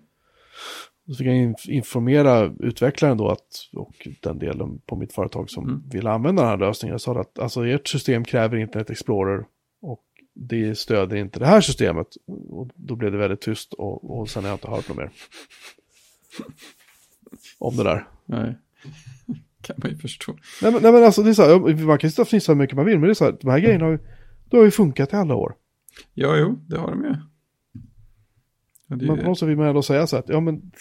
Så 1.07 1.15
fick 1.15 1.27
jag 1.27 1.35
inf- 1.35 1.71
informera 1.71 2.55
utvecklaren 2.61 3.17
då 3.17 3.29
att, 3.29 3.69
och 3.73 4.09
den 4.21 4.39
delen 4.39 4.79
på 4.87 4.97
mitt 4.97 5.13
företag 5.13 5.51
som 5.51 5.65
Mm. 5.65 5.83
vill 5.89 6.07
använda 6.07 6.43
den 6.43 6.51
här 6.51 6.57
lösningen. 6.57 6.93
Jag 6.93 7.01
sa 7.01 7.21
att 7.21 7.39
alltså, 7.39 7.67
ert 7.67 7.89
system 7.89 8.25
kräver 8.25 8.57
Internet 8.57 8.91
Explorer 8.91 9.45
och 9.81 10.05
det 10.35 10.79
stöder 10.79 11.17
inte 11.17 11.39
det 11.39 11.47
här 11.47 11.61
systemet. 11.61 12.07
Och 12.51 12.69
då 12.75 12.97
blev 12.97 13.13
det 13.13 13.19
väldigt 13.19 13.41
tyst 13.41 13.73
och, 13.73 14.19
och 14.21 14.31
sen 14.31 14.43
har 14.43 14.51
jag 14.51 14.57
inte 14.57 14.69
hört 14.71 14.89
något 14.89 14.99
mer. 14.99 15.11
Om 17.59 17.77
det 17.77 17.85
där. 17.85 18.07
Nej. 18.25 18.55
kan 19.67 19.77
man 19.83 19.91
ju 19.91 19.99
förstå. 19.99 20.37
Nej 20.63 20.73
men, 20.73 20.83
nej, 20.83 20.93
men 20.93 21.05
alltså 21.05 21.23
det 21.23 21.31
är 21.31 21.35
så 21.35 21.43
här, 21.43 21.85
man 21.87 21.99
kan 21.99 22.09
ju 22.09 22.11
sitta 22.11 22.23
och 22.23 22.29
fnissa 22.29 22.53
hur 22.53 22.59
mycket 22.59 22.77
man 22.77 22.87
vill, 22.87 22.99
men 22.99 23.09
det 23.09 23.13
är 23.13 23.15
så 23.15 23.25
här, 23.25 23.37
de 23.41 23.51
här 23.51 23.59
grejerna 23.59 23.85
har 23.85 23.93
ju, 23.93 23.99
det 24.45 24.57
har 24.57 24.65
ju 24.65 24.71
funkat 24.71 25.13
i 25.13 25.17
alla 25.17 25.35
år. 25.35 25.55
Ja, 26.15 26.37
jo, 26.37 26.59
det 26.67 26.79
har 26.79 26.91
de 26.91 27.05
ju. 27.05 27.17
Ja, 28.87 28.97
det 28.97 29.07
Men 29.07 29.19
på 29.19 29.25
något 29.25 29.39
sätt 29.39 29.49
vill 29.49 29.57
man 29.57 29.67
ändå 29.67 29.83
säga 29.83 30.07
så 30.07 30.17
här 30.17 30.23
att, 30.23 30.29
ja 30.29 30.41
men 30.41 30.73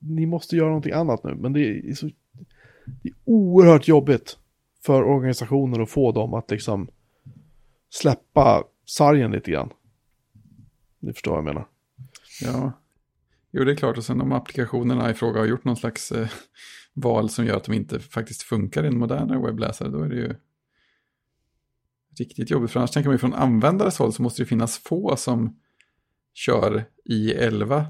ni 0.00 0.26
måste 0.26 0.56
göra 0.56 0.68
någonting 0.68 0.92
annat 0.92 1.24
nu, 1.24 1.34
men 1.34 1.52
det 1.52 1.60
är 1.60 1.94
så 1.94 2.10
det 3.02 3.08
är 3.08 3.14
oerhört 3.24 3.88
jobbigt 3.88 4.38
för 4.82 5.02
organisationer 5.02 5.80
att 5.80 5.90
få 5.90 6.12
dem 6.12 6.34
att 6.34 6.50
liksom 6.50 6.88
släppa 7.90 8.64
sargen 8.86 9.30
lite 9.30 9.50
grann. 9.50 9.70
Ni 10.98 11.12
förstår 11.12 11.30
vad 11.30 11.38
jag 11.38 11.44
menar. 11.44 11.66
Ja, 12.42 12.72
jo 13.50 13.64
det 13.64 13.72
är 13.72 13.76
klart. 13.76 13.98
Och 13.98 14.04
sen 14.04 14.20
om 14.20 14.32
applikationerna 14.32 15.10
i 15.10 15.14
fråga 15.14 15.40
har 15.40 15.46
gjort 15.46 15.64
någon 15.64 15.76
slags 15.76 16.12
eh, 16.12 16.28
val 17.00 17.30
som 17.30 17.46
gör 17.46 17.56
att 17.56 17.64
de 17.64 17.72
inte 17.72 18.00
faktiskt 18.00 18.42
funkar 18.42 18.84
i 18.84 18.86
en 18.86 18.98
modernare 18.98 19.46
webbläsare, 19.46 19.88
då 19.88 20.02
är 20.02 20.08
det 20.08 20.16
ju 20.16 20.34
riktigt 22.18 22.50
jobbigt. 22.50 22.70
För 22.70 22.80
annars 22.80 22.90
tänker 22.90 23.08
man 23.08 23.14
ju 23.14 23.18
från 23.18 23.34
användares 23.34 23.98
håll 23.98 24.12
så 24.12 24.22
måste 24.22 24.42
det 24.42 24.46
finnas 24.46 24.78
få 24.78 25.16
som 25.16 25.60
kör 26.34 26.84
i 27.04 27.32
11 27.32 27.86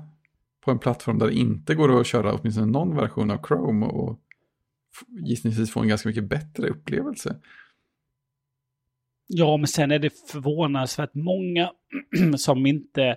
på 0.64 0.70
en 0.70 0.78
plattform 0.78 1.18
där 1.18 1.26
det 1.26 1.35
inte 1.35 1.74
går 1.74 2.01
att 2.01 2.06
köra 2.06 2.35
åtminstone 2.35 2.66
någon 2.66 2.97
version 2.97 3.30
av 3.30 3.47
Chrome 3.47 3.86
och 3.86 4.20
gissningsvis 5.26 5.72
få 5.72 5.80
en 5.80 5.89
ganska 5.89 6.09
mycket 6.09 6.28
bättre 6.28 6.68
upplevelse. 6.68 7.36
Ja, 9.26 9.56
men 9.56 9.66
sen 9.66 9.90
är 9.90 9.98
det 9.98 10.10
förvånansvärt 10.30 11.14
många 11.14 11.70
som 12.36 12.66
inte, 12.66 13.16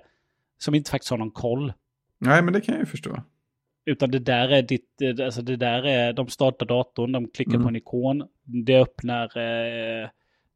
som 0.57 0.76
inte 0.76 0.91
faktiskt 0.91 1.11
har 1.11 1.18
någon 1.18 1.31
koll. 1.31 1.73
Nej, 2.18 2.41
men 2.41 2.53
det 2.53 2.61
kan 2.61 2.73
jag 2.76 2.80
ju 2.80 2.85
förstå. 2.85 3.23
Utan 3.91 4.11
det 4.11 4.19
där 4.19 4.49
är 4.49 4.61
ditt, 4.61 5.22
alltså 5.23 5.41
det 5.41 5.55
där 5.55 5.84
är, 5.84 6.13
de 6.13 6.27
startar 6.27 6.65
datorn, 6.65 7.11
de 7.11 7.27
klickar 7.27 7.53
mm. 7.53 7.63
på 7.63 7.69
en 7.69 7.76
ikon, 7.76 8.27
det 8.43 8.76
öppnar, 8.76 9.38
eh, 9.38 10.09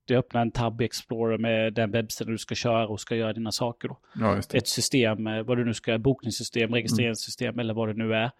det 0.08 0.16
öppnar 0.16 0.42
en 0.42 0.52
tab 0.52 0.82
i 0.82 0.86
Explorer 0.86 1.38
med 1.38 1.74
den 1.74 1.92
webbsidan 1.92 2.32
du 2.32 2.38
ska 2.38 2.56
köra 2.56 2.88
och 2.88 3.00
ska 3.00 3.16
göra 3.16 3.34
dina 3.34 3.52
saker 3.52 3.88
då. 3.88 3.98
Ja, 4.16 4.42
Ett 4.54 4.68
system, 4.68 5.28
eh, 5.28 5.44
vad 5.44 5.58
du 5.58 5.66
nu 5.66 5.74
ska, 5.74 5.98
bokningssystem, 5.98 6.74
registreringssystem 6.74 7.50
mm. 7.50 7.60
eller 7.60 7.74
vad 7.74 7.88
det 7.88 7.94
nu 7.94 8.14
är. 8.14 8.32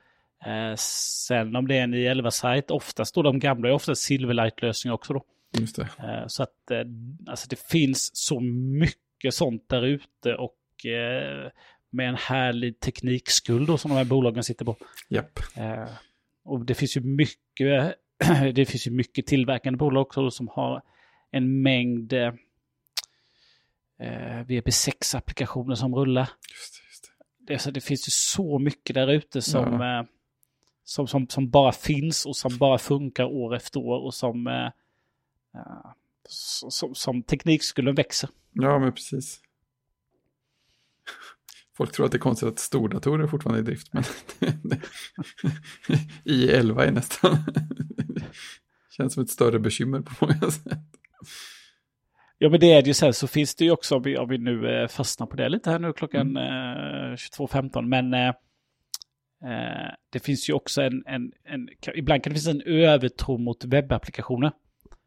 Eh, 0.46 0.76
sen 0.78 1.56
om 1.56 1.68
det 1.68 1.76
är 1.78 1.84
en 1.84 1.94
i11-sajt, 1.94 2.72
oftast 2.72 3.16
då 3.16 3.22
de 3.22 3.40
gamla 3.40 3.70
är 3.70 3.74
oftast 3.74 4.02
Silverlight-lösningar 4.02 4.94
också 4.94 5.14
då. 5.14 5.24
Just 5.60 5.76
det. 5.76 5.90
Eh, 6.00 6.28
så 6.28 6.44
att 6.44 6.72
eh, 6.72 6.80
alltså 7.28 7.48
det 7.50 7.60
finns 7.60 8.10
så 8.14 8.40
mycket 8.40 9.34
sånt 9.34 9.70
där 9.70 9.86
ute 9.86 10.36
och 10.36 10.86
eh, 10.86 11.52
med 11.96 12.10
en 12.10 12.16
härlig 12.16 12.80
teknikskuld 12.80 13.68
då 13.68 13.78
som 13.78 13.92
de 13.92 13.98
här 13.98 14.06
bolagen 14.06 14.44
sitter 14.44 14.66
på. 14.66 14.76
Japp. 15.10 15.40
Och 16.44 16.66
det 16.66 16.76
finns 16.76 16.98
ju 16.98 17.02
mycket, 17.02 17.96
det 18.56 18.66
finns 18.66 18.88
ju 18.88 18.92
mycket 18.92 19.26
tillverkande 19.28 19.78
bolag 19.78 20.02
också 20.02 20.32
som 20.32 20.48
har 20.48 20.82
en 21.32 21.62
mängd 21.62 22.14
eh, 22.14 22.34
VP6-applikationer 24.48 25.76
som 25.76 25.96
rullar. 25.96 26.30
Just 26.52 26.74
det, 26.74 26.88
just 26.88 27.04
det. 27.04 27.12
Det, 27.48 27.54
alltså, 27.54 27.72
det 27.72 27.82
finns 27.82 28.08
ju 28.08 28.12
så 28.12 28.60
mycket 28.60 28.94
där 28.94 29.12
ute 29.12 29.42
som, 29.42 29.74
ja. 29.74 30.00
eh, 30.00 30.06
som, 30.84 31.08
som, 31.08 31.30
som, 31.30 31.50
bara 31.50 31.72
finns 31.72 32.26
och 32.26 32.36
som 32.36 32.58
bara 32.58 32.78
funkar 32.78 33.26
år 33.26 33.56
efter 33.56 33.80
år 33.80 34.00
och 34.00 34.14
som 34.14 34.48
eh, 34.48 34.70
som, 36.28 36.96
som 36.96 37.24
teknikskulden 37.24 37.96
växer. 37.96 38.30
Ja, 38.52 38.80
men 38.80 38.94
precis. 38.94 39.42
Folk 41.78 41.92
tror 41.92 42.06
att 42.06 42.12
det 42.12 42.18
är 42.18 42.20
konstigt 42.20 42.50
att 42.50 42.60
stordatorer 42.60 43.28
fortfarande 43.28 43.60
är 43.60 43.62
i 43.62 43.66
drift, 43.66 43.94
men 43.94 44.04
i11 46.26 46.82
är 46.82 46.92
nästan 46.92 47.38
känns 48.98 49.14
som 49.14 49.24
ett 49.24 49.30
större 49.30 49.60
bekymmer 49.60 50.02
på 50.02 50.26
många 50.26 50.52
sätt. 50.52 50.80
Ja, 52.38 52.50
men 52.50 52.60
det 52.60 52.74
är 52.74 52.82
det 52.82 52.88
ju 52.88 52.94
sen 52.94 53.14
så 53.14 53.28
finns 53.28 53.56
det 53.56 53.66
ju 53.66 53.72
också, 53.72 53.96
om 53.96 54.04
vi, 54.04 54.18
om 54.18 54.30
vi 54.30 54.38
nu 54.38 54.70
eh, 54.70 54.88
fastnar 54.88 55.28
på 55.28 55.36
det 55.36 55.50
lite 55.50 55.70
här 55.70 55.80
nu 55.80 55.94
klockan 55.94 56.38
mm. 56.38 57.12
eh, 57.12 57.16
22.15, 57.16 57.82
men 57.82 58.14
eh, 58.14 58.28
eh, 59.52 59.92
det 60.10 60.20
finns 60.20 60.50
ju 60.50 60.54
också 60.54 60.82
en, 60.82 61.04
en, 61.06 61.32
en, 61.44 61.70
ibland 61.96 62.24
kan 62.24 62.34
det 62.34 62.40
finnas 62.40 62.56
en 62.56 62.74
övertro 62.74 63.38
mot 63.38 63.66
webbapplikationer. 63.66 64.52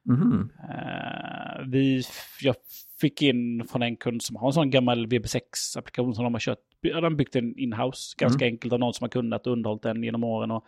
Mm. 0.09 0.41
Uh, 0.43 1.71
vi, 1.71 2.03
jag 2.41 2.57
fick 3.01 3.23
in 3.23 3.67
från 3.69 3.83
en 3.83 3.97
kund 3.97 4.23
som 4.23 4.37
har 4.37 4.47
en 4.47 4.53
sån 4.53 4.71
gammal 4.71 5.07
VB6-applikation 5.07 6.15
som 6.15 6.25
de 6.25 6.35
har 6.35 6.41
kört. 6.41 6.59
De 6.83 6.93
har 6.93 7.11
byggt 7.11 7.37
en 7.37 7.59
inhouse, 7.59 8.15
ganska 8.19 8.45
mm. 8.45 8.55
enkelt 8.55 8.73
av 8.73 8.79
någon 8.79 8.95
som 8.95 9.05
har 9.05 9.09
kunnat 9.09 9.47
och 9.47 9.53
underhållit 9.53 9.83
den 9.83 10.03
genom 10.03 10.25
åren. 10.25 10.51
Och 10.51 10.65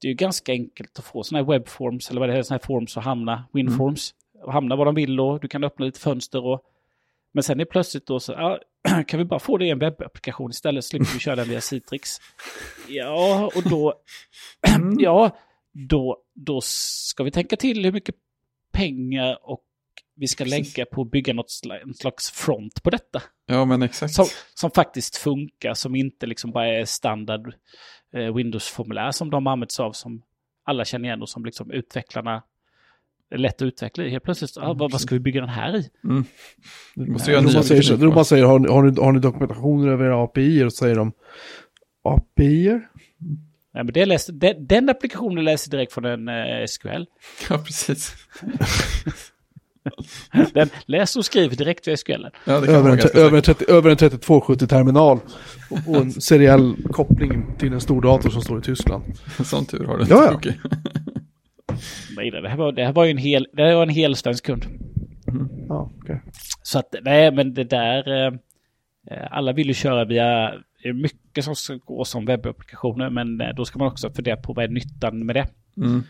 det 0.00 0.06
är 0.06 0.10
ju 0.10 0.14
ganska 0.14 0.52
enkelt 0.52 0.98
att 0.98 1.04
få 1.04 1.22
sådana 1.22 1.44
här 1.44 1.52
webforms, 1.52 2.10
eller 2.10 2.20
vad 2.20 2.28
det 2.28 2.38
är, 2.38 2.42
sådana 2.42 2.60
här 2.62 2.66
forms 2.66 2.96
att 2.96 3.04
hamna, 3.04 3.44
winforms, 3.52 4.14
mm. 4.34 4.46
och 4.46 4.52
hamna 4.52 4.76
var 4.76 4.84
de 4.84 4.94
vill 4.94 5.20
och 5.20 5.40
du 5.40 5.48
kan 5.48 5.64
öppna 5.64 5.86
lite 5.86 6.00
fönster 6.00 6.46
och 6.46 6.66
men 7.32 7.42
sen 7.42 7.60
är 7.60 7.64
plötsligt 7.64 8.06
då 8.06 8.20
så, 8.20 8.32
ja, 8.32 8.58
kan 9.06 9.18
vi 9.18 9.24
bara 9.24 9.40
få 9.40 9.58
det 9.58 9.66
i 9.66 9.70
en 9.70 9.78
webbapplikation 9.78 10.50
istället, 10.50 10.84
slipper 10.84 11.12
vi 11.12 11.18
köra 11.18 11.36
den 11.36 11.48
via 11.48 11.60
Citrix. 11.60 12.10
Ja, 12.88 13.50
och 13.56 13.62
då, 13.70 13.94
mm. 14.76 14.96
ja, 15.00 15.36
då, 15.72 16.16
då 16.34 16.60
ska 16.64 17.24
vi 17.24 17.30
tänka 17.30 17.56
till 17.56 17.84
hur 17.84 17.92
mycket 17.92 18.14
pengar 18.72 19.38
och 19.42 19.64
vi 20.20 20.26
ska 20.26 20.44
Precis. 20.44 20.76
lägga 20.76 20.86
på 20.86 21.02
att 21.02 21.10
bygga 21.10 21.34
något 21.34 21.50
slags 21.96 22.30
front 22.30 22.82
på 22.82 22.90
detta. 22.90 23.22
Ja, 23.46 23.64
men 23.64 23.82
exakt. 23.82 24.14
Som, 24.14 24.26
som 24.54 24.70
faktiskt 24.70 25.16
funkar, 25.16 25.74
som 25.74 25.94
inte 25.94 26.26
liksom 26.26 26.52
bara 26.52 26.66
är 26.66 26.84
standard 26.84 27.54
eh, 28.14 28.34
Windows-formulär 28.34 29.10
som 29.10 29.30
de 29.30 29.46
använder 29.46 29.72
sig 29.72 29.82
av, 29.82 29.92
som 29.92 30.22
alla 30.64 30.84
känner 30.84 31.08
igen 31.08 31.22
och 31.22 31.28
som 31.28 31.44
liksom 31.44 31.70
utvecklarna 31.70 32.42
är 33.30 33.38
lätt 33.38 33.54
att 33.54 33.66
utveckla 33.66 34.04
i. 34.04 34.10
Helt 34.10 34.24
plötsligt, 34.24 34.56
ah, 34.58 34.72
vad, 34.72 34.92
vad, 34.92 35.00
ska 35.00 35.14
vi 35.14 35.20
bygga 35.20 35.40
den 35.40 35.50
här 35.50 35.76
i? 35.76 35.90
Mm. 36.04 36.24
måste 36.94 37.30
göra 37.30 37.42
de, 37.42 37.62
säger, 37.62 37.96
de 37.96 38.14
bara 38.14 38.24
säger, 38.24 38.44
har 38.44 38.58
ni, 38.58 38.68
har 38.68 38.82
ni, 38.82 39.00
har 39.00 39.12
ni 39.12 39.20
dokumentationer 39.20 39.88
över 39.88 40.04
era 40.04 40.24
API? 40.24 40.64
Och 40.64 40.72
så 40.72 40.76
säger 40.76 40.94
de, 40.94 41.12
API? 42.04 42.68
Nej, 43.74 43.84
men 43.84 43.92
det 43.92 44.06
läste, 44.06 44.32
den, 44.32 44.66
den 44.66 44.88
applikationen 44.88 45.44
läser 45.44 45.70
direkt 45.70 45.92
från 45.92 46.04
en 46.04 46.28
eh, 46.28 46.66
SQL. 46.66 47.04
Ja, 47.50 47.58
precis. 47.58 48.14
den 50.52 50.68
läser 50.86 51.20
och 51.20 51.24
skriver 51.24 51.56
direkt 51.56 51.88
via 51.88 51.96
SQL. 51.96 52.26
Ja, 52.44 52.52
över, 52.52 52.90
en, 52.90 52.98
över, 53.14 53.36
en 53.36 53.42
30, 53.42 53.64
över 53.68 53.90
en 53.90 53.96
3270-terminal 53.96 55.20
och, 55.86 55.96
en 55.96 56.12
seriell 56.20 56.76
koppling 56.90 57.56
till 57.58 57.72
en 57.72 57.80
stor 57.80 58.02
dator 58.02 58.30
som 58.30 58.42
står 58.42 58.58
i 58.58 58.62
Tyskland. 58.62 59.04
Sån 59.44 59.66
tur 59.66 59.84
har 59.84 59.98
du. 59.98 60.04
Ja, 60.08 60.38
ja. 60.42 60.52
Nej, 62.16 62.30
det 62.30 62.48
här 62.48 62.56
var, 62.56 62.72
det 62.72 62.84
här 62.84 62.92
var 62.92 63.04
ju 63.04 63.10
en 63.10 63.18
hel, 63.18 63.46
det 63.52 63.62
här 63.62 63.74
var 63.74 63.82
en 63.82 63.88
hel 63.88 64.16
svensk 64.16 64.46
kund. 64.46 64.64
Mm. 65.28 65.48
Ja, 65.68 65.90
okay. 66.02 66.16
Så 66.62 66.78
att, 66.78 66.94
nej 67.02 67.32
men 67.32 67.54
det 67.54 67.64
där, 67.64 68.26
eh, 68.26 68.32
alla 69.30 69.52
vill 69.52 69.68
ju 69.68 69.74
köra 69.74 70.04
via 70.04 70.52
det 70.82 70.88
är 70.88 70.92
mycket 70.92 71.44
som 71.44 71.56
ska 71.56 71.74
gå 71.74 72.04
som 72.04 72.24
webbapplikationer, 72.24 73.10
men 73.10 73.40
eh, 73.40 73.48
då 73.56 73.64
ska 73.64 73.78
man 73.78 73.88
också 73.88 74.10
fundera 74.10 74.36
på 74.36 74.52
vad 74.52 74.64
är 74.64 74.68
nyttan 74.68 75.26
med 75.26 75.36
det. 75.36 75.46
Mm. 75.76 76.02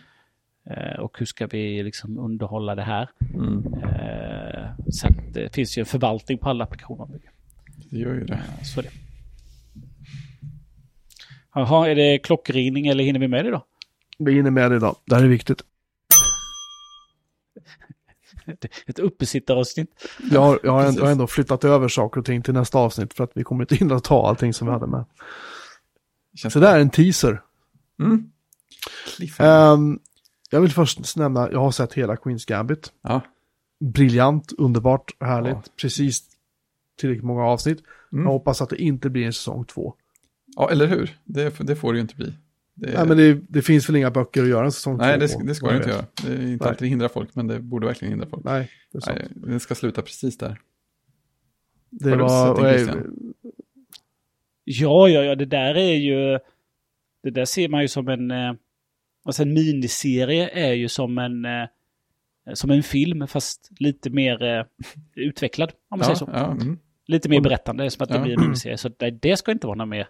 Eh, 0.66 1.00
och 1.00 1.18
hur 1.18 1.26
ska 1.26 1.46
vi 1.46 1.82
liksom 1.82 2.18
underhålla 2.18 2.74
det 2.74 2.82
här? 2.82 3.10
Mm. 3.34 3.74
Eh, 3.74 4.70
så 4.90 5.08
det 5.32 5.54
finns 5.54 5.78
ju 5.78 5.80
en 5.80 5.86
förvaltning 5.86 6.38
på 6.38 6.48
alla 6.48 6.64
applikationer. 6.64 7.20
Det 7.90 7.98
gör 7.98 8.14
ju 8.14 8.24
det. 8.24 8.42
Så 8.64 8.80
är 8.80 8.84
det. 8.84 8.90
Jaha, 11.54 11.88
är 11.88 11.94
det 11.94 12.18
klockringning 12.18 12.86
eller 12.86 13.04
hinner 13.04 13.20
vi 13.20 13.28
med 13.28 13.44
det 13.44 13.48
idag? 13.48 13.62
Vi 14.18 14.32
hinner 14.32 14.50
med 14.50 14.70
det 14.70 14.76
idag. 14.76 14.96
Det 15.04 15.14
här 15.14 15.22
är 15.22 15.28
viktigt. 15.28 15.62
ett 18.86 18.98
uppesittaravsnitt. 18.98 19.90
Jag 20.30 20.40
har, 20.40 20.60
jag, 20.62 20.72
har 20.72 20.84
ändå, 20.84 21.00
jag 21.00 21.04
har 21.04 21.12
ändå 21.12 21.26
flyttat 21.26 21.64
över 21.64 21.88
saker 21.88 22.20
och 22.20 22.26
ting 22.26 22.42
till 22.42 22.54
nästa 22.54 22.78
avsnitt 22.78 23.14
för 23.14 23.24
att 23.24 23.30
vi 23.34 23.44
kommer 23.44 23.62
inte 23.62 23.76
hinna 23.76 24.00
ta 24.00 24.28
allting 24.28 24.54
som 24.54 24.66
vi 24.66 24.72
hade 24.72 24.86
med. 24.86 25.04
Så 26.52 26.58
det 26.58 26.68
är 26.68 26.80
en 26.80 26.90
teaser. 26.90 27.42
Mm. 28.00 28.30
Um, 29.38 30.00
jag 30.50 30.60
vill 30.60 30.70
först 30.70 31.16
nämna, 31.16 31.50
jag 31.52 31.60
har 31.60 31.70
sett 31.70 31.92
hela 31.92 32.16
Queens 32.16 32.44
Gambit. 32.44 32.92
Ja. 33.02 33.20
Briljant, 33.84 34.52
underbart, 34.58 35.16
härligt. 35.20 35.52
Ja. 35.52 35.62
Precis 35.80 36.22
tillräckligt 36.98 37.24
många 37.24 37.44
avsnitt. 37.44 37.82
Mm. 38.12 38.24
Jag 38.24 38.32
hoppas 38.32 38.62
att 38.62 38.70
det 38.70 38.82
inte 38.82 39.10
blir 39.10 39.26
en 39.26 39.32
säsong 39.32 39.64
två. 39.64 39.94
Ja, 40.56 40.70
eller 40.70 40.86
hur? 40.86 41.18
Det, 41.24 41.58
det 41.58 41.76
får 41.76 41.92
det 41.92 41.96
ju 41.96 42.02
inte 42.02 42.16
bli. 42.16 42.32
Det, 42.74 42.92
Nej, 42.94 43.06
men 43.06 43.16
det, 43.16 43.34
det, 43.48 43.62
finns 43.62 43.88
väl 43.88 43.96
inga 43.96 44.10
böcker 44.10 44.42
att 44.42 44.48
göra 44.48 44.64
en 44.64 44.72
säsong 44.72 44.96
Nej, 44.96 45.18
det, 45.18 45.44
det 45.44 45.54
ska 45.54 45.70
det 45.70 45.76
inte 45.76 45.90
göra. 45.90 46.04
Det 46.22 46.28
är 46.28 46.32
inte 46.32 46.64
Nej. 46.64 46.70
alltid 46.70 46.88
hindra 46.88 47.08
folk, 47.08 47.34
men 47.34 47.46
det 47.46 47.60
borde 47.60 47.86
verkligen 47.86 48.12
hindra 48.12 48.28
folk. 48.28 48.44
Nej, 48.44 48.70
det 48.92 48.98
är 48.98 49.00
sant. 49.00 49.18
Nej, 49.34 49.52
det 49.52 49.60
ska 49.60 49.74
sluta 49.74 50.02
precis 50.02 50.38
där. 50.38 50.60
Det 51.90 52.16
var... 52.16 52.64
ja, 54.64 55.08
ja, 55.08 55.22
ja, 55.24 55.34
det 55.34 55.44
där 55.44 55.74
är 55.74 55.94
ju... 55.94 56.38
Det 57.22 57.30
där 57.30 57.44
ser 57.44 57.68
man 57.68 57.82
ju 57.82 57.88
som 57.88 58.08
en... 58.08 58.30
Eh, 59.20 59.26
alltså 59.26 59.42
en 59.42 59.52
miniserie 59.52 60.48
är 60.48 60.72
ju 60.72 60.88
som 60.88 61.18
en... 61.18 61.44
Eh, 61.44 61.68
som 62.54 62.70
en 62.70 62.82
film, 62.82 63.26
fast 63.26 63.70
lite 63.78 64.10
mer 64.10 64.42
eh, 64.42 64.64
utvecklad, 65.14 65.72
om 65.88 65.98
man 65.98 65.98
ja, 65.98 66.04
säger 66.04 66.16
så. 66.16 66.30
Ja, 66.32 66.50
mm. 66.50 66.78
Lite 67.06 67.28
mer 67.28 67.40
berättande, 67.40 67.90
som 67.90 68.02
att 68.02 68.08
det 68.08 68.18
blir 68.18 68.32
en 68.32 68.40
miniserie. 68.40 68.78
Så 68.78 68.88
det, 68.88 69.10
det 69.10 69.36
ska 69.36 69.52
inte 69.52 69.66
vara 69.66 69.76
något 69.76 69.88
mer 69.88 70.08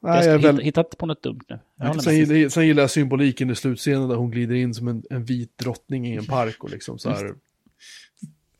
Nej, 0.00 0.26
jag, 0.26 0.38
väl... 0.38 0.58
hitta, 0.58 0.80
inte 0.80 0.96
på 0.96 1.06
något 1.06 1.22
dumt 1.22 1.40
nu. 1.48 1.58
sen, 2.00 2.50
sen 2.50 2.66
gillar 2.66 2.82
jag 2.82 2.90
symboliken 2.90 3.50
i 3.50 3.54
slutscenen 3.54 4.08
där 4.08 4.16
hon 4.16 4.30
glider 4.30 4.54
in 4.54 4.74
som 4.74 4.88
en, 4.88 5.02
en 5.10 5.24
vit 5.24 5.58
drottning 5.58 6.06
i 6.06 6.16
en 6.16 6.24
park 6.24 6.64
och 6.64 6.70
liksom 6.70 6.98
så 6.98 7.10
här, 7.10 7.34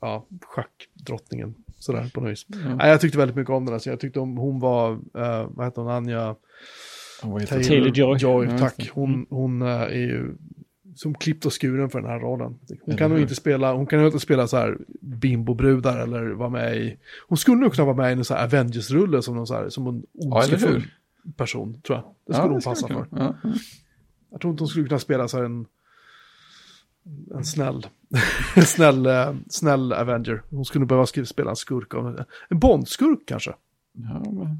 ja, 0.01 0.27
schackdrottningen, 0.40 1.55
sådär 1.78 2.10
på 2.15 2.20
något 2.20 2.31
vis. 2.31 2.47
Mm. 2.55 2.77
Nej, 2.77 2.90
jag 2.90 3.01
tyckte 3.01 3.19
väldigt 3.19 3.36
mycket 3.36 3.51
om 3.51 3.65
den 3.65 3.74
här, 3.74 3.78
så 3.78 3.89
jag 3.89 4.01
tyckte 4.01 4.20
om, 4.20 4.36
hon 4.36 4.60
var, 4.60 4.93
uh, 4.93 5.48
vad 5.48 5.66
heter 5.66 5.82
hon, 5.82 5.90
Anja 5.90 6.36
Taylor, 7.20 7.62
Taylor 7.62 7.89
Joy. 7.89 8.19
Joy 8.19 8.59
tack. 8.59 8.90
Hon, 8.93 9.27
hon 9.31 9.62
uh, 9.62 9.69
är 9.69 9.90
ju 9.90 10.35
som 10.99 11.15
klippt 11.15 11.47
och 11.47 11.62
skuren 11.62 11.90
för 11.90 12.01
den 12.01 12.11
här 12.11 12.19
rollen. 12.19 12.59
Hon 12.82 12.97
kan 12.97 13.11
nog 13.11 13.20
inte 13.20 13.35
spela, 13.35 13.73
hon 13.73 13.86
kan 13.86 14.07
inte 14.07 14.20
spela 14.20 14.49
så 14.49 14.57
här 14.57 14.78
bimbobrudar 15.01 15.99
eller 15.99 16.31
vara 16.31 16.49
med 16.49 16.77
i, 16.77 16.97
hon 17.28 17.39
skulle 17.39 17.57
nog 17.57 17.73
kunna 17.73 17.85
vara 17.85 17.97
med 17.97 18.11
i 18.11 18.12
en 18.12 18.24
så 18.24 18.35
här 18.35 18.45
Avengers-rulle 18.45 19.23
som 19.23 19.36
någon 19.36 19.47
så 19.47 19.55
här, 19.55 19.69
som 19.69 19.86
en 19.86 20.03
Ja, 20.12 20.36
ondskefull 20.36 20.74
hur? 20.74 21.32
person, 21.36 21.81
tror 21.81 21.99
jag. 21.99 22.15
Det 22.27 22.35
skulle 22.35 22.53
hon 22.53 22.61
skulle 22.61 22.74
passa 22.74 22.89
för. 22.89 23.07
Ja. 23.11 23.35
Jag 24.31 24.40
tror 24.40 24.51
inte 24.51 24.62
hon 24.62 24.69
skulle 24.69 24.89
kunna 24.89 24.99
spela 24.99 25.28
så 25.28 25.36
här 25.36 25.45
en, 25.45 25.66
en 27.35 27.45
snäll, 27.45 27.86
en 28.57 28.66
snäll, 28.66 29.07
eh, 29.07 29.35
snäll 29.49 29.93
Avenger. 29.93 30.43
Hon 30.51 30.65
skulle 30.65 30.86
behöva 30.86 31.07
spela 31.07 31.51
en 31.51 31.57
skurk, 31.57 31.95
en 32.49 32.59
Bond-skurk 32.59 33.20
kanske. 33.27 33.55
Ja, 33.93 34.23
men... 34.32 34.59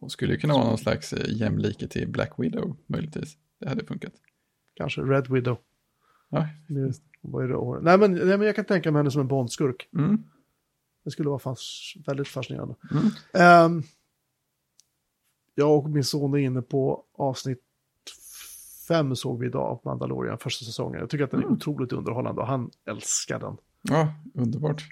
Och 0.00 0.12
skulle 0.12 0.36
kunna 0.36 0.54
vara 0.54 0.64
någon 0.64 0.78
slags 0.78 1.12
eh, 1.12 1.36
jämlike 1.36 1.88
till 1.88 2.08
Black 2.08 2.32
Widow, 2.36 2.76
möjligtvis. 2.86 3.36
Det 3.60 3.68
hade 3.68 3.84
funkat. 3.84 4.12
Kanske 4.74 5.00
Red 5.00 5.26
Widow. 5.28 5.58
Ja, 6.28 6.48
är 7.42 7.48
det? 7.48 7.80
Nej, 7.82 7.98
men, 7.98 8.12
nej, 8.12 8.38
men 8.38 8.46
jag 8.46 8.56
kan 8.56 8.64
tänka 8.64 8.92
mig 8.92 8.98
henne 9.00 9.10
som 9.10 9.20
en 9.20 9.28
Bond-skurk. 9.28 9.88
mm. 9.94 10.22
Det 11.04 11.10
skulle 11.10 11.28
vara 11.28 11.38
fas, 11.38 11.94
väldigt 12.06 12.28
fascinerande. 12.28 12.74
Mm. 12.90 13.04
Ehm, 13.32 13.82
jag 15.54 15.78
och 15.78 15.90
min 15.90 16.04
son 16.04 16.34
är 16.34 16.38
inne 16.38 16.62
på 16.62 17.04
avsnitt 17.14 17.62
fem 18.88 19.16
såg 19.16 19.40
vi 19.40 19.46
idag 19.46 19.62
av 19.66 19.80
Mandalorian, 19.84 20.38
första 20.38 20.64
säsongen. 20.64 21.00
Jag 21.00 21.10
tycker 21.10 21.24
att 21.24 21.30
den 21.30 21.40
är 21.40 21.44
Mm. 21.44 21.56
otroligt 21.56 21.92
underhållande 21.92 22.40
och 22.40 22.46
han 22.46 22.70
älskar 22.86 23.38
den. 23.40 23.56
ja 23.82 24.14
underbart. 24.34 24.84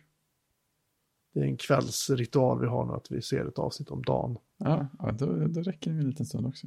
Det 1.37 1.43
är 1.43 1.45
en 1.45 1.57
kvällsritual 1.57 2.61
vi 2.61 2.67
har 2.67 2.85
nu 2.85 2.93
att 2.93 3.11
vi 3.11 3.23
ser 3.23 3.49
ett 3.49 3.59
avsnitt 3.59 3.91
om 3.91 4.03
dagen. 4.03 4.39
Ja, 4.57 4.87
ja 4.99 5.13
då, 5.13 5.27
då 5.27 5.61
räcker 5.61 5.91
det 5.91 5.99
en 5.99 6.09
liten 6.09 6.27
stund 6.27 6.47
också. 6.47 6.67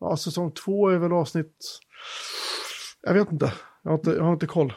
Ja, 0.00 0.16
säsong 0.16 0.50
två 0.50 0.88
är 0.88 0.98
väl 0.98 1.12
avsnitt... 1.12 1.80
Jag 3.02 3.14
vet 3.14 3.32
inte. 3.32 3.52
Jag 3.82 3.90
har 3.90 3.98
inte, 3.98 4.10
jag 4.10 4.24
har 4.24 4.32
inte 4.32 4.46
koll. 4.46 4.72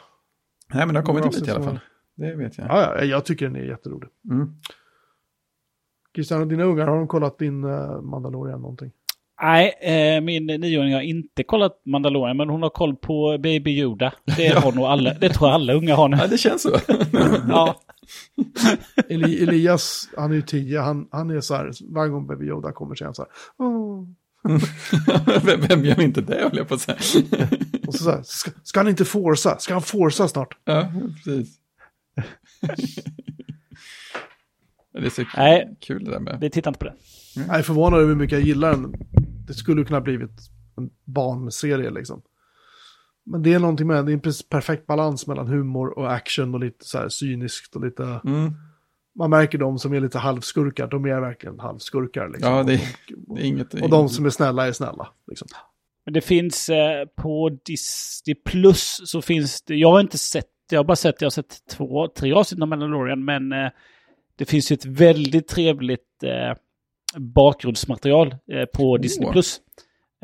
Nej, 0.74 0.86
men 0.86 0.94
det 0.94 1.00
har 1.00 1.06
kommit 1.06 1.24
bit 1.24 1.48
i 1.48 1.50
alla 1.50 1.64
fall. 1.64 1.80
Det 2.14 2.34
vet 2.34 2.58
jag. 2.58 2.66
Ja, 2.66 2.96
ja, 2.98 3.04
jag 3.04 3.24
tycker 3.24 3.46
den 3.46 3.56
är 3.56 3.60
jätterolig. 3.60 4.08
Mm. 4.30 4.54
Christian, 6.14 6.40
och 6.40 6.48
dina 6.48 6.64
ungar, 6.64 6.86
har 6.86 6.96
de 6.96 7.08
kollat 7.08 7.38
din 7.38 7.64
uh, 7.64 8.00
Mandalorian 8.00 8.60
någonting? 8.60 8.92
Nej, 9.42 9.74
eh, 9.80 10.20
min 10.20 10.46
nioåring 10.46 10.94
har 10.94 11.00
inte 11.00 11.42
kollat 11.42 11.82
Mandalorian, 11.86 12.36
men 12.36 12.48
hon 12.48 12.62
har 12.62 12.70
koll 12.70 12.96
på 12.96 13.38
Baby 13.38 13.70
Yoda. 13.70 14.12
Det 14.36 14.48
har 14.48 14.72
nog 14.72 14.84
alla, 14.84 15.14
det 15.14 15.28
tror 15.28 15.48
jag 15.48 15.54
alla 15.54 15.72
unga 15.72 15.94
har 15.94 16.08
nu. 16.08 16.16
Ja, 16.16 16.26
det 16.26 16.38
känns 16.38 16.62
så. 16.62 16.78
Ja, 17.48 17.80
Eli, 19.08 19.42
Elias, 19.42 20.08
han 20.16 20.30
är 20.30 20.34
ju 20.34 20.42
tio, 20.42 20.80
han, 20.80 21.08
han 21.10 21.30
är 21.30 21.40
så 21.40 21.54
här, 21.54 21.70
varje 21.94 22.10
gång 22.10 22.26
Baby 22.26 22.46
Yoda 22.46 22.72
kommer 22.72 22.94
så 22.94 23.04
är 23.04 23.06
han 23.06 23.14
så 23.14 23.22
här, 23.22 23.30
"Åh." 23.58 24.04
vem, 25.42 25.60
vem 25.68 25.84
gör 25.84 26.00
inte 26.00 26.20
det, 26.20 26.42
höll 26.42 26.56
jag 26.56 26.68
på 26.68 26.74
att 26.74 26.80
säga. 26.80 26.96
och 27.86 27.94
så, 27.94 28.04
så 28.04 28.10
här, 28.10 28.22
ska, 28.22 28.50
ska 28.62 28.80
han 28.80 28.88
inte 28.88 29.04
forsa? 29.04 29.58
Ska 29.58 29.72
han 29.72 29.82
forsa 29.82 30.28
snart? 30.28 30.58
ja, 30.64 30.92
precis. 31.24 31.56
det 34.92 35.06
är 35.06 35.10
så 35.10 35.24
Nej. 35.36 35.76
kul 35.80 36.04
det 36.04 36.10
där 36.10 36.20
med. 36.20 36.38
det 36.40 36.50
tittar 36.50 36.70
inte 36.70 36.78
på 36.78 36.84
det. 36.84 36.94
Jag 37.36 37.58
är 37.58 37.62
förvånad 37.62 38.00
över 38.00 38.08
hur 38.08 38.16
mycket 38.16 38.38
jag 38.38 38.46
gillar 38.48 38.70
den. 38.70 38.94
Det 39.46 39.54
skulle 39.54 39.84
kunna 39.84 40.00
blivit 40.00 40.30
en 40.76 40.90
barnserie 41.04 41.90
liksom. 41.90 42.22
Men 43.26 43.42
det 43.42 43.52
är 43.54 43.58
någonting 43.58 43.86
med, 43.86 44.06
det 44.06 44.12
är 44.12 44.14
en 44.14 44.32
perfekt 44.50 44.86
balans 44.86 45.26
mellan 45.26 45.46
humor 45.48 45.98
och 45.98 46.12
action 46.12 46.54
och 46.54 46.60
lite 46.60 46.84
så 46.84 46.98
här 46.98 47.08
cyniskt 47.08 47.76
och 47.76 47.84
lite, 47.84 48.20
Mm. 48.24 48.52
man 49.14 49.30
märker 49.30 49.58
de 49.58 49.78
som 49.78 49.92
är 49.94 50.00
lite 50.00 50.18
halvskurkar, 50.18 50.86
de 50.86 51.04
är 51.04 51.20
verkligen 51.20 51.58
halvskurkar 51.60 52.28
liksom. 52.28 52.52
Ja, 52.52 52.62
det, 52.62 52.80
och, 53.28 53.36
det 53.36 53.42
är 53.42 53.46
inget. 53.46 53.74
och 53.74 53.90
de 53.90 54.08
som 54.08 54.26
är 54.26 54.30
snälla 54.30 54.66
är 54.66 54.72
snälla 54.72 55.08
liksom. 55.26 55.48
Men 56.04 56.14
det 56.14 56.20
finns 56.20 56.68
eh, 56.68 57.06
på 57.16 57.58
Disney 57.64 58.34
Plus 58.44 59.00
så 59.04 59.22
finns 59.22 59.62
det, 59.62 59.74
jag 59.74 59.90
har 59.92 60.00
inte 60.00 60.18
sett, 60.18 60.46
jag 60.70 60.78
har 60.78 60.84
bara 60.84 60.96
sett, 60.96 61.20
jag 61.20 61.26
har 61.26 61.30
sett 61.30 61.56
två, 61.70 62.08
tre 62.08 62.32
avsnitt 62.32 62.62
av 62.62 62.68
Mandalorian, 62.68 63.24
men 63.24 63.52
eh, 63.52 63.70
det 64.36 64.44
finns 64.44 64.72
ju 64.72 64.74
ett 64.74 64.84
väldigt 64.84 65.48
trevligt 65.48 66.22
eh, 66.22 66.56
bakgrundsmaterial 67.18 68.34
eh, 68.52 68.64
på. 68.74 68.96
Disney 68.96 69.32
Plus. 69.32 69.60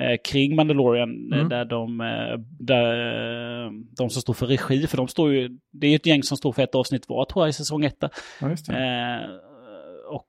Eh, 0.01 0.17
kring 0.25 0.57
Mandalorian, 0.57 1.33
eh, 1.33 1.39
Mm. 1.39 1.49
där 1.49 1.65
de, 1.65 1.99
där 2.61 2.95
de 3.97 4.11
som 4.11 4.23
står 4.23 4.35
för 4.35 4.47
regi, 4.47 4.87
för 4.87 4.97
de 4.97 5.09
står 5.09 5.33
ju, 5.33 5.59
det 5.73 5.87
är 5.87 5.91
ju 5.91 5.97
ett 5.97 6.07
gäng 6.07 6.23
som 6.23 6.37
står 6.37 6.53
för 6.53 6.63
ett 6.63 6.75
avsnitt 6.75 7.09
var 7.09 7.25
tror 7.25 7.45
jag 7.45 7.49
i 7.51 7.53
säsong 7.53 7.85
ett. 7.85 8.01
där. 8.01 8.11
Ja, 8.41 8.51
just 8.51 8.67
det. 8.67 8.77
Eh, 8.77 9.31
och 10.15 10.27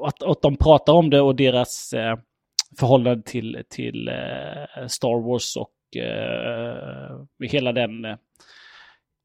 och 0.00 0.08
att, 0.08 0.22
att 0.22 0.42
de 0.42 0.56
pratar 0.56 0.92
om 0.92 1.10
det 1.10 1.20
och 1.20 1.36
deras 1.36 1.92
eh, 1.92 2.16
förhållande 2.78 3.22
till, 3.22 3.62
till 3.70 4.08
eh, 4.08 4.86
Star 4.86 5.28
Wars 5.28 5.56
och 5.56 5.96
eh, 6.02 7.48
hela 7.50 7.72
den 7.72 7.90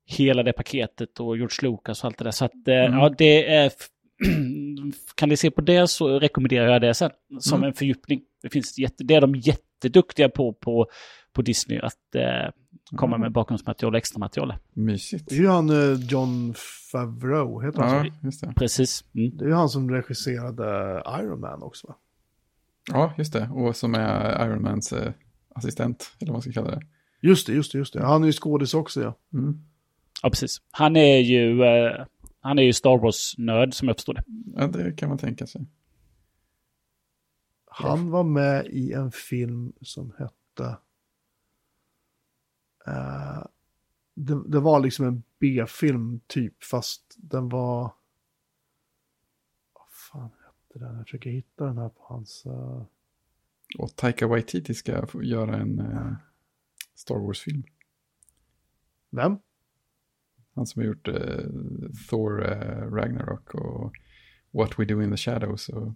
hela 0.06 0.44
det 0.44 0.54
paketet 0.54 1.20
och 1.20 1.38
George 1.38 1.58
Lucas 1.72 2.04
och 2.04 2.08
allt 2.08 2.18
det 2.18 2.24
där. 2.24 2.32
Så 2.32 2.46
att 2.46 2.68
Mm. 2.68 2.94
ja, 2.94 3.10
det 3.18 3.54
är... 3.56 3.72
Kan 5.16 5.30
ni 5.30 5.38
se 5.38 5.52
på 5.52 5.62
det 5.62 5.88
så 5.88 6.20
rekommenderar 6.20 6.68
jag 6.72 6.82
det 6.82 6.94
sen 6.94 7.12
som 7.40 7.58
Mm. 7.58 7.68
en 7.68 7.74
fördjupning. 7.74 8.22
Det, 8.42 8.50
finns 8.50 8.78
jätte, 8.78 9.04
det 9.04 9.14
är 9.16 9.22
de 9.22 9.36
jätteduktiga 9.36 10.30
på, 10.30 10.54
på, 10.54 10.88
på 11.34 11.42
Disney 11.42 11.80
att 11.80 12.16
eh, 12.16 12.52
komma 12.96 13.16
Mm. 13.16 13.22
med 13.22 13.32
bakgrundsmaterial 13.32 13.94
och 13.94 13.98
extra 13.98 14.20
material. 14.20 14.54
Mysigt. 14.74 15.30
Det 15.30 15.36
är 15.36 15.40
ju 15.40 15.48
han 15.48 15.70
eh, 15.70 16.00
John 16.10 16.54
Favreau, 16.92 17.66
heter 17.66 17.82
han 17.82 17.90
så? 17.90 17.96
Ja, 18.08 18.14
just 18.24 18.42
det. 18.42 18.54
Precis. 18.56 19.04
Mm. 19.16 19.38
Det 19.38 19.44
är 19.46 19.48
ju 19.50 19.54
han 19.56 19.70
som 19.70 19.92
regisserade 19.92 20.64
Iron 21.20 21.40
Man 21.40 21.64
också 21.64 21.88
va? 21.88 21.96
Ja, 22.92 23.14
just 23.18 23.34
det. 23.34 23.50
Och 23.54 23.76
som 23.76 23.96
är 23.96 24.46
Iron 24.48 24.62
Mans 24.62 24.94
eh, 24.94 25.12
assistent, 25.56 26.12
eller 26.20 26.32
vad 26.32 26.36
man 26.36 26.42
ska 26.42 26.52
kalla 26.52 26.72
det. 26.72 26.82
Just 27.22 27.48
det, 27.48 27.54
just 27.54 27.72
det, 27.72 27.78
just 27.78 27.94
det. 27.94 28.06
Han 28.06 28.22
är 28.24 28.28
ju 28.28 28.34
skådis 28.34 28.74
också 28.74 29.02
ja. 29.02 29.18
Mm. 29.34 29.60
Ja, 30.24 30.30
precis. 30.30 30.58
Han 30.72 30.96
är 30.96 31.18
ju, 31.20 31.64
eh, 31.64 32.06
han 32.44 32.60
är 32.60 32.64
ju 32.64 32.74
Star 32.74 32.98
Wars-nörd 32.98 33.74
som 33.74 33.88
jag 33.88 33.98
förstår 33.98 34.14
det. 34.14 34.24
Ja, 34.56 34.68
det 34.68 34.92
kan 34.98 35.10
man 35.10 35.18
tänka 35.18 35.48
sig. 35.48 35.66
Han 37.66 38.10
var 38.12 38.24
med 38.24 38.66
i 38.66 38.94
en 38.94 39.12
film 39.12 39.74
som 39.82 40.14
hette... 40.18 40.78
eh, 42.88 43.44
det, 44.14 44.44
det 44.48 44.60
var 44.60 44.80
liksom 44.80 45.06
en 45.06 45.24
B-film 45.40 46.20
typ, 46.28 46.64
fast 46.64 47.16
den 47.18 47.50
var... 47.50 47.82
Vad 49.74 49.90
fan 49.90 50.30
hette 50.46 50.80
den? 50.86 50.96
Jag 50.96 51.06
försöker 51.06 51.30
hitta 51.30 51.66
den 51.66 51.78
här 51.78 51.90
på 51.90 52.04
hans... 52.04 52.46
eh, 52.46 52.84
Och 53.78 53.96
Taika 53.96 54.28
Waititi 54.28 54.74
ska 54.74 55.06
göra 55.22 55.58
en 55.58 55.80
eh, 55.80 56.14
Star 56.96 57.16
Wars-film. 57.20 57.64
Vem? 59.10 59.38
Han 60.56 60.66
som 60.66 60.82
har 60.82 60.88
gjort 60.88 61.08
eh, 61.08 61.16
Thor 62.10 62.52
eh, 62.52 62.92
Ragnarok 62.92 63.56
och 63.56 63.94
What 64.52 64.80
We 64.80 64.86
Do 64.86 65.02
In 65.02 65.12
The 65.12 65.18
Shadows 65.18 65.70
och 65.70 65.94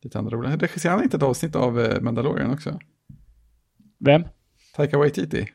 lite 0.00 0.18
andra 0.18 0.36
roliga. 0.36 0.56
Regisserar 0.56 0.94
han 0.94 1.02
inte 1.04 1.16
ett 1.16 1.22
avsnitt 1.22 1.56
av 1.56 1.80
eh, 1.80 2.00
Mandalorian 2.00 2.50
också? 2.50 2.78
Vem? 3.98 4.24
Taika 4.74 4.98
Waititi? 4.98 5.48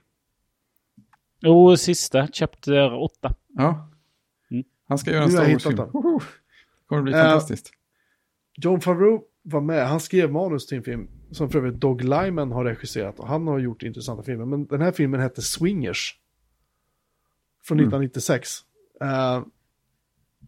Jo, 1.39 1.77
sista, 1.77 2.27
Chapter 2.33 2.93
8. 2.93 3.35
Ja. 3.47 3.89
Mm. 4.51 4.63
Han 4.87 4.97
ska 4.97 5.11
göra 5.11 5.23
en 5.23 5.31
Star 5.31 5.51
Wars-film. 5.51 5.77
Woho! 5.77 6.19
Det 6.19 6.25
kommer 6.87 7.01
bli 7.01 7.13
Eh, 7.13 7.19
fantastiskt. 7.19 7.71
John 8.55 8.81
Favreau 8.81 9.21
var 9.41 9.61
med. 9.61 9.87
Han 9.87 9.99
skrev 9.99 10.31
manus 10.31 10.67
till 10.67 10.77
en 10.77 10.83
film 10.83 11.07
som 11.31 11.49
för 11.49 11.59
övrigt 11.59 11.75
Dog 11.75 12.03
Lyman 12.03 12.51
har 12.51 12.65
regisserat. 12.65 13.19
Och 13.19 13.27
han 13.27 13.47
har 13.47 13.59
gjort 13.59 13.83
intressanta 13.83 14.23
filmer. 14.23 14.45
Men 14.45 14.65
den 14.65 14.81
här 14.81 14.91
filmen 14.91 15.19
hette 15.19 15.41
Swingers. 15.41 16.19
Från 17.67 17.79
Mm. 17.79 17.87
1996. 17.87 18.49
Eh, 19.01 19.41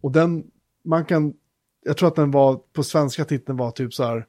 och 0.02 0.12
den, 0.12 0.44
man 0.84 1.04
kan, 1.04 1.34
jag 1.84 1.96
tror 1.96 2.08
att 2.08 2.16
den 2.16 2.30
var, 2.30 2.56
på 2.72 2.82
svenska 2.82 3.24
titeln 3.24 3.58
var 3.58 3.70
typ 3.70 3.94
så 3.94 4.04
här. 4.04 4.26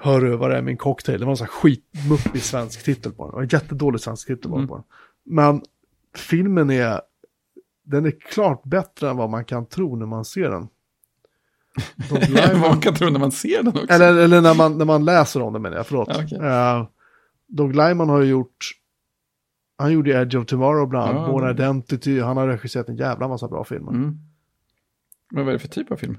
Hör 0.00 0.24
över 0.24 0.36
vad 0.36 0.50
det 0.50 0.56
är 0.56 0.62
en 0.68 0.76
cocktail. 0.76 1.18
Det 1.20 1.24
var 1.26 1.32
en 1.32 1.36
sån 1.36 1.44
här 1.46 1.52
skitmuppig 1.52 2.42
svensk 2.42 2.84
titel 2.84 3.12
på 3.12 3.22
den. 3.24 3.30
Det 3.30 3.36
var 3.36 3.42
en 3.42 3.48
jättedålig 3.48 4.00
svensk 4.00 4.26
titel 4.26 4.52
Mm. 4.52 4.68
på 4.68 4.74
den. 4.74 4.84
Men 5.24 5.62
filmen 6.16 6.70
är, 6.70 7.00
den 7.82 8.06
är 8.06 8.10
klart 8.20 8.62
bättre 8.64 9.10
än 9.10 9.16
vad 9.16 9.30
man 9.30 9.44
kan 9.44 9.66
tro 9.66 9.96
när 9.96 10.06
man 10.06 10.24
ser 10.24 10.50
den. 10.50 10.68
Lyman- 12.10 12.60
Man 12.70 12.80
kan 12.80 12.94
tro 12.94 13.10
när 13.10 13.20
man 13.20 13.32
ser 13.32 13.62
den 13.62 13.68
också. 13.68 13.86
eller, 13.94 14.14
eller 14.16 14.40
när, 14.40 14.54
man, 14.54 14.78
när 14.78 14.84
man 14.84 15.04
läser 15.04 15.42
om 15.42 15.52
det 15.52 15.58
menar 15.58 15.76
jag, 15.76 15.86
förlåt. 15.86 16.08
Ja, 16.10 16.22
okej. 16.24 16.38
Eh, 16.38 16.86
Doug 17.46 17.76
Lyman 17.76 18.08
har 18.08 18.20
ju 18.20 18.30
gjort, 18.30 18.70
han 19.78 19.92
gjorde 19.92 20.10
Edge 20.10 20.38
of 20.38 20.46
Tomorrow 20.46 20.88
bland 20.88 21.08
annat, 21.08 21.22
Ja, 21.22 21.32
Born 21.32 21.50
Identity, 21.50 22.20
han 22.20 22.36
har 22.36 22.48
regisserat 22.48 22.88
en 22.88 22.96
jävla 22.96 23.28
massa 23.28 23.48
bra 23.48 23.64
filmer. 23.64 23.92
Mm. 23.92 24.18
Men 25.30 25.44
vad 25.44 25.48
är 25.48 25.52
det 25.52 25.58
för 25.58 25.68
typ 25.68 25.92
av 25.92 25.96
film? 25.96 26.18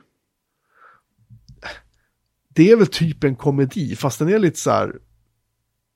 Det 2.47 2.71
är 2.71 2.75
väl 2.75 2.87
typ 2.87 3.23
en 3.23 3.35
komedi, 3.35 3.95
fast 3.95 4.19
den 4.19 4.29
är 4.29 4.39
lite 4.39 4.59
så 4.59 4.71
här, 4.71 4.99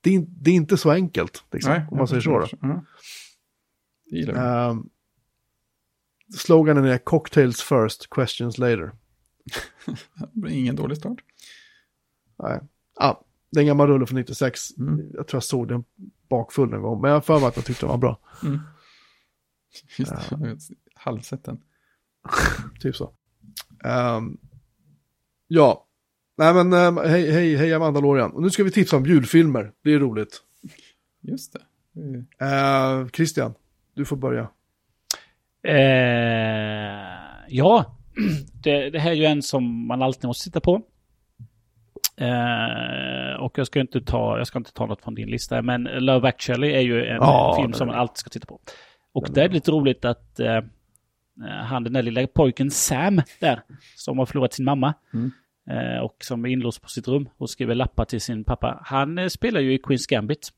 det 0.00 0.14
är, 0.14 0.24
det 0.28 0.50
är 0.50 0.54
inte 0.54 0.76
så 0.76 0.90
enkelt, 0.90 1.44
liksom, 1.52 1.86
om 1.90 1.98
man 1.98 2.08
säger 2.08 2.20
så. 2.20 2.42
Eh, 4.36 4.76
sloganen 6.36 6.84
är 6.84 6.98
Cocktails 6.98 7.62
first, 7.62 8.10
questions 8.10 8.58
later. 8.58 8.92
Ingen 10.48 10.76
dålig 10.76 10.96
start. 10.96 11.18
Nej. 12.38 12.60
Ja, 13.00 13.23
Det 13.54 13.60
är 13.60 13.62
en 13.62 13.66
gammal 13.66 13.88
rulle 13.88 14.06
från 14.06 14.18
96. 14.18 14.78
Mm. 14.78 15.10
Jag 15.14 15.26
tror 15.26 15.36
jag 15.36 15.44
såg 15.44 15.68
den 15.68 15.84
bakfull 16.28 16.72
en 16.72 16.82
gång, 16.82 17.00
men 17.00 17.08
jag 17.08 17.16
har 17.16 17.20
för 17.20 17.38
mig 17.38 17.48
att 17.48 17.56
jag 17.56 17.64
tyckte 17.64 17.82
den 17.82 17.90
var 17.90 17.98
bra. 17.98 18.18
Mm. 18.42 18.60
Just 19.98 20.12
det, 20.12 20.36
har 20.36 20.56
halvsett 20.94 21.44
den. 21.44 21.60
Typ 22.80 22.96
så. 22.96 23.12
Ehm, 23.84 24.38
ja, 25.48 25.86
nej 26.38 26.54
men 26.54 26.72
um, 26.72 26.96
hej, 26.96 27.30
hej, 27.32 27.56
hej 27.56 27.78
Mandalorian. 27.78 28.32
Och 28.32 28.42
nu 28.42 28.50
ska 28.50 28.64
vi 28.64 28.70
tipsa 28.70 28.96
om 28.96 29.06
julfilmer, 29.06 29.72
det 29.82 29.92
är 29.92 29.98
roligt. 29.98 30.42
Just 31.20 31.52
det. 31.52 31.62
Mm. 32.00 32.26
Uh, 32.42 33.08
Christian, 33.08 33.54
du 33.94 34.04
får 34.04 34.16
börja. 34.16 34.48
Eh, 35.62 37.44
ja, 37.48 37.98
det, 38.62 38.90
det 38.90 38.98
här 38.98 39.10
är 39.10 39.14
ju 39.14 39.24
en 39.24 39.42
som 39.42 39.86
man 39.86 40.02
alltid 40.02 40.24
måste 40.24 40.44
titta 40.44 40.60
på. 40.60 40.82
Eh, 42.16 43.40
och 43.40 43.58
jag 43.58 43.66
ska 43.66 43.80
inte 43.80 44.00
ta, 44.00 44.38
jag 44.38 44.46
ska 44.46 44.58
inte 44.58 44.72
ta 44.72 44.86
något 44.86 45.02
från 45.02 45.14
din 45.14 45.30
lista, 45.30 45.62
men 45.62 45.82
Love 45.82 46.28
actually 46.28 46.72
är 46.72 46.80
ju 46.80 47.06
en 47.06 47.16
Ja, 47.16 47.56
film 47.60 47.72
som 47.72 47.86
man 47.86 47.96
alltid 47.96 48.16
ska 48.16 48.30
titta 48.30 48.46
på. 48.46 48.60
Och 49.12 49.28
det 49.30 49.42
är 49.42 49.48
lite 49.48 49.70
roligt 49.70 50.04
att 50.04 50.40
eh, 50.40 50.60
han 51.64 51.84
den 51.84 51.92
där 51.92 52.02
lilla 52.02 52.26
pojken 52.26 52.70
Sam 52.70 53.22
där, 53.40 53.60
som 53.96 54.18
har 54.18 54.26
förlorat 54.26 54.52
sin 54.52 54.64
mamma. 54.64 54.94
Mm. 55.14 55.32
Eh, 55.70 55.98
och 55.98 56.16
som 56.20 56.44
är 56.44 56.48
inlåst 56.48 56.82
på 56.82 56.88
sitt 56.88 57.08
rum 57.08 57.28
och 57.36 57.50
skriver 57.50 57.74
lappar 57.74 58.04
till 58.04 58.20
sin 58.20 58.44
pappa. 58.44 58.80
Han 58.84 59.18
eh, 59.18 59.28
spelar 59.28 59.60
ju 59.60 59.74
i 59.74 59.78
Queens 59.78 60.06
Gambit. 60.06 60.52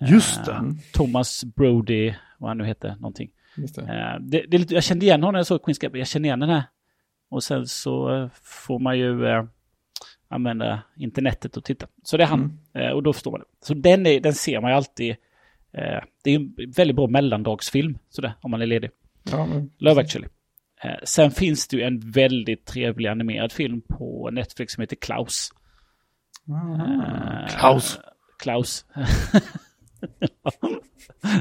Just 0.00 0.44
det. 0.44 0.52
Eh, 0.52 0.62
Thomas 0.92 1.44
Brody, 1.44 2.14
vad 2.38 2.50
han 2.50 2.58
nu 2.58 2.64
heter, 2.64 2.94
någonting. 2.94 3.30
Det. 3.56 3.82
Eh, 3.82 4.20
det, 4.20 4.44
det 4.48 4.56
är 4.56 4.58
lite, 4.58 4.74
jag 4.74 4.84
kände 4.84 5.06
igen 5.06 5.22
honom 5.22 5.32
när 5.32 5.38
jag 5.38 5.46
såg 5.46 5.64
Queens 5.64 5.78
Gambit. 5.78 5.98
Jag 5.98 6.08
känner 6.08 6.28
igen 6.28 6.40
den 6.40 6.50
här. 6.50 6.62
Och 7.28 7.42
sen 7.42 7.66
så 7.66 8.14
eh, 8.14 8.28
får 8.42 8.78
man 8.78 8.98
ju 8.98 9.26
eh, 9.26 9.44
använda 10.28 10.82
internetet 10.96 11.56
och 11.56 11.64
titta. 11.64 11.86
Så 12.02 12.16
det 12.16 12.22
är 12.22 12.28
han. 12.28 12.60
Eh, 12.74 12.88
och 12.88 13.02
då 13.02 13.12
förstår 13.12 13.30
man 13.30 13.40
det. 13.40 13.66
Så 13.66 13.74
den, 13.74 14.06
är, 14.06 14.20
den 14.20 14.34
ser 14.34 14.60
man 14.60 14.70
ju 14.70 14.76
alltid. 14.76 15.10
Eh, 15.72 16.00
det 16.24 16.30
är 16.30 16.36
en 16.36 16.54
väldigt 16.76 16.96
bra 16.96 17.06
mellandagsfilm, 17.06 17.98
sådär, 18.08 18.32
om 18.40 18.50
man 18.50 18.62
är 18.62 18.66
ledig. 18.66 18.90
Ja, 19.30 19.46
men, 19.46 19.70
Love 19.78 20.00
actually. 20.00 20.28
Eh, 20.82 20.96
sen 21.04 21.30
finns 21.30 21.68
det 21.68 21.76
ju 21.76 21.82
en 21.82 22.10
väldigt 22.10 22.66
trevlig 22.66 23.08
animerad 23.08 23.52
film 23.52 23.80
på 23.80 24.30
Netflix 24.32 24.72
som 24.72 24.80
heter 24.80 24.96
Klaus. 24.96 25.50
Eh, 26.48 27.58
Klaus. 27.58 28.00
Klaus. 28.38 28.84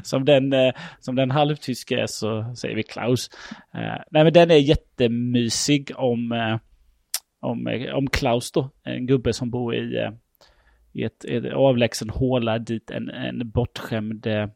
som, 0.04 0.26
den, 0.26 0.54
eh, 0.54 0.74
som 1.00 1.16
den 1.16 1.32
halvtyska 1.32 2.00
är 2.00 2.08
så 2.08 2.56
säger 2.56 2.76
vi 2.76 2.84
Klaus. 2.84 3.30
Eh, 3.74 4.02
nej 4.12 4.24
men 4.24 4.34
den 4.34 4.52
är 4.52 4.56
jättemysig 4.56 5.92
om, 5.96 6.32
eh, 6.32 6.58
om, 7.46 7.90
om 7.94 8.08
Klaus 8.08 8.52
då. 8.52 8.70
En 8.84 9.06
gubbe 9.06 9.34
som 9.34 9.50
bor 9.50 9.76
i, 9.76 9.98
eh, 9.98 10.12
i 10.94 11.04
ett, 11.04 11.26
ett 11.26 11.54
avlägsen 11.54 12.10
håla 12.10 12.60
dit 12.60 12.92
en, 12.92 13.10
en 13.10 13.50
bortskämd 13.50 14.28
eh, 14.28 14.48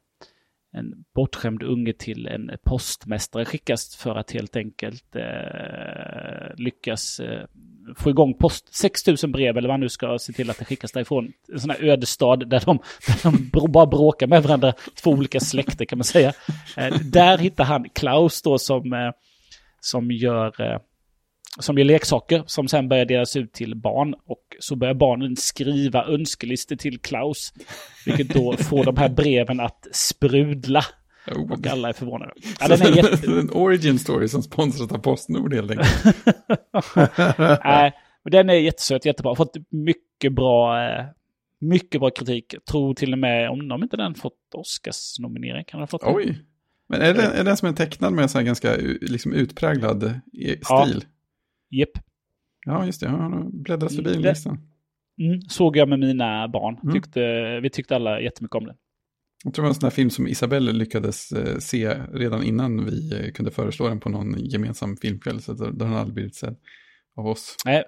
en 0.71 1.05
bortskämd 1.15 1.63
unge 1.63 1.93
till 1.93 2.27
en 2.27 2.51
postmästare 2.63 3.45
skickas 3.45 3.95
för 3.95 4.15
att 4.15 4.31
helt 4.31 4.55
enkelt 4.55 5.15
eh, 5.15 6.55
lyckas 6.55 7.19
eh, 7.19 7.45
få 7.97 8.09
igång 8.09 8.33
post 8.33 8.75
6000 8.75 9.31
brev 9.31 9.57
eller 9.57 9.67
vad 9.67 9.73
man 9.73 9.79
nu 9.79 9.89
ska 9.89 10.19
se 10.19 10.33
till 10.33 10.49
att 10.49 10.59
det 10.59 10.65
skickas 10.65 10.91
därifrån. 10.91 11.31
En 11.53 11.59
sån 11.59 11.69
här 11.69 11.83
ödestad 11.83 12.49
där 12.49 12.63
de, 12.65 12.79
där 13.07 13.23
de 13.23 13.71
bara 13.71 13.85
bråkar 13.85 14.27
med 14.27 14.43
varandra, 14.43 14.73
två 15.03 15.11
olika 15.11 15.39
släkter 15.39 15.85
kan 15.85 15.97
man 15.97 16.03
säga. 16.03 16.33
Eh, 16.77 16.99
där 16.99 17.37
hittar 17.37 17.63
han 17.63 17.89
Klaus 17.89 18.41
då 18.41 18.57
som, 18.57 18.93
eh, 18.93 19.11
som 19.79 20.11
gör 20.11 20.61
eh, 20.61 20.79
som 21.59 21.77
gör 21.77 21.85
leksaker 21.85 22.43
som 22.45 22.67
sen 22.67 22.89
börjar 22.89 23.05
delas 23.05 23.35
ut 23.35 23.53
till 23.53 23.75
barn. 23.75 24.15
Och 24.25 24.55
så 24.59 24.75
börjar 24.75 24.93
barnen 24.93 25.35
skriva 25.35 26.05
önskelistor 26.05 26.75
till 26.75 26.99
Klaus. 26.99 27.53
Vilket 28.05 28.29
då 28.29 28.53
får 28.57 28.83
de 28.83 28.97
här 28.97 29.09
breven 29.09 29.59
att 29.59 29.87
sprudla. 29.91 30.85
Oh, 31.27 31.51
Och 31.51 31.67
alla 31.67 31.89
är 31.89 31.93
förvånade. 31.93 32.33
Ja, 32.59 32.67
den 32.67 32.81
är 32.81 32.95
jätte... 32.95 33.31
en 33.31 33.49
origin 33.53 33.99
story 33.99 34.27
som 34.27 34.43
sponsras 34.43 34.91
av 34.91 34.97
Postnord 34.97 35.53
helt 35.53 35.71
enkelt. 35.71 36.05
Nej, 37.63 37.93
men 38.23 38.31
den 38.31 38.49
är 38.49 38.53
jättesöt, 38.53 39.05
jättebra. 39.05 39.35
Fått 39.35 39.55
mycket 39.69 40.33
bra, 40.33 40.83
eh, 40.83 41.05
mycket 41.59 42.01
bra 42.01 42.09
kritik. 42.09 42.55
Tror 42.71 42.93
till 42.93 43.13
och 43.13 43.19
med, 43.19 43.49
om, 43.49 43.71
om 43.71 43.83
inte 43.83 43.97
den 43.97 44.15
fått 44.15 44.33
Oscars-nominering, 44.53 45.63
kan 45.63 45.79
den 45.79 45.81
ha 45.81 45.87
fått? 45.87 46.01
Oj. 46.03 46.39
Men 46.87 47.01
är 47.01 47.13
den, 47.13 47.31
är 47.31 47.43
den 47.43 47.57
som 47.57 47.69
är 47.69 47.73
tecknad 47.73 48.13
med 48.13 48.23
en 48.23 48.29
sån 48.29 48.39
här 48.39 48.45
ganska 48.45 48.75
liksom 49.01 49.33
utpräglad 49.33 50.03
eh, 50.03 50.11
Ja. 50.69 50.87
Japp. 51.69 51.89
Ja, 52.65 52.85
just 52.85 52.99
det. 53.01 53.07
Jag 53.07 53.51
bläddrat 53.53 53.95
förbi 53.95 54.13
den 54.13 54.21
det- 54.21 54.29
listan. 54.29 54.57
Mm, 55.21 55.41
såg 55.41 55.77
jag 55.77 55.89
med 55.89 55.99
mina 55.99 56.47
barn. 56.47 56.77
Mm. 56.83 56.93
Tyckte, 56.93 57.21
vi 57.59 57.69
tyckte 57.69 57.95
alla 57.95 58.21
jättemycket 58.21 58.55
om 58.55 58.65
den. 58.65 58.75
Jag 59.43 59.53
tror 59.53 59.63
det 59.63 59.65
var 59.65 59.69
en 59.69 59.75
sån 59.75 59.85
här 59.85 59.91
film 59.91 60.09
som 60.09 60.27
Isabelle 60.27 60.71
lyckades 60.71 61.31
eh, 61.31 61.57
se 61.57 61.93
redan 62.13 62.43
innan 62.43 62.85
vi 62.85 63.19
eh, 63.25 63.31
kunde 63.31 63.51
föreslå 63.51 63.87
den 63.87 63.99
på 63.99 64.09
någon 64.09 64.35
gemensam 64.45 64.97
filmkväll. 64.97 65.41
Så 65.41 65.53
då 65.53 65.65
har 65.65 65.71
den 65.71 65.93
aldrig 65.93 66.13
blivit 66.13 66.35
sedd 66.35 66.55
av 67.15 67.27
oss. 67.27 67.55
Nej, 67.65 67.83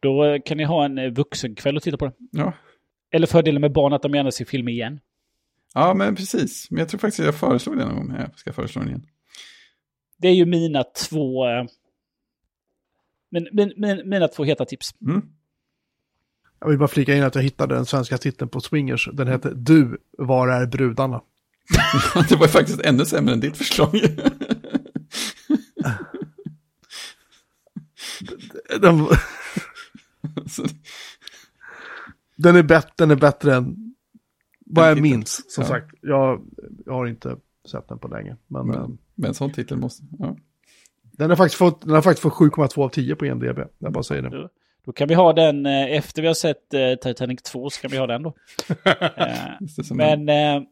då 0.00 0.38
kan 0.44 0.56
ni 0.56 0.64
ha 0.64 0.84
en 0.84 0.98
eh, 0.98 1.10
vuxenkväll 1.10 1.76
och 1.76 1.82
titta 1.82 1.96
på 1.96 2.04
den. 2.04 2.14
Ja. 2.30 2.52
Eller 3.12 3.26
fördelen 3.26 3.60
med 3.60 3.72
barn 3.72 3.92
att 3.92 4.02
de 4.02 4.14
gärna 4.14 4.30
ser 4.30 4.44
film 4.44 4.68
igen. 4.68 5.00
ja, 5.74 5.94
men 5.94 6.14
precis. 6.16 6.70
Men 6.70 6.78
jag 6.78 6.88
tror 6.88 6.98
faktiskt 6.98 7.20
att 7.20 7.26
jag 7.26 7.34
föreslog 7.34 7.76
den 7.76 7.88
någon 7.88 7.96
gång. 7.96 8.16
Jag 8.18 8.38
ska 8.38 8.52
föreslå 8.52 8.80
den 8.80 8.88
igen. 8.88 9.06
Det 10.18 10.28
är 10.28 10.34
ju 10.34 10.46
mina 10.46 10.84
två... 10.84 11.44
Min, 13.32 13.48
min, 13.52 13.72
min, 13.76 14.08
mina 14.08 14.28
två 14.28 14.44
heta 14.44 14.64
tips. 14.64 14.94
Mm. 15.00 15.22
Jag 16.60 16.68
vill 16.68 16.78
bara 16.78 16.88
flika 16.88 17.14
in 17.14 17.22
att 17.22 17.34
jag 17.34 17.42
hittade 17.42 17.74
den 17.74 17.86
svenska 17.86 18.18
titeln 18.18 18.48
på 18.48 18.60
Swingers. 18.60 19.08
Den 19.12 19.28
heter 19.28 19.52
Du, 19.56 19.98
var 20.18 20.48
är 20.48 20.66
brudarna? 20.66 21.22
det 22.28 22.36
var 22.36 22.46
faktiskt 22.48 22.80
ännu 22.80 23.04
sämre 23.04 23.34
än 23.34 23.40
ditt 23.40 23.56
förslag. 23.56 23.90
Den, 28.80 29.06
den, 32.36 32.56
är, 32.56 32.62
bättre, 32.62 32.90
den 32.96 33.10
är 33.10 33.16
bättre 33.16 33.54
än 33.54 33.94
vad 34.66 34.90
jag 34.90 35.00
minns. 35.00 35.52
Som 35.52 35.62
Ja. 35.62 35.68
sagt, 35.68 35.94
jag, 36.00 36.42
jag 36.86 36.92
har 36.92 37.06
inte 37.06 37.36
sett 37.70 37.88
den 37.88 37.98
på 37.98 38.08
länge. 38.08 38.36
Men, 38.46 38.66
Men- 38.66 38.76
eh, 38.76 38.88
Med 39.14 39.28
en 39.28 39.34
sån 39.34 39.52
titel 39.52 39.78
måste... 39.78 40.04
Ja. 40.18 40.36
Den, 41.12 41.30
har 41.30 41.36
faktiskt 41.36 41.58
fått, 41.58 41.80
den 41.80 41.90
har 41.94 42.02
faktiskt 42.02 42.22
fått 42.22 42.32
7,2 42.32 42.84
av 42.84 42.88
10 42.88 43.16
på 43.16 43.26
IMDB. 43.26 43.58
Jag 43.78 43.92
bara 43.92 44.02
säger 44.04 44.22
det. 44.22 44.30
Då, 44.30 44.48
då 44.84 44.92
kan 44.92 45.08
vi 45.08 45.14
ha 45.14 45.32
den 45.32 45.66
eh, 45.66 45.92
efter 45.92 46.22
vi 46.22 46.28
har 46.28 46.34
sett 46.34 46.74
eh, 46.74 46.94
Titanic 46.94 47.42
2 47.42 47.70
så 47.70 47.80
kan 47.80 47.90
vi 47.90 47.96
ha 47.96 48.06
den 48.06 48.22
då. 48.22 48.34
Eh, 49.16 49.36
Just 49.60 49.90
Men 49.90 50.28
eh, 50.28 50.62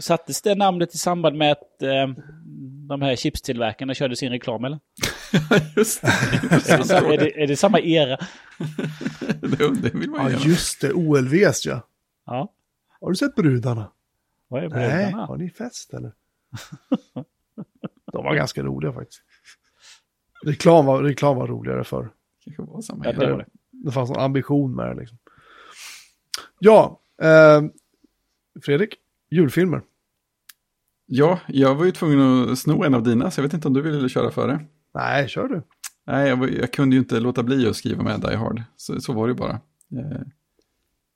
sattes 0.00 0.42
det 0.42 0.54
namnet 0.54 0.94
i 0.94 0.98
samband 0.98 1.36
med 1.36 1.52
att 1.52 1.82
eh, 1.82 2.08
de 2.88 3.02
här 3.02 3.16
chipstillverkarna 3.16 3.94
körde 3.94 4.16
sin 4.16 4.30
reklam 4.32 4.64
eller? 4.64 4.78
Just 5.76 6.00
det. 6.02 6.06
Är 6.08 6.30
det, 6.40 6.44
Intressant 6.44 6.86
sa- 6.86 7.12
är 7.12 7.18
det, 7.18 7.42
är 7.42 7.46
det 7.46 7.56
samma 7.56 7.80
era? 7.80 8.16
det, 9.40 9.80
det 9.82 9.94
vill 9.98 10.10
man 10.10 10.20
Ja, 10.24 10.30
göra. 10.30 10.40
just 10.44 10.80
det. 10.80 10.92
OLVs 10.92 11.66
ja. 11.66 11.80
Ja. 12.26 12.52
Har 13.00 13.08
du 13.10 13.16
sett 13.16 13.34
brudarna? 13.34 13.90
Vad 14.48 14.64
är 14.64 14.68
Nej, 14.68 14.88
brudarna? 15.04 15.26
har 15.26 15.36
ni 15.36 15.50
fest 15.50 15.94
eller? 15.94 16.12
De 18.12 18.24
var 18.24 18.34
ganska 18.34 18.62
roliga 18.62 18.92
faktiskt. 18.92 19.22
Reklam 20.42 20.86
var, 20.86 21.02
reklam 21.02 21.36
var 21.36 21.46
roligare 21.48 21.84
för. 21.84 22.10
kanske 22.44 22.62
var 22.62 22.80
samma 22.82 23.04
Ja, 23.04 23.10
era. 23.10 23.18
det 23.26 23.32
var 23.32 23.38
det. 23.38 23.46
Det 23.70 23.92
fanns 23.92 24.10
en 24.10 24.16
ambition 24.16 24.74
med 24.74 24.86
det 24.86 25.00
liksom. 25.00 25.18
Ja, 26.58 27.00
eh, 27.22 27.62
Fredrik, 28.64 28.94
julfilmer. 29.30 29.82
Ja, 31.06 31.40
jag 31.48 31.74
var 31.74 31.84
ju 31.84 31.92
tvungen 31.92 32.50
att 32.52 32.58
sno 32.58 32.84
en 32.84 32.94
av 32.94 33.02
dina, 33.02 33.30
så 33.30 33.40
jag 33.40 33.42
vet 33.42 33.54
inte 33.54 33.68
om 33.68 33.74
du 33.74 33.80
ville 33.82 34.08
köra 34.08 34.30
före. 34.30 34.64
Nej, 34.94 35.28
kör 35.28 35.48
du. 35.48 35.62
Nej, 36.06 36.28
jag, 36.28 36.36
var, 36.36 36.48
jag 36.48 36.72
kunde 36.72 36.96
ju 36.96 37.00
inte 37.00 37.20
låta 37.20 37.42
bli 37.42 37.68
att 37.68 37.76
skriva 37.76 38.02
med 38.02 38.20
Die 38.20 38.36
Hard. 38.36 38.62
Så, 38.76 39.00
så 39.00 39.12
var 39.12 39.26
det 39.26 39.30
ju 39.32 39.36
bara. 39.38 39.52
Eh, 39.52 40.20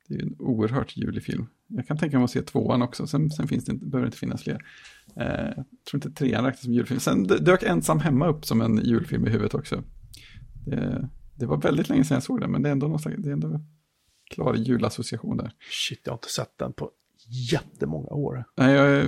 Det 0.07 0.13
är 0.13 0.17
ju 0.17 0.21
en 0.21 0.35
oerhört 0.39 0.97
julig 0.97 1.23
film. 1.23 1.47
Jag 1.67 1.87
kan 1.87 1.97
tänka 1.97 2.17
mig 2.17 2.23
att 2.23 2.31
se 2.31 2.41
tvåan 2.41 2.81
också, 2.81 3.07
sen, 3.07 3.29
sen 3.31 3.47
finns 3.47 3.65
det 3.65 3.71
inte, 3.71 3.85
behöver 3.85 4.05
det 4.05 4.07
inte 4.07 4.17
finnas 4.17 4.43
fler. 4.43 4.65
Eh, 5.19 5.53
jag 5.55 5.65
tror 5.89 6.05
inte 6.05 6.11
trean 6.11 6.45
räknas 6.45 6.63
som 6.63 6.73
julfilm. 6.73 6.99
Sen 6.99 7.23
dök 7.23 7.63
Ensam 7.63 7.99
hemma 7.99 8.27
upp 8.27 8.45
som 8.45 8.61
en 8.61 8.77
julfilm 8.77 9.27
i 9.27 9.29
huvudet 9.29 9.53
också. 9.53 9.83
Det, 10.65 11.09
det 11.35 11.45
var 11.45 11.57
väldigt 11.57 11.89
länge 11.89 12.03
sedan 12.03 12.15
jag 12.15 12.23
såg 12.23 12.41
den, 12.41 12.51
men 12.51 12.61
det 12.61 12.69
är 12.69 12.71
ändå 12.71 12.87
någon 12.87 12.99
det 13.17 13.29
är 13.29 13.33
ändå 13.33 13.61
klar 14.31 14.53
julassociation 14.53 15.37
där. 15.37 15.51
Shit, 15.59 16.01
jag 16.03 16.11
har 16.11 16.17
inte 16.17 16.29
sett 16.29 16.57
den 16.57 16.73
på 16.73 16.91
jättemånga 17.51 18.07
år. 18.07 18.43
Nej, 18.57 18.73
jag, 18.73 19.05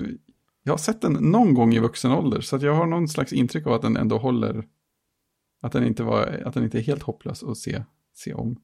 jag 0.64 0.74
har 0.74 0.78
sett 0.78 1.02
den 1.02 1.14
någon 1.14 1.54
gång 1.54 1.74
i 1.74 1.80
vuxen 1.80 2.12
ålder, 2.12 2.42
så 2.42 2.58
jag 2.62 2.74
har 2.74 2.86
någon 2.86 3.08
slags 3.08 3.34
intryck 3.34 3.68
av 3.68 3.74
att 3.74 3.82
den 3.82 3.98
ändå 3.98 4.18
håller, 4.18 4.68
att 5.62 5.72
den 5.72 5.84
inte, 5.84 6.04
var, 6.04 6.42
att 6.46 6.54
den 6.54 6.64
inte 6.64 6.80
är 6.80 6.82
helt 6.82 7.04
hopplös 7.04 7.44
att 7.44 7.58
se, 7.58 7.84
se 8.14 8.34
om. 8.34 8.58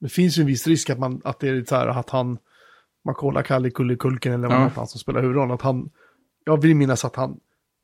Det 0.00 0.08
finns 0.08 0.38
ju 0.38 0.40
en 0.40 0.46
viss 0.46 0.66
risk 0.66 0.90
att, 0.90 0.98
man, 0.98 1.20
att 1.24 1.40
det 1.40 1.48
är 1.48 1.64
så 1.64 1.74
här 1.74 1.86
att 1.86 2.10
han, 2.10 2.38
man 3.04 3.14
kollar 3.14 3.42
Kalle 3.42 3.70
Kullikulken 3.70 4.32
eller 4.32 4.48
vad 4.48 4.60
ja. 4.60 4.70
han 4.74 4.86
som 4.86 5.00
spelar 5.00 5.20
huvudrollen, 5.22 5.54
att 5.54 5.62
han, 5.62 5.90
jag 6.44 6.62
vill 6.62 6.76
minnas 6.76 7.04
att 7.04 7.16
han 7.16 7.36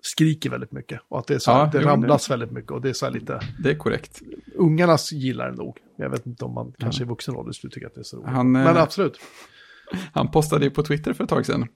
skriker 0.03 0.51
väldigt 0.51 0.73
mycket. 0.73 1.01
Och 1.09 1.19
att 1.19 1.27
det, 1.27 1.35
är 1.35 1.39
så, 1.39 1.51
Ja, 1.51 1.69
det 1.73 1.79
jo, 1.81 1.89
ramlas 1.89 2.31
väldigt 2.31 2.51
mycket. 2.51 2.71
Och 2.71 2.81
det 2.81 2.89
är 2.89 2.93
så 2.93 3.07
här 3.07 3.13
lite, 3.13 3.41
Det 3.63 3.71
är 3.71 3.75
korrekt. 3.75 4.23
ungarna 4.55 4.99
gillar 5.13 5.51
det 5.51 5.57
nog. 5.57 5.79
Jag 5.97 6.11
vet 6.11 6.27
inte 6.27 6.45
om 6.45 6.55
man 6.55 6.73
kanske 6.79 7.03
i 7.03 7.07
vuxen 7.07 7.37
ålder 7.37 7.53
skulle 7.53 7.71
tycka 7.71 7.87
att 7.87 7.95
det 7.95 8.01
är 8.01 8.05
så 8.05 8.17
roligt. 8.17 8.29
Han, 8.29 8.57
eh, 8.57 8.65
Men 8.65 8.77
absolut. 8.77 9.21
Han 10.13 10.31
postade 10.31 10.65
ju 10.65 10.71
på 10.71 10.83
Twitter 10.83 11.13
för 11.13 11.25
ett 11.25 11.31
tag 11.31 11.47
sedan. 11.47 11.67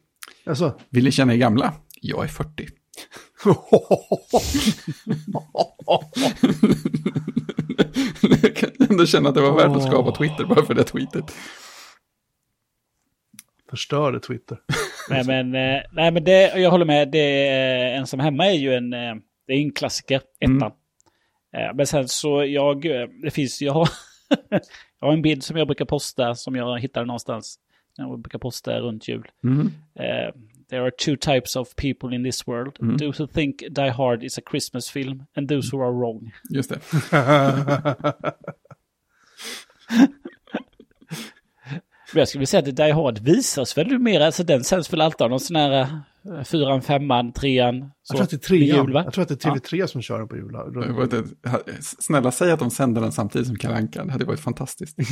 Alltså. 0.46 0.80
Vill 0.90 1.04
ni 1.04 1.12
känna 1.12 1.34
er 1.34 1.38
gamla? 1.38 1.74
Jag 2.00 2.24
är 2.24 2.28
40. 2.28 2.68
jag 8.42 8.56
kan 8.56 8.70
ändå 8.90 9.06
känna 9.06 9.28
att 9.28 9.34
det 9.34 9.40
var 9.40 9.56
värt 9.56 9.76
att 9.76 9.82
skapa 9.82 10.12
Twitter 10.12 10.44
bara 10.44 10.64
för 10.66 10.74
det 10.74 10.84
tweetet. 10.84 11.34
Förstörde 13.70 14.20
Twitter. 14.20 14.58
Nej 15.10 15.24
men, 15.26 15.54
eh, 15.54 15.82
nej, 15.92 16.10
men 16.10 16.24
det, 16.24 16.58
jag 16.58 16.70
håller 16.70 16.84
med. 16.84 17.08
Det, 17.08 17.48
eh, 17.48 17.98
Ensam 17.98 18.20
hemma 18.20 18.46
är 18.46 18.52
ju 18.52 18.74
en, 18.74 18.92
eh, 18.92 19.14
det 19.46 19.52
är 19.52 19.56
en 19.56 19.72
klassiker, 19.72 20.20
ettan. 20.40 20.72
Mm. 21.56 21.76
Men 21.76 21.86
sen 21.86 22.08
så 22.08 22.44
jag, 22.44 22.82
det 23.22 23.30
finns, 23.30 23.62
jag 23.62 23.72
har, 23.72 23.88
jag 25.00 25.06
har 25.06 25.12
en 25.12 25.22
bild 25.22 25.44
som 25.44 25.56
jag 25.56 25.66
brukar 25.66 25.84
posta 25.84 26.34
som 26.34 26.56
jag 26.56 26.80
hittade 26.80 27.06
någonstans. 27.06 27.58
Jag 27.96 28.20
brukar 28.20 28.38
posta 28.38 28.80
runt 28.80 29.08
jul. 29.08 29.30
Mm. 29.44 29.72
Eh, 29.94 30.34
there 30.70 30.82
are 30.82 30.90
two 30.90 31.16
types 31.16 31.56
of 31.56 31.76
people 31.76 32.16
in 32.16 32.24
this 32.24 32.48
world. 32.48 32.76
Mm. 32.80 32.98
Those 32.98 33.22
who 33.22 33.26
think 33.26 33.58
Die 33.70 33.90
Hard 33.90 34.24
is 34.24 34.38
a 34.38 34.42
Christmas 34.50 34.90
film 34.90 35.26
and 35.36 35.48
those 35.48 35.76
who 35.76 35.82
are 35.82 35.92
wrong. 35.92 36.30
Just 36.50 36.70
det. 36.70 36.80
Men 42.12 42.18
jag 42.18 42.28
skulle 42.28 42.40
vilja 42.40 42.46
säga 42.46 42.68
att 42.68 42.76
Die 42.76 42.92
Hard 42.92 43.18
visas 43.18 43.78
väl 43.78 43.86
numera, 43.86 44.26
alltså 44.26 44.44
den 44.44 44.64
sänds 44.64 44.92
väl 44.92 45.00
alltid 45.00 45.22
av 45.22 45.30
någon 45.30 45.40
sån 45.40 45.56
här 45.56 45.80
eh, 45.80 46.42
fyran, 46.44 46.82
femman, 46.82 47.32
trean. 47.32 47.90
Så, 48.02 48.14
Jag 48.14 48.16
tror 48.16 48.22
att 48.24 48.30
det 48.30 48.36
är 48.36 48.38
trean. 48.38 48.86
jul? 48.86 48.94
Jag 48.94 49.12
tror 49.12 49.22
att 49.22 49.28
det 49.28 49.44
är 49.44 49.50
TV3 49.50 49.86
som 49.86 50.02
kör 50.02 50.18
den 50.18 50.28
på 50.28 50.36
jul. 50.36 50.56
Snälla 51.80 52.32
säg 52.32 52.52
att 52.52 52.58
de 52.60 52.70
sänder 52.70 53.00
den 53.02 53.12
samtidigt 53.12 53.46
som 53.46 53.56
Kalle. 53.56 53.88
Det 53.92 54.12
hade 54.12 54.24
varit 54.24 54.40
fantastiskt. 54.40 54.96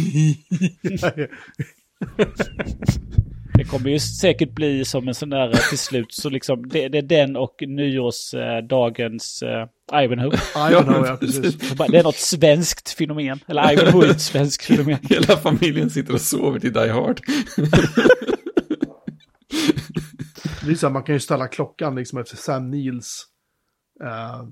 Det 3.61 3.65
kommer 3.65 3.91
ju 3.91 3.99
säkert 3.99 4.55
bli 4.55 4.85
som 4.85 5.09
en 5.09 5.15
sån 5.15 5.31
där 5.31 5.55
eh, 5.55 5.69
till 5.69 5.79
slut, 5.79 6.13
så 6.13 6.31
liksom 6.31 6.69
det, 6.69 6.89
det 6.89 6.99
är 6.99 7.03
den 7.03 7.37
och 7.37 7.55
nyårsdagens 7.67 9.43
uh, 9.43 10.03
Ivanhoe. 10.03 10.39
Ivanhoe, 10.71 11.07
ja 11.07 11.17
precis. 11.17 11.57
Det 11.89 11.99
är 11.99 12.03
något 12.03 12.17
svenskt 12.17 12.91
fenomen. 12.91 13.39
Eller 13.47 13.73
Ivanhoe 13.73 14.07
är 14.07 14.11
ett 14.11 14.21
svenskt 14.21 14.65
fenomen. 14.65 14.99
Hela 15.03 15.37
familjen 15.37 15.91
sitter 15.91 16.15
och 16.15 16.21
sover 16.21 16.61
till 16.61 16.73
Die 16.73 16.89
Hard. 16.89 17.21
Det 20.65 20.71
är 20.71 20.75
så 20.75 20.87
här, 20.87 20.93
man 20.93 21.03
kan 21.03 21.15
ju 21.15 21.21
ställa 21.21 21.49
klockan 21.49 21.95
liksom 21.95 22.19
efter 22.19 22.37
Sam 22.37 22.71
Neils. 22.71 23.27
Eh, 24.05 24.45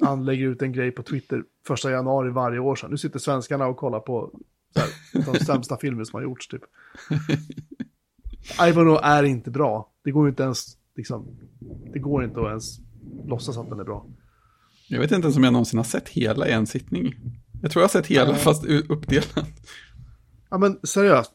han 0.00 0.24
lägger 0.24 0.46
ut 0.46 0.62
en 0.62 0.72
grej 0.72 0.90
på 0.90 1.02
Twitter 1.02 1.42
första 1.66 1.90
januari 1.90 2.30
varje 2.30 2.58
år 2.58 2.76
sedan. 2.76 2.90
Nu 2.90 2.96
sitter 2.96 3.18
svenskarna 3.18 3.66
och 3.66 3.76
kollar 3.76 4.00
på 4.00 4.30
så 4.74 4.80
här, 4.80 5.32
de 5.32 5.44
sämsta 5.44 5.76
filmer 5.76 6.04
som 6.04 6.16
har 6.16 6.22
gjorts 6.22 6.48
typ. 6.48 6.62
Ivanhoe 8.62 9.00
är 9.02 9.22
inte 9.22 9.50
bra. 9.50 9.88
Det 10.04 10.10
går 10.10 10.26
ju 10.26 10.30
inte 10.30 10.42
ens, 10.42 10.64
liksom, 10.96 11.26
det 11.92 11.98
går 11.98 12.24
inte 12.24 12.40
att 12.40 12.46
ens 12.46 12.78
låtsas 13.26 13.56
att 13.58 13.68
den 13.70 13.80
är 13.80 13.84
bra. 13.84 14.06
Jag 14.88 15.00
vet 15.00 15.12
inte 15.12 15.24
ens 15.26 15.36
om 15.36 15.44
jag 15.44 15.52
någonsin 15.52 15.78
har 15.78 15.84
sett 15.84 16.08
hela 16.08 16.48
i 16.48 16.52
en 16.52 16.66
sittning. 16.66 17.14
Jag 17.62 17.70
tror 17.70 17.80
jag 17.80 17.88
har 17.88 17.92
sett 17.92 18.06
hela 18.06 18.30
Ja. 18.30 18.34
fast 18.36 18.64
uppdelat. 18.64 19.46
Ja 20.50 20.58
men 20.58 20.78
seriöst. 20.82 21.32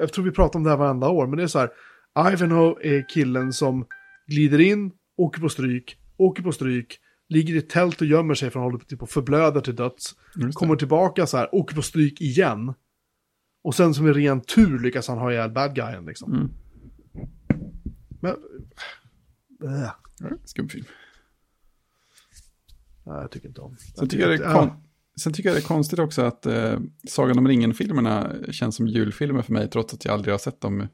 Jag 0.00 0.12
tror 0.12 0.24
vi 0.24 0.30
pratar 0.30 0.58
om 0.58 0.64
det 0.64 0.70
här 0.70 0.76
varenda 0.76 1.08
år, 1.08 1.26
men 1.26 1.36
det 1.36 1.42
är 1.42 1.46
så 1.46 1.58
här. 1.58 1.70
Ivanhoe 2.32 2.74
är 2.82 3.08
killen 3.08 3.52
som 3.52 3.86
glider 4.26 4.58
in, 4.60 4.92
åker 5.16 5.40
på 5.40 5.48
stryk, 5.48 5.98
åker 6.16 6.42
på 6.42 6.52
stryk, 6.52 6.98
ligger 7.28 7.54
i 7.54 7.62
tält 7.62 8.00
och 8.00 8.06
gömmer 8.06 8.34
sig 8.34 8.50
han 8.54 8.62
håller 8.62 8.78
typ 8.78 9.02
och 9.02 9.10
förblöder 9.10 9.60
till 9.60 9.76
döds. 9.76 10.14
Kommer 10.52 10.76
tillbaka 10.76 11.26
så 11.26 11.36
här, 11.36 11.54
åker 11.54 11.74
på 11.76 11.82
stryk 11.82 12.20
igen. 12.20 12.74
Och 13.62 13.74
sen 13.74 13.94
som 13.94 14.06
en 14.06 14.14
ren 14.14 14.40
tur 14.40 14.78
lyckas 14.78 15.08
han 15.08 15.18
ha 15.18 15.32
ihjäl 15.32 15.50
bad 15.50 15.74
guyen 15.74 16.04
liksom. 16.04 16.32
Mm. 16.32 16.50
Men... 18.20 18.34
Äh, 19.64 19.90
Ja, 20.20 20.28
Skum 20.44 20.68
film. 20.68 20.84
nej, 23.06 23.16
jag 23.20 23.30
tycker 23.30 23.48
inte 23.48 23.60
om. 23.60 23.76
Sen 23.76 24.08
tycker, 24.08 24.28
jag 24.30 24.38
det 24.40 24.44
är 24.44 24.50
Ja. 24.50 24.60
kon- 24.60 24.82
Sen 25.22 25.32
tycker 25.32 25.48
jag 25.48 25.56
det 25.56 25.60
är 25.60 25.66
konstigt 25.68 25.98
också 25.98 26.22
att 26.22 26.46
eh, 26.46 26.78
Sagan 27.08 27.38
om 27.38 27.48
ringen-filmerna 27.48 28.32
känns 28.50 28.76
som 28.76 28.88
julfilmer 28.88 29.42
för 29.42 29.52
mig, 29.52 29.70
trots 29.70 29.94
att 29.94 30.04
jag 30.04 30.14
aldrig 30.14 30.32
har 30.34 30.38
sett 30.38 30.60
dem 30.60 30.86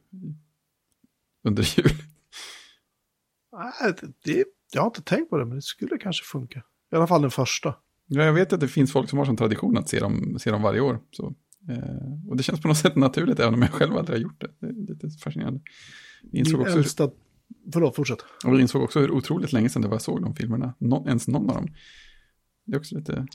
under 1.44 1.78
jul. 1.78 1.90
Nej, 3.52 3.94
det, 4.00 4.12
det, 4.32 4.44
jag 4.72 4.82
har 4.82 4.86
inte 4.86 5.02
tänkt 5.02 5.30
på 5.30 5.38
det, 5.38 5.44
men 5.44 5.54
det 5.56 5.62
skulle 5.62 5.98
kanske 5.98 6.24
funka. 6.24 6.58
I 6.92 6.96
alla 6.96 7.06
fall 7.06 7.22
den 7.22 7.30
första. 7.30 7.74
Ja, 8.06 8.24
jag 8.24 8.32
vet 8.32 8.52
att 8.52 8.60
det 8.60 8.68
finns 8.68 8.92
folk 8.92 9.10
som 9.10 9.18
har 9.18 9.26
som 9.26 9.36
tradition 9.36 9.76
att 9.78 9.88
se 9.88 10.00
dem, 10.00 10.36
se 10.38 10.50
dem 10.50 10.62
varje 10.62 10.80
år. 10.80 11.00
Så, 11.10 11.34
eh, 11.68 12.28
och 12.28 12.36
det 12.36 12.42
känns 12.42 12.60
på 12.60 12.68
något 12.68 12.76
sätt 12.76 12.96
naturligt, 12.96 13.40
även 13.40 13.54
om 13.54 13.62
jag 13.62 13.70
själv 13.70 13.96
aldrig 13.96 14.18
har 14.18 14.22
gjort 14.22 14.40
det. 14.40 14.50
Det 14.60 14.66
är 14.66 14.72
lite 14.72 15.10
fascinerande. 15.10 15.60
Jag 16.22 16.38
insåg, 16.38 16.60
också, 16.60 16.78
äldsta... 16.78 17.10
Förlåt, 17.72 17.96
fortsätt. 17.96 18.20
och 18.44 18.54
jag 18.54 18.60
insåg 18.60 18.82
också 18.82 19.00
hur 19.00 19.10
otroligt 19.10 19.52
länge 19.52 19.68
sedan 19.68 19.82
det 19.82 19.88
var 19.88 19.94
jag 19.94 20.02
såg 20.02 20.22
de 20.22 20.34
filmerna. 20.34 20.74
Nå, 20.78 21.04
ens 21.08 21.28
någon 21.28 21.50
av 21.50 21.56
dem. 21.56 21.68
Det 22.64 22.74
är 22.74 22.78
också 22.78 22.98
lite 22.98 23.26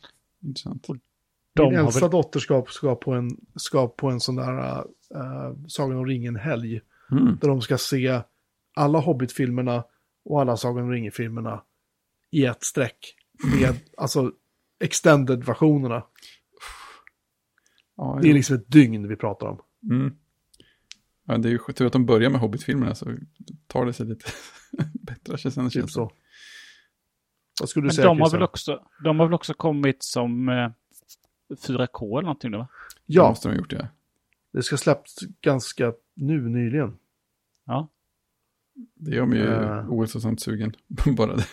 intressant. 0.44 0.88
De 1.56 1.70
Min 1.70 1.80
äldsta 1.80 2.02
väl, 2.02 2.12
dotter 2.12 2.40
ska, 2.40 2.66
ska, 2.70 2.96
på 2.96 3.14
en, 3.14 3.30
ska 3.56 3.88
på 3.88 4.10
en 4.10 4.20
sån 4.20 4.36
där 4.36 4.78
uh, 5.16 5.66
Sagan 5.68 5.98
om 5.98 6.06
ringen-helg. 6.06 6.82
Mm. 7.12 7.38
Där 7.42 7.48
de 7.48 7.62
ska 7.62 7.78
se 7.78 8.22
alla 8.76 9.00
Hobbit-filmerna 9.00 9.84
och 10.26 10.42
alla 10.42 10.58
Sagan 10.58 10.84
om 10.84 10.92
ringen-filmerna 10.92 11.64
i 12.32 12.46
ett 12.46 12.64
streck. 12.64 13.16
Med 13.60 13.76
alltså 13.98 14.32
extended-versionerna. 14.80 16.04
Ja, 18.02 18.20
Det 18.22 18.30
är 18.30 18.34
liksom 18.34 18.56
ett 18.56 18.72
dygn 18.72 19.08
vi 19.08 19.16
pratar 19.16 19.48
om. 19.48 19.60
Mm. 19.92 20.16
Ja, 21.26 21.38
det 21.38 21.50
är 21.50 21.52
ju 21.52 21.60
tur 21.76 21.86
att 21.86 21.94
de 21.94 22.06
börjar 22.06 22.30
med 22.30 22.42
Hobbit-filmerna 22.42 22.96
så 22.96 23.18
tar 23.68 23.86
det 23.86 23.94
sig 23.94 24.06
lite 24.06 24.26
bättre. 25.02 25.38
Känns 25.38 25.56
det, 25.56 25.62
Typ 25.64 25.72
känns 25.74 25.94
så. 25.94 26.12
Vad 27.60 27.70
skulle 27.70 27.84
du 27.84 27.88
men 27.88 27.94
säga, 27.96 28.08
de 28.08 28.20
har, 28.22 28.30
väl 28.32 28.42
också, 28.44 28.84
de 29.04 29.20
har 29.20 29.26
väl 29.28 29.34
också 29.34 29.54
kommit 29.54 30.04
som 30.04 30.50
eh, 30.50 30.72
4K 31.68 32.18
eller 32.18 32.22
någonting 32.22 32.52
va? 32.52 32.58
Det 32.58 33.14
Ja, 33.14 33.30
måste 33.30 33.48
de 33.48 33.52
ha 33.54 33.58
gjort, 33.60 33.72
ja. 33.72 33.88
det 34.54 34.64
ska 34.64 34.78
släppts 34.78 35.16
ganska 35.42 35.94
nu, 36.16 36.50
nyligen. 36.50 36.98
Ja. 37.66 37.88
Det 38.96 39.16
gör 39.16 39.26
mig 39.26 39.40
ju 39.40 39.46
Eh. 39.48 39.90
ohälsosamt 39.94 40.42
sugen. 40.42 40.74
Bara 41.18 41.36
det. 41.36 41.46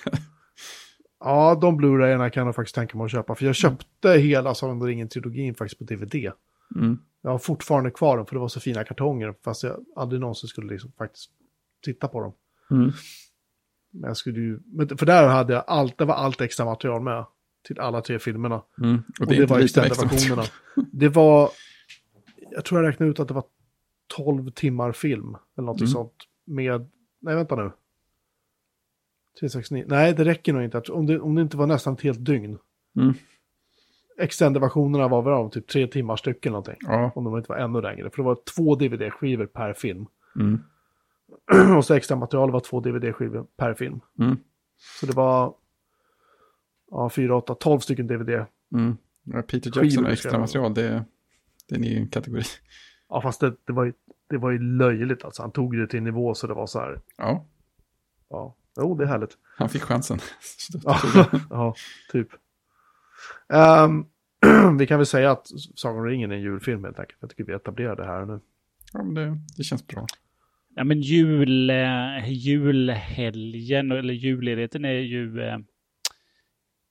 Ja, 1.21 1.59
de 1.61 1.77
Blu-rayerna 1.81 2.31
kan 2.31 2.47
jag 2.47 2.55
faktiskt 2.55 2.75
tänka 2.75 2.99
mig 2.99 3.05
att 3.05 3.11
köpa. 3.11 3.35
För 3.35 3.45
jag 3.45 3.55
köpte 3.55 4.11
hela 4.13 4.55
Sagan 4.55 4.77
om 4.77 4.87
ringen-trilogin 4.87 5.55
faktiskt 5.55 5.79
på 5.79 5.85
DVD. 5.85 6.33
Mm. 6.77 6.99
Jag 7.23 7.31
har 7.31 7.39
fortfarande 7.39 7.91
kvar 7.91 8.17
dem 8.17 8.27
för 8.27 8.35
det 8.35 8.41
var 8.41 8.49
så 8.49 8.61
fina 8.61 8.85
kartonger. 8.85 9.35
Fast 9.45 9.63
jag 9.63 9.85
aldrig 9.97 10.21
någonsin 10.21 10.49
skulle 10.49 10.73
liksom 10.73 10.93
faktiskt 10.93 11.31
titta 11.85 12.09
på 12.09 12.21
dem. 12.21 12.33
Mm. 12.71 12.93
Men 13.93 14.09
jag 14.09 14.17
skulle 14.17 14.41
ju, 14.41 14.61
för 14.99 15.07
där 15.07 15.29
hade 15.29 15.53
jag 15.53 15.65
allt, 15.67 15.99
det 15.99 16.05
var 16.05 16.15
allt 16.15 16.41
extra 16.41 16.65
material 16.67 17.03
med. 17.03 17.25
Till 17.67 17.81
alla 17.81 18.01
tre 18.03 18.19
filmerna. 18.19 18.63
Mm. 18.83 19.03
Och 19.21 19.27
det, 19.27 19.47
var 19.47 19.61
lite 19.61 19.81
extended-versionerna. 19.83 20.43
Det 20.93 21.09
var, 21.09 21.51
jag 22.51 22.65
tror 22.65 22.83
jag 22.83 22.89
räknade 22.89 23.11
ut 23.11 23.21
att 23.21 23.29
det 23.29 23.35
var 23.35 23.45
12 24.17 24.51
timmar 24.51 24.93
film. 24.93 25.37
Eller 25.57 25.67
något 25.67 25.81
Mm. 25.81 25.89
sånt. 25.89 26.13
Med, 26.47 26.91
nej 27.21 27.35
vänta 27.35 27.57
nu. 27.57 27.71
369, 29.41 29.85
nej 29.89 30.15
det 30.15 30.25
räcker 30.25 30.53
nog 30.53 30.63
inte. 30.63 30.79
Om 30.79 31.07
det, 31.07 31.21
om 31.21 31.35
det 31.35 31.43
inte 31.43 31.57
var 31.57 31.67
nästan 31.67 31.95
ett 31.95 32.01
helt 32.01 32.25
dygn. 32.25 32.59
Mm. 32.97 33.15
Extended-versionerna 34.19 35.09
var 35.09 35.23
väl 35.23 35.33
av 35.33 35.51
typ 35.51 35.67
tre 35.67 35.87
timmar 35.87 36.17
stycken 36.17 36.53
någonting. 36.53 36.77
Ja. 36.81 37.13
Om 37.15 37.25
de 37.25 37.37
inte 37.37 37.49
var 37.49 37.57
ännu 37.57 37.81
längre. 37.81 38.11
För 38.11 38.17
det 38.17 38.23
var 38.23 38.39
två 38.57 38.75
DVD-skivor 38.75 39.47
per 39.47 39.73
film. 39.73 40.07
Mm. 40.37 40.61
Och 41.77 41.85
så 41.85 41.95
extra 41.95 42.17
material 42.17 42.51
var 42.51 42.61
två 42.61 42.81
DVD-skivor 42.81 43.47
per 43.57 43.75
film. 43.75 44.01
Mm. 44.19 44.37
Så 45.01 45.07
det 45.07 45.13
var 45.13 45.55
ja, 46.91 47.11
4, 47.11 47.37
8, 47.37 47.55
12 47.55 47.81
stycken 47.81 48.07
DVD. 48.07 48.47
Mm. 48.75 48.97
Peter 49.47 49.83
Jackson 49.83 50.07
och 50.07 50.13
extra 50.13 50.39
material, 50.39 50.75
det, 50.75 51.05
det 51.69 51.75
är 51.75 51.79
en 51.79 51.85
egen 51.85 52.09
kategori. 52.09 52.43
Ja, 53.09 53.21
fast 53.21 53.41
det, 53.41 53.55
det, 53.65 53.73
var 53.73 53.85
ju, 53.85 53.93
det 54.31 54.39
var 54.39 54.51
ju 54.51 54.59
löjligt 54.59 55.25
alltså. 55.25 55.43
Han 55.43 55.51
tog 55.51 55.79
det 55.79 55.87
till 55.87 55.99
en 55.99 56.05
nivå 56.05 56.35
så 56.35 56.47
det 56.47 56.55
var 56.55 56.67
så 56.67 56.79
här. 56.79 57.01
Ja, 57.17 57.47
Ja, 58.29 58.55
jo, 58.77 58.95
det 58.95 59.05
är 59.05 59.09
härligt. 59.09 59.39
han 59.57 59.69
fick 59.69 59.83
chansen. 59.83 60.19
Ja, 60.85 61.01
ja 61.51 61.75
typ. 62.13 62.29
Ehm, 63.49 64.07
vi 64.79 64.87
kan 64.87 64.99
väl 64.99 65.07
säga 65.07 65.31
att 65.31 65.47
Sagan 65.75 65.99
om 65.99 66.05
ringen 66.07 66.31
är 66.33 66.37
en 66.37 66.43
julfilm 66.43 66.85
helt 66.85 66.99
enkelt. 66.99 67.19
Jag 67.21 67.31
tycker 67.31 67.45
vi 67.45 67.53
etablerar 67.53 67.97
det 67.97 68.05
här 68.05 68.25
nu. 68.25 68.41
ja, 68.93 69.03
men 69.03 69.15
det, 69.15 69.39
det 69.57 69.63
känns 69.65 69.87
bra. 69.87 70.07
Ja 70.75 70.85
men 70.85 71.01
jul, 71.01 71.71
eh, 71.71 72.33
julhelgen 72.33 73.93
eller 73.93 74.15
julledigheten 74.15 74.85
är 74.85 74.91
ju... 74.99 75.41
Eh, 75.41 75.59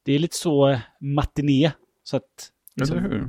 det 0.03 0.13
är 0.13 0.19
lite 0.19 0.35
så 0.35 0.69
eh, 0.69 0.79
matiné. 0.99 1.71
Så 2.03 2.17
att... 2.17 2.51
Eller 2.81 2.99
hur? 3.01 3.27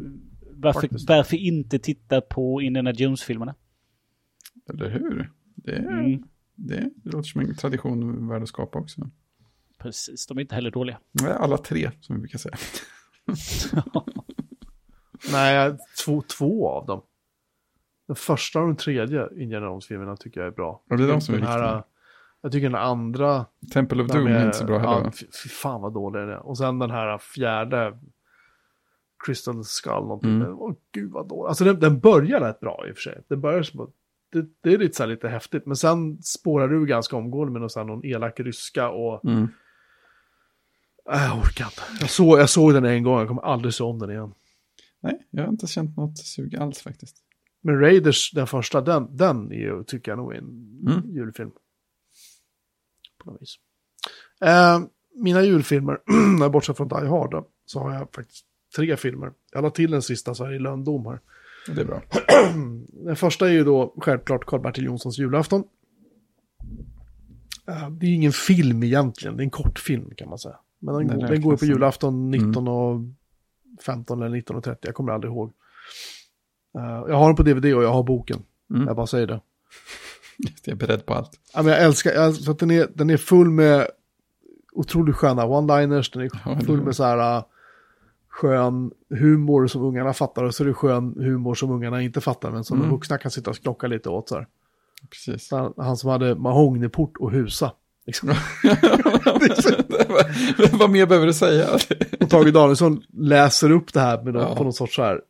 Varför, 0.59 0.89
varför 1.09 1.37
inte 1.37 1.79
titta 1.79 2.21
på 2.21 2.63
Indiana 2.63 2.93
Jones-filmerna? 2.93 3.55
Eller 4.69 4.91
hur? 4.91 5.31
Det, 5.55 5.77
Mm. 5.77 6.23
Det, 6.57 6.91
låter 7.05 7.23
som 7.23 7.41
en 7.41 7.55
tradition 7.55 8.29
värd 8.29 8.43
att 8.43 8.49
skapa 8.49 8.79
också. 8.79 9.11
Precis, 9.79 10.27
de 10.27 10.39
är 10.39 10.41
inte 10.41 10.55
heller 10.55 10.71
dåliga. 10.71 10.99
Nej, 11.13 11.33
Alla 11.33 11.59
tre, 11.59 11.91
som 12.01 12.17
vi 12.17 12.21
brukar 12.21 12.39
säga. 12.39 12.57
Nej, 15.33 15.77
två, 16.05 16.23
två 16.23 16.69
av 16.69 16.87
dem. 16.87 17.03
Den 18.07 18.17
första 18.17 18.61
och 18.61 18.67
den 18.67 18.77
tredje 18.77 19.29
Indiana 19.37 19.67
Jones-filmerna 19.67 20.17
tycker 20.17 20.41
jag 20.41 20.47
är 20.47 20.53
bra. 20.53 20.83
Och 20.91 20.99
det 20.99 21.05
är 21.05 21.09
de 21.09 21.21
som 21.21 21.35
är 21.35 21.39
Den 21.39 21.49
här, 21.49 21.59
viktiga. 21.59 21.85
Jag 22.41 22.53
tycker 22.53 22.67
den 22.71 22.81
andra... 22.81 23.47
Temple 23.73 24.03
of 24.03 24.09
Doom 24.09 24.27
är 24.27 24.45
inte 24.45 24.59
så 24.59 24.65
bra 24.65 24.79
heller. 24.79 25.05
ja, 25.05 25.11
fy, 25.43 25.49
fan 25.49 25.81
vad 25.81 25.95
dålig 25.95 26.23
den 26.23 26.31
är. 26.31 26.47
Och 26.47 26.59
sen 26.59 26.79
den 26.79 26.91
här 26.91 27.19
fjärde... 27.19 27.99
Crystal 29.27 29.65
Skull 29.65 29.93
någonting. 29.93 30.31
Mm. 30.31 30.59
Åh 30.59 30.75
gud 30.93 31.13
vad 31.13 31.29
dålig. 31.29 31.49
Alltså 31.49 31.65
den, 31.65 31.81
den 31.81 32.01
börjar 32.01 32.41
rätt 32.41 32.61
bra 32.61 32.85
i 32.89 32.93
och 32.93 32.97
för 32.97 33.03
sig. 33.03 33.23
Den 33.29 33.41
börjar 33.41 33.63
som. 33.63 33.93
Det, 34.37 34.47
det 34.63 34.75
är 34.75 34.79
lite 34.79 34.97
så 34.97 35.07
lite 35.07 35.29
häftigt. 35.29 35.67
Men 35.67 35.77
sen 35.77 36.23
spårar 36.23 36.69
du 36.69 36.87
ganska 36.87 37.17
omgående 37.17 37.53
med 37.53 37.61
någon, 37.61 37.71
så 37.71 37.81
här, 37.81 37.87
någon 37.87 38.05
elak 38.05 38.41
ryska 38.41 38.89
och... 38.89 39.25
Mm. 39.25 39.49
Äh, 41.13 41.23
jag 41.25 41.39
orkar 41.39 41.65
inte. 41.65 41.83
Jag 42.01 42.11
såg, 42.11 42.39
jag 42.39 42.51
såg 42.51 42.75
den 42.75 42.85
en 42.85 43.03
gång, 43.03 43.19
jag 43.19 43.29
kommer 43.29 43.43
aldrig 43.43 43.75
se 43.75 43.85
om 43.85 43.99
den 43.99 44.11
igen. 44.11 44.35
Nej, 45.01 45.27
jag 45.31 45.43
har 45.43 45.49
inte 45.51 45.67
känt 45.67 45.97
något 45.97 46.19
sug 46.19 46.57
alls 46.57 46.81
faktiskt. 46.83 47.17
Men 47.61 47.81
Raiders, 47.81 48.31
den 48.33 48.47
första, 48.47 48.81
den, 48.81 49.17
den 49.17 49.53
är 49.53 49.57
ju, 49.57 49.85
tycker 49.85 50.11
jag 50.13 50.19
nog 50.19 50.33
är 50.33 50.39
en 50.39 50.67
Mm. 50.87 51.11
julfilm. 51.11 51.51
På 53.25 53.31
något 53.31 53.43
vis. 53.43 53.57
Eh, 54.41 54.81
mina 55.15 55.43
julfilmer, 55.43 56.49
bortsett 56.49 56.77
från 56.77 56.89
Die 56.89 57.07
Hard, 57.07 57.31
då, 57.31 57.49
så 57.67 57.81
har 57.81 57.95
jag 57.95 58.09
faktiskt 58.15 58.45
tre 58.77 58.97
filmer. 58.97 59.33
Jag 59.53 59.63
la 59.63 59.71
till 59.71 59.91
den 59.91 60.03
sista 60.03 60.35
så 60.35 60.45
här 60.45 60.53
i 60.53 60.59
lönndom 60.59 61.07
här. 61.07 61.21
Det 61.75 61.81
är 61.81 61.85
bra. 61.85 62.03
Den 63.05 63.17
första 63.17 63.49
är 63.49 63.53
ju 63.53 63.65
då 63.65 63.95
självklart 64.01 64.45
Karl-Bertil 64.47 64.85
Jonssons 64.85 65.19
julafton. 65.19 65.65
Eh, 67.69 67.91
det 67.91 68.07
är 68.07 68.11
ju 68.11 68.17
ingen 68.17 68.33
film 68.33 68.83
egentligen, 68.83 69.37
det 69.37 69.43
är 69.43 69.45
en 69.45 69.51
kortfilm 69.51 70.11
kan 70.17 70.29
man 70.29 70.39
säga. 70.39 70.57
Men 70.79 70.95
den, 70.95 71.07
Den 71.07 71.19
går, 71.19 71.29
den 71.29 71.41
går 71.43 71.53
ju 71.55 71.59
på 71.59 71.65
julafton 71.65 72.31
19 72.31 72.69
och 72.69 73.01
15 73.87 74.23
eller 74.23 74.37
19 74.37 74.57
och 74.57 74.65
30, 74.65 74.79
jag 74.83 74.95
kommer 74.95 75.13
aldrig 75.13 75.33
ihåg. 75.33 75.53
Eh, 76.79 77.05
jag 77.09 77.17
har 77.17 77.27
den 77.27 77.37
på 77.37 77.43
DVD 77.43 77.75
och 77.75 77.83
jag 77.85 77.93
har 77.93 78.03
boken, 78.03 78.43
Mm. 78.71 78.87
jag 78.87 78.97
bara 78.97 79.07
säger 79.07 79.27
det. 79.27 79.41
Jag 80.65 80.73
är 80.73 80.77
beredd 80.77 81.07
på 81.07 81.15
allt. 81.15 81.31
Ja, 81.55 81.63
men 81.63 81.73
jag 81.73 81.83
älskar, 81.83 82.13
jag, 82.13 82.37
för 82.45 82.53
att 82.53 82.59
den 82.59 82.71
är, 82.71 82.89
den 82.95 83.11
är 83.11 83.17
full 83.17 83.51
med 83.51 83.87
otroligt 84.73 85.17
sköna 85.17 85.45
one-liners, 85.47 86.11
den 86.13 86.23
är 86.23 86.65
full 86.65 86.83
med 86.83 86.97
så 86.97 87.05
här 87.05 87.37
uh, 87.39 87.45
skön 88.37 88.91
humor 89.11 89.67
som 89.67 89.83
ungarna 89.83 90.13
fattar 90.13 90.45
och 90.45 90.55
så 90.55 90.63
är 90.63 90.67
det 90.69 90.75
skön 90.75 91.15
humor 91.17 91.55
som 91.55 91.71
ungarna 91.71 92.03
inte 92.03 92.21
fattar 92.21 92.51
men 92.51 92.65
som 92.65 92.77
Mm. 92.79 92.89
de 92.89 92.95
vuxna 92.97 93.19
kan 93.19 93.31
sitta 93.31 93.51
och 93.51 93.57
sklocka 93.57 93.87
lite 93.87 94.09
åt 94.09 94.29
så 94.29 94.35
här. 94.35 94.47
Precis. 95.11 95.51
Han, 95.51 95.73
han 95.77 95.97
som 95.97 96.11
hade 96.11 96.35
mahogniport 96.35 97.17
och 97.17 97.33
husa. 97.33 97.73
Liksom. 98.07 98.29
vad, 100.79 100.91
mer 100.91 101.07
behöver 101.07 101.27
du 101.27 101.33
säga? 101.35 101.75
Och 102.21 102.31
Tage 102.31 102.53
Danielsson 102.53 103.03
läser 103.13 103.71
upp 103.71 103.93
det 103.93 104.01
här 104.01 104.23
med 104.23 104.35
någon, 104.35 104.43
Ja. 104.43 104.57
på 104.57 104.65
något 104.65 104.77
sorts 104.77 104.97
så 104.97 105.03
här 105.03 105.21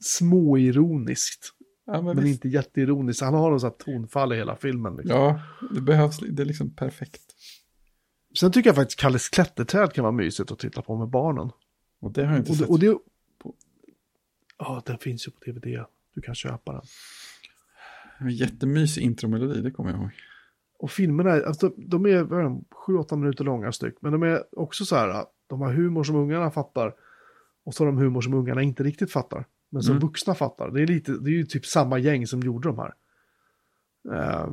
småironiskt. 0.00 1.50
Ja, 1.86 2.02
men 2.02 2.16
Men 2.16 2.26
inte 2.26 2.48
jätteironiskt. 2.48 3.22
Han 3.22 3.34
har 3.34 3.50
någon 3.50 3.60
så 3.60 3.66
här 3.66 3.74
tonfall 3.74 4.32
i 4.32 4.36
hela 4.36 4.56
filmen. 4.56 4.96
Liksom. 4.96 5.16
ja, 5.18 5.40
det 5.74 5.80
behövs. 5.80 6.18
Det 6.18 6.42
är 6.42 6.46
liksom 6.46 6.74
perfekt. 6.74 7.20
Sen 8.40 8.52
tycker 8.52 8.68
jag 8.68 8.76
faktiskt 8.76 9.00
Kalles 9.00 9.28
klätterträd 9.28 9.92
kan 9.92 10.02
vara 10.04 10.12
mysigt 10.12 10.52
att 10.52 10.58
titta 10.58 10.82
på 10.82 10.96
med 10.98 11.08
barnen. 11.08 11.50
Och 12.04 12.12
det 12.12 12.24
har 12.24 12.32
jag 12.32 12.40
inte 12.40 12.50
Och 12.50 12.56
sett. 12.56 12.68
och 12.68 12.78
det... 12.78 12.98
Ja, 14.58 14.82
den 14.86 14.98
finns 14.98 15.26
ju 15.28 15.30
på 15.30 15.38
DVD. 15.50 15.84
Du 16.14 16.20
kan 16.20 16.34
köpa 16.34 16.72
den. 16.72 16.82
En 18.18 18.30
jättemysig 18.30 19.02
intromelodi, 19.02 19.60
det 19.60 19.70
kommer 19.70 19.90
jag 19.90 20.00
ihåg. 20.00 20.10
Och 20.78 20.90
filmerna, 20.90 21.30
är- 21.30 21.42
alltså, 21.42 21.72
de 21.76 22.06
är 22.06 22.22
vad 22.22 22.38
är 22.38 22.42
de, 22.42 22.64
7-8 22.86 23.16
minuter 23.16 23.44
långa 23.44 23.72
styck. 23.72 23.94
Men 24.00 24.12
de 24.12 24.22
är 24.22 24.42
också 24.60 24.84
så 24.84 24.96
här, 24.96 25.24
de 25.46 25.60
har 25.60 25.72
humor 25.72 26.04
som 26.04 26.16
ungarna 26.16 26.50
fattar. 26.50 26.94
Och 27.64 27.74
så 27.74 27.84
har 27.84 27.86
de 27.92 27.98
humor 27.98 28.20
som 28.20 28.34
ungarna 28.34 28.62
inte 28.62 28.82
riktigt 28.82 29.12
fattar. 29.12 29.44
Men 29.70 29.82
som 29.82 29.92
Mm. 29.96 30.06
vuxna 30.06 30.34
fattar. 30.34 30.70
Det 30.70 30.82
är, 30.82 30.86
lite, 30.86 31.12
det 31.12 31.30
är 31.30 31.34
ju 31.34 31.44
typ 31.46 31.66
samma 31.66 31.98
gäng 31.98 32.26
som 32.26 32.40
gjorde 32.40 32.68
de 32.68 32.78
här. 32.78 32.94
Eh, 34.12 34.52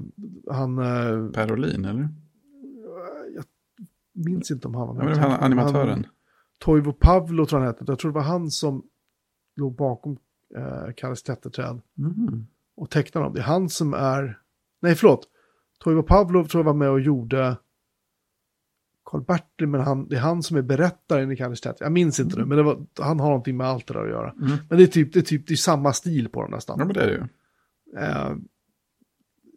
han, 0.54 0.80
uh, 0.80 1.32
Per 1.32 1.52
Olin, 1.54 1.86
eller? 1.86 2.10
minns 4.14 4.52
inte 4.52 4.68
om 4.68 4.76
han 4.76 4.88
var 4.88 4.96
Ja, 4.96 5.04
men 5.04 5.18
han, 5.20 5.32
animatören. 5.32 6.06
Toivo 6.62 6.94
Pavlo 6.94 7.46
tror 7.46 7.62
jag 7.62 7.66
han 7.66 7.76
hette. 7.76 7.92
Jag 7.92 8.00
tror 8.00 8.12
det 8.12 8.16
var 8.16 8.22
han 8.22 8.52
som 8.52 8.84
låg 9.56 9.76
bakom 9.76 10.18
uh, 10.58 10.94
Kalles 10.96 11.22
klätterträd. 11.22 11.82
Mm. 11.98 12.48
och 12.76 12.90
tecknar 12.90 13.22
dem. 13.22 13.34
Det 13.34 13.40
är 13.40 13.44
han 13.44 13.70
som 13.70 13.94
är... 13.94 14.40
Nej, 14.82 14.96
förlåt. 14.96 15.28
Toivo 15.80 16.04
Pavlov 16.04 16.46
tror 16.46 16.60
jag 16.60 16.66
var 16.66 16.74
med 16.74 16.90
och 16.90 17.02
gjorde 17.02 17.58
Karl-Bertil, 19.06 19.68
men 19.68 19.82
han, 19.82 20.08
det 20.08 20.16
är 20.16 20.20
han 20.20 20.44
som 20.44 20.58
är 20.58 20.62
berättaren 20.62 21.32
i 21.32 21.36
Kalles 21.36 21.62
Tätt. 21.62 21.78
Jag 21.80 21.92
minns 21.92 22.20
inte 22.20 22.40
nu, 22.40 22.46
men 22.46 22.66
var, 22.66 22.86
han 23.00 23.20
har 23.20 23.28
någonting 23.28 23.58
med 23.58 23.68
allt 23.68 23.88
det 23.88 23.94
där 23.94 24.04
att 24.04 24.10
göra. 24.10 24.32
Mm. 24.32 24.58
Men 24.70 24.78
det 24.78 24.84
är 24.84 24.88
typ, 24.88 25.14
det 25.14 25.20
är 25.20 25.24
typ 25.24 25.48
det 25.48 25.54
är 25.54 25.56
samma 25.56 25.94
stil 25.94 26.30
på 26.30 26.42
dem 26.42 26.52
nästan. 26.52 26.80
Ja, 26.80 26.86
men 26.86 26.94
det 26.94 27.02
är 27.02 27.08
det 27.08 27.14
ju. 27.14 27.24
Eh, 28.00 28.36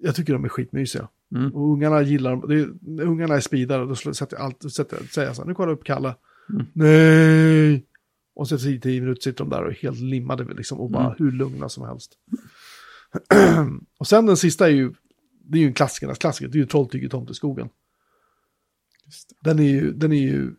jag 0.01 0.15
tycker 0.15 0.33
de 0.33 0.45
är 0.45 0.49
skitmysiga. 0.49 1.09
Mm. 1.35 1.55
Och 1.55 1.73
ungarna 1.73 2.03
gillar 2.03 2.31
dem. 2.31 2.51
Är, 2.51 3.03
ungarna 3.03 3.35
är 3.35 3.41
speedare, 3.41 3.87
då 3.87 3.95
sätter 3.95 4.37
jag 4.37 4.45
alltid, 4.45 4.73
sätter, 4.73 4.97
säger 4.97 5.29
jag 5.29 5.37
så 5.37 5.43
här, 5.43 5.49
nu 5.49 5.55
kollar 5.55 5.69
jag 5.69 5.79
upp 5.79 5.85
Kalle. 5.85 6.15
Mm. 6.51 6.67
Nej! 6.73 7.87
Och 8.35 8.49
så 8.49 8.69
i 8.69 8.81
tio 8.81 9.01
minuter 9.01 9.23
sitter 9.23 9.45
de 9.45 9.51
där 9.51 9.63
och 9.63 9.71
är 9.71 9.75
helt 9.75 9.99
limmade 9.99 10.55
liksom, 10.55 10.81
och 10.81 10.91
bara 10.91 11.05
Mm. 11.05 11.17
hur 11.19 11.33
lugna 11.33 11.69
som 11.69 11.85
helst. 11.89 12.13
och 13.99 14.07
sen 14.07 14.27
den 14.27 14.37
sista 14.37 14.67
är 14.67 14.73
ju, 14.73 14.93
det 15.45 15.59
är 15.59 15.61
ju 15.61 15.67
en 15.67 15.75
klassikernas 15.75 16.19
klassiker, 16.19 16.49
det 16.49 16.59
är 16.59 16.61
ju 16.61 16.67
Trolltyget 16.67 17.11
Tomteskogen. 17.11 17.69
Den 19.41 19.59
är 19.59 19.65
ju, 19.65 19.93
den 19.93 20.13
är 20.13 20.21
ju 20.23 20.55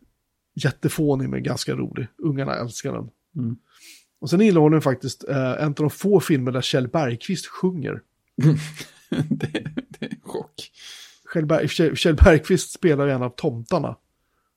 jättefånig 0.54 1.30
men 1.30 1.44
ganska 1.44 1.76
rolig. 1.76 2.08
Ungarna 2.18 2.56
älskar 2.56 2.94
den. 2.94 3.10
Mm. 3.38 3.58
Och 4.20 4.30
sen 4.30 4.42
innehåller 4.42 4.76
den 4.76 4.82
faktiskt 4.82 5.24
eh, 5.30 5.52
en 5.52 5.68
av 5.68 5.74
de 5.74 5.90
få 5.90 6.20
filmer 6.20 6.52
där 6.52 6.62
Kjell 6.62 6.88
Bergqvist 6.88 7.46
sjunger. 7.46 8.02
det, 9.10 9.48
det 9.90 10.06
är 10.06 10.10
en 10.12 10.20
chock. 10.22 10.72
Kjell, 11.34 11.46
Berg, 11.46 11.68
Kjell 11.96 12.16
Bergqvist 12.16 12.72
spelar 12.74 13.06
ju 13.06 13.12
en 13.12 13.24
av 13.24 13.30
tomtarna. 13.30 13.98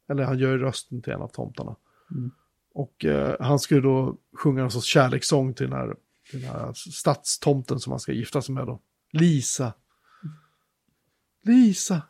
Eller 0.09 0.25
han 0.25 0.39
gör 0.39 0.59
rösten 0.59 1.03
till 1.03 1.13
en 1.13 1.23
av 1.23 1.29
tomtarna. 1.29 1.77
Mm. 2.11 2.31
Och 2.75 3.05
eh, 3.05 3.37
han 3.41 3.59
skulle 3.59 3.81
då 3.81 4.17
sjunga 4.37 4.63
en 4.63 4.71
sorts 4.71 4.87
kärlekssång 4.87 5.55
till 5.55 5.71
den 5.71 5.79
här, 5.79 5.97
till 6.31 6.41
den 6.41 6.51
här 6.51 6.73
stadstomten 6.73 7.81
som 7.81 7.91
han 7.91 8.01
ska 8.01 8.13
gifta 8.13 8.43
sig 8.43 8.55
med 8.55 8.67
då. 8.67 8.81
Lisa. 9.13 9.73
Lisa. 11.43 12.03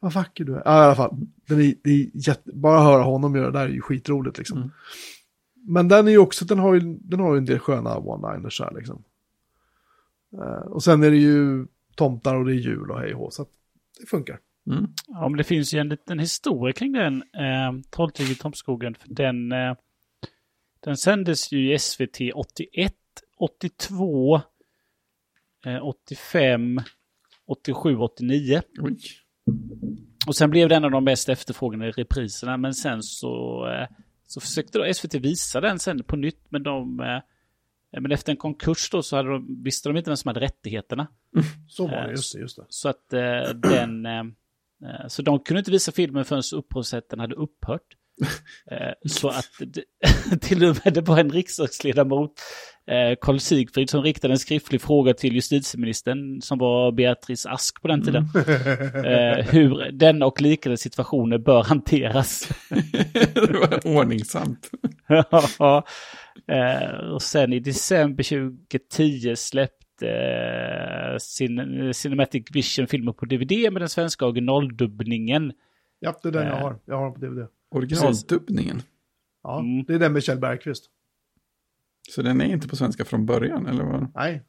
Vad 0.00 0.12
vacker 0.12 0.44
du 0.44 0.54
är. 0.54 0.62
Ja, 0.64 0.82
i 0.82 0.84
alla 0.84 0.94
fall. 0.94 1.16
Den 1.48 1.60
är, 1.60 1.74
det 1.82 1.90
är 1.90 2.10
jätte, 2.14 2.50
bara 2.52 2.82
höra 2.82 3.02
honom 3.02 3.36
göra 3.36 3.50
det 3.50 3.58
där 3.58 3.66
är 3.66 3.72
ju 3.72 3.80
skitroligt 3.80 4.38
liksom. 4.38 4.58
Mm. 4.58 4.70
Men 5.54 5.88
den 5.88 6.06
är 6.06 6.12
ju 6.12 6.18
också, 6.18 6.44
den 6.44 6.58
har 6.58 6.74
ju, 6.74 6.80
den 7.00 7.20
har 7.20 7.34
ju 7.34 7.38
en 7.38 7.44
del 7.44 7.58
sköna 7.58 7.96
one-liners 7.96 8.62
här 8.62 8.74
liksom. 8.74 9.04
Eh, 10.32 10.66
och 10.66 10.82
sen 10.82 11.02
är 11.02 11.10
det 11.10 11.16
ju 11.16 11.66
tomtar 11.94 12.34
och 12.34 12.44
det 12.44 12.52
är 12.52 12.56
jul 12.56 12.90
och 12.90 13.00
hej 13.00 13.14
och 13.14 13.20
hå, 13.20 13.30
så 13.30 13.42
att 13.42 13.48
det 14.00 14.06
funkar. 14.06 14.40
Mm. 14.66 14.86
Ja, 15.06 15.28
men 15.28 15.36
det 15.36 15.44
finns 15.44 15.74
ju 15.74 15.78
en 15.78 15.88
liten 15.88 16.18
historia 16.18 16.72
kring 16.72 16.92
den, 16.92 17.22
eh, 17.22 17.72
Trolltyget 17.90 18.32
i 18.32 18.40
Tomskogen. 18.40 18.94
För 18.94 19.08
den, 19.08 19.52
eh, 19.52 19.74
den 20.80 20.96
sändes 20.96 21.52
ju 21.52 21.72
i 21.72 21.78
SVT 21.78 22.32
81, 22.34 22.94
82, 23.36 24.40
eh, 25.66 25.86
85, 25.86 26.80
87, 27.46 27.96
89. 27.96 28.62
Oj. 28.78 28.98
Och 30.26 30.36
sen 30.36 30.50
blev 30.50 30.68
det 30.68 30.74
en 30.74 30.84
av 30.84 30.90
de 30.90 31.04
mest 31.04 31.28
efterfrågade 31.28 31.90
repriserna. 31.90 32.56
Men 32.56 32.74
sen 32.74 33.02
så, 33.02 33.66
eh, 33.68 33.96
så 34.26 34.40
försökte 34.40 34.78
då 34.78 34.84
SVT 34.94 35.14
visa 35.14 35.60
den 35.60 35.78
sen 35.78 36.04
på 36.04 36.16
nytt. 36.16 36.40
Men, 36.48 36.62
de, 36.62 37.00
eh, 37.00 38.00
men 38.00 38.12
efter 38.12 38.32
en 38.32 38.36
konkurs 38.36 38.90
då 38.90 39.02
så 39.02 39.16
hade 39.16 39.28
de, 39.28 39.62
visste 39.62 39.88
de 39.88 39.96
inte 39.96 40.10
vem 40.10 40.16
som 40.16 40.28
hade 40.28 40.40
rättigheterna. 40.40 41.06
Så 41.68 41.86
var 41.86 41.96
det, 41.96 42.04
Eh, 42.04 42.10
just 42.10 42.32
det, 42.32 42.40
just 42.40 42.56
det. 42.56 42.66
Så 42.68 42.88
att 42.88 43.12
eh, 43.12 43.48
den... 43.54 44.06
Eh, 44.84 44.90
eh, 44.90 45.08
så 45.08 45.22
de 45.22 45.40
kunde 45.40 45.58
inte 45.58 45.70
visa 45.70 45.92
filmen 45.92 46.24
förrän 46.24 46.42
upphovsrätten 46.54 47.20
hade 47.20 47.34
upphört. 47.34 47.82
Eh, 48.70 48.92
så 49.08 49.28
att 49.28 49.50
till 50.40 50.64
och 50.64 50.76
med 50.84 50.94
det 50.94 51.00
var 51.00 51.18
en 51.18 51.30
riksdagsledamot, 51.30 52.32
eh, 52.86 53.18
Carl 53.20 53.38
Sigfrid, 53.40 53.90
som 53.90 54.02
riktade 54.02 54.34
en 54.34 54.38
skriftlig 54.38 54.82
fråga 54.82 55.14
till 55.14 55.34
justitieministern, 55.34 56.40
som 56.42 56.58
var 56.58 56.92
Beatrice 56.92 57.46
Ask 57.46 57.82
på 57.82 57.88
den 57.88 58.04
tiden. 58.04 58.28
Eh, 59.04 59.46
hur 59.46 59.92
denna 59.92 60.26
och 60.26 60.40
liknande 60.40 60.76
situationer 60.76 61.38
bör 61.38 61.62
hanteras. 61.62 62.48
det 63.34 63.52
var 63.52 63.86
ordningsamt. 63.86 64.70
Ja, 65.58 65.84
eh, 66.48 66.98
och 67.12 67.22
sen 67.22 67.52
i 67.52 67.60
december 67.60 68.24
2010 68.24 69.36
släppte 69.36 69.83
eh, 70.02 71.16
Cin- 71.18 71.92
Cinematic 71.92 72.44
Vision 72.52 72.86
filmen 72.86 73.14
på 73.14 73.24
DVD 73.26 73.72
med 73.72 73.82
den 73.82 73.88
svenska 73.88 74.26
originaldubbningen. 74.26 75.52
Ja, 76.00 76.18
det 76.22 76.28
är 76.28 76.32
den 76.32 76.46
jag 76.46 76.56
Eh. 76.56 76.62
har. 76.62 76.78
Jag 76.84 76.96
har 76.98 77.04
den 77.04 77.14
på 77.14 77.20
DVD. 77.20 77.48
Originaldubbningen. 77.70 78.82
Ja, 79.42 79.60
Mm. 79.60 79.84
det 79.84 79.94
är 79.94 79.98
den 79.98 80.12
med 80.12 80.22
Kjell 80.24 80.38
Bergqvist. 80.38 80.90
Så 82.10 82.22
den 82.22 82.40
är 82.40 82.44
inte 82.44 82.68
på 82.68 82.76
svenska 82.76 83.04
från 83.04 83.26
början, 83.26 83.66
eller 83.66 83.84
vad? 83.84 84.06
Nej, 84.14 84.42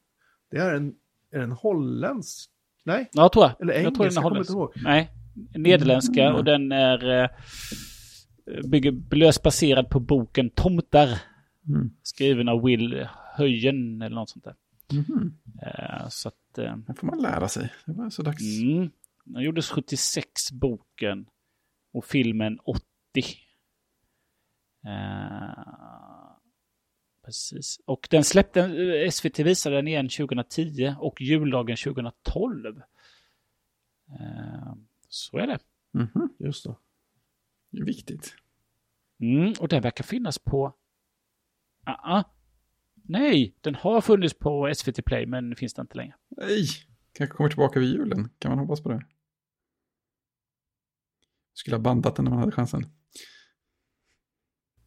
det 0.51 0.57
är 0.57 0.75
en, 0.75 0.93
är 1.31 1.39
en 1.39 1.51
holländsk, 1.51 2.49
nej, 2.83 3.09
Ja, 3.13 3.29
tror 3.29 3.45
jag. 3.45 3.61
eller 3.61 3.73
jag 3.73 3.79
engelsk, 3.81 3.95
tror 3.95 4.05
jag, 4.05 4.13
den 4.13 4.17
är 4.17 4.21
kommer 4.29 4.39
inte 4.39 4.53
holländsk. 4.53 4.77
ihåg. 4.77 4.83
Nej, 4.93 5.09
nederländska 5.55 6.33
och 6.33 6.43
den 6.43 6.71
är 6.71 7.23
eh, 7.23 7.29
bygger 8.69 9.15
löst 9.15 9.43
baserad 9.43 9.89
på 9.89 9.99
boken 9.99 10.49
Tomtar. 10.49 11.09
Mm. 11.67 11.89
Skriven 12.03 12.49
av 12.49 12.63
Will 12.63 13.07
Höjen 13.37 14.01
eller 14.01 14.15
något 14.15 14.29
sånt 14.29 14.43
där. 14.43 14.55
Eh, 15.61 16.07
så 16.09 16.27
att... 16.27 16.57
Eh, 16.57 16.77
Det 16.77 16.93
får 16.93 17.07
man 17.07 17.21
lära 17.21 17.47
sig. 17.47 17.73
Det 17.85 17.93
var 17.93 18.09
så 18.09 18.21
dags. 18.21 18.41
mm, 18.61 18.91
den 19.25 19.43
gjordes 19.43 19.69
76 19.69 20.51
boken 20.51 21.29
och 21.93 22.05
filmen 22.05 22.59
80. 22.59 22.81
Eh, 24.85 25.65
precis. 27.25 27.79
Och 27.85 28.07
den 28.11 28.23
släppte, 28.23 28.61
SVT 29.11 29.39
visade 29.39 29.75
den 29.75 29.87
igen 29.87 30.09
2010 30.09 30.95
och 30.99 31.21
jullagen 31.21 31.77
2012. 31.77 32.77
Eh, 34.19 34.73
så 35.07 35.37
är 35.37 35.47
det. 35.47 35.59
Mhm. 35.91 36.29
Just 36.39 36.63
det. 36.63 36.75
Det 37.71 37.77
är 37.81 37.85
viktigt. 37.85 38.35
Mm, 39.19 39.53
och 39.59 39.67
den 39.67 39.81
verkar 39.81 40.03
finnas 40.03 40.39
på... 40.39 40.73
Ah, 41.83 42.17
ah. 42.19 42.23
Nej, 43.07 43.55
den 43.61 43.75
har 43.75 44.01
funnits 44.01 44.33
på 44.39 44.73
SVT 44.75 45.05
Play 45.05 45.25
men 45.25 45.55
finns 45.55 45.73
det 45.73 45.81
inte 45.81 45.97
längre. 45.97 46.15
Nej, 46.29 46.65
kanske 47.13 47.35
kommer 47.37 47.49
tillbaka 47.49 47.79
vid 47.79 47.89
julen. 47.89 48.29
Kan 48.39 48.51
man 48.51 48.59
hoppas 48.59 48.83
på 48.83 48.89
det? 48.89 49.05
Skulle 51.53 51.75
ha 51.75 51.81
bandat 51.81 52.15
den 52.15 52.25
när 52.25 52.29
man 52.31 52.39
hade 52.39 52.51
chansen. 52.51 52.83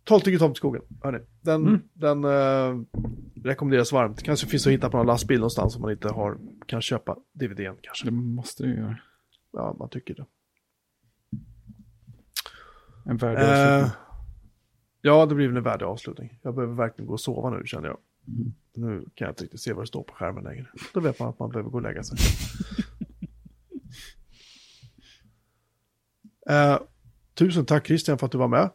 Tolvtyget 0.04 0.40
Tomteskogen, 0.40 0.82
hörni. 1.02 1.18
Den, 1.40 1.66
Mm. 1.66 1.82
den 1.92 2.24
eh, 2.24 2.84
rekommenderas 3.44 3.92
varmt. 3.92 4.22
Kanske 4.22 4.46
finns 4.46 4.66
att 4.66 4.72
hitta 4.72 4.90
på 4.90 4.96
någon 4.96 5.06
lastbil 5.06 5.38
någonstans 5.38 5.76
om 5.76 5.82
man 5.82 5.90
inte 5.90 6.08
har, 6.08 6.38
kan 6.66 6.82
köpa 6.82 7.16
DVDn 7.32 7.76
kanske. 7.82 8.04
Det 8.06 8.10
måste 8.10 8.62
du 8.62 8.74
göra. 8.76 8.98
Ja, 9.52 9.76
man 9.78 9.88
tycker 9.88 10.14
det. 10.14 10.26
En 13.06 13.16
värdig 13.16 13.42
Eh, 13.42 13.82
avslutning. 13.82 13.92
ja, 15.00 15.26
det 15.26 15.34
blir 15.34 15.48
väl 15.48 15.56
en 15.56 15.62
värdig 15.62 15.84
avslutning. 15.86 16.38
Jag 16.42 16.54
behöver 16.54 16.74
verkligen 16.74 17.06
gå 17.06 17.12
och 17.12 17.20
sova 17.20 17.50
nu 17.50 17.62
känner 17.66 17.88
jag. 17.88 17.98
Mm. 18.28 18.54
Nu 18.74 19.04
kan 19.14 19.24
jag 19.24 19.30
inte 19.32 19.44
riktigt 19.44 19.60
se 19.60 19.72
vad 19.72 19.82
det 19.82 19.88
står 19.88 20.02
på 20.02 20.14
skärmen 20.14 20.44
längre. 20.44 20.66
Då 20.94 21.00
vet 21.00 21.18
man 21.18 21.28
att 21.28 21.38
man 21.38 21.50
behöver 21.50 21.70
gå 21.70 21.76
och 21.76 21.82
lägga 21.82 22.02
sig. 22.02 22.18
eh, 26.50 26.78
tusen 27.34 27.66
tack 27.66 27.86
Christian 27.86 28.18
för 28.18 28.26
att 28.26 28.32
du 28.32 28.38
var 28.38 28.48
med. 28.48 28.70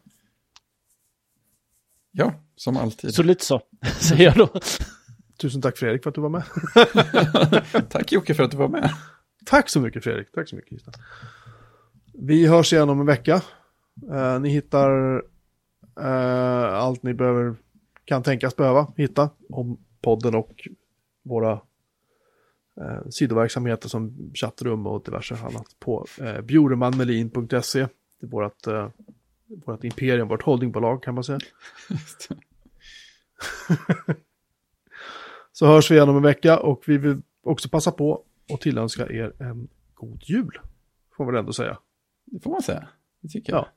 Ja, 2.12 2.34
som 2.56 2.78
alltid. 2.78 3.14
Så 3.14 3.24
lite 3.24 3.46
så, 3.46 3.62
säger 4.02 4.24
jag 4.24 4.36
då. 4.38 4.60
Tusen 5.38 5.62
tack 5.62 5.78
Fredrik 5.78 6.04
för 6.04 6.10
att 6.10 6.16
du 6.16 6.22
var 6.22 6.30
med. 6.30 6.44
Tack 7.90 8.12
Jocke 8.12 8.34
för 8.34 8.44
att 8.44 8.52
du 8.52 8.58
var 8.58 8.68
med. 8.68 8.92
Tack 9.46 9.70
så 9.70 9.82
mycket 9.82 10.04
Fredrik. 10.04 10.32
Tack 10.32 10.50
så 10.50 10.56
mycket 10.56 10.70
Christian. 10.70 10.94
Vi 12.14 12.48
hörs 12.48 12.74
igen 12.74 12.90
om 12.90 13.00
en 13.00 13.06
vecka. 13.06 13.42
Eh, 14.12 14.40
ni 14.40 14.50
hittar 14.50 15.16
eh, 16.00 16.74
allt 16.74 17.04
ni 17.04 17.14
behöver, 17.14 17.56
kan 18.06 18.24
tänkas 18.24 18.56
behöva 18.56 18.88
hitta 18.98 19.30
om 19.50 19.78
podden 20.02 20.36
och 20.36 20.68
våra 21.24 21.52
eh, 22.78 23.08
sidoverksamheter 23.10 23.90
som 23.90 24.32
chattrum 24.34 24.88
och 24.88 25.04
diverse 25.04 25.36
annat 25.36 25.76
på 25.80 26.06
eh, 26.22 26.42
bjuremanmelin.se. 26.42 27.88
Det 28.20 28.26
är 28.26 28.28
vårt, 28.28 28.68
eh, 28.68 28.90
vårt 29.46 29.84
imperium, 29.84 30.28
vårt 30.28 30.44
holdingbolag 30.44 31.04
kan 31.04 31.16
man 31.16 31.24
säga. 31.24 31.40
Så 35.52 35.66
hörs 35.66 35.92
vi 35.92 35.96
igen 35.96 36.10
om 36.10 36.18
en 36.18 36.24
vecka 36.24 36.60
och 36.60 36.84
vi 36.88 36.98
vill 36.98 37.22
också 37.44 37.70
passa 37.70 37.92
på 37.92 38.24
att 38.54 38.62
tillönska 38.62 39.08
er 39.08 39.34
en 39.40 39.68
god 39.94 40.24
jul. 40.24 40.60
Får 41.18 41.24
man 41.24 41.34
väl 41.34 41.40
ändå 41.40 41.54
säga. 41.54 41.78
Det 42.26 42.40
får 42.40 42.52
man 42.52 42.62
säga. 42.62 42.88
Det 43.22 43.28
tycker 43.28 43.54
jag. 43.54 43.62
Ja. 43.62 43.68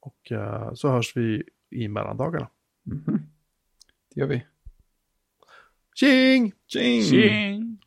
Och 0.00 0.32
eh, 0.32 0.74
så 0.74 0.88
hörs 0.88 1.16
vi 1.16 1.42
i 1.70 1.88
mellandagarna. 1.88 2.48
Mhm. 2.82 3.18
Det 4.14 4.20
gör 4.20 4.26
vi. 4.26 4.46
Tjing! 5.94 6.52
Tjing! 6.66 7.02
Tjing! 7.02 7.83